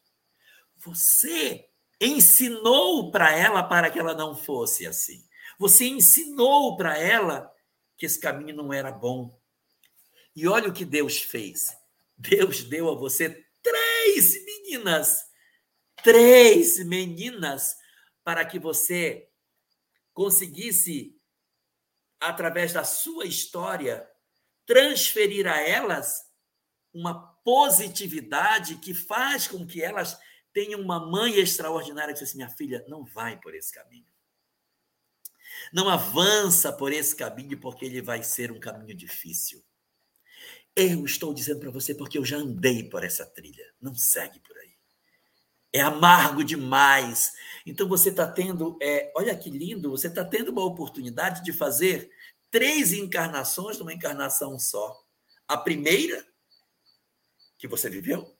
você 0.83 1.67
ensinou 1.99 3.11
para 3.11 3.35
ela 3.35 3.63
para 3.63 3.89
que 3.89 3.99
ela 3.99 4.13
não 4.13 4.35
fosse 4.35 4.85
assim. 4.85 5.25
Você 5.59 5.85
ensinou 5.85 6.77
para 6.77 6.97
ela 6.97 7.51
que 7.97 8.05
esse 8.05 8.19
caminho 8.19 8.55
não 8.55 8.71
era 8.71 8.91
bom. 8.91 9.39
E 10.35 10.47
olha 10.47 10.69
o 10.69 10.73
que 10.73 10.85
Deus 10.85 11.17
fez. 11.17 11.75
Deus 12.15 12.63
deu 12.63 12.89
a 12.89 12.95
você 12.95 13.45
três 13.61 14.45
meninas. 14.45 15.25
Três 16.03 16.77
meninas 16.85 17.75
para 18.23 18.45
que 18.45 18.59
você 18.59 19.27
conseguisse, 20.13 21.19
através 22.19 22.73
da 22.73 22.83
sua 22.83 23.25
história, 23.25 24.07
transferir 24.65 25.47
a 25.47 25.59
elas 25.59 26.27
uma 26.93 27.33
positividade 27.43 28.75
que 28.77 28.93
faz 28.93 29.47
com 29.47 29.65
que 29.65 29.81
elas 29.81 30.19
tem 30.57 30.73
uma 30.73 30.99
mãe 30.99 31.35
extraordinária 31.35 32.11
que 32.11 32.19
diz 32.19 32.29
assim: 32.29 32.39
minha 32.39 32.49
filha, 32.49 32.83
não 32.87 33.05
vai 33.05 33.39
por 33.39 33.53
esse 33.53 33.71
caminho. 33.71 34.07
Não 35.71 35.87
avança 35.87 36.73
por 36.73 36.91
esse 36.91 37.15
caminho, 37.15 37.59
porque 37.59 37.85
ele 37.85 38.01
vai 38.01 38.23
ser 38.23 38.51
um 38.51 38.59
caminho 38.59 38.95
difícil. 38.95 39.63
Eu 40.75 41.05
estou 41.05 41.31
dizendo 41.31 41.59
para 41.59 41.69
você 41.69 41.93
porque 41.93 42.17
eu 42.17 42.25
já 42.25 42.37
andei 42.37 42.89
por 42.89 43.03
essa 43.03 43.23
trilha. 43.23 43.71
Não 43.79 43.93
segue 43.93 44.39
por 44.39 44.57
aí. 44.57 44.73
É 45.71 45.81
amargo 45.81 46.43
demais. 46.43 47.33
Então 47.63 47.87
você 47.87 48.09
está 48.09 48.25
tendo, 48.25 48.79
é, 48.81 49.11
olha 49.15 49.37
que 49.37 49.51
lindo, 49.51 49.91
você 49.91 50.07
está 50.07 50.25
tendo 50.25 50.49
uma 50.49 50.65
oportunidade 50.65 51.43
de 51.43 51.53
fazer 51.53 52.09
três 52.49 52.93
encarnações 52.93 53.77
numa 53.77 53.93
encarnação 53.93 54.57
só. 54.57 55.05
A 55.47 55.55
primeira, 55.55 56.27
que 57.59 57.67
você 57.67 57.91
viveu. 57.91 58.35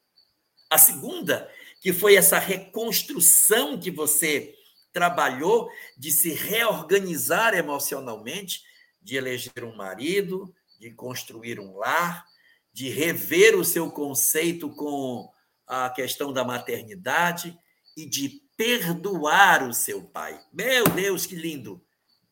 A 0.68 0.80
segunda, 0.80 1.50
que 1.82 1.94
foi 1.94 2.16
essa 2.16 2.40
reconstrução 2.40 3.80
que 3.80 3.92
você 3.92 4.54
trabalhou 4.92 5.70
de 5.98 6.12
se 6.12 6.32
reorganizar 6.34 7.54
emocionalmente, 7.54 8.62
de 9.02 9.16
eleger 9.16 9.64
um 9.64 9.76
marido, 9.76 10.54
de 10.80 10.92
construir 10.92 11.60
um 11.60 11.78
lar, 11.78 12.26
de 12.74 12.90
rever 12.90 13.56
o 13.56 13.66
seu 13.66 13.92
conceito 13.92 14.70
com 14.76 15.32
a 15.68 15.90
questão 15.90 16.32
da 16.32 16.44
maternidade 16.44 17.58
e 17.96 18.06
de 18.06 18.42
perdoar 18.56 19.68
o 19.68 19.74
seu 19.74 20.04
pai. 20.04 20.40
Meu 20.52 20.86
Deus, 20.86 21.26
que 21.26 21.36
lindo! 21.36 21.84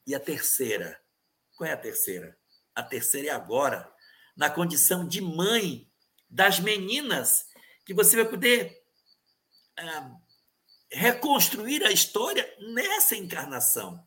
E 0.07 0.13
a 0.13 0.19
terceira? 0.19 0.99
Qual 1.55 1.69
é 1.69 1.73
a 1.73 1.77
terceira? 1.77 2.37
A 2.73 2.83
terceira 2.83 3.29
é 3.29 3.31
agora, 3.31 3.91
na 4.35 4.49
condição 4.49 5.07
de 5.07 5.21
mãe 5.21 5.89
das 6.29 6.59
meninas, 6.59 7.45
que 7.85 7.93
você 7.93 8.15
vai 8.15 8.25
poder 8.25 8.84
reconstruir 10.91 11.83
a 11.83 11.91
história 11.91 12.47
nessa 12.73 13.15
encarnação. 13.15 14.05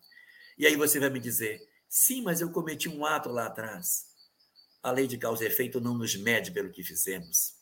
E 0.56 0.66
aí 0.66 0.76
você 0.76 0.98
vai 0.98 1.10
me 1.10 1.20
dizer: 1.20 1.60
sim, 1.88 2.22
mas 2.22 2.40
eu 2.40 2.50
cometi 2.50 2.88
um 2.88 3.04
ato 3.04 3.28
lá 3.28 3.46
atrás. 3.46 4.06
A 4.82 4.90
lei 4.90 5.06
de 5.06 5.18
causa 5.18 5.44
e 5.44 5.46
efeito 5.46 5.80
não 5.80 5.96
nos 5.96 6.14
mede 6.16 6.50
pelo 6.50 6.70
que 6.70 6.82
fizemos. 6.82 7.56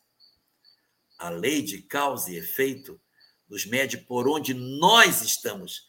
A 1.18 1.30
lei 1.30 1.62
de 1.62 1.82
causa 1.82 2.30
e 2.30 2.36
efeito 2.36 3.00
nos 3.48 3.64
mede 3.64 3.98
por 3.98 4.28
onde 4.28 4.52
nós 4.54 5.22
estamos. 5.22 5.86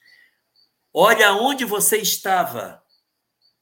Olha 0.93 1.33
onde 1.33 1.65
você 1.65 1.97
estava 1.97 2.83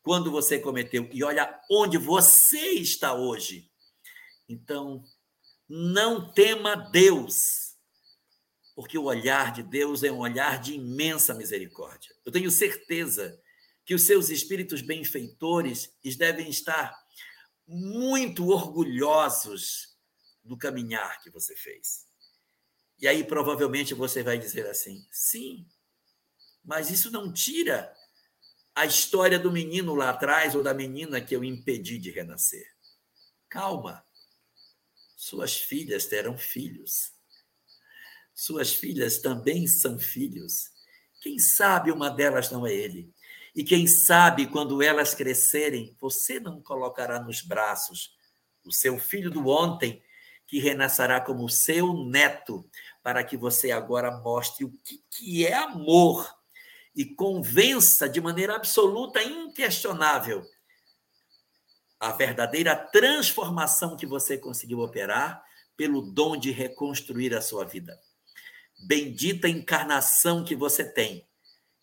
quando 0.04 0.32
você 0.32 0.60
cometeu 0.60 1.10
e 1.12 1.24
olha 1.24 1.60
onde 1.70 1.98
você 1.98 2.74
está 2.74 3.14
hoje. 3.14 3.70
Então, 4.48 5.04
não 5.68 6.32
tema 6.32 6.76
Deus 6.76 7.65
porque 8.76 8.98
o 8.98 9.06
olhar 9.06 9.54
de 9.54 9.64
Deus 9.64 10.04
é 10.04 10.12
um 10.12 10.20
olhar 10.20 10.62
de 10.62 10.74
imensa 10.74 11.34
misericórdia. 11.34 12.14
Eu 12.26 12.32
tenho 12.32 12.52
certeza 12.52 13.42
que 13.86 13.96
os 13.96 14.02
seus 14.02 14.30
espíritos 14.30 14.82
benfeitores 14.82 15.96
devem 16.18 16.50
estar 16.50 16.94
muito 17.66 18.50
orgulhosos 18.50 19.96
do 20.44 20.58
caminhar 20.58 21.22
que 21.22 21.30
você 21.30 21.56
fez. 21.56 22.06
E 23.00 23.08
aí 23.08 23.24
provavelmente 23.24 23.94
você 23.94 24.22
vai 24.22 24.38
dizer 24.38 24.68
assim: 24.68 25.06
sim, 25.10 25.66
mas 26.64 26.90
isso 26.90 27.10
não 27.10 27.32
tira 27.32 27.96
a 28.74 28.86
história 28.86 29.40
do 29.40 29.52
menino 29.52 29.96
lá 29.96 30.10
atrás 30.10 30.54
ou 30.54 30.62
da 30.62 30.74
menina 30.74 31.22
que 31.22 31.36
eu 31.36 31.44
impedi 31.44 31.98
de 31.98 32.12
renascer. 32.12 32.76
Calma. 33.48 34.06
Suas 35.16 35.56
filhas 35.56 36.08
terão 36.08 36.38
filhos. 36.38 37.15
Suas 38.36 38.74
filhas 38.74 39.20
também 39.20 39.66
são 39.66 39.98
filhos. 39.98 40.70
Quem 41.22 41.40
sabe 41.40 41.90
uma 41.90 42.10
delas 42.10 42.52
não 42.52 42.68
é 42.68 42.74
ele? 42.74 43.10
E 43.56 43.64
quem 43.64 43.88
sabe 43.88 44.46
quando 44.46 44.84
elas 44.84 45.16
crescerem, 45.16 45.96
você 46.02 46.38
não 46.38 46.62
colocará 46.62 47.18
nos 47.18 47.42
braços 47.42 48.14
o 48.66 48.74
seu 48.74 49.00
filho 49.00 49.32
do 49.32 49.48
ontem, 49.48 50.04
que 50.46 50.60
renascerá 50.60 51.22
como 51.22 51.48
seu 51.50 51.94
neto, 52.04 52.70
para 53.02 53.24
que 53.24 53.38
você 53.38 53.72
agora 53.72 54.12
mostre 54.20 54.66
o 54.66 54.74
que, 55.10 55.46
é 55.46 55.54
amor 55.54 56.30
e 56.94 57.06
convença 57.06 58.10
de 58.10 58.20
maneira 58.20 58.56
absoluta, 58.56 59.24
inquestionável, 59.24 60.44
a 62.00 62.12
verdadeira 62.12 62.76
transformação 62.76 63.96
que 63.96 64.06
você 64.06 64.38
conseguiu 64.38 64.80
operar 64.82 65.42
pelo 65.78 66.02
dom 66.02 66.36
de 66.36 66.52
reconstruir 66.52 67.34
a 67.34 67.42
sua 67.42 67.64
vida 67.64 67.98
bendita 68.86 69.50
encarnação 69.50 70.44
que 70.44 70.56
você 70.56 70.84
tem. 70.84 71.28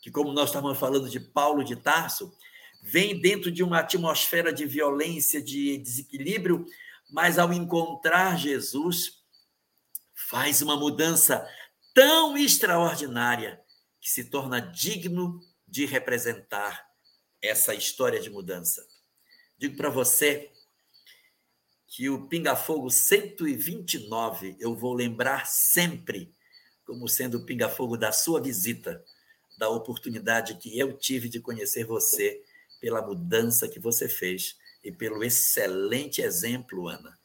Que, 0.00 0.10
como 0.10 0.32
nós 0.32 0.48
estávamos 0.48 0.78
falando 0.78 1.08
de 1.08 1.20
Paulo 1.20 1.64
de 1.64 1.76
Tarso, 1.76 2.36
vem 2.80 3.20
dentro 3.20 3.50
de 3.50 3.62
uma 3.62 3.80
atmosfera 3.80 4.52
de 4.52 4.66
violência, 4.66 5.42
de 5.42 5.78
desequilíbrio, 5.78 6.66
mas 7.10 7.38
ao 7.38 7.52
encontrar 7.52 8.38
Jesus, 8.38 9.22
faz 10.14 10.62
uma 10.62 10.76
mudança 10.76 11.46
tão 11.94 12.36
extraordinária 12.36 13.60
que 14.00 14.10
se 14.10 14.24
torna 14.24 14.60
digno 14.60 15.40
de 15.68 15.84
representar 15.84 16.86
essa 17.40 17.74
história 17.74 18.20
de 18.20 18.30
mudança. 18.30 18.86
Digo 19.58 19.76
para 19.76 19.90
você 19.90 20.50
que 21.86 22.08
o 22.08 22.26
Pinga 22.26 22.56
Fogo 22.56 22.90
129 22.90 24.56
eu 24.58 24.74
vou 24.74 24.94
lembrar 24.94 25.46
sempre 25.46 26.34
como 26.84 27.08
sendo 27.08 27.38
o 27.38 27.44
Pinga 27.44 27.68
Fogo 27.68 27.96
da 27.96 28.12
sua 28.12 28.40
visita, 28.40 29.02
da 29.58 29.68
oportunidade 29.68 30.56
que 30.56 30.78
eu 30.78 30.92
tive 30.92 31.28
de 31.28 31.40
conhecer 31.40 31.84
você, 31.84 32.42
pela 32.80 33.00
mudança 33.00 33.68
que 33.68 33.78
você 33.78 34.08
fez 34.08 34.56
e 34.82 34.90
pelo 34.90 35.22
excelente 35.22 36.20
exemplo, 36.20 36.88
Ana, 36.88 37.16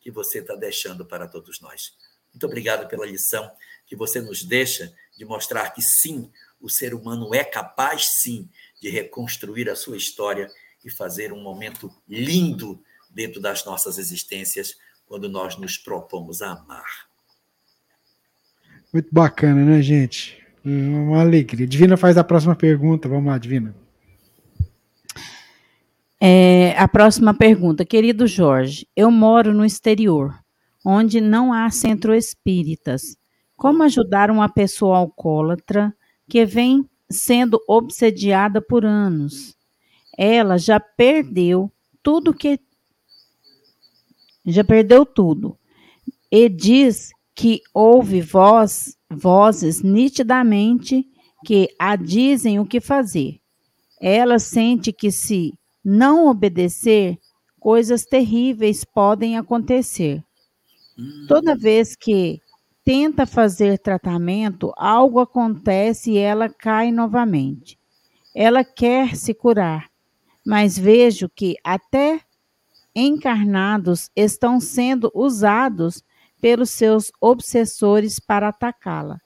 que 0.00 0.08
você 0.08 0.38
está 0.38 0.54
deixando 0.54 1.04
para 1.04 1.26
todos 1.26 1.60
nós. 1.60 1.92
Muito 2.32 2.46
obrigado 2.46 2.88
pela 2.88 3.04
lição 3.04 3.50
que 3.86 3.96
você 3.96 4.20
nos 4.20 4.44
deixa 4.44 4.94
de 5.18 5.24
mostrar 5.24 5.70
que 5.70 5.82
sim, 5.82 6.30
o 6.60 6.70
ser 6.70 6.94
humano 6.94 7.34
é 7.34 7.42
capaz 7.42 8.20
sim 8.20 8.48
de 8.80 8.88
reconstruir 8.88 9.68
a 9.68 9.74
sua 9.74 9.96
história 9.96 10.48
e 10.84 10.88
fazer 10.88 11.32
um 11.32 11.42
momento 11.42 11.92
lindo 12.08 12.80
dentro 13.10 13.40
das 13.40 13.64
nossas 13.64 13.98
existências 13.98 14.78
quando 15.06 15.28
nós 15.28 15.56
nos 15.56 15.76
propomos 15.76 16.40
a 16.40 16.52
amar. 16.52 17.09
Muito 18.92 19.08
bacana, 19.12 19.64
né, 19.64 19.80
gente? 19.80 20.38
Uma 20.64 21.20
alegria. 21.20 21.66
Divina 21.66 21.96
faz 21.96 22.16
a 22.18 22.24
próxima 22.24 22.56
pergunta. 22.56 23.08
Vamos 23.08 23.26
lá, 23.26 23.38
Divina. 23.38 23.74
É, 26.20 26.76
a 26.76 26.86
próxima 26.86 27.32
pergunta. 27.32 27.84
Querido 27.84 28.26
Jorge, 28.26 28.86
eu 28.94 29.10
moro 29.10 29.54
no 29.54 29.64
exterior, 29.64 30.34
onde 30.84 31.20
não 31.20 31.52
há 31.52 31.70
centro 31.70 32.12
espíritas. 32.14 33.16
Como 33.56 33.82
ajudar 33.82 34.30
uma 34.30 34.48
pessoa 34.48 34.98
alcoólatra 34.98 35.94
que 36.28 36.44
vem 36.44 36.88
sendo 37.08 37.58
obsediada 37.68 38.60
por 38.60 38.84
anos? 38.84 39.56
Ela 40.18 40.58
já 40.58 40.78
perdeu 40.78 41.72
tudo 42.02 42.34
que 42.34 42.60
já 44.44 44.64
perdeu 44.64 45.06
tudo. 45.06 45.56
E 46.30 46.48
diz 46.48 47.10
que 47.34 47.60
ouve 47.72 48.20
voz, 48.20 48.96
vozes 49.10 49.82
nitidamente 49.82 51.06
que 51.44 51.68
a 51.78 51.96
dizem 51.96 52.58
o 52.58 52.66
que 52.66 52.80
fazer. 52.80 53.40
Ela 54.00 54.38
sente 54.38 54.92
que 54.92 55.10
se 55.10 55.52
não 55.84 56.26
obedecer, 56.26 57.18
coisas 57.58 58.04
terríveis 58.04 58.84
podem 58.84 59.36
acontecer. 59.36 60.22
Toda 61.28 61.56
vez 61.56 61.96
que 61.96 62.40
tenta 62.84 63.24
fazer 63.26 63.78
tratamento, 63.78 64.72
algo 64.76 65.20
acontece 65.20 66.12
e 66.12 66.18
ela 66.18 66.48
cai 66.48 66.90
novamente. 66.90 67.78
Ela 68.34 68.64
quer 68.64 69.16
se 69.16 69.34
curar, 69.34 69.90
mas 70.46 70.78
vejo 70.78 71.28
que 71.28 71.56
até 71.64 72.20
encarnados 72.94 74.10
estão 74.14 74.60
sendo 74.60 75.10
usados 75.14 76.02
pelos 76.40 76.70
seus 76.70 77.12
obsessores 77.20 78.18
para 78.18 78.48
atacá-la. 78.48 79.20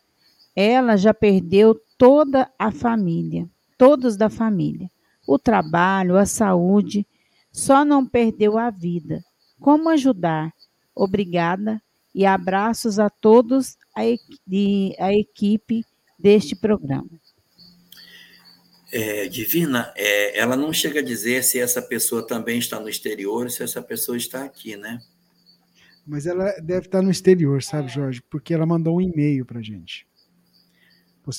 Ela 0.54 0.96
já 0.96 1.12
perdeu 1.12 1.80
toda 1.96 2.50
a 2.58 2.70
família, 2.70 3.48
todos 3.78 4.16
da 4.16 4.28
família, 4.28 4.90
o 5.26 5.38
trabalho, 5.38 6.16
a 6.16 6.26
saúde, 6.26 7.06
só 7.52 7.84
não 7.84 8.06
perdeu 8.06 8.58
a 8.58 8.70
vida. 8.70 9.22
Como 9.60 9.88
ajudar? 9.88 10.52
Obrigada 10.94 11.82
e 12.14 12.24
abraços 12.24 12.98
a 12.98 13.10
todos 13.10 13.76
a, 13.96 14.02
a 14.02 15.12
equipe 15.12 15.84
deste 16.18 16.54
programa. 16.54 17.10
É, 18.92 19.26
Divina, 19.26 19.92
é, 19.96 20.38
ela 20.38 20.56
não 20.56 20.72
chega 20.72 21.00
a 21.00 21.02
dizer 21.02 21.42
se 21.42 21.58
essa 21.58 21.82
pessoa 21.82 22.24
também 22.24 22.58
está 22.58 22.78
no 22.78 22.88
exterior 22.88 23.50
se 23.50 23.62
essa 23.62 23.82
pessoa 23.82 24.16
está 24.16 24.44
aqui, 24.44 24.76
né? 24.76 25.00
Mas 26.06 26.26
ela 26.26 26.52
deve 26.60 26.86
estar 26.86 27.00
no 27.00 27.10
exterior, 27.10 27.62
sabe, 27.62 27.88
Jorge? 27.88 28.22
Porque 28.28 28.52
ela 28.52 28.66
mandou 28.66 28.96
um 28.96 29.00
e-mail 29.00 29.44
para 29.46 29.62
gente. 29.62 30.06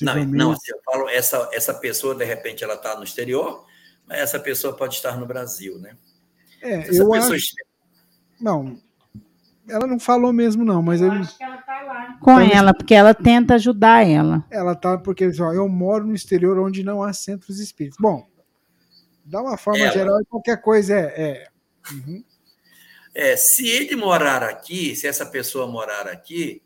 Não, 0.02 0.26
não 0.26 0.52
assim, 0.52 0.72
eu 0.72 0.80
falo, 0.84 1.08
essa, 1.10 1.50
essa 1.54 1.74
pessoa, 1.74 2.16
de 2.16 2.26
repente, 2.26 2.64
ela 2.64 2.74
está 2.74 2.98
no 2.98 3.04
exterior, 3.04 3.64
mas 4.08 4.20
essa 4.20 4.40
pessoa 4.40 4.76
pode 4.76 4.96
estar 4.96 5.18
no 5.18 5.28
Brasil, 5.28 5.78
né? 5.78 5.96
É, 6.62 6.90
eu 6.90 7.14
acho... 7.14 7.54
Não, 8.42 8.80
ela 9.68 9.88
não 9.88 10.00
falou 10.00 10.32
mesmo, 10.32 10.64
não, 10.64 10.82
mas 10.82 11.02
eu. 11.02 11.08
eu... 11.08 11.14
Acho 11.14 11.38
que 11.38 11.44
ela 11.44 11.58
tá 11.58 11.82
lá. 11.82 12.18
Com 12.20 12.40
então, 12.42 12.58
ela, 12.58 12.74
porque 12.74 12.94
ela 12.94 13.14
tenta 13.14 13.56
ajudar 13.56 14.08
ela. 14.08 14.46
Ela 14.50 14.76
tá, 14.76 14.98
porque 14.98 15.30
ó, 15.40 15.54
eu 15.54 15.68
moro 15.68 16.06
no 16.06 16.14
exterior 16.14 16.60
onde 16.60 16.84
não 16.84 17.02
há 17.02 17.12
centros 17.14 17.60
espíritas. 17.60 17.98
Bom, 18.00 18.26
dá 19.24 19.42
uma 19.42 19.58
forma 19.58 19.80
ela... 19.80 19.92
geral 19.92 20.22
e 20.22 20.26
qualquer 20.26 20.62
coisa 20.62 20.94
é. 20.96 21.22
É. 21.22 21.48
Uhum. 21.92 22.24
É. 23.16 23.36
Se 23.36 23.68
ele 23.68 23.96
morar 23.96 24.44
aqui, 24.44 24.96
se 24.96 25.08
essa 25.08 25.26
pessoa 25.26 25.66
morar 25.66 26.08
aqui, 26.08 26.62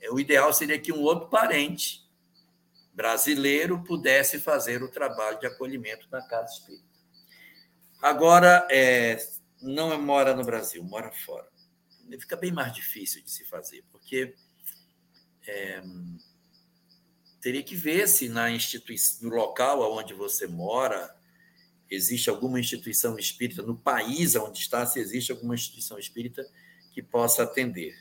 é, 0.00 0.10
o 0.10 0.18
ideal 0.18 0.52
seria 0.52 0.78
que 0.78 0.92
um 0.92 1.02
outro 1.02 1.28
parente 1.28 2.00
brasileiro 2.94 3.82
pudesse 3.84 4.38
fazer 4.38 4.82
o 4.82 4.90
trabalho 4.90 5.38
de 5.40 5.46
acolhimento 5.46 6.06
na 6.10 6.22
casa 6.26 6.52
espírita. 6.54 6.84
Agora, 8.00 8.66
é, 8.70 9.18
não 9.60 10.00
mora 10.00 10.34
no 10.34 10.44
Brasil, 10.44 10.82
mora 10.82 11.10
fora 11.12 11.52
fica 12.18 12.36
bem 12.36 12.52
mais 12.52 12.72
difícil 12.72 13.22
de 13.22 13.30
se 13.30 13.44
fazer, 13.44 13.84
porque 13.90 14.34
é, 15.46 15.82
teria 17.40 17.62
que 17.62 17.74
ver 17.74 18.08
se 18.08 18.28
na 18.28 18.50
instituição, 18.50 19.28
no 19.28 19.34
local 19.34 19.80
onde 19.92 20.14
você 20.14 20.46
mora 20.46 21.14
existe 21.94 22.30
alguma 22.30 22.58
instituição 22.58 23.18
espírita, 23.18 23.62
no 23.62 23.76
país 23.76 24.34
onde 24.36 24.58
está, 24.58 24.84
se 24.86 24.98
existe 25.00 25.32
alguma 25.32 25.54
instituição 25.54 25.98
espírita 25.98 26.46
que 26.92 27.02
possa 27.02 27.42
atender. 27.42 27.94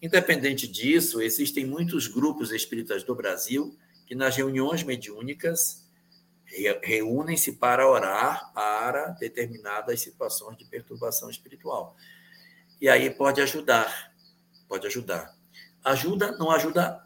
Independente 0.00 0.68
disso, 0.68 1.20
existem 1.20 1.64
muitos 1.64 2.06
grupos 2.06 2.52
espíritas 2.52 3.02
do 3.02 3.14
Brasil 3.14 3.76
que 4.06 4.14
nas 4.14 4.36
reuniões 4.36 4.82
mediúnicas 4.82 5.84
reúnem-se 6.82 7.52
para 7.52 7.90
orar 7.90 8.52
para 8.52 9.08
determinadas 9.10 10.00
situações 10.00 10.56
de 10.56 10.64
perturbação 10.64 11.28
espiritual 11.28 11.96
e 12.80 12.88
aí 12.88 13.10
pode 13.10 13.40
ajudar, 13.40 14.12
pode 14.68 14.86
ajudar. 14.86 15.34
Ajuda, 15.82 16.32
não 16.32 16.50
ajuda 16.50 17.00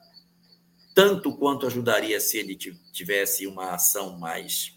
tanto 0.94 1.36
quanto 1.36 1.66
ajudaria 1.66 2.20
se 2.20 2.38
ele 2.38 2.56
tivesse 2.56 3.46
uma 3.46 3.74
ação 3.74 4.18
mais 4.18 4.76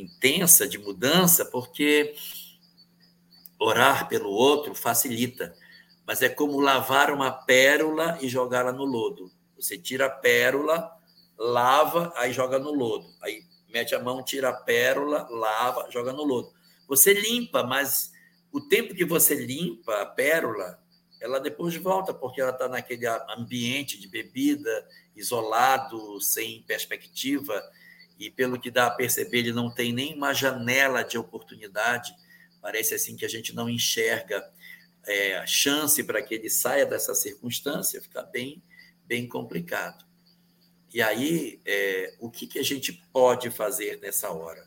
intensa 0.00 0.68
de 0.68 0.78
mudança, 0.78 1.44
porque 1.44 2.14
orar 3.58 4.08
pelo 4.08 4.30
outro 4.30 4.74
facilita, 4.74 5.54
mas 6.06 6.22
é 6.22 6.28
como 6.28 6.60
lavar 6.60 7.10
uma 7.10 7.30
pérola 7.30 8.18
e 8.20 8.28
jogá-la 8.28 8.72
no 8.72 8.84
lodo. 8.84 9.30
Você 9.56 9.78
tira 9.78 10.06
a 10.06 10.10
pérola, 10.10 10.90
lava, 11.38 12.12
aí 12.16 12.32
joga 12.32 12.58
no 12.58 12.72
lodo. 12.72 13.06
Aí 13.22 13.42
mete 13.68 13.94
a 13.94 14.02
mão, 14.02 14.22
tira 14.22 14.50
a 14.50 14.52
pérola, 14.52 15.26
lava, 15.30 15.88
joga 15.90 16.12
no 16.12 16.22
lodo. 16.22 16.52
Você 16.86 17.12
limpa, 17.12 17.64
mas 17.64 18.12
o 18.52 18.60
tempo 18.60 18.94
que 18.94 19.04
você 19.04 19.34
limpa 19.34 20.02
a 20.02 20.06
pérola, 20.06 20.78
ela 21.20 21.40
depois 21.40 21.74
volta, 21.76 22.14
porque 22.14 22.40
ela 22.40 22.52
está 22.52 22.68
naquele 22.68 23.06
ambiente 23.36 23.98
de 23.98 24.06
bebida, 24.06 24.86
isolado, 25.16 26.20
sem 26.20 26.62
perspectiva, 26.62 27.60
e 28.18 28.30
pelo 28.30 28.58
que 28.58 28.70
dá 28.70 28.86
a 28.86 28.90
perceber, 28.90 29.38
ele 29.38 29.52
não 29.52 29.72
tem 29.72 29.92
nem 29.92 30.14
uma 30.14 30.32
janela 30.32 31.02
de 31.02 31.18
oportunidade. 31.18 32.14
Parece 32.62 32.94
assim 32.94 33.16
que 33.16 33.24
a 33.24 33.28
gente 33.28 33.54
não 33.54 33.68
enxerga 33.68 34.42
é, 35.06 35.46
chance 35.46 36.02
para 36.02 36.22
que 36.22 36.34
ele 36.34 36.50
saia 36.50 36.86
dessa 36.86 37.14
circunstância, 37.14 38.00
fica 38.00 38.22
bem, 38.22 38.62
bem 39.04 39.28
complicado. 39.28 40.04
E 40.92 41.02
aí, 41.02 41.60
é, 41.66 42.14
o 42.18 42.30
que, 42.30 42.46
que 42.46 42.58
a 42.58 42.62
gente 42.62 42.92
pode 43.12 43.50
fazer 43.50 44.00
nessa 44.00 44.30
hora? 44.30 44.66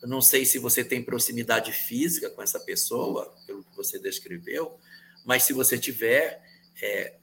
Eu 0.00 0.08
não 0.08 0.20
sei 0.20 0.44
se 0.44 0.58
você 0.58 0.84
tem 0.84 1.02
proximidade 1.02 1.72
física 1.72 2.30
com 2.30 2.42
essa 2.42 2.60
pessoa, 2.60 3.34
pelo 3.46 3.64
que 3.64 3.76
você 3.76 3.98
descreveu, 3.98 4.78
mas 5.24 5.42
se 5.42 5.52
você 5.52 5.78
tiver, 5.78 6.42
é, 6.80 7.16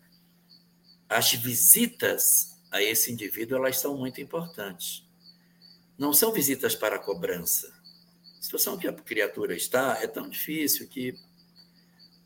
as 1.07 1.31
visitas 1.33 2.59
a 2.71 2.81
esse 2.81 3.11
indivíduo 3.11 3.57
elas 3.57 3.77
são 3.77 3.97
muito 3.97 4.19
importantes. 4.19 5.05
Não 6.01 6.13
são 6.13 6.31
visitas 6.31 6.73
para 6.73 6.97
cobrança. 6.97 7.71
A 8.39 8.41
situação 8.41 8.75
que 8.75 8.87
a 8.87 8.91
criatura 8.91 9.55
está 9.55 9.99
é 10.01 10.07
tão 10.07 10.27
difícil 10.27 10.87
que 10.87 11.15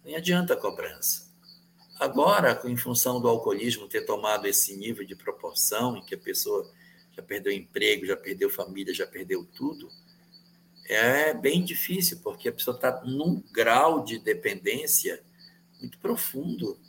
nem 0.02 0.16
adianta 0.16 0.54
a 0.54 0.58
cobrança. 0.58 1.30
Agora, 2.00 2.62
em 2.64 2.78
função 2.78 3.20
do 3.20 3.28
alcoolismo 3.28 3.90
ter 3.90 4.06
tomado 4.06 4.48
esse 4.48 4.78
nível 4.78 5.06
de 5.06 5.14
proporção, 5.14 5.98
em 5.98 6.06
que 6.06 6.16
a 6.16 6.18
pessoa 6.18 6.72
já 7.12 7.22
perdeu 7.22 7.52
emprego, 7.52 8.06
já 8.06 8.16
perdeu 8.16 8.50
família, 8.50 8.94
já 8.94 9.06
perdeu 9.06 9.44
tudo, 9.44 9.92
é 10.88 11.34
bem 11.34 11.62
difícil, 11.62 12.22
porque 12.24 12.48
a 12.48 12.54
pessoa 12.54 12.78
está 12.78 13.02
num 13.04 13.44
grau 13.52 14.06
de 14.06 14.18
dependência 14.18 15.22
muito 15.82 15.98
profundo. 15.98 16.80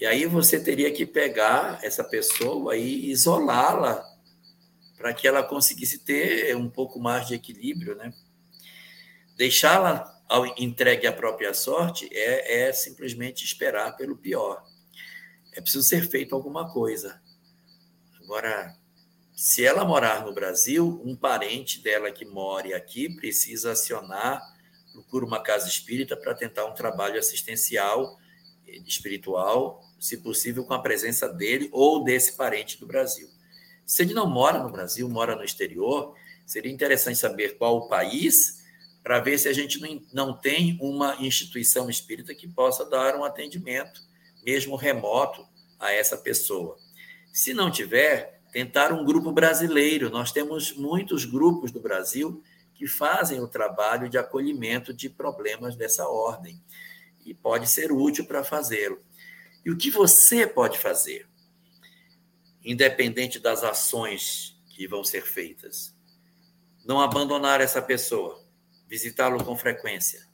E 0.00 0.06
aí 0.06 0.24
você 0.24 0.58
teria 0.58 0.90
que 0.90 1.04
pegar 1.04 1.78
essa 1.82 2.02
pessoa 2.02 2.74
e 2.74 3.10
isolá-la 3.10 4.09
para 5.00 5.14
que 5.14 5.26
ela 5.26 5.42
conseguisse 5.42 6.00
ter 6.00 6.54
um 6.54 6.68
pouco 6.68 7.00
mais 7.00 7.26
de 7.26 7.32
equilíbrio, 7.32 7.96
né? 7.96 8.12
Deixá-la 9.34 10.14
entregue 10.58 11.06
à 11.06 11.12
própria 11.12 11.54
sorte 11.54 12.06
é, 12.12 12.68
é 12.68 12.72
simplesmente 12.74 13.42
esperar 13.42 13.96
pelo 13.96 14.14
pior. 14.14 14.62
É 15.54 15.60
preciso 15.62 15.88
ser 15.88 16.06
feito 16.06 16.34
alguma 16.34 16.70
coisa. 16.70 17.18
Agora, 18.22 18.76
se 19.34 19.64
ela 19.64 19.86
morar 19.86 20.22
no 20.22 20.34
Brasil, 20.34 21.00
um 21.02 21.16
parente 21.16 21.82
dela 21.82 22.12
que 22.12 22.26
more 22.26 22.74
aqui 22.74 23.08
precisa 23.16 23.72
acionar, 23.72 24.38
procura 24.92 25.24
uma 25.24 25.42
casa 25.42 25.66
espírita 25.66 26.14
para 26.14 26.34
tentar 26.34 26.66
um 26.66 26.74
trabalho 26.74 27.18
assistencial, 27.18 28.18
eh, 28.68 28.82
espiritual, 28.86 29.82
se 29.98 30.18
possível 30.18 30.62
com 30.66 30.74
a 30.74 30.82
presença 30.82 31.26
dele 31.26 31.70
ou 31.72 32.04
desse 32.04 32.36
parente 32.36 32.78
do 32.78 32.86
Brasil. 32.86 33.39
Se 33.90 34.02
ele 34.02 34.14
não 34.14 34.30
mora 34.30 34.62
no 34.62 34.70
Brasil, 34.70 35.08
mora 35.08 35.34
no 35.34 35.42
exterior, 35.42 36.14
seria 36.46 36.70
interessante 36.70 37.18
saber 37.18 37.58
qual 37.58 37.76
o 37.76 37.88
país 37.88 38.62
para 39.02 39.18
ver 39.18 39.36
se 39.36 39.48
a 39.48 39.52
gente 39.52 39.80
não 40.12 40.32
tem 40.32 40.78
uma 40.80 41.16
instituição 41.18 41.90
espírita 41.90 42.32
que 42.32 42.46
possa 42.46 42.88
dar 42.88 43.16
um 43.16 43.24
atendimento, 43.24 44.00
mesmo 44.46 44.76
remoto, 44.76 45.44
a 45.76 45.90
essa 45.90 46.16
pessoa. 46.16 46.76
Se 47.32 47.52
não 47.52 47.68
tiver, 47.68 48.40
tentar 48.52 48.92
um 48.92 49.04
grupo 49.04 49.32
brasileiro. 49.32 50.08
Nós 50.08 50.30
temos 50.30 50.72
muitos 50.72 51.24
grupos 51.24 51.72
do 51.72 51.80
Brasil 51.80 52.40
que 52.76 52.86
fazem 52.86 53.40
o 53.40 53.48
trabalho 53.48 54.08
de 54.08 54.16
acolhimento 54.16 54.94
de 54.94 55.10
problemas 55.10 55.74
dessa 55.74 56.06
ordem 56.06 56.62
e 57.26 57.34
pode 57.34 57.68
ser 57.68 57.90
útil 57.90 58.24
para 58.24 58.44
fazê-lo. 58.44 59.00
E 59.64 59.70
o 59.72 59.76
que 59.76 59.90
você 59.90 60.46
pode 60.46 60.78
fazer, 60.78 61.26
independente 62.64 63.38
das 63.38 63.62
ações 63.62 64.56
que 64.74 64.86
vão 64.86 65.04
ser 65.04 65.22
feitas? 65.22 65.94
Não 66.84 67.00
abandonar 67.00 67.60
essa 67.60 67.82
pessoa, 67.82 68.42
visitá-lo 68.88 69.44
com 69.44 69.56
frequência, 69.56 70.26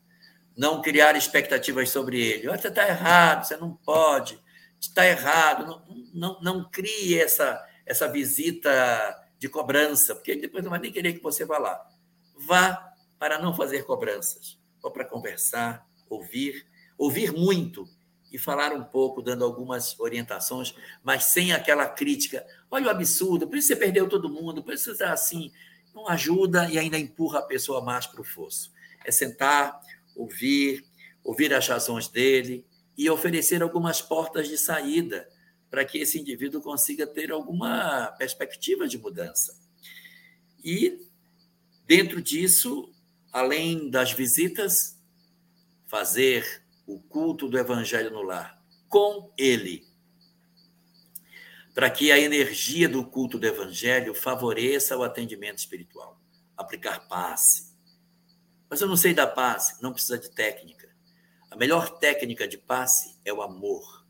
não 0.56 0.80
criar 0.80 1.16
expectativas 1.16 1.90
sobre 1.90 2.20
ele. 2.20 2.48
Você 2.48 2.68
está 2.68 2.88
errado, 2.88 3.46
você 3.46 3.56
não 3.56 3.74
pode, 3.74 4.40
está 4.80 5.06
errado. 5.06 5.66
Não, 5.66 6.10
não, 6.14 6.40
não 6.40 6.70
crie 6.70 7.18
essa, 7.18 7.62
essa 7.84 8.08
visita 8.08 8.70
de 9.38 9.48
cobrança, 9.48 10.14
porque 10.14 10.30
ele 10.30 10.42
depois 10.42 10.64
não 10.64 10.70
vai 10.70 10.80
nem 10.80 10.92
querer 10.92 11.12
que 11.12 11.22
você 11.22 11.44
vá 11.44 11.58
lá. 11.58 11.86
Vá 12.34 12.92
para 13.18 13.38
não 13.38 13.54
fazer 13.54 13.84
cobranças, 13.84 14.58
ou 14.82 14.90
para 14.90 15.04
conversar, 15.04 15.86
ouvir, 16.08 16.66
ouvir 16.96 17.32
muito 17.32 17.88
e 18.32 18.38
falar 18.38 18.72
um 18.72 18.82
pouco, 18.82 19.22
dando 19.22 19.44
algumas 19.44 19.98
orientações, 19.98 20.74
mas 21.02 21.24
sem 21.24 21.52
aquela 21.52 21.88
crítica. 21.88 22.46
Olha 22.70 22.86
o 22.86 22.90
absurdo, 22.90 23.46
por 23.46 23.56
isso 23.56 23.68
você 23.68 23.76
perdeu 23.76 24.08
todo 24.08 24.28
mundo, 24.28 24.62
por 24.62 24.74
isso 24.74 24.84
você 24.84 24.92
está 24.92 25.12
assim. 25.12 25.52
Não 25.94 26.08
ajuda 26.08 26.68
e 26.70 26.78
ainda 26.78 26.98
empurra 26.98 27.38
a 27.38 27.42
pessoa 27.42 27.80
mais 27.80 28.06
para 28.06 28.20
o 28.20 28.24
fosso. 28.24 28.72
É 29.04 29.10
sentar, 29.10 29.80
ouvir, 30.14 30.84
ouvir 31.22 31.54
as 31.54 31.66
razões 31.66 32.08
dele 32.08 32.66
e 32.96 33.08
oferecer 33.08 33.62
algumas 33.62 34.02
portas 34.02 34.48
de 34.48 34.58
saída 34.58 35.28
para 35.70 35.84
que 35.84 35.98
esse 35.98 36.18
indivíduo 36.18 36.60
consiga 36.60 37.06
ter 37.06 37.30
alguma 37.30 38.08
perspectiva 38.18 38.88
de 38.88 38.98
mudança. 38.98 39.58
E, 40.64 41.06
dentro 41.86 42.20
disso, 42.22 42.90
além 43.32 43.90
das 43.90 44.12
visitas, 44.12 44.98
fazer 45.86 46.65
o 46.86 47.00
culto 47.00 47.48
do 47.48 47.58
Evangelho 47.58 48.10
no 48.10 48.22
lar 48.22 48.56
com 48.88 49.32
ele, 49.36 49.86
para 51.74 51.90
que 51.90 52.10
a 52.10 52.18
energia 52.18 52.88
do 52.88 53.04
culto 53.04 53.38
do 53.38 53.46
Evangelho 53.46 54.14
favoreça 54.14 54.96
o 54.96 55.02
atendimento 55.02 55.58
espiritual. 55.58 56.18
Aplicar 56.56 57.06
passe. 57.08 57.76
Mas 58.70 58.80
eu 58.80 58.88
não 58.88 58.96
sei 58.96 59.12
dar 59.12 59.26
passe, 59.26 59.82
não 59.82 59.92
precisa 59.92 60.18
de 60.18 60.30
técnica. 60.30 60.88
A 61.50 61.56
melhor 61.56 61.98
técnica 61.98 62.48
de 62.48 62.56
passe 62.56 63.18
é 63.24 63.32
o 63.32 63.42
amor. 63.42 64.06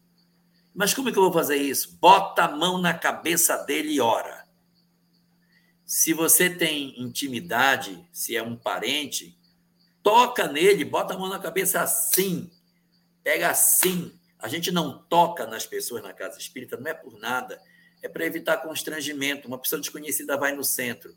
Mas 0.73 0.95
como 0.95 1.09
é 1.09 1.13
que 1.13 1.19
eu 1.19 1.25
vou 1.25 1.33
fazer 1.33 1.57
isso? 1.57 1.97
Bota 2.01 2.45
a 2.45 2.57
mão 2.57 2.79
na 2.79 2.95
cabeça 2.95 3.57
dele 3.65 3.95
e 3.95 4.01
ora. 4.01 4.47
Se 5.85 6.13
você 6.13 6.51
tem 6.51 7.01
intimidade, 7.01 8.07
se 8.13 8.37
é 8.37 8.43
um 8.43 8.57
parente, 8.57 9.39
toca 10.03 10.47
nele, 10.47 10.85
bota 10.85 11.15
a 11.15 11.19
mão 11.19 11.29
na 11.29 11.39
cabeça 11.39 11.81
assim, 11.81 12.51
pega 13.27 13.51
assim. 13.51 14.17
A 14.39 14.47
gente 14.47 14.71
não 14.71 15.03
toca 15.03 15.45
nas 15.49 15.67
pessoas 15.67 16.01
na 16.01 16.13
casa 16.13 16.39
espírita, 16.39 16.77
não 16.77 16.89
é 16.89 16.95
por 16.95 17.19
nada, 17.19 17.61
é 18.01 18.09
para 18.09 18.25
evitar 18.25 18.59
constrangimento. 18.59 19.49
Uma 19.49 19.59
pessoa 19.59 19.81
desconhecida 19.81 20.37
vai 20.37 20.55
no 20.55 20.63
centro, 20.63 21.13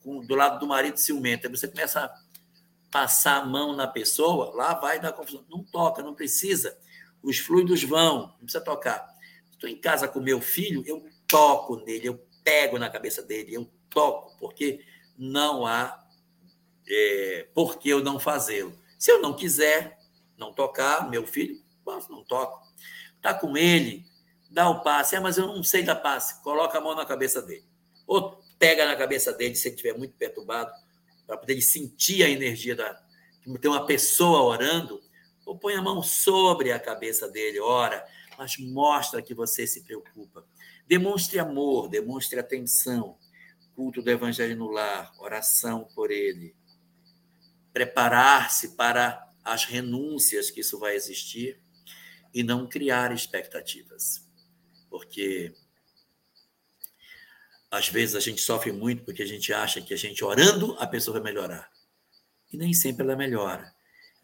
com, 0.00 0.20
do 0.20 0.36
lado 0.36 0.60
do 0.60 0.68
marido 0.68 0.96
ciumento, 0.98 1.48
aí 1.48 1.50
você 1.50 1.66
começa 1.66 2.04
a 2.04 2.14
passar 2.92 3.42
a 3.42 3.44
mão 3.44 3.74
na 3.74 3.88
pessoa, 3.88 4.54
lá 4.54 4.74
vai 4.74 5.00
dar 5.00 5.12
confusão. 5.12 5.44
Não 5.50 5.64
toca, 5.64 6.00
não 6.00 6.14
precisa 6.14 6.78
os 7.20 7.38
fluidos 7.38 7.82
vão, 7.82 8.28
não 8.28 8.44
precisa 8.44 8.60
tocar. 8.60 9.12
Estou 9.50 9.68
em 9.68 9.76
casa 9.76 10.06
com 10.06 10.20
meu 10.20 10.40
filho, 10.40 10.84
eu 10.86 11.04
toco 11.26 11.76
nele, 11.84 12.06
eu 12.06 12.24
pego 12.44 12.78
na 12.78 12.88
cabeça 12.88 13.20
dele, 13.20 13.54
eu 13.54 13.68
toco, 13.90 14.36
porque 14.38 14.84
não 15.18 15.66
há 15.66 16.06
é, 16.88 17.48
por 17.52 17.78
que 17.78 17.88
eu 17.88 18.00
não 18.00 18.20
fazê-lo. 18.20 18.72
Se 18.96 19.10
eu 19.10 19.20
não 19.20 19.34
quiser 19.34 19.97
não 20.38 20.52
tocar, 20.52 21.10
meu 21.10 21.26
filho, 21.26 21.60
não 22.08 22.22
toco. 22.24 22.66
Está 23.16 23.34
com 23.34 23.56
ele, 23.56 24.04
dá 24.50 24.68
o 24.68 24.82
passe, 24.82 25.16
é, 25.16 25.20
mas 25.20 25.36
eu 25.36 25.46
não 25.46 25.62
sei 25.62 25.82
dar 25.82 25.96
passe, 25.96 26.42
coloca 26.42 26.78
a 26.78 26.80
mão 26.80 26.94
na 26.94 27.04
cabeça 27.04 27.42
dele. 27.42 27.64
Ou 28.06 28.40
pega 28.58 28.86
na 28.86 28.96
cabeça 28.96 29.32
dele 29.32 29.54
se 29.54 29.68
ele 29.68 29.76
estiver 29.76 29.96
muito 29.96 30.14
perturbado, 30.14 30.72
para 31.26 31.36
poder 31.36 31.60
sentir 31.60 32.22
a 32.22 32.30
energia 32.30 32.74
da. 32.74 32.98
Tem 33.60 33.70
uma 33.70 33.86
pessoa 33.86 34.42
orando, 34.42 35.00
ou 35.44 35.58
põe 35.58 35.74
a 35.74 35.82
mão 35.82 36.02
sobre 36.02 36.72
a 36.72 36.80
cabeça 36.80 37.28
dele, 37.28 37.60
ora, 37.60 38.06
mas 38.38 38.56
mostra 38.58 39.22
que 39.22 39.34
você 39.34 39.66
se 39.66 39.82
preocupa. 39.82 40.44
Demonstre 40.86 41.38
amor, 41.38 41.88
demonstre 41.88 42.38
atenção. 42.38 43.18
Culto 43.74 44.02
do 44.02 44.10
Evangelho 44.10 44.56
no 44.56 44.70
lar, 44.70 45.12
oração 45.18 45.86
por 45.94 46.10
ele. 46.10 46.54
Preparar-se 47.72 48.76
para 48.76 49.27
as 49.52 49.64
renúncias 49.64 50.50
que 50.50 50.60
isso 50.60 50.78
vai 50.78 50.94
existir 50.94 51.60
e 52.34 52.42
não 52.42 52.68
criar 52.68 53.12
expectativas. 53.12 54.26
Porque 54.88 55.52
às 57.70 57.88
vezes 57.88 58.14
a 58.14 58.20
gente 58.20 58.40
sofre 58.40 58.72
muito 58.72 59.04
porque 59.04 59.22
a 59.22 59.26
gente 59.26 59.52
acha 59.52 59.80
que 59.80 59.92
a 59.92 59.96
gente 59.96 60.24
orando 60.24 60.74
a 60.78 60.86
pessoa 60.86 61.20
vai 61.20 61.32
melhorar. 61.32 61.70
E 62.52 62.56
nem 62.56 62.72
sempre 62.72 63.04
ela 63.04 63.16
melhora. 63.16 63.74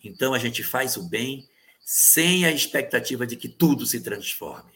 Então 0.02 0.32
a 0.34 0.38
gente 0.38 0.62
faz 0.62 0.96
o 0.96 1.08
bem 1.08 1.48
sem 1.84 2.46
a 2.46 2.50
expectativa 2.50 3.26
de 3.26 3.36
que 3.36 3.48
tudo 3.48 3.86
se 3.86 4.00
transforme. 4.00 4.72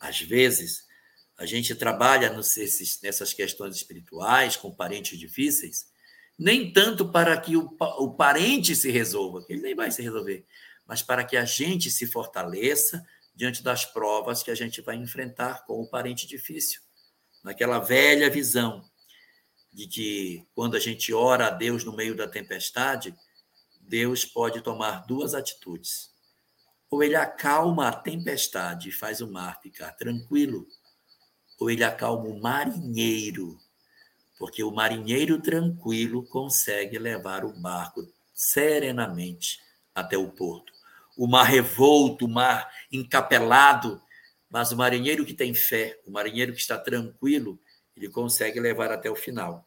Às 0.00 0.20
vezes, 0.20 0.84
a 1.38 1.46
gente 1.46 1.74
trabalha 1.74 2.32
nessas 2.32 3.32
questões 3.32 3.76
espirituais 3.76 4.56
com 4.56 4.74
parentes 4.74 5.18
difíceis, 5.18 5.86
nem 6.42 6.72
tanto 6.72 7.08
para 7.08 7.40
que 7.40 7.56
o, 7.56 7.76
o 7.98 8.14
parente 8.14 8.74
se 8.74 8.90
resolva, 8.90 9.44
que 9.44 9.52
ele 9.52 9.62
nem 9.62 9.74
vai 9.76 9.92
se 9.92 10.02
resolver, 10.02 10.44
mas 10.84 11.00
para 11.00 11.24
que 11.24 11.36
a 11.36 11.44
gente 11.44 11.88
se 11.88 12.04
fortaleça 12.04 13.06
diante 13.32 13.62
das 13.62 13.84
provas 13.84 14.42
que 14.42 14.50
a 14.50 14.54
gente 14.54 14.80
vai 14.80 14.96
enfrentar 14.96 15.64
com 15.64 15.80
o 15.80 15.88
parente 15.88 16.26
difícil. 16.26 16.80
Naquela 17.44 17.78
velha 17.78 18.28
visão 18.28 18.84
de 19.72 19.86
que 19.86 20.44
quando 20.52 20.76
a 20.76 20.80
gente 20.80 21.14
ora 21.14 21.46
a 21.46 21.50
Deus 21.50 21.84
no 21.84 21.94
meio 21.94 22.16
da 22.16 22.26
tempestade, 22.26 23.14
Deus 23.80 24.24
pode 24.24 24.60
tomar 24.62 25.06
duas 25.06 25.34
atitudes. 25.34 26.10
Ou 26.90 27.04
ele 27.04 27.16
acalma 27.16 27.88
a 27.88 27.92
tempestade 27.92 28.88
e 28.88 28.92
faz 28.92 29.20
o 29.20 29.30
mar 29.30 29.60
ficar 29.62 29.92
tranquilo, 29.92 30.66
ou 31.58 31.70
ele 31.70 31.84
acalma 31.84 32.28
o 32.28 32.40
marinheiro, 32.40 33.56
porque 34.42 34.64
o 34.64 34.72
marinheiro 34.72 35.40
tranquilo 35.40 36.24
consegue 36.24 36.98
levar 36.98 37.44
o 37.44 37.52
barco 37.52 38.12
serenamente 38.34 39.60
até 39.94 40.18
o 40.18 40.30
porto. 40.30 40.72
O 41.16 41.28
mar 41.28 41.44
revolto, 41.44 42.24
o 42.24 42.28
mar 42.28 42.68
encapelado, 42.90 44.02
mas 44.50 44.72
o 44.72 44.76
marinheiro 44.76 45.24
que 45.24 45.32
tem 45.32 45.54
fé, 45.54 45.96
o 46.04 46.10
marinheiro 46.10 46.52
que 46.52 46.58
está 46.58 46.76
tranquilo, 46.76 47.56
ele 47.96 48.08
consegue 48.08 48.58
levar 48.58 48.90
até 48.90 49.08
o 49.08 49.14
final. 49.14 49.64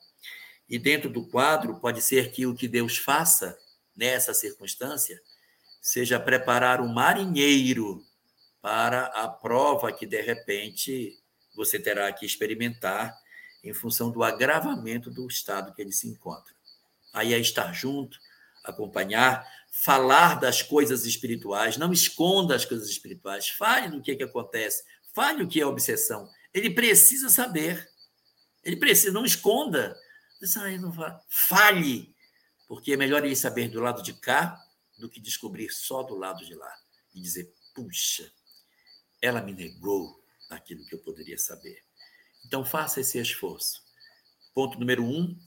E 0.68 0.77
dentro 0.77 1.10
do 1.10 1.26
quadro, 1.26 1.80
pode 1.80 2.02
ser 2.02 2.31
que 2.31 2.45
o 2.45 2.53
que 2.53 2.68
Deus 2.68 2.97
faça 2.97 3.57
nessa 3.95 4.34
circunstância 4.34 5.22
seja 5.81 6.19
preparar 6.19 6.81
um 6.81 6.91
marinheiro 6.91 8.03
para 8.61 9.06
a 9.06 9.30
prova 9.30 9.93
que, 9.93 10.06
de 10.06 10.19
repente, 10.19 11.18
você 11.56 11.80
terá 11.80 12.11
que 12.11 12.26
experimentar 12.26 13.18
em 13.66 13.74
função 13.74 14.12
do 14.12 14.24
agravamento 14.24 15.10
do 15.10 15.28
estado 15.28 15.74
que 15.74 15.82
ele 15.82 15.92
se 15.92 16.08
encontra. 16.08 16.54
Aí 17.12 17.34
é 17.34 17.40
estar 17.40 17.74
junto, 17.74 18.20
acompanhar, 18.64 19.46
falar 19.72 20.40
das 20.40 20.62
coisas 20.62 21.06
espirituais, 21.06 21.76
não 21.76 21.92
esconda 21.92 22.56
as 22.56 22.64
coisas 22.64 22.88
espirituais, 22.88 23.50
fale 23.50 23.90
do 23.90 24.02
que, 24.02 24.12
é 24.12 24.16
que 24.16 24.24
acontece, 24.24 24.84
fale 25.14 25.44
o 25.44 25.48
que 25.48 25.60
é 25.60 25.66
obsessão. 25.66 26.30
Ele 26.54 26.70
precisa 26.70 27.28
saber. 27.30 27.90
Ele 28.64 28.78
precisa, 28.78 29.12
não 29.12 29.26
esconda. 29.26 29.98
não 30.80 31.22
Fale, 31.28 32.16
porque 32.68 32.94
é 32.94 32.98
melhor 32.98 33.26
ele 33.26 33.36
saber 33.36 33.68
do 33.68 33.82
lado 33.82 34.04
de 34.04 34.14
cá 34.14 34.62
do 34.98 35.10
que 35.10 35.20
descobrir 35.20 35.70
só 35.72 36.04
do 36.04 36.16
lado 36.16 36.46
de 36.46 36.54
lá 36.54 36.74
e 37.14 37.22
dizer: 37.22 37.52
puxa, 37.74 38.32
ela 39.22 39.42
me 39.42 39.54
negou 39.54 40.24
aquilo 40.50 40.86
que 40.86 40.96
eu 40.96 41.00
poderia 41.00 41.38
saber. 41.38 41.85
Então, 42.45 42.63
faça 42.63 43.01
esse 43.01 43.17
esforço. 43.19 43.81
Ponto 44.53 44.80
número 44.80 45.03
um: 45.03 45.38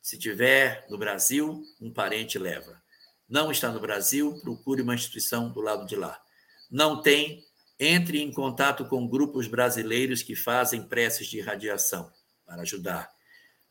se 0.00 0.18
tiver 0.18 0.86
no 0.88 0.98
Brasil, 0.98 1.64
um 1.80 1.90
parente 1.90 2.38
leva. 2.38 2.82
Não 3.28 3.50
está 3.50 3.70
no 3.72 3.80
Brasil, 3.80 4.38
procure 4.42 4.82
uma 4.82 4.94
instituição 4.94 5.50
do 5.50 5.60
lado 5.60 5.86
de 5.86 5.96
lá. 5.96 6.20
Não 6.70 7.00
tem, 7.00 7.44
entre 7.78 8.20
em 8.20 8.30
contato 8.32 8.84
com 8.84 9.08
grupos 9.08 9.46
brasileiros 9.46 10.22
que 10.22 10.36
fazem 10.36 10.82
preces 10.82 11.26
de 11.26 11.40
radiação 11.40 12.12
para 12.44 12.62
ajudar. 12.62 13.10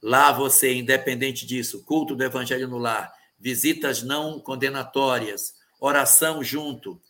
Lá 0.01 0.31
você, 0.31 0.73
independente 0.73 1.45
disso, 1.45 1.83
culto 1.85 2.15
do 2.15 2.23
Evangelho 2.23 2.67
no 2.67 2.77
lar, 2.77 3.13
visitas 3.39 4.03
não 4.03 4.39
condenatórias, 4.39 5.53
oração 5.79 6.43
junto, 6.43 7.01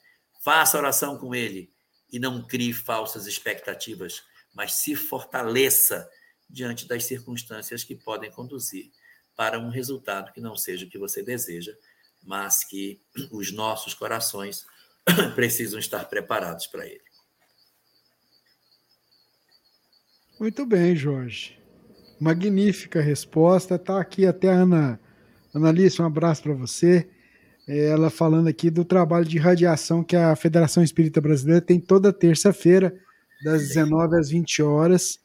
faça 0.43 0.77
oração 0.77 1.17
com 1.17 1.33
ele 1.33 1.71
e 2.11 2.19
não 2.19 2.43
crie 2.43 2.73
falsas 2.73 3.25
expectativas, 3.25 4.21
mas 4.53 4.73
se 4.73 4.95
fortaleça 4.95 6.09
diante 6.49 6.87
das 6.87 7.05
circunstâncias 7.05 7.83
que 7.83 7.95
podem 7.95 8.31
conduzir 8.31 8.91
para 9.35 9.59
um 9.59 9.69
resultado 9.69 10.31
que 10.31 10.41
não 10.41 10.55
seja 10.55 10.85
o 10.85 10.89
que 10.89 10.97
você 10.97 11.23
deseja, 11.23 11.75
mas 12.23 12.63
que 12.63 13.01
os 13.31 13.51
nossos 13.51 13.93
corações 13.93 14.65
precisam 15.35 15.79
estar 15.79 16.05
preparados 16.05 16.67
para 16.67 16.85
ele. 16.85 17.01
Muito 20.39 20.65
bem, 20.65 20.95
Jorge. 20.95 21.59
Magnífica 22.19 23.01
resposta. 23.01 23.75
Está 23.75 23.99
aqui 23.99 24.25
até 24.25 24.49
a 24.49 24.55
Ana. 24.55 24.99
Analice, 25.53 26.01
um 26.01 26.05
abraço 26.05 26.43
para 26.43 26.53
você. 26.53 27.07
É, 27.67 27.87
ela 27.87 28.09
falando 28.09 28.47
aqui 28.47 28.69
do 28.69 28.83
trabalho 28.83 29.25
de 29.25 29.37
radiação 29.37 30.03
que 30.03 30.15
a 30.15 30.35
Federação 30.35 30.83
Espírita 30.83 31.21
Brasileira 31.21 31.61
tem 31.61 31.79
toda 31.79 32.11
terça-feira, 32.11 32.93
das 33.43 33.67
19 33.69 34.17
às 34.17 34.29
20 34.29 34.61
horas. 34.63 35.19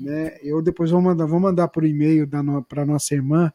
Né? 0.00 0.36
Eu 0.42 0.62
depois 0.62 0.90
vou 0.90 1.00
mandar, 1.00 1.26
vou 1.26 1.40
mandar 1.40 1.68
por 1.68 1.84
e-mail 1.84 2.28
para 2.68 2.86
nossa 2.86 3.14
irmã 3.14 3.52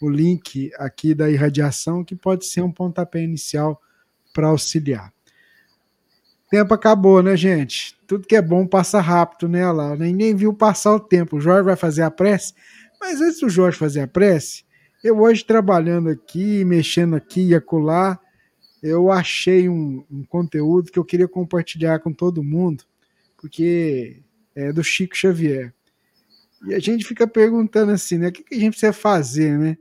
o 0.00 0.08
link 0.08 0.70
aqui 0.76 1.14
da 1.14 1.30
irradiação, 1.30 2.04
que 2.04 2.14
pode 2.14 2.46
ser 2.46 2.62
um 2.62 2.70
pontapé 2.70 3.22
inicial 3.22 3.80
para 4.32 4.48
auxiliar. 4.48 5.12
Tempo 6.50 6.72
acabou, 6.72 7.22
né, 7.22 7.36
gente? 7.36 7.98
Tudo 8.06 8.26
que 8.26 8.36
é 8.36 8.40
bom 8.40 8.66
passa 8.66 9.00
rápido, 9.00 9.48
né, 9.48 9.70
lá. 9.70 9.94
Nem 9.96 10.34
viu 10.34 10.54
passar 10.54 10.94
o 10.94 11.00
tempo. 11.00 11.36
O 11.36 11.40
Jorge 11.40 11.64
vai 11.64 11.76
fazer 11.76 12.02
a 12.02 12.10
prece, 12.10 12.54
mas 13.00 13.20
antes 13.20 13.40
do 13.40 13.50
Jorge 13.50 13.76
fazer 13.76 14.00
a 14.00 14.08
prece, 14.08 14.64
eu 15.04 15.20
hoje 15.20 15.44
trabalhando 15.44 16.08
aqui, 16.08 16.64
mexendo 16.64 17.16
aqui 17.16 17.48
e 17.48 17.54
acolá, 17.54 18.18
eu 18.82 19.10
achei 19.10 19.68
um, 19.68 20.04
um 20.10 20.24
conteúdo 20.24 20.90
que 20.90 20.98
eu 20.98 21.04
queria 21.04 21.28
compartilhar 21.28 21.98
com 21.98 22.12
todo 22.12 22.42
mundo, 22.42 22.84
porque 23.38 24.20
é 24.54 24.72
do 24.72 24.84
Chico 24.84 25.16
Xavier. 25.16 25.72
E 26.66 26.74
a 26.74 26.78
gente 26.78 27.06
fica 27.06 27.26
perguntando 27.26 27.92
assim, 27.92 28.18
né? 28.18 28.28
O 28.28 28.32
que, 28.32 28.44
a 28.54 28.58
gente 28.58 28.72
precisa 28.72 28.92
fazer, 28.92 29.56
né? 29.56 29.78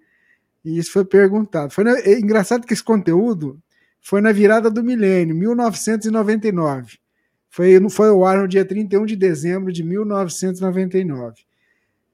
E 0.64 0.78
isso 0.78 0.92
foi 0.92 1.04
perguntado. 1.04 1.74
Foi 1.74 1.84
na, 1.84 1.98
é 2.00 2.20
engraçado 2.20 2.66
que 2.66 2.74
esse 2.74 2.84
conteúdo 2.84 3.60
foi 4.00 4.22
na 4.22 4.32
virada 4.32 4.70
do 4.70 4.84
milênio, 4.84 5.36
1999. 5.36 7.00
Foi, 7.50 7.90
foi 7.90 8.10
ao 8.10 8.24
ar 8.24 8.38
no 8.38 8.48
dia 8.48 8.64
31 8.64 9.06
de 9.06 9.16
dezembro 9.16 9.74
de 9.74 9.84
1999. 9.84 11.42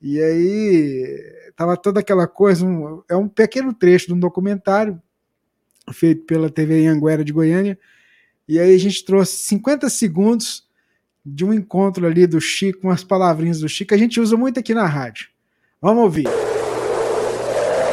E 0.01 0.21
aí 0.21 1.51
tava 1.55 1.75
toda 1.75 1.99
aquela 1.99 2.27
coisa, 2.27 2.65
um, 2.65 3.03
é 3.09 3.15
um 3.15 3.27
pequeno 3.27 3.73
trecho 3.73 4.07
de 4.07 4.13
um 4.13 4.19
documentário 4.19 5.01
feito 5.91 6.25
pela 6.25 6.49
TV 6.49 6.87
Anguera 6.87 7.23
de 7.23 7.33
Goiânia. 7.33 7.77
E 8.47 8.59
aí 8.59 8.73
a 8.73 8.79
gente 8.79 9.03
trouxe 9.03 9.37
50 9.43 9.89
segundos 9.89 10.67
de 11.25 11.45
um 11.45 11.53
encontro 11.53 12.05
ali 12.05 12.27
do 12.27 12.41
Chico, 12.41 12.87
umas 12.87 13.03
palavrinhas 13.03 13.59
do 13.59 13.69
Chico, 13.69 13.93
a 13.93 13.97
gente 13.97 14.19
usa 14.19 14.35
muito 14.35 14.59
aqui 14.59 14.73
na 14.73 14.85
rádio. 14.85 15.27
Vamos 15.81 16.03
ouvir. 16.03 16.27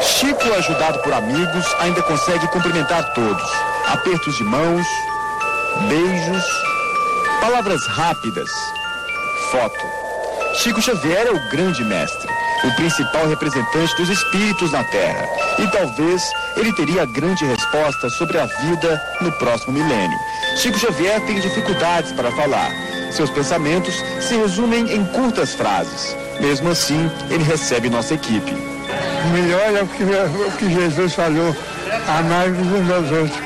Chico, 0.01 0.43
ajudado 0.53 1.01
por 1.01 1.13
amigos, 1.13 1.65
ainda 1.79 2.01
consegue 2.03 2.47
cumprimentar 2.47 3.13
todos. 3.13 3.51
Apertos 3.87 4.35
de 4.35 4.43
mãos, 4.43 4.85
beijos, 5.87 6.45
palavras 7.39 7.85
rápidas, 7.87 8.49
foto. 9.51 10.01
Chico 10.55 10.81
Xavier 10.81 11.27
é 11.27 11.31
o 11.31 11.49
grande 11.49 11.83
mestre, 11.85 12.29
o 12.65 12.75
principal 12.75 13.27
representante 13.27 13.95
dos 13.95 14.09
espíritos 14.09 14.71
na 14.71 14.83
Terra. 14.85 15.25
E 15.59 15.67
talvez 15.71 16.23
ele 16.57 16.73
teria 16.73 17.05
grande 17.05 17.45
resposta 17.45 18.09
sobre 18.09 18.37
a 18.37 18.45
vida 18.45 19.01
no 19.21 19.31
próximo 19.33 19.73
milênio. 19.73 20.17
Chico 20.57 20.77
Xavier 20.77 21.25
tem 21.25 21.39
dificuldades 21.39 22.11
para 22.11 22.31
falar. 22.31 22.69
Seus 23.11 23.29
pensamentos 23.29 24.03
se 24.21 24.35
resumem 24.35 24.93
em 24.93 25.05
curtas 25.05 25.53
frases. 25.53 26.15
Mesmo 26.39 26.69
assim, 26.69 27.11
ele 27.29 27.43
recebe 27.43 27.89
nossa 27.89 28.13
equipe. 28.13 28.51
O 28.51 29.27
melhor 29.29 29.75
é 29.75 29.83
o 29.83 29.87
que, 29.87 30.03
o 30.03 30.51
que 30.57 30.73
Jesus 30.73 31.13
falou, 31.13 31.55
amar 32.07 32.47
uns 32.47 32.91
aos 32.91 33.11
outros. 33.11 33.39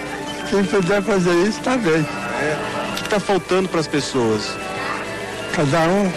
Quem 0.50 0.64
puder 0.64 1.02
fazer 1.02 1.34
isso, 1.48 1.60
está 1.60 1.76
bem. 1.78 2.06
É. 2.42 2.58
O 2.92 2.96
que 2.96 3.04
está 3.04 3.20
faltando 3.20 3.68
para 3.68 3.80
as 3.80 3.88
pessoas? 3.88 4.56
Cada 5.54 5.80
um 5.90 6.12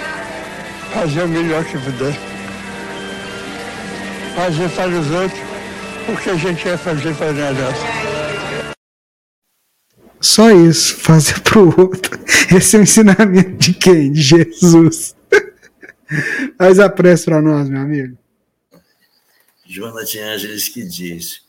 fazer 0.93 1.23
o 1.23 1.29
melhor 1.29 1.65
que 1.65 1.79
puder. 1.79 2.15
Fazer 4.37 4.69
para 4.69 4.89
os 4.89 5.11
outros 5.11 5.41
o 6.09 6.17
que 6.17 6.31
a 6.31 6.37
gente 6.37 6.63
quer 6.63 6.79
fazer 6.79 7.15
para 7.15 7.33
nós. 7.33 7.98
Só 10.39 10.53
isso, 10.53 10.95
fazer 10.99 11.41
para 11.41 11.59
o 11.59 11.81
outro. 11.81 12.17
Esse 12.57 12.77
é 12.77 12.79
o 12.79 12.83
ensinamento 12.85 13.57
de 13.57 13.75
quem? 13.75 14.13
De 14.13 14.23
Jesus. 14.23 15.17
Faz 16.57 16.79
a 16.79 16.89
prece 16.89 17.25
para 17.25 17.43
nós, 17.43 17.69
meu 17.69 17.81
amigo. 17.81 18.17
Joana 19.67 20.05
de 20.05 20.21
Ângeles 20.21 20.69
que 20.69 20.85
diz: 20.85 21.43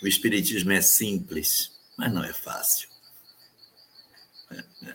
o 0.00 0.06
Espiritismo 0.06 0.70
é 0.70 0.80
simples, 0.80 1.72
mas 1.98 2.14
não 2.14 2.22
é 2.22 2.32
fácil. 2.32 2.88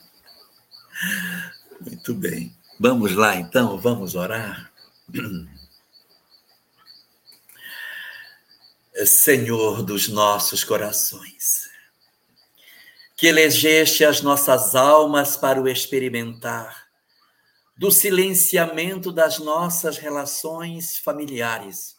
Muito 1.85 2.13
bem. 2.13 2.55
Vamos 2.79 3.13
lá 3.13 3.35
então, 3.35 3.77
vamos 3.77 4.15
orar. 4.15 4.71
Senhor 9.05 9.83
dos 9.83 10.07
nossos 10.07 10.63
corações, 10.63 11.70
que 13.22 13.27
elegeste 13.27 14.03
as 14.03 14.23
nossas 14.23 14.73
almas 14.73 15.38
para 15.38 15.61
o 15.61 15.68
experimentar 15.68 16.88
do 17.77 17.91
silenciamento 17.91 19.11
das 19.11 19.38
nossas 19.38 19.99
relações 19.99 20.98
familiares 20.98 21.98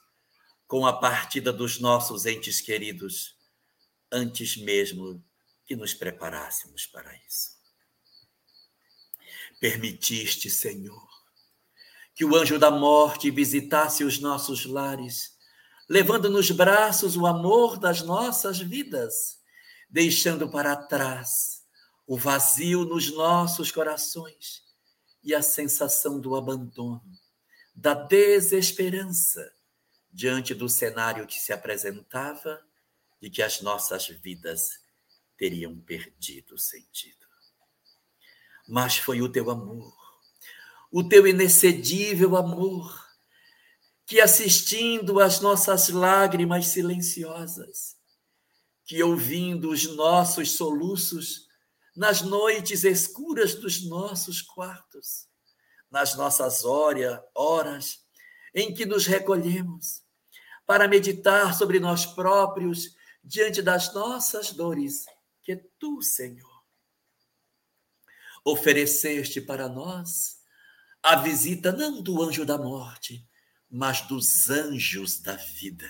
com 0.67 0.85
a 0.85 0.93
partida 0.93 1.53
dos 1.53 1.79
nossos 1.79 2.27
entes 2.27 2.61
queridos, 2.61 3.37
antes 4.11 4.57
mesmo 4.57 5.25
que 5.65 5.77
nos 5.77 5.95
preparássemos 5.95 6.87
para 6.87 7.15
isso. 7.25 7.53
Permitiste, 9.61 10.51
Senhor, 10.51 11.09
que 12.17 12.25
o 12.25 12.35
anjo 12.35 12.59
da 12.59 12.69
morte 12.73 13.31
visitasse 13.31 14.03
os 14.03 14.19
nossos 14.19 14.67
lares, 14.67 15.37
levando 15.89 16.29
nos 16.29 16.51
braços 16.51 17.17
o 17.17 17.29
amor 17.29 17.79
das 17.79 18.03
nossas 18.03 18.59
vidas, 18.59 19.41
deixando 19.93 20.51
para 20.51 20.75
trás 20.75 21.63
o 22.07 22.17
vazio 22.17 22.87
nos 22.87 23.13
nossos 23.13 23.71
corações 23.71 24.63
e 25.23 25.35
a 25.35 25.43
sensação 25.43 26.19
do 26.19 26.35
abandono, 26.35 27.03
da 27.75 27.93
desesperança 27.93 29.53
diante 30.11 30.55
do 30.55 30.69
cenário 30.69 31.27
que 31.27 31.39
se 31.39 31.53
apresentava 31.53 32.61
de 33.21 33.29
que 33.29 33.43
as 33.43 33.61
nossas 33.61 34.09
vidas 34.09 34.81
teriam 35.37 35.79
perdido 35.79 36.59
sentido. 36.59 37.27
Mas 38.67 38.97
foi 38.97 39.21
o 39.21 39.29
teu 39.29 39.51
amor, 39.51 39.95
o 40.91 41.07
teu 41.07 41.27
inexcedível 41.27 42.37
amor, 42.37 42.99
que 44.07 44.21
assistindo 44.21 45.21
às 45.21 45.41
nossas 45.41 45.91
lágrimas 45.91 46.69
silenciosas, 46.69 47.97
que 48.93 49.03
ouvindo 49.03 49.71
os 49.71 49.85
nossos 49.97 50.51
soluços 50.51 51.49
nas 51.97 52.21
noites 52.21 52.85
escuras 52.85 53.55
dos 53.55 53.89
nossos 53.89 54.43
quartos, 54.43 55.27
nas 55.91 56.15
nossas 56.15 56.63
horas 56.63 58.05
em 58.55 58.75
que 58.75 58.85
nos 58.85 59.07
recolhemos, 59.07 60.03
para 60.67 60.87
meditar 60.87 61.55
sobre 61.55 61.81
nós 61.81 62.05
próprios 62.05 62.95
diante 63.25 63.63
das 63.63 63.95
nossas 63.95 64.53
dores, 64.53 65.07
que 65.41 65.57
tu, 65.79 66.03
Senhor, 66.03 66.63
ofereceste 68.45 69.41
para 69.41 69.71
nós 69.71 70.37
a 71.03 71.17
visita 71.17 71.73
não 71.73 72.03
do 72.03 72.23
anjo 72.23 72.45
da 72.45 72.59
morte, 72.59 73.27
mas 73.71 74.03
dos 74.03 74.51
anjos 74.51 75.19
da 75.19 75.37
vida, 75.37 75.89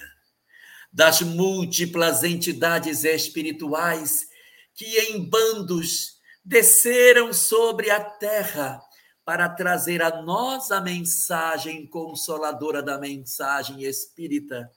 das 0.92 1.22
múltiplas 1.22 2.22
entidades 2.22 3.04
espirituais 3.04 4.26
que 4.74 4.98
em 4.98 5.24
bandos 5.24 6.20
desceram 6.44 7.32
sobre 7.32 7.90
a 7.90 8.02
terra 8.02 8.80
para 9.24 9.48
trazer 9.48 10.02
a 10.02 10.22
nós 10.22 10.70
a 10.70 10.80
mensagem 10.80 11.86
consoladora 11.86 12.82
da 12.82 12.98
mensagem 12.98 13.84
espírita, 13.84 14.70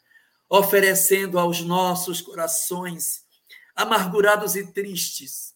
oferecendo 0.48 1.40
aos 1.40 1.62
nossos 1.62 2.22
corações 2.22 3.26
amargurados 3.76 4.56
e 4.56 4.72
tristes 4.72 5.54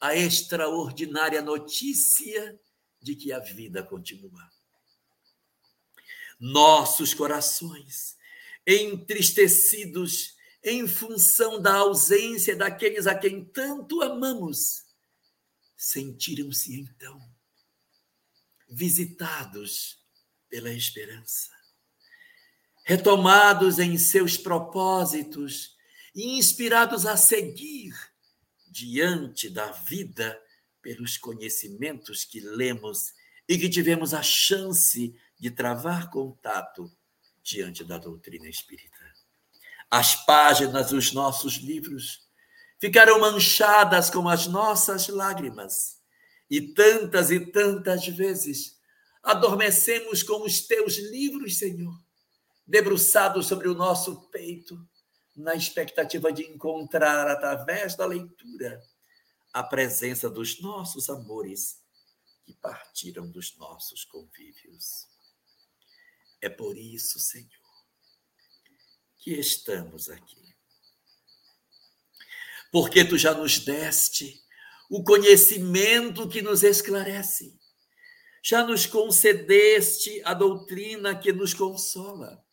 a 0.00 0.16
extraordinária 0.16 1.40
notícia 1.40 2.58
de 3.00 3.14
que 3.14 3.32
a 3.32 3.38
vida 3.38 3.84
continua. 3.84 4.50
Nossos 6.40 7.14
corações, 7.14 8.16
entristecidos 8.66 10.36
em 10.62 10.86
função 10.86 11.60
da 11.60 11.74
ausência 11.74 12.54
daqueles 12.56 13.06
a 13.06 13.14
quem 13.14 13.44
tanto 13.44 14.00
amamos, 14.00 14.84
sentiram-se 15.76 16.74
então 16.74 17.20
visitados 18.68 19.98
pela 20.48 20.72
esperança, 20.72 21.50
retomados 22.84 23.78
em 23.78 23.98
seus 23.98 24.36
propósitos 24.36 25.76
e 26.14 26.38
inspirados 26.38 27.04
a 27.06 27.16
seguir 27.16 27.92
diante 28.68 29.50
da 29.50 29.70
vida 29.72 30.40
pelos 30.80 31.18
conhecimentos 31.18 32.24
que 32.24 32.40
lemos 32.40 33.12
e 33.48 33.58
que 33.58 33.68
tivemos 33.68 34.14
a 34.14 34.22
chance 34.22 35.14
de 35.38 35.50
travar 35.50 36.10
contato 36.10 36.90
diante 37.42 37.84
da 37.84 37.98
doutrina 37.98 38.48
espírita. 38.48 38.98
As 39.90 40.14
páginas 40.24 40.90
dos 40.90 41.12
nossos 41.12 41.54
livros 41.54 42.26
ficaram 42.80 43.20
manchadas 43.20 44.10
com 44.10 44.28
as 44.28 44.46
nossas 44.46 45.08
lágrimas, 45.08 46.00
e 46.50 46.60
tantas 46.74 47.30
e 47.30 47.40
tantas 47.40 48.06
vezes 48.06 48.78
adormecemos 49.22 50.22
com 50.22 50.44
os 50.44 50.66
teus 50.66 50.96
livros, 50.96 51.58
Senhor, 51.58 51.94
debruçados 52.66 53.46
sobre 53.46 53.68
o 53.68 53.74
nosso 53.74 54.28
peito, 54.28 54.76
na 55.34 55.54
expectativa 55.54 56.32
de 56.32 56.42
encontrar, 56.44 57.28
através 57.28 57.94
da 57.94 58.04
leitura, 58.04 58.82
a 59.52 59.62
presença 59.62 60.28
dos 60.28 60.60
nossos 60.60 61.08
amores 61.08 61.80
que 62.44 62.52
partiram 62.54 63.30
dos 63.30 63.56
nossos 63.56 64.04
convívios. 64.04 65.11
É 66.42 66.48
por 66.50 66.76
isso, 66.76 67.18
Senhor, 67.18 67.48
que 69.18 69.32
estamos 69.32 70.10
aqui. 70.10 70.54
Porque 72.70 73.04
tu 73.04 73.16
já 73.16 73.32
nos 73.32 73.58
deste 73.60 74.42
o 74.90 75.02
conhecimento 75.02 76.28
que 76.28 76.42
nos 76.42 76.62
esclarece, 76.62 77.58
já 78.42 78.66
nos 78.66 78.84
concedeste 78.84 80.20
a 80.24 80.34
doutrina 80.34 81.18
que 81.18 81.32
nos 81.32 81.54
consola 81.54 82.44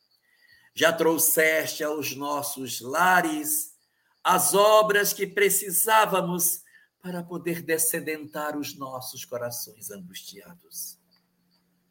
já 0.80 0.94
trouxeste 0.94 1.84
aos 1.84 2.16
nossos 2.16 2.80
lares 2.80 3.76
as 4.24 4.54
obras 4.54 5.12
que 5.12 5.28
precisávamos 5.28 6.64
para 7.02 7.22
poder 7.22 7.62
descedentar 7.62 8.58
os 8.58 8.78
nossos 8.78 9.26
corações 9.26 9.92
angustiados. 9.92 10.98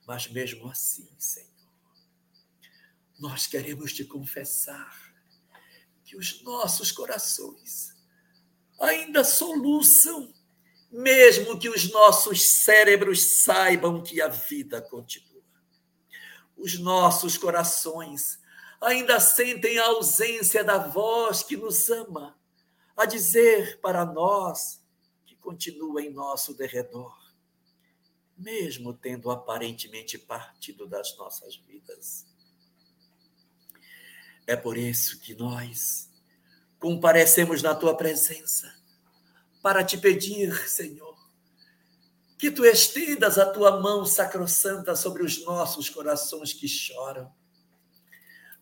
Mas 0.07 0.27
mesmo 0.29 0.70
assim, 0.70 1.09
Senhor, 1.19 1.58
nós 3.19 3.47
queremos 3.47 3.93
te 3.93 4.05
confessar 4.05 5.09
que 6.05 6.16
os 6.16 6.43
nossos 6.43 6.93
corações 6.93 7.95
ainda 8.81 9.24
soluçam, 9.24 10.32
mesmo 10.90 11.59
que 11.59 11.69
os 11.69 11.90
nossos 11.90 12.62
cérebros 12.62 13.43
saibam 13.43 14.03
que 14.03 14.23
a 14.23 14.28
vida 14.28 14.81
continua. 14.81 15.43
Os 16.57 16.78
nossos 16.78 17.36
corações 17.36 18.40
ainda 18.81 19.19
sentem 19.20 19.78
a 19.78 19.86
ausência 19.86 20.62
da 20.62 20.78
voz 20.78 21.43
que 21.43 21.57
nos 21.57 21.90
ama, 21.90 22.39
a 22.97 23.05
dizer 23.05 23.81
para 23.81 24.05
nós 24.05 24.82
que 25.27 25.36
continua 25.36 26.03
em 26.03 26.11
nosso 26.11 26.55
derredor, 26.55 27.16
mesmo 28.36 28.95
tendo 28.95 29.31
aparentemente 29.31 30.16
partido 30.16 30.86
das 30.86 31.16
nossas 31.16 31.57
vidas. 31.57 32.27
É 34.49 34.57
por 34.57 34.79
isso 34.79 35.20
que 35.20 35.35
nós 35.35 36.09
comparecemos 36.81 37.62
na 37.62 37.75
tua 37.75 37.95
presença 37.95 38.75
para 39.62 39.85
te 39.85 39.99
pedir, 39.99 40.66
Senhor, 40.66 41.15
que 42.39 42.51
tu 42.51 42.65
estendas 42.65 43.37
a 43.37 43.45
tua 43.45 43.79
mão 43.79 44.07
sacrossanta 44.07 44.97
sobre 44.97 45.23
os 45.23 45.45
nossos 45.45 45.91
corações 45.91 46.55
que 46.55 46.66
choram 46.66 47.31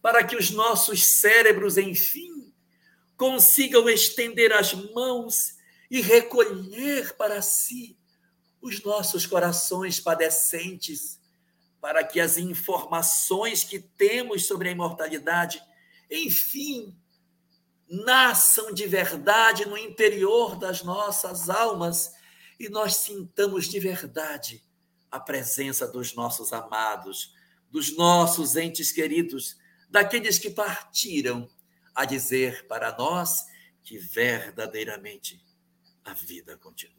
para 0.02 0.24
que 0.24 0.36
os 0.36 0.50
nossos 0.50 1.18
cérebros, 1.20 1.76
enfim, 1.76 2.52
consigam 3.16 3.88
estender 3.88 4.52
as 4.52 4.72
mãos 4.72 5.56
e 5.88 6.00
recolher 6.00 7.16
para 7.16 7.40
si 7.42 7.96
os 8.60 8.82
nossos 8.82 9.24
corações 9.24 10.00
padecentes, 10.00 11.20
para 11.80 12.02
que 12.02 12.20
as 12.20 12.38
informações 12.38 13.62
que 13.62 13.78
temos 13.78 14.46
sobre 14.46 14.68
a 14.68 14.72
imortalidade, 14.72 15.62
enfim, 16.10 16.96
nasçam 17.88 18.72
de 18.72 18.86
verdade 18.86 19.66
no 19.66 19.76
interior 19.76 20.56
das 20.56 20.82
nossas 20.82 21.48
almas 21.48 22.12
e 22.58 22.68
nós 22.68 22.96
sintamos 22.96 23.66
de 23.66 23.78
verdade 23.78 24.64
a 25.10 25.20
presença 25.20 25.86
dos 25.86 26.14
nossos 26.14 26.52
amados, 26.52 27.34
dos 27.70 27.96
nossos 27.96 28.56
entes 28.56 28.90
queridos, 28.90 29.56
daqueles 29.88 30.38
que 30.38 30.50
partiram 30.50 31.48
a 31.94 32.04
dizer 32.04 32.66
para 32.66 32.96
nós 32.96 33.44
que 33.82 33.98
verdadeiramente 33.98 35.44
a 36.04 36.12
vida 36.12 36.56
continua. 36.58 36.96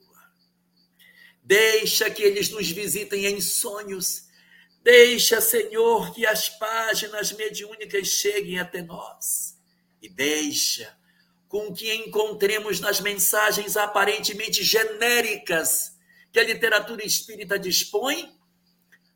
Deixa 1.44 2.10
que 2.10 2.24
eles 2.24 2.50
nos 2.50 2.70
visitem 2.70 3.26
em 3.26 3.40
sonhos. 3.40 4.27
Deixa, 4.84 5.42
Senhor, 5.42 6.14
que 6.14 6.26
as 6.26 6.50
páginas 6.50 7.32
mediúnicas 7.32 8.08
cheguem 8.08 8.60
até 8.60 8.82
nós. 8.82 9.58
E 10.02 10.08
deixa 10.08 10.96
com 11.48 11.74
que 11.74 11.94
encontremos 11.94 12.80
nas 12.80 13.00
mensagens 13.00 13.78
aparentemente 13.78 14.64
genéricas 14.64 15.98
que 16.32 16.40
a 16.40 16.44
literatura 16.44 17.06
espírita 17.06 17.58
dispõe 17.58 18.36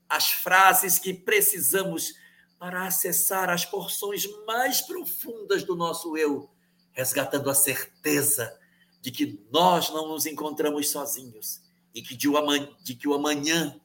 as 0.08 0.32
frases 0.32 0.98
que 0.98 1.14
precisamos 1.14 2.14
para 2.60 2.86
acessar 2.86 3.50
as 3.50 3.66
porções 3.66 4.28
mais 4.46 4.82
profundas 4.82 5.64
do 5.64 5.76
nosso 5.76 6.16
eu, 6.16 6.50
resgatando 6.92 7.50
a 7.50 7.56
certeza 7.56 8.56
de 9.02 9.10
que 9.10 9.44
nós 9.52 9.90
não 9.90 10.08
nos 10.10 10.26
encontramos 10.26 10.90
sozinhos 10.90 11.62
e 11.94 12.02
que, 12.02 12.16
de, 12.16 12.28
o 12.28 13.14
amanhã, 13.14 13.81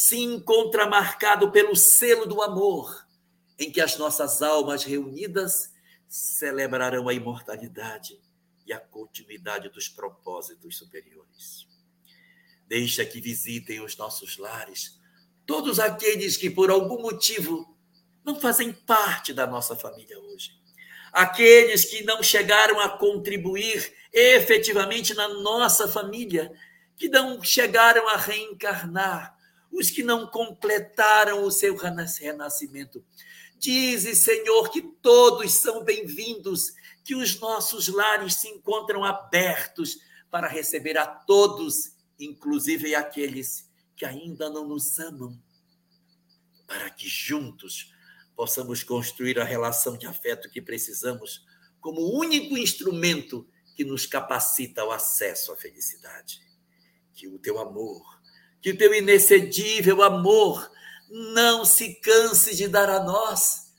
se 0.00 0.16
encontra 0.16 0.86
marcado 0.86 1.52
pelo 1.52 1.76
selo 1.76 2.24
do 2.24 2.40
amor, 2.40 3.06
em 3.58 3.70
que 3.70 3.82
as 3.82 3.98
nossas 3.98 4.40
almas 4.40 4.82
reunidas 4.82 5.74
celebrarão 6.08 7.06
a 7.06 7.12
imortalidade 7.12 8.18
e 8.66 8.72
a 8.72 8.80
continuidade 8.80 9.68
dos 9.68 9.90
propósitos 9.90 10.78
superiores. 10.78 11.68
Deixa 12.66 13.04
que 13.04 13.20
visitem 13.20 13.82
os 13.82 13.94
nossos 13.98 14.38
lares 14.38 14.98
todos 15.44 15.78
aqueles 15.78 16.34
que, 16.34 16.48
por 16.48 16.70
algum 16.70 17.02
motivo, 17.02 17.76
não 18.24 18.40
fazem 18.40 18.72
parte 18.72 19.34
da 19.34 19.46
nossa 19.46 19.76
família 19.76 20.18
hoje. 20.18 20.52
Aqueles 21.12 21.84
que 21.84 22.02
não 22.04 22.22
chegaram 22.22 22.80
a 22.80 22.88
contribuir 22.88 23.94
efetivamente 24.10 25.12
na 25.12 25.28
nossa 25.28 25.86
família, 25.86 26.50
que 26.96 27.06
não 27.10 27.44
chegaram 27.44 28.08
a 28.08 28.16
reencarnar, 28.16 29.38
os 29.70 29.90
que 29.90 30.02
não 30.02 30.26
completaram 30.26 31.44
o 31.44 31.50
seu 31.50 31.76
renascimento. 31.76 33.04
Dize, 33.56 34.14
Senhor, 34.16 34.70
que 34.70 34.80
todos 34.80 35.52
são 35.52 35.84
bem-vindos, 35.84 36.72
que 37.04 37.14
os 37.14 37.38
nossos 37.38 37.88
lares 37.88 38.34
se 38.34 38.48
encontram 38.48 39.04
abertos 39.04 39.98
para 40.30 40.48
receber 40.48 40.96
a 40.96 41.06
todos, 41.06 41.94
inclusive 42.18 42.94
aqueles 42.94 43.68
que 43.96 44.04
ainda 44.04 44.48
não 44.48 44.66
nos 44.66 44.98
amam, 44.98 45.38
para 46.66 46.88
que 46.90 47.08
juntos 47.08 47.92
possamos 48.34 48.82
construir 48.82 49.38
a 49.38 49.44
relação 49.44 49.98
de 49.98 50.06
afeto 50.06 50.48
que 50.48 50.62
precisamos 50.62 51.44
como 51.80 52.16
único 52.18 52.56
instrumento 52.56 53.46
que 53.74 53.84
nos 53.84 54.06
capacita 54.06 54.82
ao 54.82 54.90
acesso 54.90 55.52
à 55.52 55.56
felicidade. 55.56 56.40
Que 57.14 57.28
o 57.28 57.38
teu 57.38 57.58
amor, 57.58 58.19
que 58.60 58.70
o 58.70 58.76
teu 58.76 58.94
inexcedível 58.94 60.02
amor 60.02 60.70
não 61.08 61.64
se 61.64 61.94
canse 61.94 62.54
de 62.54 62.68
dar 62.68 62.88
a 62.88 63.02
nós 63.02 63.70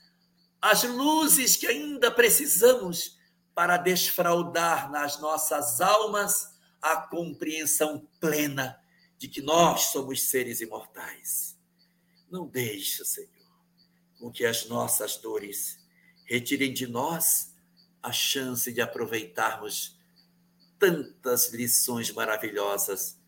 as 0.62 0.84
luzes 0.84 1.56
que 1.56 1.66
ainda 1.66 2.12
precisamos 2.12 3.18
para 3.56 3.78
desfraudar 3.78 4.92
nas 4.92 5.20
nossas 5.20 5.82
almas 5.82 6.54
a 6.82 6.98
compreensão 6.98 8.08
plena 8.20 8.80
de 9.18 9.28
que 9.28 9.42
nós 9.42 9.86
somos 9.86 10.30
seres 10.30 10.62
imortais. 10.62 11.58
Não 12.30 12.48
deixe, 12.48 13.04
Senhor, 13.04 13.30
com 14.20 14.32
que 14.32 14.46
as 14.46 14.68
nossas 14.68 15.18
dores 15.18 15.80
retirem 16.26 16.72
de 16.72 16.88
nós 16.88 17.54
a 18.02 18.12
chance 18.12 18.72
de 18.72 18.82
aproveitarmos 18.82 20.00
tantas 20.80 21.52
lições 21.52 22.12
maravilhosas 22.12 23.21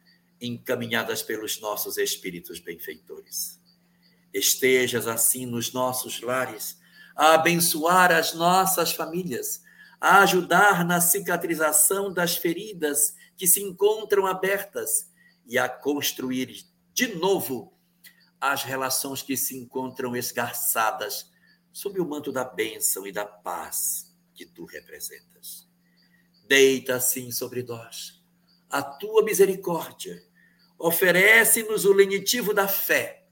encaminhadas 0.45 1.21
pelos 1.21 1.59
nossos 1.59 1.97
espíritos 1.97 2.59
benfeitores. 2.59 3.59
Estejas 4.33 5.07
assim 5.07 5.45
nos 5.45 5.71
nossos 5.71 6.21
lares, 6.21 6.77
a 7.15 7.35
abençoar 7.35 8.11
as 8.11 8.33
nossas 8.33 8.91
famílias, 8.91 9.63
a 10.01 10.19
ajudar 10.21 10.83
na 10.83 10.99
cicatrização 10.99 12.11
das 12.11 12.35
feridas 12.35 13.15
que 13.37 13.47
se 13.47 13.61
encontram 13.61 14.25
abertas 14.25 15.09
e 15.45 15.57
a 15.57 15.69
construir 15.69 16.65
de 16.93 17.15
novo 17.15 17.73
as 18.41 18.63
relações 18.63 19.21
que 19.21 19.37
se 19.37 19.57
encontram 19.57 20.15
esgarçadas 20.15 21.31
sob 21.71 21.99
o 22.01 22.05
manto 22.05 22.31
da 22.31 22.43
bênção 22.43 23.07
e 23.07 23.11
da 23.11 23.25
paz 23.25 24.13
que 24.33 24.45
tu 24.45 24.65
representas. 24.65 25.67
Deita 26.47 26.95
assim 26.95 27.31
sobre 27.31 27.63
nós 27.63 28.23
a 28.73 28.81
tua 28.81 29.23
misericórdia, 29.23 30.19
oferece-nos 30.77 31.85
o 31.85 31.93
lenitivo 31.93 32.53
da 32.53 32.67
fé 32.67 33.25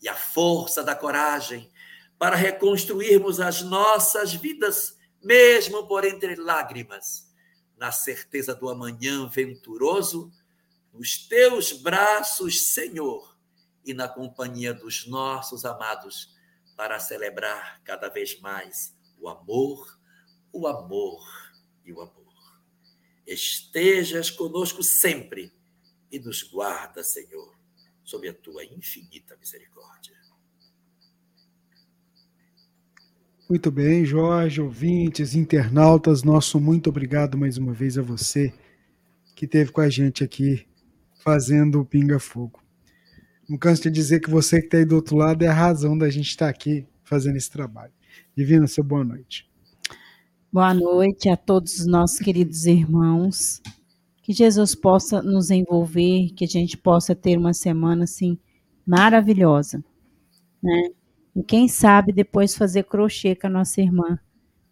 e 0.00 0.08
a 0.08 0.14
força 0.14 0.82
da 0.82 0.94
coragem 0.94 1.70
para 2.18 2.36
reconstruirmos 2.36 3.40
as 3.40 3.62
nossas 3.62 4.34
vidas, 4.34 4.98
mesmo 5.22 5.86
por 5.86 6.04
entre 6.04 6.36
lágrimas, 6.36 7.30
na 7.76 7.90
certeza 7.90 8.54
do 8.54 8.68
amanhã 8.68 9.28
venturoso, 9.28 10.30
nos 10.92 11.18
teus 11.26 11.72
braços, 11.72 12.66
Senhor, 12.68 13.36
e 13.84 13.92
na 13.92 14.08
companhia 14.08 14.72
dos 14.72 15.06
nossos 15.06 15.64
amados, 15.64 16.32
para 16.76 16.98
celebrar 16.98 17.80
cada 17.84 18.08
vez 18.08 18.40
mais 18.40 18.94
o 19.18 19.28
amor, 19.28 19.98
o 20.52 20.66
amor 20.66 21.22
e 21.84 21.92
o 21.92 22.00
amor. 22.00 22.24
Estejas 23.26 24.30
conosco 24.30 24.82
sempre 24.82 25.53
e 26.14 26.18
nos 26.20 26.44
guarda, 26.44 27.02
Senhor, 27.02 27.52
sob 28.04 28.28
a 28.28 28.32
tua 28.32 28.64
infinita 28.64 29.36
misericórdia. 29.36 30.14
Muito 33.50 33.70
bem, 33.70 34.04
Jorge, 34.04 34.60
ouvintes, 34.60 35.34
internautas, 35.34 36.22
nosso 36.22 36.60
muito 36.60 36.88
obrigado 36.88 37.36
mais 37.36 37.58
uma 37.58 37.72
vez 37.72 37.98
a 37.98 38.02
você 38.02 38.54
que 39.34 39.44
esteve 39.44 39.72
com 39.72 39.80
a 39.80 39.90
gente 39.90 40.22
aqui 40.22 40.66
fazendo 41.22 41.80
o 41.80 41.84
Pinga 41.84 42.20
Fogo. 42.20 42.62
Não 43.48 43.58
canso 43.58 43.82
de 43.82 43.90
dizer 43.90 44.20
que 44.20 44.30
você 44.30 44.60
que 44.60 44.66
está 44.66 44.78
aí 44.78 44.84
do 44.84 44.94
outro 44.94 45.16
lado 45.16 45.42
é 45.42 45.48
a 45.48 45.52
razão 45.52 45.98
da 45.98 46.08
gente 46.08 46.28
estar 46.28 46.46
tá 46.46 46.50
aqui 46.50 46.86
fazendo 47.02 47.36
esse 47.36 47.50
trabalho. 47.50 47.92
Divina, 48.36 48.66
seu 48.68 48.84
boa 48.84 49.04
noite. 49.04 49.50
Boa 50.50 50.72
noite 50.72 51.28
a 51.28 51.36
todos 51.36 51.80
os 51.80 51.86
nossos 51.86 52.20
queridos 52.20 52.64
irmãos. 52.64 53.60
Que 54.24 54.32
Jesus 54.32 54.74
possa 54.74 55.22
nos 55.22 55.50
envolver, 55.50 56.30
que 56.34 56.44
a 56.44 56.48
gente 56.48 56.76
possa 56.76 57.14
ter 57.14 57.38
uma 57.38 57.54
semana 57.54 58.02
assim 58.02 58.36
maravilhosa, 58.84 59.84
né? 60.60 60.90
E 61.36 61.42
quem 61.42 61.68
sabe 61.68 62.12
depois 62.12 62.56
fazer 62.56 62.84
crochê 62.84 63.36
com 63.36 63.46
a 63.46 63.50
nossa 63.50 63.80
irmã 63.80 64.18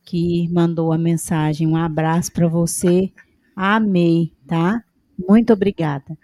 que 0.05 0.49
mandou 0.49 0.93
a 0.93 0.99
mensagem. 0.99 1.67
Um 1.67 1.77
abraço 1.77 2.33
para 2.33 2.49
você. 2.49 3.13
Amei, 3.55 4.33
tá? 4.47 4.83
Muito 5.19 5.53
obrigada. 5.53 6.17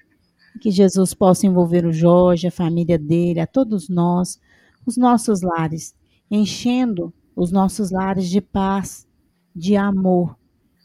Que 0.61 0.71
Jesus 0.71 1.15
possa 1.15 1.47
envolver 1.47 1.87
o 1.87 1.93
Jorge, 1.93 2.49
a 2.49 2.53
família 2.53 2.99
dele, 2.99 3.41
a 3.41 3.47
todos 3.47 3.89
nós, 3.89 4.41
os 4.85 4.97
nossos 4.97 5.43
lares, 5.43 5.95
enchendo 6.31 7.13
os 7.37 7.53
nossos 7.53 7.91
lares 7.91 8.29
de 8.29 8.41
paz, 8.41 9.07
de 9.55 9.77
amor, 9.77 10.37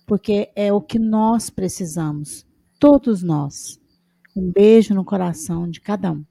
porque 0.06 0.50
é 0.56 0.72
o 0.72 0.82
que 0.82 1.00
nós 1.00 1.50
precisamos, 1.50 2.46
todos 2.80 3.24
nós. 3.24 3.80
Um 4.36 4.52
beijo 4.52 4.94
no 4.94 5.06
coração 5.06 5.70
de 5.70 5.80
cada 5.80 6.12
um. 6.12 6.26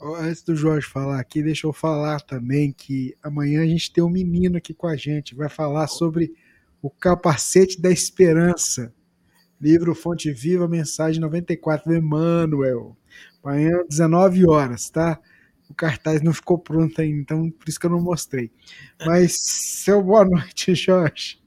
Antes 0.00 0.42
do 0.42 0.56
Jorge 0.56 0.86
falar 0.86 1.20
aqui, 1.20 1.42
deixa 1.42 1.66
eu 1.66 1.72
falar 1.72 2.20
também 2.20 2.72
que 2.72 3.14
amanhã 3.22 3.62
a 3.62 3.66
gente 3.66 3.92
tem 3.92 4.02
um 4.02 4.10
menino 4.10 4.56
aqui 4.56 4.74
com 4.74 4.86
a 4.86 4.96
gente, 4.96 5.34
vai 5.34 5.48
falar 5.48 5.86
sobre 5.86 6.34
o 6.82 6.90
capacete 6.90 7.80
da 7.80 7.90
esperança. 7.90 8.92
Livro 9.60 9.94
Fonte 9.94 10.32
Viva, 10.32 10.66
mensagem 10.66 11.20
94 11.20 11.88
do 11.88 11.96
Emmanuel. 11.96 12.96
Amanhã, 13.44 13.70
19 13.88 14.48
horas, 14.48 14.90
tá? 14.90 15.20
O 15.70 15.74
cartaz 15.74 16.20
não 16.20 16.34
ficou 16.34 16.58
pronto 16.58 17.00
ainda, 17.00 17.20
então 17.20 17.50
por 17.50 17.68
isso 17.68 17.78
que 17.78 17.86
eu 17.86 17.90
não 17.90 18.00
mostrei. 18.00 18.50
Mas, 19.06 19.36
seu 19.40 20.02
boa 20.02 20.24
noite, 20.24 20.74
Jorge. 20.74 21.41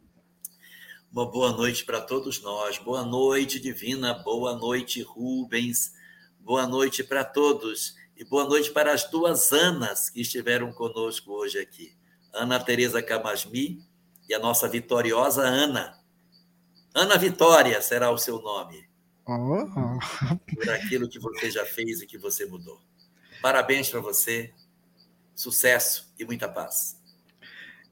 Uma 1.16 1.32
boa 1.32 1.54
noite 1.54 1.86
para 1.86 2.02
todos 2.02 2.42
nós. 2.42 2.78
Boa 2.78 3.06
noite, 3.06 3.58
Divina. 3.58 4.16
Boa 4.16 4.54
noite, 4.54 5.02
Rubens. 5.02 5.94
Boa 6.42 6.68
noite 6.68 7.06
para 7.06 7.24
todos. 7.24 7.96
E 8.18 8.26
boa 8.26 8.44
noite 8.44 8.70
para 8.70 8.92
as 8.92 9.10
duas 9.10 9.54
Anas 9.54 10.10
que 10.10 10.20
estiveram 10.20 10.74
conosco 10.74 11.32
hoje 11.32 11.58
aqui. 11.58 11.96
Ana 12.34 12.60
Tereza 12.60 13.02
Camasmi 13.02 13.82
e 14.28 14.34
a 14.34 14.40
nossa 14.40 14.68
vitoriosa 14.68 15.42
Ana. 15.42 15.98
Ana 16.94 17.18
Vitória 17.18 17.82
será 17.82 18.12
o 18.12 18.18
seu 18.18 18.42
nome. 18.42 18.86
Oh. 19.26 19.66
Por 20.54 20.70
aquilo 20.70 21.08
que 21.08 21.18
você 21.18 21.50
já 21.50 21.66
fez 21.66 22.02
e 22.02 22.06
que 22.06 22.18
você 22.18 22.46
mudou. 22.46 22.82
Parabéns 23.42 23.88
para 23.88 24.02
você. 24.02 24.54
Sucesso 25.34 26.14
e 26.20 26.26
muita 26.26 26.50
paz. 26.50 27.02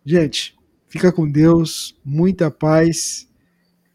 Gente, 0.06 0.58
fica 0.94 1.12
com 1.12 1.28
Deus, 1.28 2.00
muita 2.06 2.52
paz. 2.52 3.28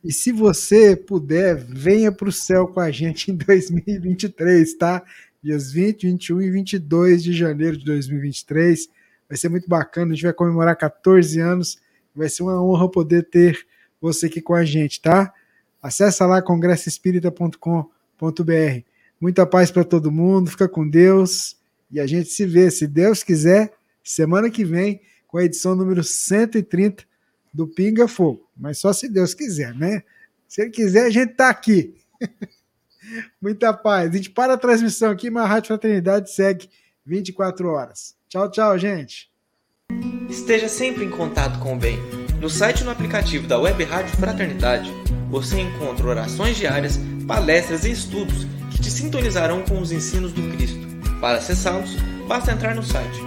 E 0.03 0.12
se 0.12 0.33
você 0.33 0.97
puder, 0.97 1.57
venha 1.57 2.11
para 2.11 2.29
o 2.29 2.33
céu 2.33 2.66
com 2.66 2.81
a 2.81 2.91
gente 2.91 3.31
em 3.31 3.37
2023, 3.39 4.75
tá? 4.75 5.05
dias 5.41 5.70
20, 5.70 6.09
21 6.09 6.43
e 6.43 6.51
22 6.51 7.23
de 7.23 7.33
janeiro 7.33 7.77
de 7.77 7.85
2023. 7.85 8.89
Vai 9.29 9.39
ser 9.39 9.49
muito 9.49 9.69
bacana, 9.69 10.11
a 10.11 10.15
gente 10.16 10.25
vai 10.25 10.33
comemorar 10.33 10.77
14 10.77 11.39
anos. 11.39 11.79
Vai 12.16 12.29
ser 12.29 12.43
uma 12.43 12.61
honra 12.61 12.91
poder 12.91 13.29
ter 13.31 13.65
você 14.01 14.27
aqui 14.27 14.41
com 14.41 14.55
a 14.55 14.65
gente, 14.65 15.01
tá? 15.01 15.33
Acesse 15.81 16.20
lá 16.25 16.43
congressespírita.com.br. 16.43 18.83
Muita 19.20 19.47
paz 19.47 19.70
para 19.70 19.85
todo 19.85 20.11
mundo, 20.11 20.51
fica 20.51 20.69
com 20.69 20.89
Deus 20.89 21.57
e 21.93 22.01
a 22.01 22.09
gente 22.09 22.29
se 22.29 22.45
vê, 22.45 22.73
se 22.73 22.89
Deus 22.89 23.23
quiser, 23.23 23.73
semana 24.03 24.51
que 24.51 24.65
vem 24.65 25.01
com 25.29 25.39
a 25.39 25.45
edição 25.45 25.77
número 25.77 26.03
130 26.03 27.05
do 27.55 27.69
Pinga 27.69 28.09
Fogo. 28.09 28.49
Mas 28.57 28.79
só 28.79 28.93
se 28.93 29.09
Deus 29.09 29.35
quiser, 29.35 29.75
né? 29.75 30.03
Se 30.49 30.63
ele 30.63 30.71
quiser, 30.71 31.05
a 31.07 31.11
gente 31.11 31.35
tá 31.35 31.51
aqui. 31.51 31.95
Muita 33.41 33.73
paz. 33.73 34.11
A 34.11 34.17
gente 34.17 34.31
para 34.31 34.55
a 34.55 34.59
transmissão 34.59 35.11
aqui, 35.11 35.31
mas 35.31 35.45
a 35.45 35.47
Rádio 35.47 35.69
Fraternidade 35.69 36.33
segue 36.33 36.69
24 37.07 37.69
horas. 37.69 38.17
Tchau, 38.29 38.51
tchau, 38.51 38.77
gente. 38.79 39.31
Esteja 40.29 40.69
sempre 40.69 41.05
em 41.05 41.11
contato 41.11 41.59
com 41.61 41.75
o 41.75 41.79
bem. 41.79 41.99
No 42.41 42.51
site 42.51 42.81
e 42.81 42.85
no 42.85 42.91
aplicativo 42.91 43.47
da 43.47 43.59
Web 43.59 43.85
Rádio 43.85 44.17
Fraternidade, 44.17 44.91
você 45.31 45.61
encontra 45.61 46.07
orações 46.07 46.57
diárias, 46.57 46.99
palestras 47.27 47.85
e 47.85 47.91
estudos 47.91 48.45
que 48.71 48.81
te 48.81 48.91
sintonizarão 48.91 49.63
com 49.65 49.81
os 49.81 49.93
ensinos 49.93 50.33
do 50.33 50.43
Cristo. 50.55 50.79
Para 51.21 51.39
acessá-los, 51.39 51.97
basta 52.29 52.53
entrar 52.53 52.75
no 52.75 52.83
site 52.83 53.19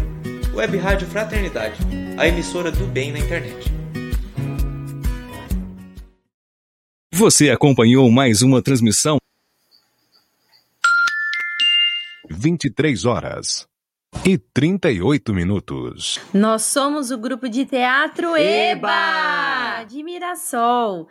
Web 0.54 0.78
Rádio 0.78 1.08
Fraternidade, 1.08 1.76
a 2.18 2.28
emissora 2.28 2.72
do 2.72 2.86
bem 2.88 3.12
na 3.12 3.20
internet. 3.20 3.70
Você 7.14 7.50
acompanhou 7.50 8.10
mais 8.10 8.42
uma 8.42 8.62
transmissão 8.62 9.18
23 12.30 13.04
horas 13.06 13.68
e 14.26 14.38
38 14.38 15.34
minutos. 15.34 16.20
Nós 16.34 16.64
somos 16.64 17.12
o 17.12 17.18
grupo 17.18 17.50
de 17.50 17.66
teatro 17.66 18.36
EBA! 18.36 19.80
Admira 19.80 20.28
Mirassol. 20.28 21.08